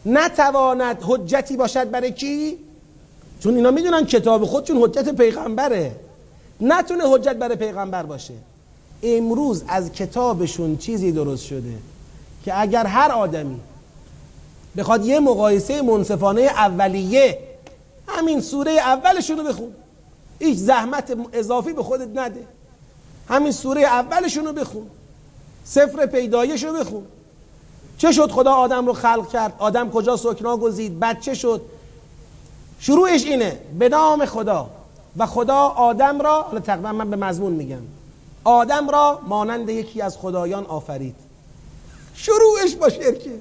نتواند 0.05 0.97
حجتی 1.01 1.57
باشد 1.57 1.91
برای 1.91 2.11
کی؟ 2.11 2.57
چون 3.43 3.55
اینا 3.55 3.71
می‌دونن 3.71 4.05
کتاب 4.05 4.45
خودشون 4.45 4.77
حجت 4.77 5.15
پیغمبره. 5.15 5.91
نتونه 6.61 7.03
حجت 7.07 7.35
برای 7.35 7.55
پیغمبر 7.55 8.03
باشه. 8.03 8.33
امروز 9.03 9.63
از 9.67 9.91
کتابشون 9.91 10.77
چیزی 10.77 11.11
درست 11.11 11.45
شده 11.45 11.73
که 12.45 12.61
اگر 12.61 12.85
هر 12.85 13.11
آدمی 13.11 13.59
بخواد 14.77 15.05
یه 15.05 15.19
مقایسه 15.19 15.81
منصفانه 15.81 16.41
اولیه 16.41 17.39
همین 18.07 18.41
سوره 18.41 18.71
اولشون 18.71 19.37
رو 19.37 19.43
بخون. 19.43 19.73
هیچ 20.39 20.57
زحمت 20.57 21.17
اضافی 21.33 21.73
به 21.73 21.83
خودت 21.83 22.19
نده. 22.19 22.47
همین 23.29 23.51
سوره 23.51 23.81
اولشون 23.81 24.45
رو 24.45 24.53
بخون. 24.53 24.87
سفر 25.63 26.05
پیدایش 26.05 26.63
رو 26.63 26.73
بخون. 26.73 27.03
چه 27.97 28.11
شد 28.11 28.31
خدا 28.31 28.53
آدم 28.53 28.85
رو 28.85 28.93
خلق 28.93 29.29
کرد؟ 29.29 29.53
آدم 29.59 29.89
کجا 29.89 30.17
سکنا 30.17 30.57
گزید؟ 30.57 30.99
بعد 30.99 31.19
چه 31.19 31.33
شد؟ 31.33 31.61
شروعش 32.79 33.25
اینه. 33.25 33.59
به 33.79 33.89
نام 33.89 34.25
خدا. 34.25 34.69
و 35.17 35.25
خدا 35.25 35.57
آدم 35.57 36.21
را 36.21 36.41
حالا 36.41 36.59
تقریبا 36.59 36.91
من 36.91 37.09
به 37.09 37.15
مضمون 37.15 37.53
میگم 37.53 37.81
آدم 38.43 38.89
را 38.89 39.19
مانند 39.27 39.69
یکی 39.69 40.01
از 40.01 40.17
خدایان 40.17 40.65
آفرید. 40.65 41.15
شروعش 42.13 42.75
با 42.75 42.89
شرکه. 42.89 43.31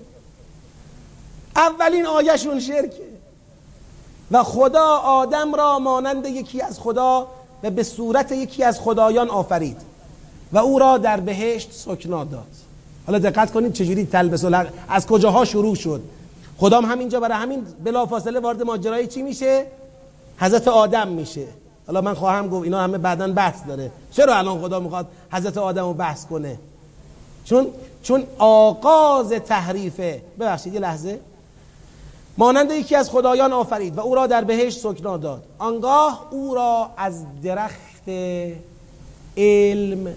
اولین 1.57 2.07
آیهشون 2.07 2.61
شرکه. 2.61 3.11
و 4.31 4.43
خدا 4.43 4.87
آدم 4.97 5.55
را 5.55 5.79
مانند 5.79 6.27
یکی 6.27 6.63
از 6.63 6.81
خدا 6.81 7.27
و 7.63 7.71
به 7.71 7.83
صورت 7.83 8.33
یکی 8.33 8.65
از 8.65 8.81
خدایان 8.81 9.29
آفرید. 9.29 9.77
و 10.53 10.59
او 10.59 10.79
را 10.79 10.99
در 10.99 11.21
بهشت 11.21 11.73
سکنا 11.73 12.25
داد. 12.25 12.47
حالا 13.07 13.19
دقت 13.19 13.53
کنید 13.53 13.73
چجوری 13.73 14.07
تلبس 14.07 14.45
از 14.89 15.07
کجاها 15.07 15.45
شروع 15.45 15.75
شد. 15.75 16.03
خدام 16.59 16.85
همینجا 16.85 17.21
برای 17.21 17.39
همین 17.39 17.67
بلافاصله 17.85 18.41
وارد 18.41 18.63
ماجرای 18.63 19.07
چی 19.07 19.23
میشه؟ 19.23 19.67
حضرت 20.39 20.69
آدم 20.69 21.09
میشه. 21.09 21.47
حالا 21.91 22.01
من 22.01 22.15
خواهم 22.15 22.49
گفت 22.49 22.65
اینا 22.65 22.81
همه 22.81 22.99
بعدا 22.99 23.33
بحث 23.33 23.67
داره. 23.69 23.91
چرا 24.13 24.37
الان 24.37 24.61
خدا 24.61 24.81
می‌خواد 24.81 25.07
حضرت 25.33 25.59
آدم 25.59 25.85
رو 25.85 25.95
بحث 25.95 26.27
کنه؟ 26.27 26.59
چون 27.45 27.67
چون 28.03 28.25
آغاز 28.39 29.31
تحریفه. 29.33 30.23
ببخشید 30.41 30.75
یه 30.75 30.81
لحظه. 30.81 31.21
مانند 32.39 32.71
یکی 32.71 32.97
از 32.97 33.11
خدایان 33.11 33.53
آفرید 33.53 33.99
و 33.99 34.01
او 34.01 34.15
را 34.15 34.27
در 34.27 34.45
بهشت 34.45 34.79
سکنا 34.79 35.17
داد. 35.17 35.43
آنگاه 35.59 36.27
او 36.31 36.55
را 36.55 36.91
از 36.97 37.25
درخت 37.43 38.09
علم 39.37 40.15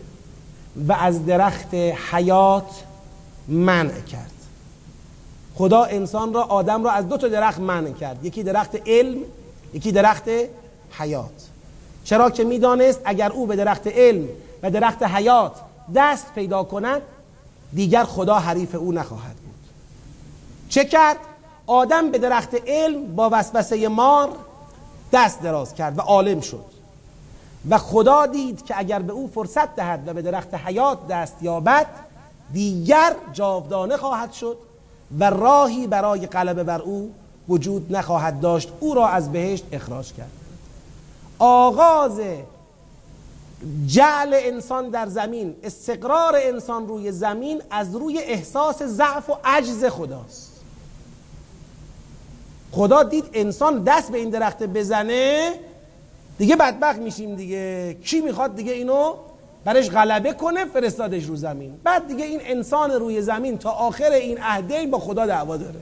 و 0.88 0.93
از 0.93 1.26
درخت 1.26 1.74
حیات 2.11 2.84
منع 3.47 4.01
کرد. 4.01 4.32
خدا 5.55 5.84
انسان 5.84 6.34
را 6.34 6.43
آدم 6.43 6.84
را 6.84 6.91
از 6.91 7.09
دو 7.09 7.17
تا 7.17 7.28
درخت 7.28 7.59
منع 7.59 7.91
کرد. 7.91 8.26
یکی 8.26 8.43
درخت 8.43 8.76
علم 8.88 9.17
یکی 9.74 9.91
درخت 9.91 10.30
حیات. 10.91 11.52
چرا 12.03 12.29
که 12.29 12.43
می‌دانست 12.43 13.01
اگر 13.05 13.31
او 13.31 13.47
به 13.47 13.55
درخت 13.55 13.87
علم 13.87 14.27
و 14.63 14.71
درخت 14.71 15.03
حیات 15.03 15.51
دست 15.95 16.33
پیدا 16.35 16.63
کند 16.63 17.01
دیگر 17.73 18.03
خدا 18.03 18.39
حریف 18.39 18.75
او 18.75 18.91
نخواهد 18.91 19.35
بود. 19.35 19.53
چه 20.69 20.85
کرد؟ 20.85 21.17
آدم 21.67 22.11
به 22.11 22.17
درخت 22.17 22.55
علم 22.67 23.15
با 23.15 23.29
وسوسه 23.31 23.87
مار 23.87 24.29
دست 25.13 25.41
دراز 25.41 25.73
کرد 25.73 25.97
و 25.97 26.01
عالم 26.01 26.41
شد. 26.41 26.65
و 27.69 27.77
خدا 27.77 28.25
دید 28.25 28.65
که 28.65 28.73
اگر 28.77 28.99
به 28.99 29.13
او 29.13 29.27
فرصت 29.27 29.75
دهد 29.75 30.07
و 30.07 30.13
به 30.13 30.21
درخت 30.21 30.53
حیات 30.53 31.07
دست 31.07 31.35
یابد 31.41 31.87
دیگر 32.53 33.15
جاودانه 33.33 33.97
خواهد 33.97 34.31
شد 34.31 34.57
و 35.19 35.29
راهی 35.29 35.87
برای 35.87 36.27
غلبه 36.27 36.63
بر 36.63 36.81
او 36.81 37.11
وجود 37.49 37.95
نخواهد 37.95 38.39
داشت. 38.39 38.69
او 38.79 38.93
را 38.93 39.07
از 39.07 39.31
بهشت 39.31 39.65
اخراج 39.71 40.13
کرد. 40.13 40.42
آغاز 41.45 42.19
جعل 43.87 44.33
انسان 44.33 44.89
در 44.89 45.07
زمین 45.07 45.55
استقرار 45.63 46.35
انسان 46.35 46.87
روی 46.87 47.11
زمین 47.11 47.61
از 47.71 47.95
روی 47.95 48.19
احساس 48.19 48.83
ضعف 48.83 49.29
و 49.29 49.33
عجز 49.45 49.85
خداست. 49.85 50.61
خدا 52.71 53.03
دید 53.03 53.25
انسان 53.33 53.83
دست 53.83 54.11
به 54.11 54.17
این 54.17 54.29
درخت 54.29 54.63
بزنه 54.63 55.53
دیگه 56.37 56.55
بدبخت 56.55 56.99
میشیم 56.99 57.35
دیگه. 57.35 57.97
کی 58.03 58.21
می‌خواد 58.21 58.55
دیگه 58.55 58.71
اینو 58.71 59.13
برش 59.65 59.89
غلبه 59.89 60.33
کنه 60.33 60.65
فرستادش 60.65 61.25
رو 61.25 61.35
زمین. 61.35 61.79
بعد 61.83 62.07
دیگه 62.07 62.25
این 62.25 62.39
انسان 62.43 62.91
روی 62.91 63.21
زمین 63.21 63.57
تا 63.57 63.71
آخر 63.71 64.11
این 64.11 64.37
عهده 64.41 64.87
با 64.87 64.99
خدا 64.99 65.25
دعوا 65.25 65.57
داره. 65.57 65.79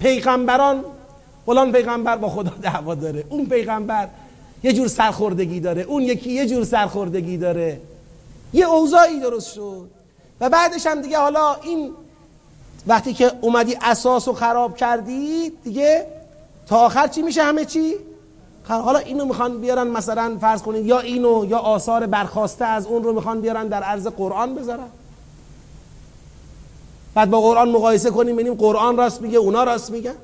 پیغمبران 0.00 0.84
فلان 1.46 1.72
پیغمبر 1.72 2.16
با 2.16 2.28
خدا 2.28 2.52
دعوا 2.62 2.94
داره 2.94 3.24
اون 3.28 3.46
پیغمبر 3.46 4.08
یه 4.62 4.72
جور 4.72 4.88
سرخوردگی 4.88 5.60
داره 5.60 5.82
اون 5.82 6.02
یکی 6.02 6.32
یه 6.32 6.46
جور 6.46 6.64
سرخوردگی 6.64 7.36
داره. 7.36 7.80
یه 8.52 8.66
اوضاعی 8.66 9.20
درست 9.20 9.54
شد. 9.54 9.88
و 10.40 10.50
بعدش 10.50 10.86
هم 10.86 11.00
دیگه 11.00 11.18
حالا 11.18 11.54
این 11.54 11.90
وقتی 12.86 13.14
که 13.14 13.32
اومدی 13.40 13.76
اساس 13.82 14.28
رو 14.28 14.34
خراب 14.34 14.76
کردی 14.76 15.52
دیگه 15.64 16.06
تا 16.66 16.76
آخر 16.76 17.08
چی 17.08 17.22
میشه 17.22 17.42
همه 17.42 17.64
چی؟ 17.64 17.94
حالا 18.68 18.98
اینو 18.98 19.24
می‌خوان 19.24 19.60
بیارن 19.60 19.86
مثلا 19.86 20.36
فرض 20.40 20.62
کنید 20.62 20.86
یا 20.86 21.00
اینو 21.00 21.44
یا 21.48 21.58
آثار 21.58 22.06
برخواسته 22.06 22.64
از 22.64 22.86
اون 22.86 23.02
رو 23.02 23.12
می‌خوان 23.12 23.40
بیارن 23.40 23.68
در 23.68 23.82
عرض 23.82 24.06
قرآن 24.06 24.54
بذارن. 24.54 24.88
بعد 27.14 27.30
با 27.30 27.40
قرآن 27.40 27.68
مقایسه 27.68 28.10
کنیم 28.10 28.34
ببینیم 28.34 28.54
قرآن 28.54 28.96
راست 28.96 29.22
میگه 29.22 29.38
اونا 29.38 29.64
راست 29.64 29.90
میگن. 29.90 30.14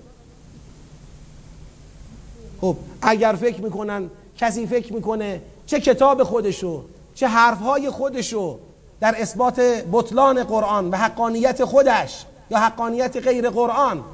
خب 2.60 2.76
اگر 3.02 3.32
فکر 3.32 3.60
می‌کنن 3.60 4.10
کسی 4.36 4.66
فکر 4.66 4.92
می‌کنه 4.92 5.40
چه 5.66 5.80
کتاب 5.80 6.22
خودشو 6.22 6.84
چه 7.14 7.28
حرفهای 7.28 7.90
خودشو 7.90 8.58
در 9.00 9.14
اثبات 9.18 9.60
بطلان 9.92 10.44
قرآن 10.44 10.90
و 10.90 10.96
حقانیت 10.96 11.64
خودش 11.64 12.24
یا 12.50 12.58
حقانیت 12.58 13.16
غیر 13.16 13.50
قرآن 13.50 14.04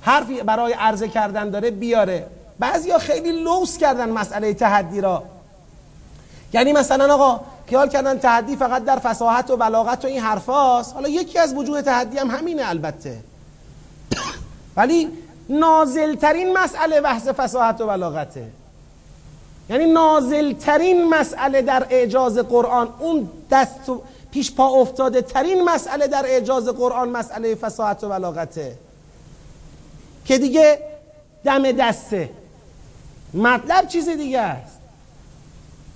حرفی 0.00 0.42
برای 0.42 0.72
عرضه 0.72 1.08
کردن 1.08 1.50
داره 1.50 1.70
بیاره. 1.70 2.26
بعضیا 2.58 2.98
خیلی 2.98 3.42
لوس 3.44 3.78
کردن 3.78 4.10
مسئله 4.10 4.54
تحدی 4.54 5.00
را. 5.00 5.22
یعنی 6.52 6.72
مثلا 6.72 7.14
آقا 7.14 7.40
خیال 7.66 7.88
کردن 7.88 8.18
تحدی 8.18 8.56
فقط 8.56 8.84
در 8.84 8.98
فساحت 8.98 9.50
و 9.50 9.56
بلاغت 9.56 10.04
و 10.04 10.08
این 10.08 10.20
حرفاست؟ 10.20 10.94
حالا 10.94 11.08
یکی 11.08 11.38
از 11.38 11.54
وجوه 11.54 11.82
تحدی 11.82 12.18
هم 12.18 12.30
همینه 12.30 12.68
البته. 12.68 13.18
ولی 14.76 15.08
نازلترین 15.48 16.58
مسئله 16.58 17.00
بحث 17.00 17.28
فساحت 17.28 17.80
و 17.80 17.86
بلاغته. 17.86 18.50
یعنی 19.70 19.92
نازلترین 19.92 21.08
مسئله 21.08 21.62
در 21.62 21.86
اعجاز 21.90 22.38
قرآن 22.38 22.88
اون 22.98 23.30
دست 23.50 23.92
پیش 24.30 24.52
پا 24.52 24.66
افتاده 24.68 25.22
ترین 25.22 25.64
مسئله 25.64 26.06
در 26.06 26.24
اعجاز 26.26 26.68
قرآن 26.68 27.08
مسئله 27.08 27.54
فساحت 27.54 28.04
و 28.04 28.08
بلاغته. 28.08 28.78
که 30.24 30.38
دیگه 30.38 30.78
دم 31.44 31.72
دسته. 31.72 32.30
مطلب 33.34 33.88
چیز 33.88 34.08
دیگه 34.08 34.40
است. 34.40 34.78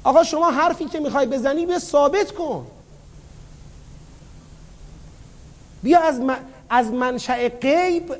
آقا 0.05 0.23
شما 0.25 0.51
حرفی 0.51 0.85
که 0.85 1.01
می‌خوای 1.01 1.27
بزنی 1.27 1.67
به 1.67 1.79
ثابت 1.79 2.31
کن. 2.33 2.67
بیا 5.83 6.01
از, 6.01 6.21
من... 6.21 6.37
از 6.71 6.87
منشأ 6.87 7.49
غیب 7.49 8.15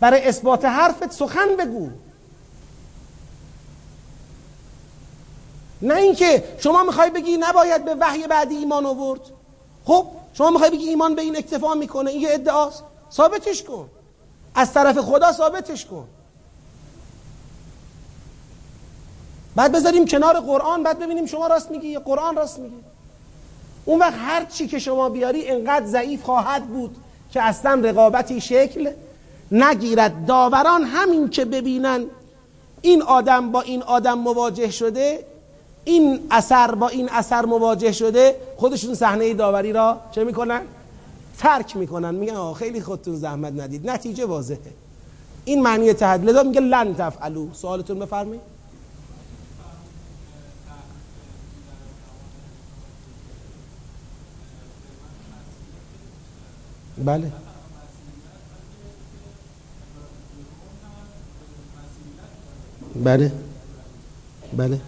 برای 0.00 0.28
اثبات 0.28 0.64
حرفت 0.64 1.12
سخن 1.12 1.56
بگو. 1.58 1.90
نه 5.82 5.94
اینکه 5.94 6.44
شما 6.58 6.82
می‌خوای 6.82 7.10
بگی 7.10 7.36
نباید 7.36 7.84
به 7.84 7.94
وحی 7.94 8.26
بعدی 8.26 8.56
ایمان 8.56 8.86
آورد. 8.86 9.20
خب 9.84 10.06
شما 10.34 10.50
می‌خوای 10.50 10.70
بگی 10.70 10.88
ایمان 10.88 11.14
به 11.14 11.22
این 11.22 11.36
اکتفا 11.36 11.74
می‌کنه 11.74 12.10
این 12.10 12.20
یه 12.20 12.28
ادعاست. 12.32 12.82
ثابتش 13.12 13.62
کن. 13.62 13.88
از 14.54 14.72
طرف 14.72 14.98
خدا 14.98 15.32
ثابتش 15.32 15.86
کن. 15.86 16.08
بعد 19.56 19.72
بذاریم 19.72 20.04
کنار 20.04 20.40
قرآن 20.40 20.82
بعد 20.82 20.98
ببینیم 20.98 21.26
شما 21.26 21.46
راست 21.46 21.70
میگی 21.70 21.88
یا 21.88 22.00
قرآن 22.00 22.36
راست 22.36 22.58
میگه. 22.58 22.76
اون 23.84 23.98
وقت 23.98 24.14
هر 24.18 24.44
چی 24.44 24.68
که 24.68 24.78
شما 24.78 25.08
بیاری 25.08 25.48
انقدر 25.48 25.86
ضعیف 25.86 26.22
خواهد 26.22 26.66
بود 26.66 26.96
که 27.32 27.42
اصلا 27.42 27.80
رقابتی 27.84 28.40
شکل 28.40 28.92
نگیرد 29.52 30.26
داوران 30.26 30.82
همین 30.84 31.30
که 31.30 31.44
ببینن. 31.44 32.04
این 32.82 33.02
آدم 33.02 33.52
با 33.52 33.60
این 33.60 33.82
آدم 33.82 34.18
مواجه 34.18 34.70
شده 34.70 35.26
این 35.84 36.20
اثر 36.30 36.74
با 36.74 36.88
این 36.88 37.08
اثر 37.08 37.46
مواجه 37.46 37.92
شده 37.92 38.36
خودشون 38.56 38.94
صحنه 38.94 39.34
داوری 39.34 39.72
را 39.72 40.00
چه 40.12 40.24
می‌کنن؟ 40.24 40.62
ترک 41.38 41.76
می‌کنن. 41.76 42.14
میگن 42.14 42.34
آه 42.34 42.54
خیلی 42.54 42.80
خودتون 42.80 43.16
زحمت 43.16 43.52
ندید. 43.52 43.90
نتیجه 43.90 44.24
واضحه. 44.24 44.58
این 45.44 45.62
معنی 45.62 45.92
تحدید 45.92 46.30
لذا 46.30 46.42
میگه 46.42 46.60
لن 46.60 46.94
تفعلو. 46.94 47.48
سوالتون 47.52 47.98
بفرمایید. 47.98 48.42
بله. 57.04 57.32
بله. 62.94 63.30
بله. 64.52 64.78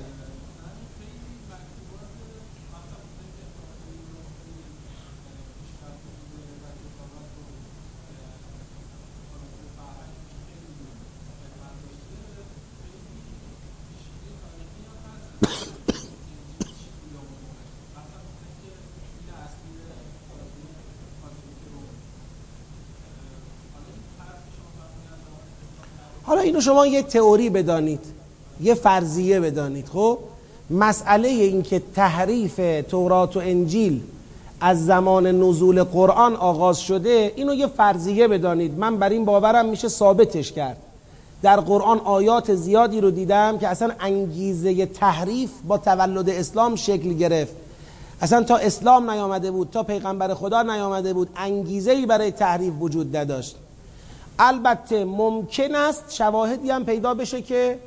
حالا 26.32 26.44
اینو 26.44 26.60
شما 26.60 26.86
یه 26.86 27.02
تئوری 27.02 27.50
بدانید 27.50 28.00
یه 28.60 28.74
فرضیه 28.74 29.40
بدانید 29.40 29.88
خب؟ 29.88 30.18
مسئله 30.70 31.28
این 31.28 31.62
که 31.62 31.82
تحریف 31.94 32.60
تورات 32.88 33.36
و 33.36 33.40
انجیل 33.40 34.00
از 34.60 34.86
زمان 34.86 35.26
نزول 35.26 35.82
قرآن 35.82 36.36
آغاز 36.36 36.80
شده 36.80 37.32
اینو 37.36 37.54
یه 37.54 37.66
فرضیه 37.66 38.28
بدانید. 38.28 38.78
من 38.78 38.96
بر 38.96 39.08
این 39.08 39.24
باورم 39.24 39.66
میشه 39.66 39.88
ثابتش 39.88 40.52
کرد. 40.52 40.76
در 41.42 41.60
قرآن 41.60 41.98
آیات 41.98 42.54
زیادی 42.54 43.00
رو 43.00 43.10
دیدم 43.10 43.58
که 43.58 43.68
اصلا 43.68 43.92
انگیزه 44.00 44.86
تحریف 44.86 45.50
با 45.68 45.78
تولد 45.78 46.28
اسلام 46.28 46.76
شکل 46.76 47.12
گرفت. 47.12 47.52
اصلا 48.20 48.42
تا 48.42 48.56
اسلام 48.56 49.10
نیامده 49.10 49.50
بود 49.50 49.68
تا 49.72 49.82
پیغمبر 49.82 50.34
خدا 50.34 50.62
نیامده 50.62 51.12
بود 51.12 51.28
انگیزه 51.36 52.06
برای 52.06 52.30
تحریف 52.30 52.72
وجود 52.80 53.16
نداشت. 53.16 53.56
البته 54.44 55.04
ممکن 55.04 55.74
است 55.74 56.04
شواهدی 56.14 56.70
هم 56.70 56.84
پیدا 56.84 57.14
بشه 57.14 57.42
که 57.42 57.78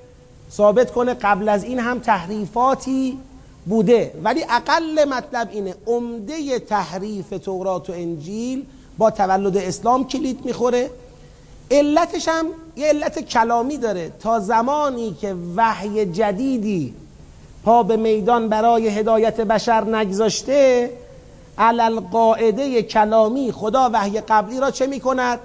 ثابت 0.51 0.91
کنه 0.91 1.13
قبل 1.13 1.49
از 1.49 1.63
این 1.63 1.79
هم 1.79 1.99
تحریفاتی 1.99 3.17
بوده. 3.65 4.11
ولی 4.23 4.45
اقل 4.49 5.05
مطلب 5.09 5.49
اینه 5.51 5.75
عمده 5.87 6.59
تحریف 6.59 7.29
تورات 7.29 7.89
و 7.89 7.93
انجیل 7.93 8.65
با 8.97 9.11
تولد 9.11 9.57
اسلام 9.57 10.07
کلید 10.07 10.45
می‌خوره. 10.45 10.89
علتش 11.71 12.27
هم 12.27 12.45
یه 12.75 12.87
علت 12.87 13.19
کلامی 13.19 13.77
داره. 13.77 14.11
تا 14.19 14.39
زمانی 14.39 15.13
که 15.21 15.35
وحی 15.55 16.05
جدیدی 16.05 16.93
پا 17.63 17.83
به 17.83 17.97
میدان 17.97 18.49
برای 18.49 18.87
هدایت 18.87 19.41
بشر 19.41 19.95
نگذاشته 19.95 20.89
علل 21.57 21.99
قاعده 21.99 22.81
کلامی 22.81 23.51
خدا 23.51 23.89
وحی 23.93 24.21
قبلی 24.21 24.59
را 24.59 24.71
چه 24.71 24.87
می‌کند؟ 24.87 25.39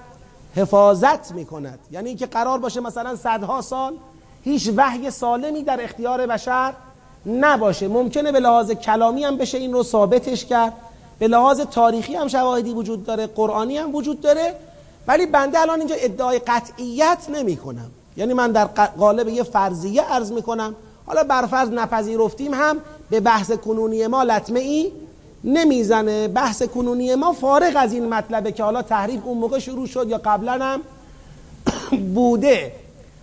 حفاظت 0.57 1.33
می‌کند. 1.33 1.79
یعنی 1.91 2.09
اینکه 2.09 2.27
قرار 2.27 2.59
باشه 2.59 2.81
مثلا 2.81 3.17
صدها 3.17 3.61
سال 3.61 3.95
هیچ 4.43 4.71
وحی 4.77 5.11
سالمی 5.11 5.63
در 5.63 5.85
اختیار 5.85 6.27
بشر 6.27 6.73
نباشه. 7.27 7.89
ممکنه 7.89 8.33
به 8.33 8.41
لحاظ 8.41 8.71
کلامی 8.71 9.25
هم 9.25 9.37
بشه 9.37 9.59
این 9.59 9.73
رو 9.73 9.83
ثابتش 9.83 10.45
کرد. 10.45 10.73
به 11.19 11.29
لحاظ 11.29 11.61
تاریخی 11.61 12.15
هم 12.15 12.29
شواهدی 12.29 12.73
وجود 12.73 13.05
داره 13.05 13.27
قرآنی 13.27 13.79
هم 13.79 13.95
وجود 13.95 14.21
داره. 14.21 14.55
ولی 15.09 15.27
بنده 15.27 15.61
الان 15.61 15.79
اینجا 15.79 15.95
ادعای 15.99 16.39
قطعیت 16.39 17.27
نمی 17.29 17.57
کنم 17.57 17.91
یعنی 18.17 18.35
من 18.35 18.53
در 18.53 18.65
قالب 18.99 19.29
یه 19.29 19.43
فرضیه 19.43 20.03
عرض 20.03 20.33
می 20.33 20.43
کنم 20.43 20.75
حالا 21.07 21.25
برفرض 21.25 21.69
نپذیرفتیم 21.69 22.55
هم 22.55 22.77
به 23.11 23.21
بحث 23.21 23.53
کنونی 23.53 24.07
ما 24.07 24.23
لطمه 24.23 24.61
ای 24.61 24.93
نمی‌زنه. 25.45 26.29
بحث 26.29 26.62
کنونی 26.62 27.15
ما 27.15 27.33
فارغ 27.33 27.73
از 27.77 27.93
این 27.93 28.09
مطلبه 28.09 28.53
که 28.53 28.62
حالا 28.62 28.83
تحریف 28.83 29.21
اون 29.25 29.39
موقع 29.39 29.59
شروع 29.59 29.87
شد 29.87 30.09
یا 30.09 30.21
قبلا 30.25 30.53
هم 30.53 30.81
بوده. 32.15 32.73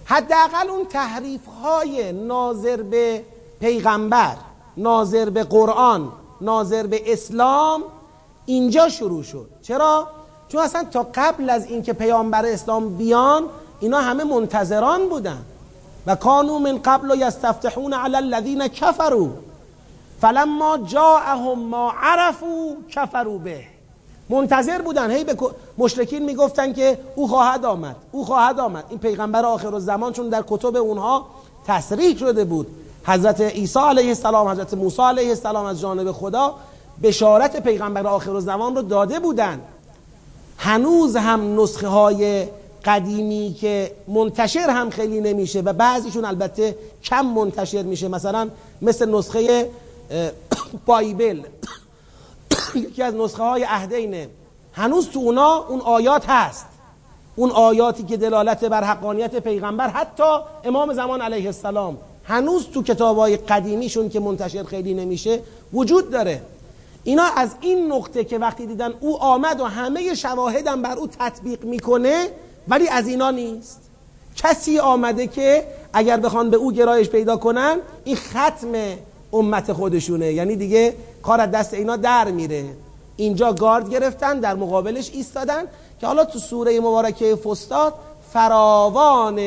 حداقل 0.06 0.70
اون 0.70 0.86
تحریف 0.86 1.42
های 1.64 2.12
ناظر 2.12 2.82
به 2.82 3.24
پیغمبر 3.60 4.36
ناظر 4.78 5.30
به 5.30 5.44
قرآن 5.44 6.12
ناظر 6.42 6.88
به 6.88 7.14
اسلام 7.14 7.84
اینجا 8.46 8.90
شروع 8.90 9.24
شد. 9.24 9.50
چرا؟ 9.62 10.08
چون 10.48 10.62
اصلا 10.62 10.84
تا 10.84 11.08
قبل 11.16 11.50
از 11.50 11.66
اینکه 11.66 11.94
پیامبر 11.94 12.46
اسلام 12.46 12.98
بیان 12.98 13.44
اینا 13.80 14.02
همه 14.02 14.24
منتظران 14.24 15.10
بودن. 15.10 15.46
و 16.08 16.16
کانو 16.16 16.60
من 16.60 16.80
قبل 16.84 17.22
یستفتحون 17.22 17.94
علی 17.94 18.16
الذین 18.16 18.68
کفروا. 18.68 19.28
فلما 20.22 20.78
جاءهم 20.78 21.60
ما 21.60 21.94
عرفوا 22.02 22.76
کفروا 22.90 23.38
به. 23.38 23.64
منتظر 24.30 24.82
بودن. 24.82 25.12
هی 25.12 25.24
به 25.24 25.36
مشرکین 25.78 26.26
می‌گفتن 26.26 26.74
که 26.74 27.00
او 27.16 27.28
خواهد 27.28 27.66
آمد 27.66 27.96
او 28.12 28.26
خواهد 28.26 28.60
آمد. 28.60 28.86
این 28.90 29.00
پیغمبر 29.00 29.46
آخر 29.46 29.76
الزمان 29.76 30.14
چون 30.14 30.30
در 30.30 30.44
کتب 30.48 30.76
اونها 30.76 31.26
تصریح 31.68 32.18
شده 32.18 32.46
بود. 32.46 32.68
حضرت 33.06 33.42
عیسی 33.42 33.80
علیه 33.80 34.08
السلام 34.08 34.48
حضرت 34.48 34.74
موسی 34.74 35.02
علیه 35.02 35.30
السلام 35.30 35.66
از 35.66 35.82
جانب 35.82 36.12
خدا 36.12 36.56
بشارت 37.04 37.64
پیغمبر 37.64 38.08
آخر 38.08 38.32
الزمان 38.32 38.76
رو 38.76 38.82
داده 38.82 39.20
بودن. 39.20 39.62
هنوز 40.58 41.16
هم 41.16 41.62
نسخه 41.62 41.88
های 41.88 42.48
قدیمی 42.86 43.56
که 43.62 43.92
منتشر 44.08 44.70
هم 44.70 44.90
خیلی 44.90 45.22
نمیشه 45.22 45.62
و 45.62 45.74
بعضیشون 45.74 46.26
البته 46.26 46.76
کم 47.04 47.26
منتشر 47.26 47.84
میشه. 47.84 48.08
مثلا 48.08 48.50
مثل 48.82 49.16
نسخه 49.16 49.70
بایبل. 50.86 51.42
یکی 52.76 53.04
از 53.04 53.16
نسخه 53.16 53.44
های 53.44 53.64
عهدینه 53.64 54.30
هنوز 54.74 55.10
تو 55.10 55.20
اونا 55.20 55.66
اون 55.70 55.82
آیات 55.82 56.30
هست. 56.30 56.66
اون 57.36 57.52
آیاتی 57.52 58.04
که 58.04 58.18
دلالت 58.18 58.66
بر 58.66 58.84
حقانیت 58.84 59.36
پیغمبر 59.36 59.90
حتی 59.90 60.38
امام 60.64 60.94
زمان 60.94 61.22
علیه 61.22 61.46
السلام. 61.46 61.98
هنوز 62.24 62.68
تو 62.68 62.84
کتاب 62.84 63.18
های 63.18 63.38
قدیمیشون 63.38 64.10
که 64.10 64.20
منتشر 64.20 64.64
خیلی 64.64 64.94
نمیشه 64.94 65.40
وجود 65.74 66.12
داره. 66.12 66.42
اینا 67.04 67.24
از 67.36 67.56
این 67.62 67.92
نقطه 67.92 68.24
که 68.24 68.38
وقتی 68.38 68.66
دیدن 68.66 68.94
او 69.00 69.18
آمد 69.18 69.62
و 69.62 69.66
همه 69.66 70.16
شواهدم 70.16 70.82
بر 70.82 70.96
او 70.98 71.08
تطبیق 71.08 71.64
می‌کنه 71.64 72.28
ولی 72.68 72.88
از 72.88 73.08
اینا 73.08 73.32
نیست. 73.32 73.82
کسی 74.36 74.80
آمده 74.80 75.28
که 75.28 75.68
اگر 75.94 76.18
بخوان 76.18 76.50
به 76.50 76.58
او 76.58 76.72
گرایش 76.72 77.10
پیدا 77.10 77.38
کنن 77.38 77.78
این 78.04 78.16
ختم 78.16 78.72
امت 79.34 79.74
خودشونه. 79.74 80.34
یعنی 80.34 80.56
دیگه 80.56 80.96
کار 81.24 81.42
از 81.42 81.52
دست 81.52 81.74
اینا 81.74 81.96
در 81.96 82.32
میره. 82.32 82.66
اینجا 83.16 83.54
گارد 83.54 83.90
گرفتن 83.90 84.40
در 84.40 84.56
مقابلش 84.56 85.12
ایستادن 85.14 85.64
که 86.00 86.08
حالا 86.08 86.26
تو 86.26 86.40
سوره 86.40 86.80
مبارکه 86.80 87.36
فستاد 87.36 87.94
فراوان 88.34 89.40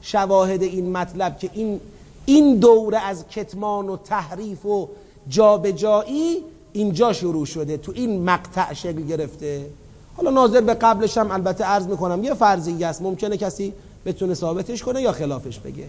شواهد 0.00 0.62
این 0.62 0.92
مطلب 0.92 1.38
که 1.38 1.50
این 1.52 1.80
این 2.26 2.56
دوره 2.56 2.98
از 2.98 3.28
کتمان 3.28 3.88
و 3.88 3.96
تحریف 3.96 4.66
و 4.66 4.88
جابجایی 5.28 6.36
اینجا 6.72 7.12
شروع 7.12 7.46
شده. 7.46 7.76
تو 7.76 7.92
این 7.94 8.24
مقطع 8.24 8.72
شکل 8.74 9.02
گرفته. 9.02 9.66
حالا 10.16 10.30
ناظر 10.30 10.60
به 10.60 10.74
قبلش 10.74 11.18
هم 11.18 11.30
البته 11.30 11.64
عرض 11.64 11.86
می‌کنم 11.86 12.24
یه 12.24 12.34
فرضیه 12.34 12.86
است. 12.86 13.02
ممکنه 13.02 13.36
کسی 13.36 13.72
بتونه 14.06 14.34
ثابتش 14.34 14.82
کنه 14.82 15.02
یا 15.02 15.12
خلافش 15.12 15.58
بگه. 15.58 15.84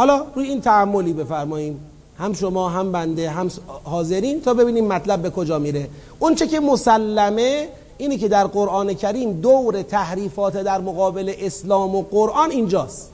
حالا 0.00 0.24
روی 0.34 0.48
این 0.48 0.60
تعملی 0.60 1.12
بفرماییم. 1.12 1.80
هم 2.18 2.32
شما 2.32 2.68
هم 2.68 2.92
بنده 2.92 3.30
هم 3.30 3.50
حاضرین 3.84 4.40
تا 4.40 4.54
ببینیم 4.54 4.86
مطلب 4.86 5.22
به 5.22 5.30
کجا 5.30 5.58
میره. 5.58 5.88
اون 6.18 6.34
چه 6.34 6.46
که 6.46 6.60
مسلمه 6.60 7.68
اینی 7.98 8.18
که 8.18 8.28
در 8.28 8.46
قرآن 8.46 8.94
کریم 8.94 9.40
دور 9.40 9.82
تحریفات 9.82 10.56
در 10.56 10.80
مقابل 10.80 11.32
اسلام 11.38 11.94
و 11.94 12.02
قرآن 12.02 12.50
اینجاست. 12.50 13.10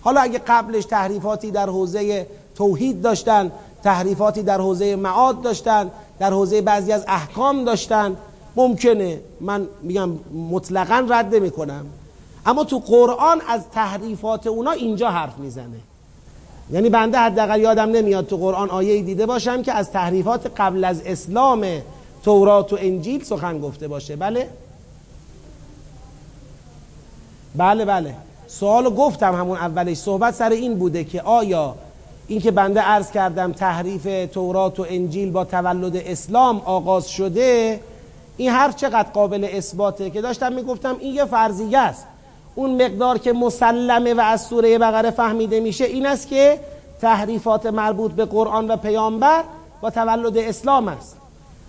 حالا 0.00 0.20
اگه 0.20 0.38
قبلش 0.38 0.84
تحریفاتی 0.84 1.50
در 1.50 1.66
حوزه 1.66 2.26
توحید 2.54 3.02
داشتن 3.02 3.52
تحریفاتی 3.84 4.42
در 4.42 4.60
حوزه 4.60 4.96
معاد 4.96 5.42
داشتن 5.42 5.90
در 6.18 6.30
حوزه 6.30 6.60
بعضی 6.60 6.92
از 6.92 7.04
احکام 7.08 7.64
داشتن 7.64 8.16
ممکنه. 8.56 9.20
من 9.40 9.68
میگم 9.82 10.10
مطلقا 10.50 11.06
رد 11.08 11.34
می‌کنم 11.34 11.86
اما 12.46 12.64
تو 12.64 12.78
قرآن 12.78 13.40
از 13.48 13.60
تحریفات 13.72 14.46
اونا 14.46 14.70
اینجا 14.70 15.10
حرف 15.10 15.38
می‌زنه. 15.38 15.89
یعنی 16.72 16.90
بنده 16.90 17.18
حداقل 17.18 17.60
یادم 17.60 17.90
نمیاد 17.90 18.26
تو 18.26 18.36
قرآن 18.36 18.70
آیه 18.70 19.02
دیده 19.02 19.26
باشم 19.26 19.62
که 19.62 19.72
از 19.72 19.90
تحریفات 19.90 20.52
قبل 20.56 20.84
از 20.84 21.02
اسلام 21.06 21.66
تورات 22.22 22.72
و 22.72 22.78
انجیل 22.80 23.24
سخن 23.24 23.60
گفته 23.60 23.88
باشه. 23.88 24.16
بله؟ 24.16 24.48
بله 27.56 27.84
بله. 27.84 28.14
سوال 28.46 28.90
گفتم 28.90 29.34
همون 29.34 29.58
اولش. 29.58 29.96
صحبت 29.96 30.34
سر 30.34 30.50
این 30.50 30.78
بوده 30.78 31.04
که 31.04 31.22
آیا 31.22 31.74
این 32.28 32.40
که 32.40 32.50
بنده 32.50 32.80
عرض 32.80 33.10
کردم 33.10 33.52
تحریف 33.52 34.32
تورات 34.32 34.80
و 34.80 34.86
انجیل 34.88 35.30
با 35.30 35.44
تولد 35.44 35.96
اسلام 35.96 36.62
آغاز 36.64 37.10
شده 37.10 37.80
این 38.36 38.50
هر 38.50 38.72
چقدر 38.72 39.08
قابل 39.10 39.48
اثباته 39.52 40.10
که 40.10 40.20
داشتم 40.20 40.52
می‌گفتم 40.52 40.96
این 41.00 41.14
یه 41.14 41.24
فرضیه 41.24 41.78
است. 41.78 42.06
اون 42.54 42.84
مقدار 42.84 43.18
که 43.18 43.32
مسلمه 43.32 44.14
و 44.14 44.20
از 44.20 44.42
سوره 44.42 44.78
بقره 44.78 45.10
فهمیده 45.10 45.60
میشه 45.60 45.84
این 45.84 46.06
است 46.06 46.28
که 46.28 46.60
تحریفات 47.00 47.66
مربوط 47.66 48.12
به 48.12 48.24
قرآن 48.24 48.70
و 48.70 48.76
پیامبر 48.76 49.44
با 49.80 49.90
تولد 49.90 50.38
اسلام 50.38 50.88
است. 50.88 51.16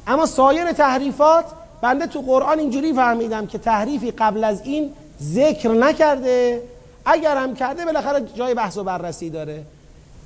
اما 0.07 0.25
سایر 0.25 0.71
تحریفات 0.71 1.45
بنده 1.81 2.07
تو 2.07 2.21
قرآن 2.21 2.59
اینجوری 2.59 2.93
فهمیدم 2.93 3.47
که 3.47 3.57
تحریفی 3.57 4.11
قبل 4.11 4.43
از 4.43 4.61
این 4.63 4.93
ذکر 5.23 5.69
نکرده. 5.69 6.61
اگر 7.05 7.37
هم 7.37 7.55
کرده 7.55 7.85
بالاخره 7.85 8.25
جای 8.35 8.53
بحث 8.53 8.77
و 8.77 8.83
بررسی 8.83 9.29
داره. 9.29 9.63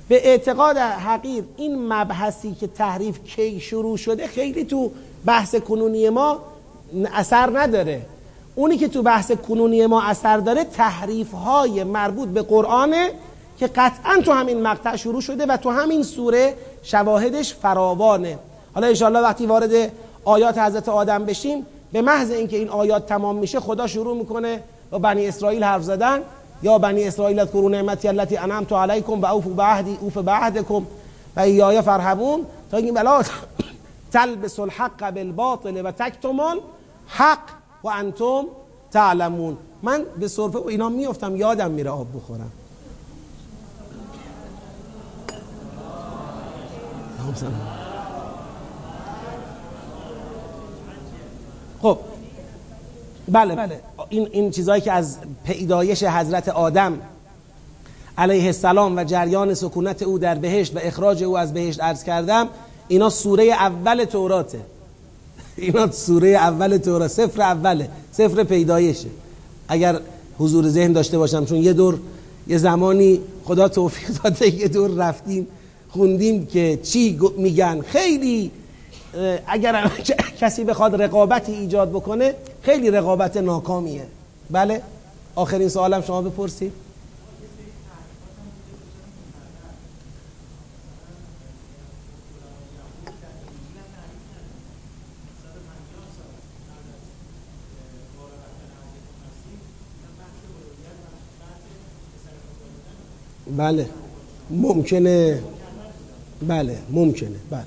به 0.08 0.28
اعتقاد 0.28 0.76
حقیر 0.76 1.44
این 1.56 1.92
مبحثی 1.92 2.54
که 2.54 2.66
تحریف 2.66 3.18
کی 3.24 3.60
شروع 3.60 3.96
شده 3.96 4.26
خیلی 4.26 4.64
تو 4.64 4.90
بحث 5.26 5.54
کنونی 5.54 6.08
ما 6.08 6.40
اثر 7.14 7.58
نداره. 7.58 8.02
اونی 8.56 8.76
که 8.76 8.88
تو 8.88 9.02
بحث 9.02 9.32
کنونی 9.32 9.86
ما 9.86 10.02
اثر 10.02 10.36
داره 10.38 10.64
تحریف 10.64 11.32
های 11.32 11.84
مربوط 11.84 12.28
به 12.28 12.42
قرآنه 12.42 13.10
که 13.58 13.66
قطعا 13.66 14.20
تو 14.24 14.32
همین 14.32 14.62
مقطع 14.62 14.96
شروع 14.96 15.20
شده 15.20 15.46
و 15.46 15.56
تو 15.56 15.70
همین 15.70 16.02
سوره 16.02 16.54
شواهدش 16.82 17.54
فراوانه. 17.54 18.38
حالا 18.74 18.86
انشاءالله 18.86 19.20
وقتی 19.20 19.46
وارد 19.46 19.92
آیات 20.24 20.58
حضرت 20.58 20.88
آدم 20.88 21.24
بشیم 21.24 21.66
به 21.92 22.02
محض 22.02 22.30
اینکه 22.30 22.56
این 22.56 22.68
آیات 22.68 23.06
تمام 23.06 23.36
میشه 23.36 23.60
خدا 23.60 23.86
شروع 23.86 24.16
می‌کنه 24.16 24.62
با 24.90 24.98
بنی 24.98 25.26
اسرائیل 25.26 25.64
حرف 25.64 25.82
زدن. 25.82 26.22
یا 26.62 26.78
بنی 26.78 27.04
اسرائیل 27.04 27.38
اذکروا 27.38 27.68
نعمتی 27.68 28.08
التي 28.08 28.36
انعمت 28.36 28.72
علیکم 28.72 29.12
و 29.12 29.40
بعهدی 29.40 29.98
اوف 30.00 30.16
بعهدکم 30.18 30.86
و 31.36 31.40
ایای 31.40 31.82
فرهبون 31.82 32.46
تا 32.70 32.76
این 32.76 32.94
بلا 32.94 33.22
تلبس 34.12 34.58
الحق 34.58 35.10
بالباطل 35.10 35.80
و 35.84 35.90
تکتمون 35.90 36.60
حق. 37.06 37.65
و 37.86 37.88
انتم 37.88 38.44
تعلمون. 38.90 39.56
من 39.82 40.04
به 40.20 40.28
صرفه 40.28 40.58
و 40.58 40.66
اینا 40.66 40.88
میفتم 40.88 41.36
یادم 41.36 41.70
میره 41.70 41.90
آب 41.90 42.06
بخورم. 42.16 42.52
خب 51.82 51.98
بله. 53.28 53.54
بله. 53.54 53.80
این 54.08 54.28
این 54.32 54.50
چیزهایی 54.50 54.82
که 54.82 54.92
از 54.92 55.18
پیدایش 55.44 56.02
حضرت 56.02 56.48
آدم 56.48 56.98
علیه 58.18 58.46
السلام 58.46 58.96
و 58.96 59.04
جریان 59.04 59.54
سکونت 59.54 60.02
او 60.02 60.18
در 60.18 60.34
بهشت 60.34 60.76
و 60.76 60.78
اخراج 60.82 61.24
او 61.24 61.38
از 61.38 61.54
بهشت 61.54 61.80
عرض 61.80 62.04
کردم 62.04 62.48
اینا 62.88 63.10
سوره 63.10 63.44
اول 63.44 64.04
توراته. 64.04 64.60
اینا 65.56 65.90
سوره 65.90 66.28
اول 66.28 66.76
تورات 66.76 67.10
سفر 67.10 67.42
اوله 67.42 67.88
سفر 68.12 68.44
پیدایشه. 68.44 69.08
اگر 69.68 70.00
حضور 70.38 70.68
ذهن 70.68 70.92
داشته 70.92 71.18
باشم 71.18 71.44
چون 71.44 71.58
یه 71.58 71.72
دور 71.72 71.98
یه 72.48 72.58
زمانی 72.58 73.20
خدا 73.44 73.68
توفیق 73.68 74.08
داده 74.22 74.54
یه 74.54 74.68
دور 74.68 74.90
رفتیم 74.90 75.46
خوندیم 75.88 76.46
که 76.46 76.78
چی 76.82 77.18
میگن. 77.36 77.80
خیلی 77.80 78.50
اگر 79.46 79.90
کسی 80.40 80.64
بخواد 80.64 81.02
رقابتی 81.02 81.52
ایجاد 81.52 81.90
بکنه 81.90 82.34
خیلی 82.62 82.90
رقابت 82.90 83.36
ناکامیه. 83.36 84.06
بله؟ 84.50 84.82
آخرین 85.34 85.68
سوالم 85.68 86.02
شما 86.02 86.22
بپرسید. 86.22 86.72
بله. 103.56 103.86
ممکنه. 104.50 105.42
بله 106.42 106.78
ممکنه. 106.90 107.40
بله. 107.50 107.64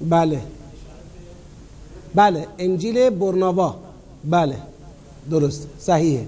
بله. 0.00 0.40
بله. 2.14 2.46
انجیل 2.58 3.10
برنابا 3.10 3.76
بله. 4.24 4.56
درست. 5.30 5.68
صحیحه. 5.78 6.26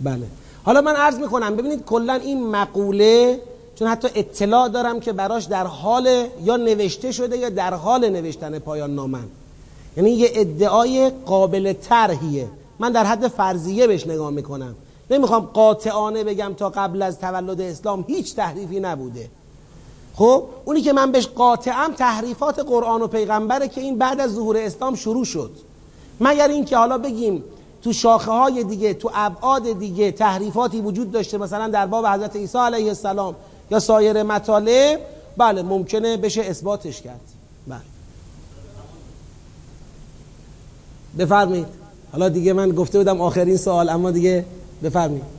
بله. 0.00 0.26
حالا 0.64 0.80
من 0.80 0.96
عرض 0.96 1.18
می‌کنم 1.18 1.56
ببینید 1.56 1.84
کلا 1.84 2.14
این 2.14 2.46
مقوله 2.50 3.40
چون 3.78 3.88
حتی 3.88 4.08
اطلاع 4.14 4.68
دارم 4.68 5.00
که 5.00 5.12
براش 5.12 5.44
در 5.44 5.66
حال 5.66 6.26
یا 6.44 6.56
نوشته 6.56 7.12
شده 7.12 7.38
یا 7.38 7.50
در 7.50 7.74
حال 7.74 8.08
نوشتن 8.08 8.58
پایان 8.58 8.94
نامن. 8.94 9.24
یعنی 9.96 10.10
یه 10.10 10.30
ادعای 10.34 11.10
قابل 11.26 11.72
طرحیه. 11.72 12.48
من 12.78 12.92
در 12.92 13.04
حد 13.04 13.28
فرضیه 13.28 13.86
بهش 13.86 14.06
نگاه 14.06 14.30
می‌کنم. 14.30 14.74
نمی‌خوام 15.10 15.40
قاطعانه 15.40 16.24
بگم 16.24 16.54
تا 16.56 16.68
قبل 16.68 17.02
از 17.02 17.18
تولد 17.18 17.60
اسلام 17.60 18.04
هیچ 18.08 18.34
تحریفی 18.34 18.80
نبوده. 18.80 19.30
خب 20.14 20.44
اونی 20.64 20.80
که 20.80 20.92
من 20.92 21.12
بهش 21.12 21.26
قاطعم 21.26 21.92
تحریفات 21.92 22.58
قرآن 22.58 23.02
و 23.02 23.06
پیغمبره 23.06 23.68
که 23.68 23.80
این 23.80 23.98
بعد 23.98 24.20
از 24.20 24.34
ظهور 24.34 24.56
اسلام 24.56 24.94
شروع 24.94 25.24
شد. 25.24 25.50
مگر 26.20 26.48
اینکه 26.48 26.76
حالا 26.76 26.98
بگیم 26.98 27.44
تو 27.82 27.92
شاخه 27.92 28.30
های 28.30 28.64
دیگه 28.64 28.94
تو 28.94 29.10
ابعاد 29.14 29.78
دیگه 29.78 30.12
تحریفاتی 30.12 30.80
وجود 30.80 31.12
داشته 31.12 31.38
مثلا 31.38 31.68
در 31.68 31.86
باب 31.86 32.06
حضرت 32.06 32.36
عیسی 32.36 32.58
علیه 32.58 32.88
السلام 32.88 33.34
یا 33.70 33.78
سایر 33.78 34.22
مطالب؟ 34.22 35.00
بله 35.36 35.62
ممکنه 35.62 36.16
بشه 36.16 36.40
اثباتش 36.40 37.02
کرد. 37.02 37.20
بله. 37.66 37.80
بفرمایید. 41.18 41.66
حالا 42.12 42.28
دیگه 42.28 42.52
من 42.52 42.70
گفته 42.70 42.98
بودم 42.98 43.20
آخرین 43.20 43.56
سوال 43.56 43.88
اما 43.88 44.10
دیگه 44.10 44.44
بفرمایید. 44.82 45.36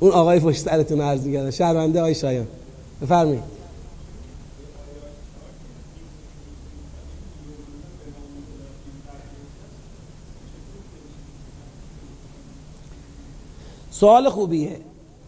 اون 0.00 0.12
آقای 0.12 0.40
پشت 0.40 0.60
سرتون 0.60 1.00
عرض 1.00 1.26
می‌کردن 1.26 1.50
شرمنده 1.50 2.00
آقای 2.00 2.14
شایان. 2.14 2.46
بفرمایید. 3.02 3.53
سوال 14.00 14.28
خوبیه. 14.28 14.76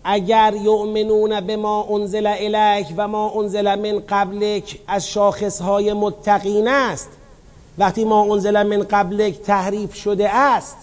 اگر 0.05 0.55
یؤمنون 0.63 1.41
به 1.41 1.57
ما 1.57 1.89
انزل 1.91 2.27
الیک 2.27 2.87
و 2.97 3.09
ما 3.09 3.41
انزل 3.41 3.75
من 3.75 4.03
قبلک 4.09 4.79
از 4.89 5.09
شاخصهای 5.09 5.93
متقین 5.93 6.69
است 6.69 7.09
وقتی 7.79 8.05
ما 8.05 8.35
انزل 8.35 8.63
من 8.63 8.83
قبلک 8.83 9.35
تحریف 9.41 9.95
شده 9.95 10.35
است 10.35 10.77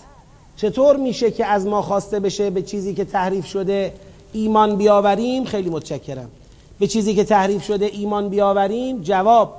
چطور 0.55 0.97
میشه 0.97 1.31
که 1.31 1.45
از 1.45 1.67
ما 1.67 1.81
خواسته 1.81 2.19
بشه 2.19 2.49
به 2.49 2.61
چیزی 2.61 2.93
که 2.93 3.05
تحریف 3.05 3.45
شده 3.45 3.93
ایمان 4.33 4.75
بیاوریم؟ 4.75 5.45
خیلی 5.45 5.69
متشکرم. 5.69 6.29
به 6.79 6.87
چیزی 6.87 7.15
که 7.15 7.23
تحریف 7.23 7.63
شده 7.63 7.85
ایمان 7.85 8.29
بیاوریم؟ 8.29 9.01
جواب 9.01 9.55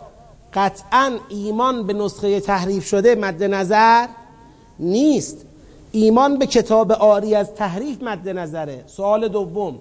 قطعا 0.55 1.13
ایمان 1.29 1.87
به 1.87 1.93
نسخه 1.93 2.41
تحریف 2.41 2.87
شده 2.87 3.15
مد 3.15 3.43
نظر 3.43 4.07
نیست. 4.79 5.47
ایمان 5.97 6.39
به 6.39 6.47
کتاب 6.47 6.93
آری 6.93 7.35
از 7.35 7.55
تحریف 7.55 8.03
مد 8.03 8.29
نظره. 8.29 8.85
سوال 8.87 9.29
دوم 9.29 9.79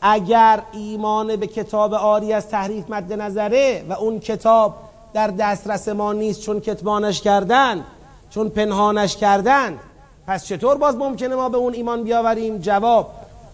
اگر 0.00 0.62
ایمان 0.72 1.36
به 1.36 1.46
کتاب 1.46 1.94
آری 1.94 2.32
از 2.32 2.48
تحریف 2.48 2.90
مد 2.90 3.12
نظره 3.12 3.84
و 3.88 3.92
اون 3.92 4.20
کتاب 4.20 4.74
در 5.14 5.26
دسترس 5.26 5.88
ما 5.88 6.12
نیست 6.12 6.40
چون 6.40 6.60
کتمانش 6.60 7.20
کردن 7.20 7.84
چون 8.30 8.48
پنهانش 8.48 9.16
کردن 9.16 9.78
پس 10.26 10.46
چطور 10.46 10.76
باز 10.76 10.96
ممکنه 10.96 11.34
ما 11.34 11.48
به 11.48 11.56
اون 11.56 11.74
ایمان 11.74 12.02
بیاوریم؟ 12.04 12.58
جواب 12.58 13.10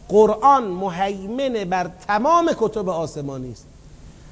قرآن 0.09 0.65
مهیمن 0.65 1.65
بر 1.65 1.91
تمام 2.07 2.51
کتب 2.59 2.89
آسمانی 2.89 3.53
است. 3.53 3.67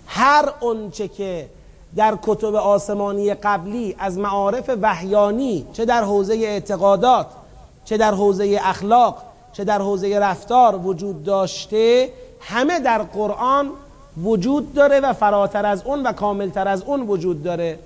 هر 0.07 0.53
اونچه 0.61 1.09
که 1.09 1.49
در 1.97 2.19
کتب 2.23 2.55
آسمانی 2.55 3.35
قبلی 3.35 3.97
از 3.99 4.19
معارف 4.19 4.71
وحیانی 4.83 5.67
چه 5.73 5.85
در 5.85 6.03
حوزه 6.03 6.35
اعتقادات 6.35 7.27
چه 7.85 7.97
در 7.97 8.15
حوزه 8.15 8.61
اخلاق 8.63 9.17
چه 9.53 9.65
در 9.65 9.79
حوزه 9.79 10.19
رفتار 10.19 10.77
وجود 10.77 11.25
داشته 11.25 12.13
همه 12.41 12.81
در 12.81 13.03
قرآن 13.03 13.71
وجود 14.23 14.75
داره 14.75 15.01
و 15.01 15.13
فراتر 15.13 15.67
از 15.67 15.83
اون 15.85 16.03
و 16.03 16.13
کاملتر 16.13 16.69
از 16.69 16.83
اون 16.83 17.01
وجود 17.01 17.43
داره. 17.43 17.79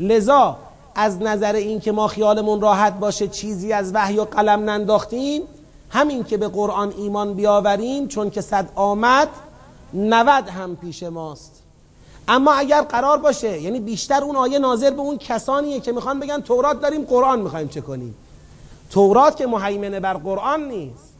لذا 0.00 0.56
از 0.94 1.22
نظر 1.22 1.54
این 1.54 1.80
که 1.80 1.92
ما 1.92 2.08
خیالمون 2.08 2.60
راحت 2.60 2.98
باشه 2.98 3.28
چیزی 3.28 3.72
از 3.72 3.94
وحی 3.94 4.18
و 4.18 4.24
قلم 4.24 4.70
ننداختیم 4.70 5.42
همین 5.90 6.24
که 6.24 6.36
به 6.36 6.48
قرآن 6.48 6.92
ایمان 6.98 7.34
بیاوریم 7.34 8.08
چون 8.08 8.30
که 8.30 8.40
صد 8.40 8.68
آمد 8.74 9.28
نود 9.94 10.48
هم 10.48 10.76
پیش 10.76 11.02
ماست. 11.02 11.62
اما 12.28 12.52
اگر 12.52 12.82
قرار 12.82 13.18
باشه 13.18 13.60
یعنی 13.60 13.80
بیشتر 13.80 14.24
اون 14.24 14.36
آیه 14.36 14.58
ناظر 14.58 14.90
به 14.90 15.00
اون 15.00 15.18
کسانیه 15.18 15.80
که 15.80 15.92
می‌خوان 15.92 16.20
بگن 16.20 16.40
تورات 16.40 16.80
داریم 16.80 17.04
قرآن 17.04 17.40
می‌خوایم 17.40 17.68
چه 17.68 17.80
کنیم؟ 17.80 18.14
تورات 18.92 19.36
که 19.36 19.46
مهیمنه 19.46 20.00
بر 20.00 20.14
قرآن 20.14 20.68
نیست. 20.68 21.12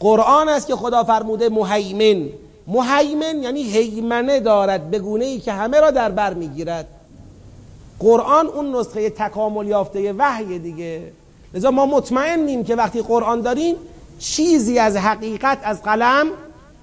قرآن 0.00 0.48
است 0.48 0.66
که 0.66 0.76
خدا 0.76 1.04
فرموده 1.04 1.48
مهیمن. 1.48 2.28
مهیمن 2.66 3.42
یعنی 3.42 3.62
هیمنه 3.62 4.40
دارد 4.40 4.90
به 4.90 4.98
گونه 4.98 5.24
ای 5.24 5.38
که 5.38 5.52
همه 5.52 5.80
را 5.80 5.90
در 5.90 6.10
بر 6.10 6.34
می‌گیرد. 6.34 6.86
قرآن 7.98 8.46
اون 8.46 8.76
نسخه 8.76 9.10
تکامل 9.10 9.66
یافته 9.66 10.12
وحی 10.12 10.58
دیگه. 10.58 11.12
لذا 11.54 11.70
ما 11.70 11.86
مطمئنیم 11.86 12.64
که 12.64 12.76
وقتی 12.76 13.02
قرآن 13.02 13.40
داریم 13.40 13.76
چیزی 14.18 14.78
از 14.78 14.96
حقیقت 14.96 15.58
از 15.62 15.82
قلم 15.82 16.26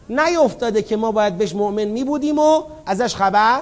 نیفتاده 0.09 0.81
که 0.81 0.97
ما 0.97 1.11
باید 1.11 1.37
بهش 1.37 1.55
مؤمن 1.55 1.85
می 1.85 2.03
بودیم 2.03 2.39
و 2.39 2.63
ازش 2.85 3.15
خبر 3.15 3.59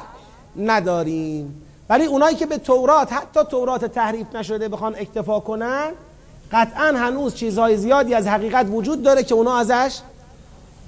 نداریم. 0.57 1.62
ولی 1.89 2.05
اونایی 2.05 2.35
که 2.35 2.45
به 2.45 2.57
تورات 2.57 3.13
حتی 3.13 3.43
تورات 3.43 3.85
تحریف 3.85 4.35
نشده 4.35 4.69
بخوان 4.69 4.95
اکتفا 4.95 5.39
کنن 5.39 5.91
قطعا 6.51 6.93
هنوز 6.97 7.35
چیزهای 7.35 7.77
زیادی 7.77 8.13
از 8.13 8.27
حقیقت 8.27 8.67
وجود 8.69 9.03
داره 9.03 9.23
که 9.23 9.35
اونا 9.35 9.57
ازش 9.57 9.99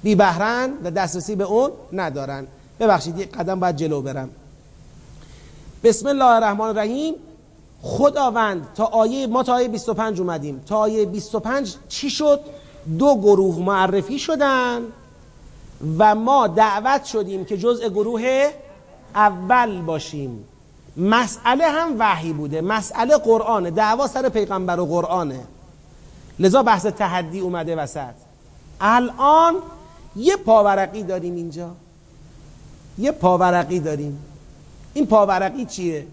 بی 0.02 0.14
بهرن 0.14 0.72
و 0.84 0.90
دسترسی 0.90 1.36
به 1.36 1.44
اون 1.44 1.70
ندارن. 1.92 2.46
ببخشید 2.80 3.18
یک 3.18 3.32
قدم 3.32 3.60
باید 3.60 3.76
جلو 3.76 4.02
برم. 4.02 4.30
بسم 5.84 6.08
الله 6.08 6.24
الرحمن 6.24 6.66
الرحیم. 6.66 7.14
خداوند 7.82 8.68
تا 8.74 8.84
آیه 8.84 9.26
ما 9.26 9.42
تا 9.42 9.54
آیه 9.54 9.68
25 9.68 10.20
اومدیم. 10.20 10.62
تا 10.66 10.76
آیه 10.76 11.06
25 11.06 11.76
چی 11.88 12.10
شد؟ 12.10 12.40
دو 12.98 13.16
گروه 13.16 13.58
معرفی 13.58 14.18
شدن 14.18 14.82
و 15.98 16.14
ما 16.14 16.46
دعوت 16.46 17.04
شدیم 17.04 17.44
که 17.44 17.56
جزء 17.56 17.88
گروه 17.88 18.50
اول 19.14 19.82
باشیم. 19.82 20.44
مسئله 20.96 21.68
هم 21.68 21.94
وحی 21.98 22.32
بوده. 22.32 22.60
مسئله 22.60 23.16
قرآنه. 23.16 23.70
دعوا 23.70 24.06
سر 24.06 24.28
پیغمبر 24.28 24.80
و 24.80 24.86
قرآنه. 24.86 25.40
لذا 26.38 26.62
بحث 26.62 26.86
تحدی 26.86 27.40
اومده 27.40 27.76
وسط. 27.76 28.14
الان 28.80 29.54
یه 30.16 30.36
پاورقی 30.36 31.02
داریم 31.02 31.34
اینجا. 31.34 31.70
یه 32.98 33.12
پاورقی 33.12 33.80
داریم. 33.80 34.18
این 34.94 35.06
پاورقی 35.06 35.64
چیه؟ 35.64 36.06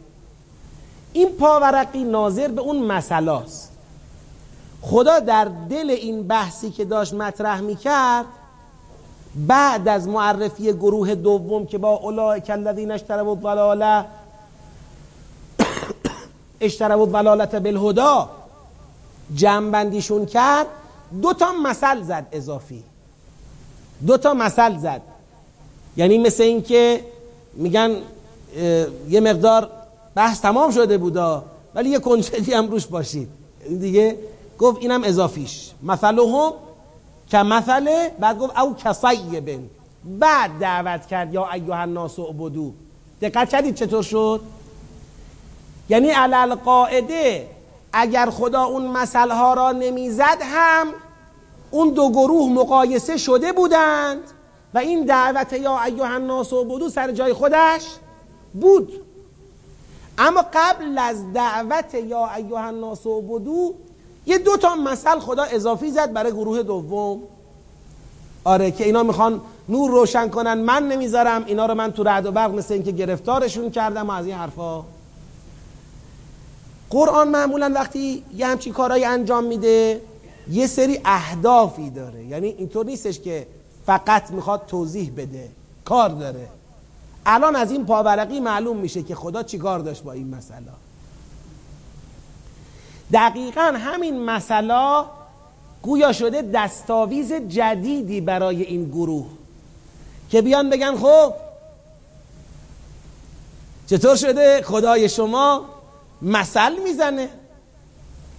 این 1.13 1.29
پاورقی 1.29 2.03
ناظر 2.03 2.47
به 2.47 2.61
اون 2.61 2.85
مسئله 2.85 3.31
است 3.31 3.71
خدا 4.81 5.19
در 5.19 5.45
دل 5.69 5.89
این 5.89 6.27
بحثی 6.27 6.71
که 6.71 6.85
داشت 6.85 7.13
مطرح 7.13 7.61
می‌کرد 7.61 8.25
بعد 9.35 9.87
از 9.87 10.07
معرفی 10.07 10.73
گروه 10.73 11.15
دوم 11.15 11.65
که 11.65 11.77
با 11.77 11.89
اولئک 11.89 12.49
الذین 12.49 12.91
اشتروا 12.91 13.35
الضلاله 16.63 16.65
اشتروا 16.65 17.05
الضلالت 17.05 17.55
بالهدا 17.55 18.29
جمع 19.35 20.25
کرد 20.25 20.67
دو 21.21 21.33
تا 21.33 21.51
مثل 21.51 22.03
زد 22.03 22.27
اضافی. 22.31 22.83
دو 24.07 24.17
تا 24.17 24.33
مثل 24.33 24.77
زد. 24.77 25.01
یعنی 25.97 26.17
مثل 26.17 26.43
اینکه 26.43 27.05
میگن 27.53 27.91
یه 29.09 29.19
مقدار 29.19 29.69
بحث 30.15 30.41
تمام 30.41 30.71
شده 30.71 30.97
بودا 30.97 31.43
ولی 31.75 31.89
یه 31.89 31.99
کنچدی 31.99 32.53
هم 32.53 32.71
روش 32.71 32.87
باشید. 32.87 33.29
دیگه 33.79 34.17
گفت 34.59 34.77
اینم 34.81 35.03
اضافیش. 35.03 35.71
مثلهم 35.83 36.53
که 37.29 37.37
مثله 37.37 38.11
بعد 38.19 38.39
گفت 38.39 38.59
او 38.59 38.75
کسیبن 38.75 39.69
بعد 40.19 40.51
دعوت 40.59 41.07
کرد 41.07 41.33
یا 41.33 41.51
ایها 41.51 41.75
الناس 41.75 42.19
عبدو 42.19 42.73
دقت 43.21 43.49
کردید 43.49 43.75
چطور 43.75 44.03
شد؟ 44.03 44.41
یعنی 45.89 46.09
علل 46.09 46.55
قاعده 46.55 47.47
اگر 47.93 48.29
خدا 48.29 48.63
اون 48.63 48.87
مسئله 48.87 49.33
ها 49.33 49.53
را 49.53 49.71
نمی‌زد 49.71 50.37
هم 50.41 50.87
اون 51.71 51.89
دو 51.89 52.09
گروه 52.09 52.49
مقایسه 52.49 53.17
شده 53.17 53.51
بودند 53.51 54.23
و 54.73 54.77
این 54.77 55.05
دعوت 55.05 55.53
یا 55.53 55.83
ایها 55.83 56.07
الناس 56.07 56.53
عبدو 56.53 56.89
سر 56.89 57.11
جای 57.11 57.33
خودش 57.33 57.85
بود. 58.53 58.93
اما 60.17 60.45
قبل 60.53 60.97
از 60.97 61.33
دعوت 61.33 61.93
یا 61.93 62.29
ایها 62.35 62.59
الناس 62.59 63.07
عبدو 63.07 63.73
یه 64.25 64.37
دو 64.37 64.57
تا 64.57 64.75
مثل 64.75 65.19
خدا 65.19 65.43
اضافی 65.43 65.91
زد 65.91 66.13
برای 66.13 66.31
گروه 66.31 66.63
دوم. 66.63 67.23
آره 68.43 68.71
که 68.71 68.85
اینا 68.85 69.03
می‌خوان 69.03 69.41
نور 69.69 69.91
روشن 69.91 70.29
کنن 70.29 70.53
من 70.53 70.87
نمی‌ذارم 70.87 71.43
اینا 71.45 71.65
رو 71.65 71.75
من 71.75 71.91
تو 71.91 72.03
رعد 72.03 72.25
و 72.25 72.31
برق 72.31 72.51
مثل 72.51 72.73
اینکه 72.73 72.91
گرفتارشون 72.91 73.71
کردم 73.71 74.09
و 74.09 74.11
از 74.11 74.25
این 74.25 74.35
حرفا 74.35 74.83
قرآن 76.93 77.27
معمولا 77.27 77.71
وقتی 77.75 78.23
یه 78.35 78.47
همچین 78.47 78.73
کارهایی 78.73 79.05
انجام 79.05 79.43
میده 79.43 80.01
یه 80.51 80.67
سری 80.67 80.99
اهدافی 81.05 81.89
داره. 81.89 82.23
یعنی 82.23 82.47
اینطور 82.47 82.85
نیستش 82.85 83.19
که 83.19 83.47
فقط 83.85 84.31
می‌خواد 84.31 84.65
توضیح 84.67 85.11
بده 85.17 85.49
کار 85.85 86.09
داره. 86.09 86.47
الان 87.25 87.55
از 87.55 87.71
این 87.71 87.85
پاورقی 87.85 88.39
معلوم 88.39 88.77
میشه 88.77 89.03
که 89.03 89.15
خدا 89.15 89.43
چی 89.43 89.57
کار 89.57 89.79
داشت 89.79 90.03
با 90.03 90.11
این 90.11 90.35
مسئله. 90.35 90.61
دقیقا 93.13 93.73
همین 93.77 94.23
مسئله 94.23 95.03
گویا 95.81 96.13
شده 96.13 96.41
دستاویز 96.41 97.33
جدیدی 97.33 98.21
برای 98.21 98.63
این 98.63 98.85
گروه. 98.85 99.25
که 100.29 100.41
بیان 100.41 100.69
بگن 100.69 100.95
خب 100.97 101.33
چطور 103.87 104.15
شده؟ 104.15 104.61
خدای 104.61 105.09
شما 105.09 105.72
مثل 106.23 106.81
می‌زنه. 106.83 107.29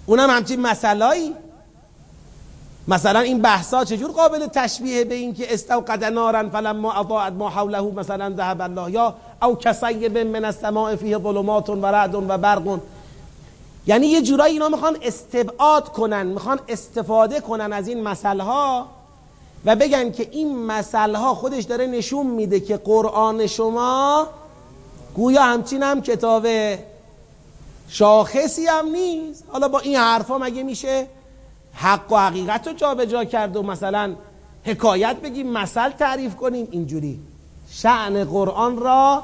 اونم 0.06 0.30
همچین 0.30 0.60
مسئلهایی 0.60 1.34
مثلا 2.88 3.20
این 3.20 3.42
بحثا 3.42 3.84
چجور 3.84 4.10
قابل 4.10 4.46
تشبیه 4.46 5.04
به 5.04 5.14
این 5.14 5.34
که 5.34 5.54
استوقد 5.54 6.04
نارا 6.04 6.48
فلما 6.48 6.92
اضاءت 6.92 7.32
ما 7.32 7.50
حوله 7.50 7.80
مثلا 7.80 8.34
ذهب 8.36 8.60
الله 8.60 8.90
یا 8.90 9.14
او 9.42 9.56
کسیب 9.56 10.18
من 10.18 10.44
السماء 10.44 10.96
فیه 10.96 11.18
ظلمات 11.18 11.68
و 11.70 11.86
رعد 11.86 12.14
و 12.14 12.20
برق. 12.20 12.80
یعنی 13.86 14.06
یه 14.06 14.22
جورایی 14.22 14.52
اینا 14.52 14.68
می‌خوان 14.68 14.96
استبعاد 15.02 15.88
کنن 15.88 16.26
می‌خوان 16.26 16.60
استفاده 16.68 17.40
کنن 17.40 17.72
از 17.72 17.88
این 17.88 18.02
مسئله 18.02 18.42
ها 18.42 18.86
و 19.64 19.76
بگن 19.76 20.12
که 20.12 20.28
این 20.30 20.66
مسئله 20.66 21.18
ها 21.18 21.34
خودش 21.34 21.64
داره 21.64 21.86
نشون 21.86 22.26
میده 22.26 22.60
که 22.60 22.76
قرآن 22.76 23.46
شما 23.46 24.26
گویا 25.14 25.42
همچین 25.42 25.82
هم 25.82 26.02
کتاب 26.02 26.46
شاخصی 27.88 28.66
هم 28.66 28.88
نیست. 28.88 29.44
حالا 29.48 29.68
با 29.68 29.78
این 29.78 29.96
حرفا 29.96 30.38
مگه 30.38 30.62
میشه 30.62 31.06
حق 31.72 32.12
و 32.12 32.16
حقیقت 32.16 32.66
رو 32.66 32.72
جابجا 32.72 33.24
کرد 33.24 33.56
و 33.56 33.62
مثلا 33.62 34.14
حکایت 34.64 35.16
بگیم 35.16 35.52
مثل 35.52 35.90
تعریف 35.90 36.36
کنیم؟ 36.36 36.68
اینجوری. 36.70 37.20
شعن 37.70 38.24
قرآن 38.24 38.78
را 38.78 39.22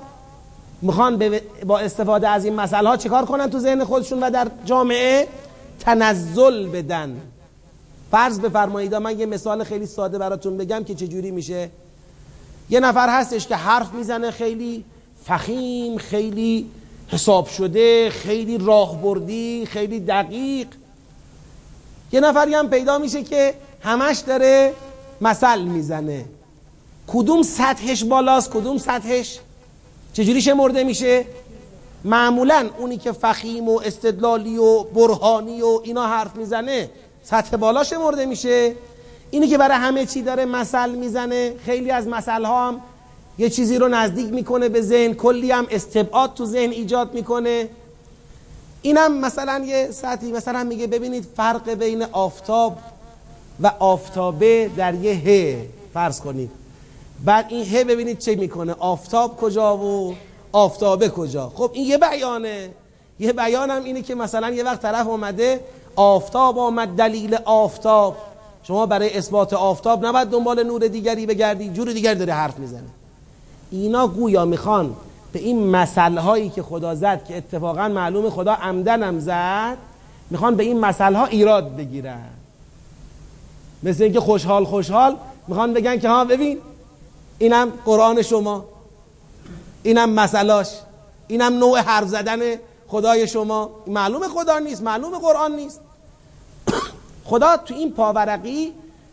می‌خوان 0.82 1.40
با 1.66 1.78
استفاده 1.78 2.28
از 2.28 2.44
این 2.44 2.54
مسئله 2.54 2.88
ها 2.88 2.96
چیکار 2.96 3.24
کنن 3.24 3.50
تو 3.50 3.58
ذهن 3.58 3.84
خودشون 3.84 4.22
و 4.22 4.30
در 4.30 4.50
جامعه؟ 4.64 5.28
تنزل 5.80 6.68
بدن. 6.68 7.20
فرض 8.10 8.40
بفرمایید 8.40 8.94
من 8.94 9.18
یه 9.18 9.26
مثال 9.26 9.64
خیلی 9.64 9.86
ساده 9.86 10.18
براتون 10.18 10.56
بگم 10.56 10.84
که 10.84 10.94
چجوری 10.94 11.30
میشه. 11.30 11.70
یه 12.70 12.80
نفر 12.80 13.08
هستش 13.08 13.46
که 13.46 13.56
حرف 13.56 13.92
می‌زنه 13.92 14.30
خیلی 14.30 14.84
فخیم 15.24 15.98
خیلی 15.98 16.70
حساب 17.12 17.48
شده 17.48 18.10
خیلی 18.10 18.58
راهبردی 18.58 19.66
خیلی 19.66 20.00
دقیق. 20.00 20.66
یه 22.12 22.20
نفری 22.20 22.54
هم 22.54 22.68
پیدا 22.70 22.98
میشه 22.98 23.22
که 23.22 23.54
همش 23.80 24.18
داره 24.18 24.72
مثل 25.20 25.62
می‌زنه. 25.62 26.24
کدوم 27.06 27.42
سطحش 27.42 28.04
بالاست 28.04 28.50
کدوم 28.50 28.78
سطحش؟ 28.78 29.38
چجوری 30.12 30.42
شمرده 30.42 30.84
میشه؟ 30.84 31.24
معمولا 32.04 32.70
اونی 32.78 32.96
که 32.96 33.12
فخیم 33.12 33.68
و 33.68 33.80
استدلالی 33.80 34.58
و 34.58 34.82
برهانی 34.82 35.62
و 35.62 35.80
اینا 35.84 36.06
حرف 36.06 36.36
می‌زنه 36.36 36.90
سطح 37.22 37.56
بالا 37.56 37.84
شمرده 37.84 38.26
میشه. 38.26 38.74
اینی 39.30 39.48
که 39.48 39.58
برای 39.58 39.76
همه 39.76 40.06
چی 40.06 40.22
داره 40.22 40.44
مثل 40.44 40.90
می‌زنه 40.90 41.54
خیلی 41.64 41.90
از 41.90 42.06
مثل 42.06 42.44
ها 42.44 42.68
هم 42.68 42.80
یه 43.40 43.50
چیزی 43.50 43.78
رو 43.78 43.88
نزدیک 43.88 44.32
می‌کنه 44.32 44.68
به 44.68 44.82
ذهن 44.82 45.14
کلی 45.14 45.50
هم 45.50 45.66
استبعاد 45.70 46.34
تو 46.34 46.46
ذهن 46.46 46.70
ایجاد 46.70 47.14
می‌کنه. 47.14 47.68
اینم 48.82 49.18
مثلا 49.18 49.64
یه 49.66 49.88
سطحی 49.90 50.32
مثلا 50.32 50.64
میگه 50.64 50.86
ببینید 50.86 51.26
فرق 51.36 51.70
بین 51.70 52.02
آفتاب 52.12 52.78
و 53.60 53.72
آفتابه 53.78 54.70
در 54.76 54.94
یه 54.94 55.14
ه 55.14 55.56
فرض 55.94 56.20
کنید. 56.20 56.50
بعد 57.24 57.46
این 57.48 57.64
ه 57.64 57.84
ببینید 57.84 58.18
چه 58.18 58.34
می‌کنه؟ 58.34 58.74
آفتاب 58.78 59.36
کجا 59.36 59.76
و 59.76 60.14
آفتابه 60.52 61.08
کجا؟ 61.08 61.52
خب 61.54 61.70
این 61.72 61.86
یه 61.86 61.98
بیانه. 61.98 62.70
یه 63.20 63.32
بیانم 63.32 63.84
اینه 63.84 64.02
که 64.02 64.14
مثلا 64.14 64.50
یه 64.50 64.64
وقت 64.64 64.82
طرف 64.82 65.06
اومده 65.06 65.60
آفتاب 65.96 66.58
آمد 66.58 66.88
دلیل 66.88 67.38
آفتاب. 67.44 68.16
شما 68.62 68.86
برای 68.86 69.18
اثبات 69.18 69.52
آفتاب 69.52 70.06
نباید 70.06 70.28
دنبال 70.28 70.62
نور 70.62 70.88
دیگری 70.88 71.26
بگردی 71.26 71.68
جور 71.68 71.92
دیگر 71.92 72.14
داره 72.14 72.32
حرف 72.32 72.58
می‌زنه. 72.58 72.99
اینا 73.70 74.06
گویا 74.06 74.44
می‌خوان 74.44 74.96
به 75.32 75.38
این 75.38 75.66
مسئله 75.66 76.20
هایی 76.20 76.48
که 76.48 76.62
خدا 76.62 76.94
زد 76.94 77.24
که 77.24 77.36
اتفاقا 77.36 77.88
معلوم 77.88 78.30
خدا 78.30 78.52
عمدنم 78.52 79.18
زد 79.18 79.76
می‌خوان 80.30 80.56
به 80.56 80.62
این 80.62 80.80
مسئله 80.80 81.18
ها 81.18 81.26
ایراد 81.26 81.76
بگیرن. 81.76 82.28
مثل 83.82 84.02
اینکه 84.02 84.20
خوشحال 84.20 84.64
خوشحال 84.64 85.16
می‌خوان 85.48 85.72
بگن 85.72 85.98
که 85.98 86.08
ها 86.08 86.24
ببین 86.24 86.58
اینم 87.38 87.72
قرآن 87.84 88.22
شما 88.22 88.64
اینم 89.82 90.10
مسئلاش 90.10 90.68
اینم 91.28 91.58
نوع 91.58 91.78
حرف 91.78 92.08
زدن 92.08 92.38
خدای 92.88 93.28
شما. 93.28 93.70
معلوم 93.86 94.28
خدا 94.28 94.58
نیست 94.58 94.82
معلوم 94.82 95.18
قرآن 95.18 95.56
نیست. 95.56 95.80
خدا 97.30 97.56
تو 97.56 97.74
این 97.74 97.92
پاورقی 97.92 98.72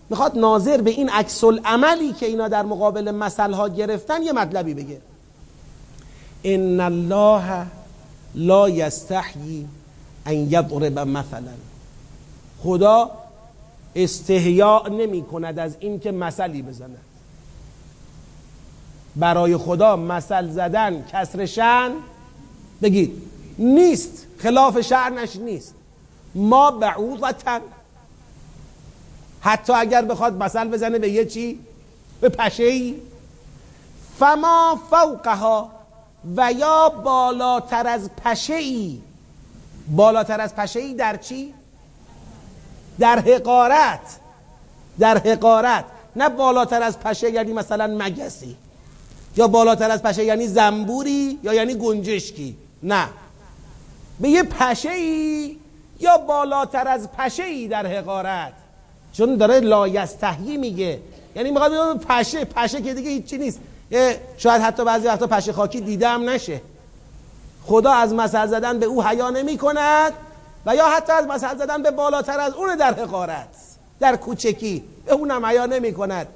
می‌خواد 0.09 0.37
ناظر 0.37 0.81
به 0.81 0.89
این 0.89 1.09
عکس 1.09 1.43
عملی 1.43 2.13
که 2.13 2.25
اینا 2.25 2.47
در 2.47 2.63
مقابل 2.63 3.11
مسئله 3.11 3.69
گرفتن 3.69 4.23
یه 4.23 4.31
مطلبی 4.31 4.73
بگه. 4.73 5.01
ان 6.43 6.79
الله 6.79 7.65
لا 8.35 8.69
یستحیی 8.69 9.67
ان 10.25 10.33
یضرب 10.33 10.99
مثلا. 10.99 11.53
خدا 12.63 13.11
استحیاء 13.95 14.87
نمی 14.87 15.21
کند 15.21 15.59
از 15.59 15.75
اینکه 15.79 16.11
مثلی 16.11 16.61
بزند. 16.61 16.97
برای 19.15 19.57
خدا 19.57 19.95
مثل 19.95 20.49
زدن 20.49 21.05
کسر 21.11 21.45
شن 21.45 21.91
بگید 22.81 23.21
نیست. 23.57 24.25
خلاف 24.37 24.81
شعنش 24.81 25.35
نیست. 25.35 25.75
ما 26.35 26.71
بعوضتن. 26.71 27.61
حتی 29.47 29.73
اگر 29.73 30.01
بخواد 30.01 30.43
مثل 30.43 30.67
بزنه 30.67 30.99
به 30.99 31.09
یه 31.09 31.25
چی؟ 31.25 31.59
به 32.21 32.29
پشه 32.29 32.63
ای 32.63 32.95
فما 34.19 34.79
فوقها 34.89 35.71
و 36.37 36.51
یا 36.51 36.89
بالاتر 36.89 37.87
از 37.87 38.09
پشه 38.23 38.53
ای 38.53 39.01
بالاتر 39.87 40.41
از 40.41 40.55
پشه 40.55 40.79
ای 40.79 40.93
در 40.93 41.17
چی؟ 41.17 41.53
در 42.99 43.19
حقارت. 43.19 44.19
در 44.99 45.17
حقارت. 45.17 45.85
نه 46.15 46.29
بالاتر 46.29 46.83
از 46.83 46.99
پشه 46.99 47.31
یعنی 47.31 47.53
مثلا 47.53 47.87
مگسی. 47.87 48.57
یا 49.37 49.47
بالاتر 49.47 49.91
از 49.91 50.03
پشه 50.03 50.23
یعنی 50.23 50.47
زنبوری 50.47 51.39
یا 51.43 51.53
یعنی 51.53 51.75
گنجشکی. 51.75 52.57
نه. 52.83 53.07
به 54.19 54.29
یه 54.29 54.43
پشه 54.43 54.89
ای 54.89 55.57
یا 55.99 56.17
بالاتر 56.17 56.87
از 56.87 57.11
پشه 57.11 57.43
ای 57.43 57.67
در 57.67 57.87
حقارت. 57.87 58.53
چون 59.13 59.35
داره 59.35 59.59
لایستحیی 59.59 60.57
میگه. 60.57 60.99
یعنی 61.35 61.51
می‌خواد 61.51 61.97
پشه 61.97 62.45
پشه 62.45 62.81
که 62.81 62.93
دیگه 62.93 63.09
هیچی 63.09 63.37
نیست. 63.37 63.59
شاید 64.37 64.61
حتی 64.61 64.85
بعضی 64.85 65.07
وقتا 65.07 65.27
پشه 65.27 65.53
خاکی 65.53 65.81
دیدم 65.81 66.29
نشه. 66.29 66.61
خدا 67.65 67.91
از 67.91 68.13
مثل 68.13 68.47
زدن 68.47 68.79
به 68.79 68.85
او 68.85 69.03
حیا 69.03 69.29
نمی 69.29 69.57
کند 69.57 70.13
و 70.65 70.75
یا 70.75 70.89
حتی 70.89 71.13
از 71.13 71.27
مثل 71.27 71.57
زدن 71.57 71.83
به 71.83 71.91
بالاتر 71.91 72.39
از 72.39 72.53
اون 72.53 72.75
در 72.75 72.93
حقارت 72.93 73.47
در 73.99 74.15
کوچکی 74.15 74.83
به 75.05 75.13
اونم 75.13 75.45
حیا 75.45 75.65
نمی 75.65 75.93
کند 75.93 76.27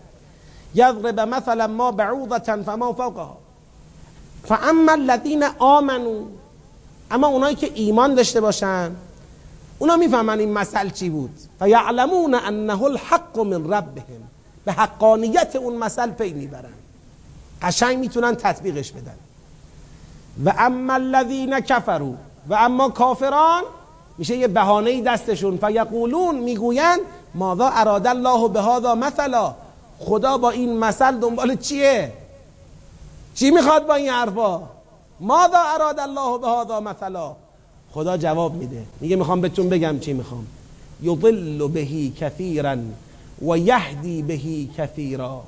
یضرب 0.75 1.19
مثلا 1.19 1.67
ما 1.67 1.91
بعوضة 1.91 2.63
فما 2.63 2.93
فوقها. 2.93 3.37
فاما 4.43 4.91
الذين 4.91 5.43
آمنوا 5.59 6.21
اما 7.11 7.27
اونایی 7.27 7.55
که 7.55 7.71
ایمان 7.73 8.15
داشته 8.15 8.41
باشن 8.41 8.95
اونا 9.81 9.95
می‌فهمن 9.95 10.39
این 10.39 10.53
مثل 10.53 10.89
چی 10.89 11.09
بود. 11.09 11.39
فیعلمون 11.59 12.35
انه 12.35 12.83
الحق 12.83 13.39
من 13.39 13.73
ربهم. 13.73 14.23
به 14.65 14.71
حقانیت 14.71 15.55
اون 15.55 15.75
مثل 15.75 16.11
پی 16.11 16.33
می‌برن. 16.33 16.73
قشنگ 17.61 17.97
می‌تونن 17.97 18.35
تطبیقش 18.35 18.91
بدن. 18.91 19.15
و 20.45 20.53
اما 20.57 20.93
الذین 20.93 21.59
کفروا. 21.59 22.13
و 22.49 22.53
اما 22.53 22.89
کافران 22.89 23.63
میشه 24.17 24.37
یه 24.37 24.47
بهانه 24.47 25.01
دستشون. 25.01 25.57
فیقولون 25.57 26.35
می‌گویند 26.35 26.99
ماذا 27.35 27.69
اراد 27.69 28.07
الله 28.07 28.47
به 28.47 28.61
هذا 28.61 28.95
مثلا؟ 28.95 29.55
خدا 29.99 30.37
با 30.37 30.49
این 30.49 30.77
مثل 30.77 31.19
دنبال 31.19 31.55
چیه؟ 31.55 32.13
چی 33.35 33.51
می‌خواد 33.51 33.87
با 33.87 33.93
این 33.93 34.09
حرفا؟ 34.09 34.63
ماذا 35.19 35.59
اراد 35.75 35.99
الله 35.99 36.37
به 36.37 36.47
هذا 36.47 36.79
مثلا؟ 36.79 37.35
خدا 37.93 38.17
جواب 38.17 38.55
میده. 38.55 38.83
میگه 38.99 39.15
می‌خوام 39.15 39.41
بهتون 39.41 39.69
بگم 39.69 39.99
چی 39.99 40.13
می‌خوام. 40.13 40.47
یضل 41.03 41.67
بهی 41.67 42.13
کثیرا 42.19 42.77
و 43.47 43.57
یهدی 43.57 44.21
بهی 44.21 44.69
کثیرا. 44.77 45.41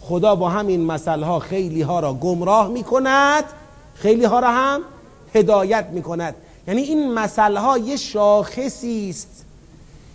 خدا 0.00 0.34
با 0.34 0.48
همین 0.48 0.86
مثل 0.86 1.22
ها 1.22 1.38
خیلی 1.38 1.82
ها 1.82 2.00
را 2.00 2.14
گمراه 2.14 2.68
می‌کند 2.68 3.44
خیلی 3.94 4.24
ها 4.24 4.40
را 4.40 4.50
هم 4.50 4.80
هدایت 5.34 5.86
می‌کند. 5.92 6.34
یعنی 6.68 6.82
این 6.82 7.14
مثل 7.14 7.56
ها 7.56 7.78
یه 7.78 7.96
شاخصی 7.96 9.10
است 9.10 9.44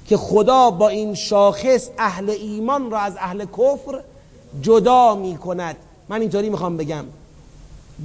که 0.08 0.18
خدا 0.18 0.72
با 0.72 0.90
این 0.90 1.14
شاخص 1.14 1.90
اهل 1.98 2.30
ایمان 2.30 2.92
را 2.92 3.00
از 3.00 3.14
اهل 3.18 3.46
کفر 3.46 4.00
جدا 4.62 5.16
می‌کند. 5.16 5.76
من 6.10 6.22
اینطوری 6.22 6.50
می‌خوام 6.50 6.78
بگم. 6.78 7.06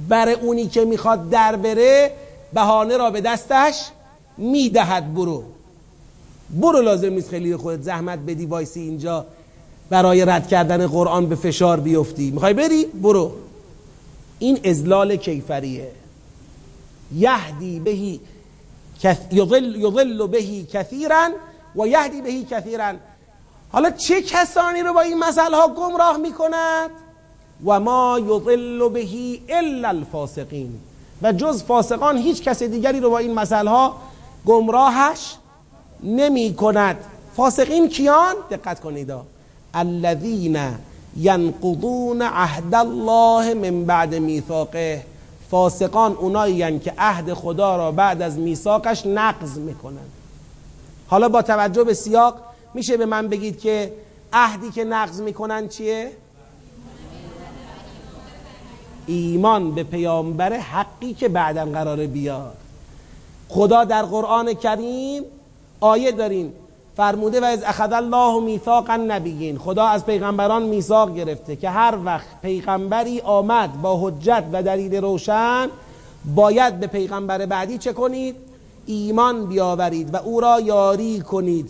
بر 0.09 0.29
اونی 0.29 0.67
که 0.67 0.85
می‌خواد 0.85 1.29
در 1.29 1.55
بره 1.55 2.11
بهانه 2.53 2.97
را 2.97 3.11
به 3.11 3.21
دستش 3.21 3.85
می‌دهد 4.37 5.13
برو. 5.13 5.43
برو 6.49 6.81
لازم 6.81 7.13
نیست 7.13 7.29
خیلی 7.29 7.55
خودت 7.55 7.81
زحمت 7.81 8.19
بدی 8.19 8.45
وایسی 8.45 8.79
اینجا 8.79 9.25
برای 9.89 10.25
رد 10.25 10.47
کردن 10.47 10.87
قرآن 10.87 11.25
به 11.25 11.35
فشار 11.35 11.79
بیفتی. 11.79 12.31
می‌خوای 12.31 12.53
بری؟ 12.53 12.85
برو. 12.85 13.31
این 14.39 14.59
ازلال 14.65 15.15
کیفریه. 15.15 15.91
یهدی 17.15 17.79
بهی 17.79 18.19
یضل, 19.31 20.27
بهی 20.27 20.67
کثیرا 20.73 21.29
و 21.75 21.87
یهدی 21.87 22.21
بهی 22.21 22.47
کثیرا 22.51 22.93
حالا 23.71 23.89
چه 23.89 24.21
کسانی 24.21 24.81
رو 24.83 24.93
با 24.93 25.01
این 25.01 25.19
مسئله 25.19 25.57
ها 25.57 25.67
گمراه 25.67 26.17
می‌کند؟ 26.17 26.89
و 27.65 27.79
ما 27.79 28.19
یضل 28.19 28.89
بهی 28.89 29.41
الا 29.49 29.87
الفاسقین. 29.87 30.79
و 31.21 31.31
جز 31.31 31.63
فاسقان 31.63 32.17
هیچ 32.17 32.41
کس 32.41 32.63
دیگری 32.63 32.99
رو 32.99 33.09
با 33.09 33.17
این 33.17 33.33
مسئله 33.33 33.69
ها 33.69 33.95
گمراهش 34.45 35.35
نمی 36.03 36.53
کند 36.53 36.97
فاسقین 37.35 37.89
کیان؟ 37.89 38.35
دقت 38.51 38.79
کنید. 38.79 39.13
الذین 39.73 40.59
ینقضون 41.17 42.21
عهد 42.21 42.75
الله 42.75 43.53
من 43.53 43.85
بعد 43.85 44.15
میثاقه. 44.15 45.05
فاسقان 45.51 46.11
اونایی 46.11 46.79
که 46.79 46.93
عهد 46.97 47.33
خدا 47.33 47.75
را 47.75 47.91
بعد 47.91 48.21
از 48.21 48.37
میثاقش 48.37 49.05
نقض 49.05 49.57
می‌کنن. 49.57 50.09
حالا 51.07 51.29
با 51.29 51.41
توجه 51.41 51.83
به 51.83 51.93
سیاق 51.93 52.35
میشه 52.73 52.97
به 52.97 53.05
من 53.05 53.27
بگید 53.27 53.59
که 53.59 53.93
عهدی 54.33 54.71
که 54.71 54.83
نقض 54.83 55.21
می‌کنن 55.21 55.67
چیه؟ 55.67 56.11
ایمان 59.11 59.71
به 59.71 59.83
پیامبر 59.83 60.53
حقی 60.53 61.13
که 61.13 61.29
بعدا 61.29 61.65
قرار 61.65 62.05
بیاد. 62.07 62.57
خدا 63.49 63.83
در 63.83 64.03
قرآن 64.03 64.53
کریم 64.53 65.23
آیه 65.79 66.11
داریم. 66.11 66.53
فرموده 66.97 67.41
و 67.41 67.43
از 67.43 67.63
اخذ 67.63 67.93
الله 67.93 68.39
میثاق 68.39 68.89
النبیین. 68.89 69.57
خدا 69.57 69.85
از 69.85 70.05
پیغمبران 70.05 70.63
میثاق 70.63 71.15
گرفته 71.15 71.55
که 71.55 71.69
هر 71.69 71.97
وقت 72.05 72.41
پیغمبری 72.41 73.21
آمد 73.21 73.81
با 73.81 73.99
حجت 74.07 74.43
و 74.53 74.63
دلیل 74.63 74.95
روشن 74.95 75.69
باید 76.35 76.79
به 76.79 76.87
پیغمبر 76.87 77.45
بعدی 77.45 77.77
چه 77.77 77.93
کنید؟ 77.93 78.35
ایمان 78.85 79.45
بیاورید 79.45 80.13
و 80.13 80.17
او 80.17 80.41
را 80.41 80.59
یاری 80.59 81.19
کنید 81.19 81.69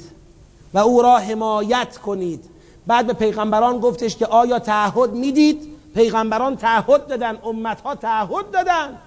و 0.73 0.77
او 0.77 1.01
را 1.01 1.17
حمایت 1.17 1.97
کنید. 1.97 2.43
بعد 2.87 3.07
به 3.07 3.13
پیغمبران 3.13 3.79
گفتش 3.79 4.17
که 4.17 4.25
آیا 4.25 4.59
تعهد 4.59 5.13
می‌دید؟ 5.13 5.80
پیغمبران 5.93 6.57
تعهد 6.57 7.07
دادن 7.07 7.37
امتها 7.43 7.95
تعهد 7.95 8.51
دادن. 8.51 8.97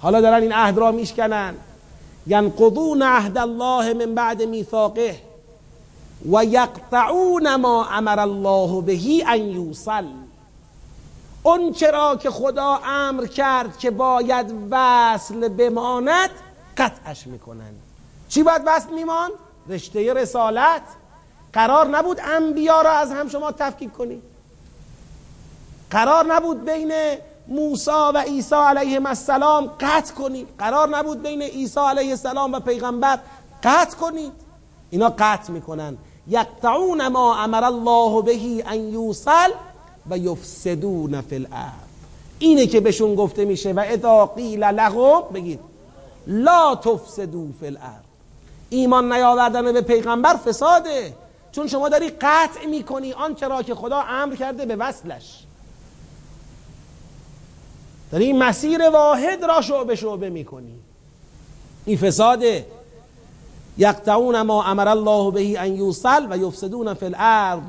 حالا 0.00 0.20
دارن 0.20 0.42
این 0.42 0.52
عهد 0.52 0.78
را 0.78 0.92
میشکنن. 0.92 1.54
ینقضون 2.26 3.02
عهد 3.02 3.38
الله 3.38 3.94
من 3.94 4.14
بعد 4.14 4.42
میثاقه 4.42 5.20
و 6.32 6.44
یقطعون 6.44 7.56
ما 7.56 7.86
امر 7.86 8.20
الله 8.20 8.80
بهی 8.80 9.24
ان 9.26 9.40
یوصل. 9.40 10.04
اون 11.42 11.72
چرا 11.72 12.16
که 12.16 12.30
خدا 12.30 12.80
امر 12.84 13.26
کرد 13.26 13.78
که 13.78 13.90
باید 13.90 14.54
وصل 14.70 15.48
بماند 15.48 16.30
قطعش 16.76 17.26
می‌کنند 17.26 17.80
چی 18.28 18.42
باید 18.42 18.62
وصل 18.66 18.94
میمان؟ 18.94 19.30
رشته 19.68 20.12
رسالت. 20.12 20.82
قرار 21.52 21.86
نبود 21.86 22.20
انبیا 22.24 22.80
را 22.80 22.90
از 22.90 23.12
هم 23.12 23.28
شما 23.28 23.52
تفکیک 23.52 23.92
کنید 23.92 24.33
قرار 25.94 26.26
نبود 26.34 26.64
بین 26.64 26.92
موسی 27.48 27.90
و 27.90 28.18
عیسی 28.18 28.54
علیه 28.54 29.00
السلام 29.06 29.70
قطع 29.80 30.14
کنید. 30.14 30.48
قرار 30.58 30.88
نبود 30.88 31.22
بین 31.22 31.42
عیسی 31.42 31.80
علیه 31.80 32.10
السلام 32.10 32.52
و 32.52 32.60
پیغمبر 32.60 33.18
قطع 33.62 33.96
کنید. 33.96 34.32
اینا 34.90 35.08
قطع 35.18 35.52
می‌کنن. 35.52 35.96
یقطعون 36.28 37.08
ما 37.08 37.36
امر 37.36 37.64
الله 37.64 38.22
بهی 38.22 38.62
ان 38.62 38.80
یوصل 38.80 39.50
و 40.10 40.18
یفسدون 40.18 41.20
فی 41.20 41.36
الارض. 41.36 41.88
اینه 42.38 42.66
که 42.66 42.80
بهشون 42.80 43.14
گفته 43.14 43.44
میشه 43.44 43.72
و 43.72 43.80
اذا 43.80 44.26
قیل 44.26 44.64
لهم 44.64 45.22
بگید 45.34 45.60
لا 46.26 46.74
تفسدو 46.74 47.48
فی 47.60 47.66
الارض. 47.66 48.04
ایمان 48.70 49.12
نیاوردن 49.12 49.72
به 49.72 49.80
پیغمبر 49.80 50.34
فساده. 50.36 51.14
چون 51.52 51.66
شما 51.68 51.88
داری 51.88 52.08
قطع 52.08 52.66
می‌کنی 52.66 53.12
آنچه 53.12 53.48
را 53.48 53.62
که 53.62 53.74
خدا 53.74 54.00
امر 54.00 54.34
کرده 54.34 54.66
به 54.66 54.76
وصلش. 54.76 55.44
داری 58.14 58.26
این 58.26 58.38
مسیر 58.38 58.90
واحد 58.90 59.44
را 59.44 59.60
شعبه 59.60 59.94
شعبه 59.94 60.30
می‌کنی. 60.30 60.74
این 61.84 61.96
فساده 61.96 62.66
یقطعون 63.78 64.42
ما 64.42 64.64
امر 64.64 64.88
الله 64.88 65.30
بهی 65.30 65.56
ان 65.56 65.76
یوصل 65.76 66.26
و 66.30 66.38
یفسدون 66.38 66.94
فی 66.94 67.06
الارض. 67.06 67.60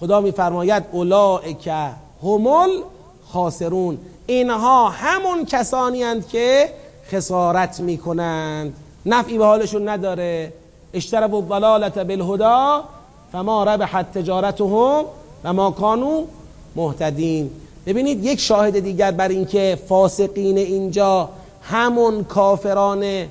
خدا 0.00 0.20
میفرماید 0.20 0.84
اولئک 0.92 1.66
همل 2.22 2.70
خاسرون 3.32 3.98
اینها 4.26 4.88
همون 4.88 5.44
کسانی 5.44 6.02
هند 6.02 6.28
که 6.28 6.70
خسارت 7.12 7.80
می‌کنند. 7.80 8.76
نفعی 9.06 9.38
به 9.38 9.44
حالشون 9.44 9.88
نداره. 9.88 10.52
اشتربوا 10.94 11.38
الضلالت 11.38 11.98
بالهدا 11.98 12.84
فما 13.32 13.64
ربحت 13.64 14.18
تجارتهم 14.18 15.04
و 15.44 15.52
ما 15.52 15.70
کانو 15.70 16.24
مهتدین. 16.76 17.50
ببینید 17.86 18.24
یک 18.24 18.40
شاهد 18.40 18.78
دیگر 18.78 19.10
بر 19.10 19.28
اینکه 19.28 19.78
فاسقین 19.88 20.58
اینجا 20.58 21.28
همون 21.62 22.24
کافران 22.24 23.26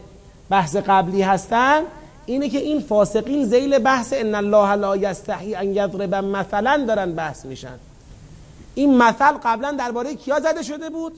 بحث 0.49 0.75
قبلی 0.75 1.21
هستند 1.21 1.84
اینه 2.25 2.49
که 2.49 2.57
این 2.57 2.80
فاسقین 2.80 3.45
زیل 3.45 3.80
بحث 3.80 4.13
ان 4.17 4.35
الله 4.35 4.75
لا 4.75 4.97
یستحی 4.97 5.55
ان 5.55 5.69
یضرب 5.69 6.15
مثلا 6.15 6.85
دارن 6.88 7.11
بحث 7.11 7.45
میشن. 7.45 7.80
این 8.75 8.97
مثل 8.97 9.31
قبلا 9.43 9.71
درباره 9.71 10.15
کیا 10.15 10.39
زده 10.39 10.63
شده 10.63 10.89
بود؟ 10.89 11.13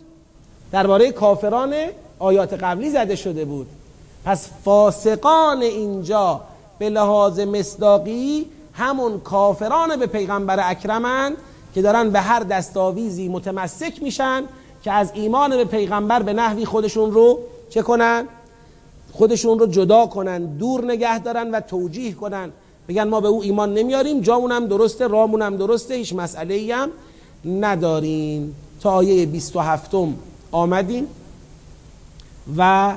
درباره 0.71 1.11
کافران 1.11 1.73
آیات 2.19 2.53
قبلی 2.53 2.89
زده 2.89 3.15
شده 3.15 3.45
بود. 3.45 3.67
پس 4.25 4.49
فاسقان 4.63 5.61
اینجا 5.61 6.41
به 6.79 6.89
لحاظ 6.89 7.39
مصداقی 7.39 8.45
همون 8.73 9.19
کافران 9.19 9.95
به 9.95 10.07
پیغمبر 10.07 10.69
اکرمند 10.69 11.37
که 11.75 11.81
دارن 11.81 12.09
به 12.09 12.21
هر 12.21 12.39
دستاویزی 12.39 13.27
متمسک 13.27 14.03
میشن 14.03 14.43
که 14.83 14.91
از 14.91 15.11
ایمان 15.13 15.57
به 15.57 15.65
پیغمبر 15.65 16.21
به 16.21 16.33
نحوی 16.33 16.65
خودشون 16.65 17.11
رو 17.11 17.39
چه 17.69 17.81
کنن؟ 17.81 18.27
خودشون 19.11 19.59
رو 19.59 19.67
جدا 19.67 20.05
کنن 20.05 20.45
دور 20.45 20.85
نگه 20.85 21.19
دارن 21.19 21.51
و 21.51 21.59
توجیه 21.59 22.13
کنن 22.13 22.49
بگن 22.87 23.03
ما 23.03 23.21
به 23.21 23.27
او 23.27 23.41
ایمان 23.41 23.73
نمیاریم 23.73 24.21
جامونم 24.21 24.67
درسته 24.67 25.07
رامونم 25.07 25.57
درسته 25.57 25.93
هیچ 25.93 26.13
مسئله 26.13 26.75
هم 26.75 26.89
نداریم 27.45 28.55
تا 28.81 28.91
آیه 28.91 29.25
27 29.25 29.91
آمدیم 30.51 31.07
و 32.57 32.93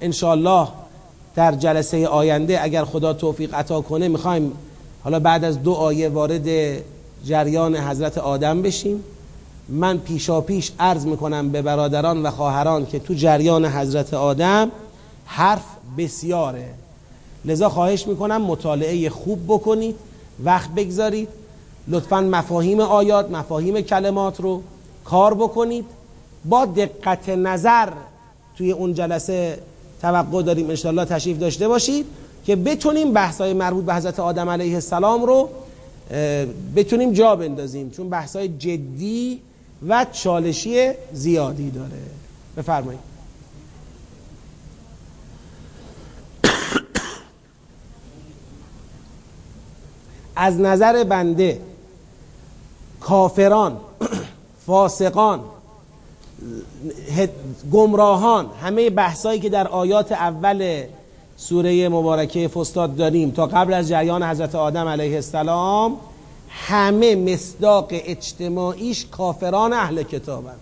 انشالله 0.00 0.68
در 1.34 1.52
جلسه 1.52 2.08
آینده 2.08 2.62
اگر 2.62 2.84
خدا 2.84 3.12
توفیق 3.12 3.54
عطا 3.54 3.80
کنه 3.80 4.08
می‌خوایم 4.08 4.52
حالا 5.04 5.20
بعد 5.20 5.44
از 5.44 5.62
دو 5.62 5.72
آیه 5.72 6.08
وارد 6.08 6.46
جریان 7.24 7.76
حضرت 7.76 8.18
آدم 8.18 8.62
بشیم. 8.62 9.04
من 9.68 9.98
پیشا 9.98 10.40
پیش 10.40 10.72
عرض 10.78 11.06
می‌کنم 11.06 11.48
به 11.48 11.62
برادران 11.62 12.22
و 12.22 12.30
خواهران 12.30 12.86
که 12.86 12.98
تو 12.98 13.14
جریان 13.14 13.66
حضرت 13.66 14.14
آدم 14.14 14.70
حرف 15.26 15.64
بسیاره. 15.98 16.68
لذا 17.44 17.68
خواهش 17.68 18.06
می‌کنم 18.06 18.42
مطالعه 18.42 19.10
خوب 19.10 19.44
بکنید 19.48 19.96
وقت 20.44 20.70
بگذارید 20.70 21.28
لطفا 21.88 22.20
مفاهیم 22.20 22.80
آیات 22.80 23.30
مفاهیم 23.30 23.80
کلمات 23.80 24.40
رو 24.40 24.62
کار 25.04 25.34
بکنید. 25.34 25.84
با 26.44 26.66
دقت 26.66 27.28
نظر 27.28 27.88
توی 28.56 28.72
اون 28.72 28.94
جلسه 28.94 29.58
توقع 30.02 30.42
داریم 30.42 30.70
انشاءالله 30.70 31.04
تشریف 31.04 31.38
داشته 31.38 31.68
باشید 31.68 32.06
که 32.44 32.56
بتونیم 32.56 33.12
بحثای 33.12 33.52
مربوط 33.52 33.84
به 33.84 33.94
حضرت 33.94 34.20
آدم 34.20 34.48
علیه 34.48 34.74
السلام 34.74 35.22
رو 35.22 35.48
بتونیم 36.76 37.12
جا 37.12 37.36
بندازیم 37.36 37.90
چون 37.90 38.08
بحثای 38.08 38.48
جدی 38.48 39.40
و 39.88 40.06
چالشی 40.12 40.90
زیادی 41.12 41.70
داره. 41.70 41.90
بفرمایید. 42.56 43.00
از 50.36 50.60
نظر 50.60 51.04
بنده 51.04 51.60
کافران 53.00 53.80
فاسقان 54.66 55.40
گمراهان 57.72 58.50
همه 58.62 58.90
بحثایی 58.90 59.40
که 59.40 59.48
در 59.48 59.68
آیات 59.68 60.12
اول 60.12 60.84
سوره 61.40 61.88
مبارکه 61.88 62.48
فستاد 62.48 62.96
داریم. 62.96 63.30
تا 63.30 63.46
قبل 63.46 63.74
از 63.74 63.88
جریان 63.88 64.22
حضرت 64.22 64.54
آدم 64.54 64.88
علیه 64.88 65.14
السلام 65.14 65.96
همه 66.48 67.16
مصداق 67.16 67.88
اجتماعیش 67.90 69.06
کافران 69.06 69.72
اهل 69.72 70.02
کتابن. 70.02 70.54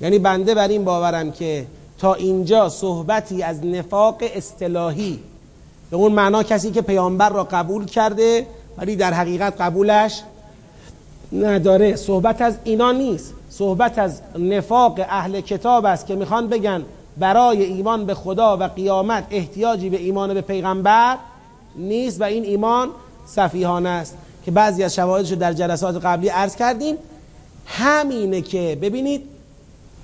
یعنی 0.00 0.18
بنده 0.18 0.54
بر 0.54 0.68
این 0.68 0.84
باورم 0.84 1.32
که 1.32 1.66
تا 1.98 2.14
اینجا 2.14 2.68
صحبتی 2.68 3.42
از 3.42 3.64
نفاق 3.64 4.16
اصطلاحی 4.34 5.18
به 5.90 5.96
اون 5.96 6.12
معنا 6.12 6.42
کسی 6.42 6.70
که 6.70 6.82
پیامبر 6.82 7.28
را 7.28 7.44
قبول 7.44 7.84
کرده 7.84 8.46
ولی 8.78 8.96
در 8.96 9.12
حقیقت 9.12 9.60
قبولش 9.60 10.22
نداره. 11.32 11.96
صحبت 11.96 12.42
از 12.42 12.54
اینا 12.64 12.92
نیست. 12.92 13.34
صحبت 13.50 13.98
از 13.98 14.20
نفاق 14.38 15.00
اهل 15.00 15.40
کتاب 15.40 15.84
است 15.84 16.06
که 16.06 16.16
می‌خوان 16.16 16.48
بگن 16.48 16.84
برای 17.18 17.62
ایمان 17.62 18.06
به 18.06 18.14
خدا 18.14 18.56
و 18.56 18.62
قیامت 18.62 19.26
احتیاجی 19.30 19.90
به 19.90 19.96
ایمان 19.96 20.34
به 20.34 20.40
پیغمبر 20.40 21.18
نیست 21.76 22.20
و 22.20 22.24
این 22.24 22.44
ایمان 22.44 22.90
صفیحانه 23.26 23.88
است 23.88 24.16
که 24.44 24.50
بعضی 24.50 24.82
از 24.82 24.94
شواهدش 24.94 25.28
در 25.28 25.52
جلسات 25.52 26.04
قبلی 26.04 26.28
عرض 26.28 26.56
کردیم. 26.56 26.96
همینه 27.66 28.40
که 28.40 28.78
ببینید 28.82 29.22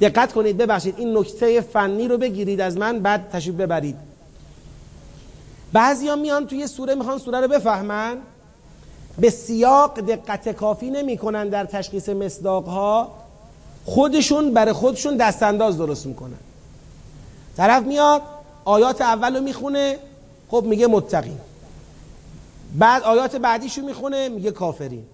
دقت 0.00 0.32
کنید 0.32 0.56
ببخشید 0.56 0.94
این 0.98 1.18
نکته 1.18 1.60
فنی 1.60 2.08
رو 2.08 2.18
بگیرید 2.18 2.60
از 2.60 2.76
من 2.76 2.98
بعد 2.98 3.30
تشریف 3.32 3.54
ببرید. 3.54 3.96
بعضی 5.72 6.14
میان 6.14 6.46
توی 6.46 6.66
سوره 6.66 6.94
می‌خوان 6.94 7.18
سوره 7.18 7.40
رو 7.40 7.48
بفهمن. 7.48 8.16
به 9.18 9.30
سیاق 9.30 10.00
دقت 10.00 10.48
کافی 10.48 10.90
نمی‌کنن 10.90 11.48
در 11.48 11.64
تشخیص 11.64 12.08
مصداق 12.08 12.68
ها 12.68 13.08
خودشون 13.84 14.54
برای 14.54 14.72
خودشون 14.72 15.16
دستانداز 15.16 15.78
درست 15.78 16.06
می‌کنن. 16.06 16.38
طرف 17.56 17.82
میاد 17.82 18.22
آیات 18.64 19.00
اول 19.00 19.36
رو 19.36 19.42
می‌خونه 19.42 19.98
خب 20.48 20.64
میگه 20.66 20.86
متقین. 20.86 21.38
بعد 22.78 23.02
آیات 23.02 23.36
بعدیشو 23.36 23.82
می‌خونه 23.82 24.28
میگه 24.28 24.50
کافرین. 24.50 25.04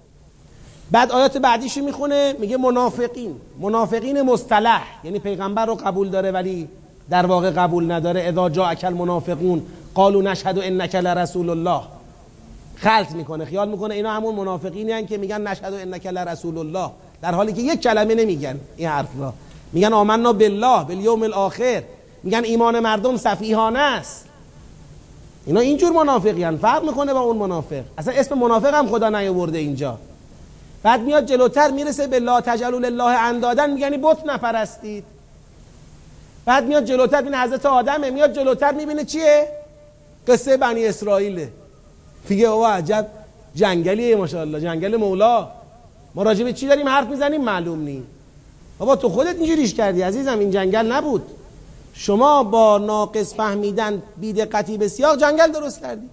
بعد 0.90 1.12
آیات 1.12 1.36
بعدیشو 1.36 1.80
می‌خونه 1.80 2.36
میگه 2.38 2.56
منافقین. 2.56 3.36
منافقین 3.60 4.22
مصطلح 4.22 4.82
یعنی 5.04 5.18
پیغمبر 5.18 5.66
رو 5.66 5.74
قبول 5.74 6.10
داره 6.10 6.30
ولی 6.30 6.68
در 7.10 7.26
واقع 7.26 7.50
قبول 7.50 7.92
نداره. 7.92 8.20
اذا 8.20 8.48
جا 8.48 8.66
اکل 8.66 8.92
منافقون 8.92 9.66
قالو 9.94 10.22
نشهد 10.22 10.58
انک 10.58 10.94
لرسول 10.94 11.50
الله. 11.50 11.82
خلط 12.76 13.12
می‌کنه 13.12 13.44
خیال 13.44 13.68
می‌کنه 13.68 13.94
اینا 13.94 14.10
همون 14.12 14.34
منافقینی 14.34 14.92
هن 14.92 15.06
که 15.06 15.18
میگن 15.18 15.40
نشهد 15.40 15.74
انک 15.74 16.06
لرسول 16.06 16.58
الله. 16.58 16.90
در 17.22 17.34
حالی 17.34 17.52
که 17.52 17.62
یک 17.62 17.80
کلمه 17.80 18.14
نمیگن 18.14 18.60
این 18.76 18.88
حرف 18.88 19.08
را. 19.18 19.32
میگن 19.72 19.92
آمنا 19.92 20.32
بالله 20.32 20.84
بالیوم 20.84 21.22
الاخر. 21.22 21.82
میگن 22.22 22.44
ایمان 22.44 22.80
مردم 22.80 23.16
صفیحانه 23.16 23.78
است. 23.78 24.24
اینا 25.46 25.60
اینجور 25.60 25.92
منافقی 25.92 26.42
هن. 26.42 26.56
فرق 26.56 26.84
می‌کنه 26.84 27.12
با 27.14 27.20
اون 27.20 27.36
منافق. 27.36 27.82
اصلا 27.98 28.14
اسم 28.14 28.38
منافق 28.38 28.74
هم 28.74 28.88
خدا 28.88 29.08
نیاورده 29.08 29.58
اینجا. 29.58 29.98
بعد 30.82 31.00
میاد 31.00 31.26
جلوتر 31.26 31.70
می‌رسه 31.70 32.06
به 32.06 32.18
لا 32.18 32.40
تجلو 32.40 32.78
لله 32.78 33.04
اندادن. 33.04 33.70
میگنی 33.70 33.98
بت 33.98 34.18
نپرستید 34.26 35.04
بعد 36.44 36.66
میاد 36.66 36.84
جلوتر 36.84 37.22
این 37.22 37.34
حضرت 37.34 37.66
آدمه. 37.66 38.10
میاد 38.10 38.32
جلوتر 38.32 38.72
می‌بینه 38.72 39.04
چیه؟ 39.04 39.48
قصه 40.28 40.56
بنی 40.56 40.86
اسرائیله. 40.86 41.48
میگه 42.28 42.46
او 42.46 42.66
عجب 42.66 43.06
جنگلیه 43.54 44.16
ماشاءالله. 44.16 44.60
جنگل 44.60 44.96
مولا. 44.96 45.48
ما 46.14 46.22
راجع 46.22 46.50
چی 46.50 46.66
داریم 46.66 46.88
حرف 46.88 47.06
می‌زنیم؟ 47.06 47.40
معلوم 47.40 47.80
نی. 47.80 48.02
بابا 48.78 48.96
تو 48.96 49.08
خودت 49.08 49.36
اینجوریش 49.36 49.74
کردی 49.74 50.02
عزیزم. 50.02 50.38
این 50.38 50.50
جنگل 50.50 50.92
نبود. 50.92 51.22
شما 52.00 52.42
با 52.42 52.78
ناقص 52.78 53.34
فهمیدن 53.34 54.02
بیدقتی 54.16 54.78
بسیار 54.78 55.16
جنگل 55.16 55.52
درست 55.52 55.80
کردی. 55.80 56.08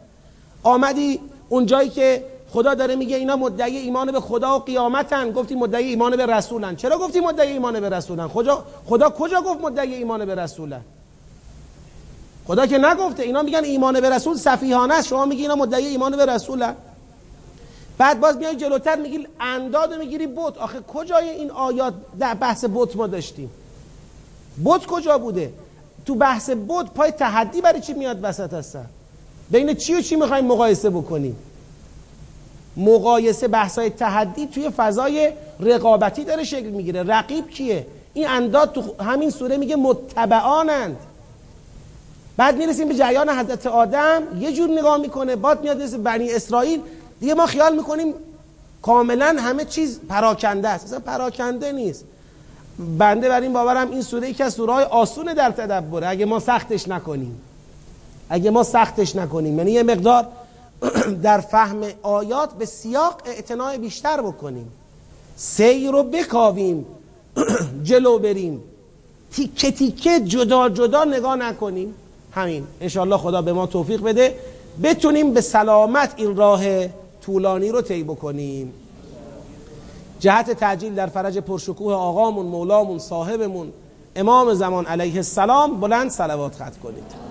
آمدی 0.63 1.19
اون 1.49 1.65
جایی 1.65 1.89
که 1.89 2.25
خدا 2.49 2.73
داره 2.73 2.95
میگه 2.95 3.15
اینا 3.15 3.35
مدعی 3.35 3.77
ایمان 3.77 4.11
به 4.11 4.19
خدا 4.19 4.55
و 4.55 4.59
قیامتن. 4.59 5.31
گفتی 5.31 5.55
مدعی 5.55 5.85
ایمان 5.85 6.15
به 6.15 6.25
رسولن. 6.25 6.75
چرا 6.75 6.97
گفتی 6.97 7.19
مدعی 7.19 7.51
ایمان 7.51 7.79
به 7.79 7.89
رسولن؟ 7.89 8.27
خدا 8.27 8.65
خدا 8.85 9.09
کجا 9.09 9.41
گفت 9.41 9.61
مدعی 9.61 9.93
ایمان 9.93 10.25
به 10.25 10.35
رسولن؟ 10.35 10.81
خدا 12.47 12.65
که 12.65 12.77
نگفته. 12.77 13.23
اینا 13.23 13.41
میگن 13.41 13.63
ایمان 13.63 14.01
به 14.01 14.09
رسول 14.09 14.37
سفیهانه 14.37 14.93
است. 14.93 15.07
شما 15.07 15.25
میگی 15.25 15.41
اینا 15.41 15.55
مدعی 15.55 15.85
ایمان 15.85 16.17
به 16.17 16.25
رسولن؟ 16.25 16.75
بعد 17.97 18.19
باز 18.19 18.37
میای 18.37 18.55
جلوتر 18.55 18.95
میگی 18.95 19.27
انداد 19.39 19.93
می‌گیری 19.93 20.27
بت. 20.27 20.57
آخه 20.57 20.79
کجای 20.93 21.29
این 21.29 21.51
آیات 21.51 21.93
در 22.19 22.33
بحث 22.33 22.65
بت 22.75 22.95
ما 22.95 23.07
داشتیم؟ 23.07 23.51
بت 24.65 24.85
کجا 24.85 25.17
بوده؟ 25.17 25.53
تو 26.07 26.15
بحث 26.15 26.49
بت 26.49 26.85
پای 26.95 27.11
تحدی 27.11 27.61
برای 27.61 27.81
چی 27.81 27.93
میاد 27.93 28.19
وسط 28.21 28.53
هستن؟ 28.53 28.85
بین 29.49 29.73
چی 29.73 29.95
و 29.95 30.01
چی 30.01 30.15
می‌خوایم 30.15 30.45
مقایسه 30.45 30.89
بکنیم؟ 30.89 31.35
مقایسه 32.77 33.47
بحثای 33.47 33.89
تحدی 33.89 34.47
توی 34.47 34.69
فضای 34.69 35.31
رقابتی 35.59 36.23
داره 36.23 36.43
شکل 36.43 36.69
می‌گیره. 36.69 37.03
رقیب 37.03 37.49
کیه؟ 37.49 37.87
این 38.13 38.27
انداد 38.27 38.71
تو 38.71 39.03
همین 39.03 39.29
سوره 39.29 39.57
میگه 39.57 39.75
متبعانند. 39.75 40.97
بعد 42.37 42.57
می‌رسیم 42.57 42.87
به 42.87 42.95
جریان 42.95 43.29
حضرت 43.29 43.67
آدم. 43.67 44.23
یه 44.39 44.53
جور 44.53 44.69
نگاه 44.69 44.97
می‌کنه. 44.97 45.35
بعد 45.35 45.61
میاد 45.61 46.01
بنی 46.01 46.31
اسرائیل. 46.31 46.81
دیگه 47.19 47.33
ما 47.33 47.45
خیال 47.45 47.75
می‌کنیم 47.75 48.13
کاملا 48.81 49.35
همه 49.39 49.65
چیز 49.65 49.99
پراکنده 50.09 50.69
است. 50.69 50.85
اصلا 50.85 50.99
پراکنده 50.99 51.71
نیست. 51.71 52.05
بنده 52.79 53.29
بر 53.29 53.41
این 53.41 53.53
باورم 53.53 53.91
این 53.91 54.01
سوره 54.01 54.29
یکی 54.29 54.43
از 54.43 54.53
سوره 54.53 54.73
آسونه 54.73 55.33
در 55.33 55.51
تدبره 55.51 56.07
اگه 56.07 56.25
ما 56.25 56.39
سختش 56.39 56.87
نکنیم 56.87 57.41
اگه 58.29 58.51
ما 58.51 58.63
سختش 58.63 59.15
نکنیم 59.15 59.57
یعنی 59.57 59.71
یه 59.71 59.83
مقدار 59.83 60.27
در 61.23 61.39
فهم 61.39 61.81
آیات 62.03 62.53
به 62.53 62.65
سیاق 62.65 63.21
اعتناع 63.25 63.77
بیشتر 63.77 64.21
بکنیم. 64.21 64.71
سیر 65.35 65.91
رو 65.91 66.03
بکاویم 66.03 66.85
جلو 67.83 68.19
بریم. 68.19 68.63
تیکه 69.31 69.71
تیکه 69.71 70.19
جدا 70.19 70.69
جدا 70.69 71.03
نگاه 71.03 71.35
نکنیم. 71.35 71.93
همین. 72.31 72.67
انشاءالله 72.81 73.17
خدا 73.17 73.41
به 73.41 73.53
ما 73.53 73.67
توفیق 73.67 74.03
بده. 74.03 74.35
بتونیم 74.83 75.33
به 75.33 75.41
سلامت 75.41 76.13
این 76.17 76.35
راه 76.35 76.63
طولانی 77.21 77.69
رو 77.69 77.81
طی 77.81 78.03
بکنیم. 78.03 78.73
جهت 80.19 80.51
تعجیل 80.51 80.95
در 80.95 81.07
فرج 81.07 81.37
پرشکوه 81.37 81.93
آقامون 81.93 82.45
مولامون 82.45 82.99
صاحبمون. 82.99 83.73
امام 84.15 84.53
زمان 84.53 84.85
علیه 84.85 85.15
السلام 85.15 85.79
بلند 85.79 86.09
سلوات 86.09 86.55
خط 86.55 86.77
کنید. 86.77 87.27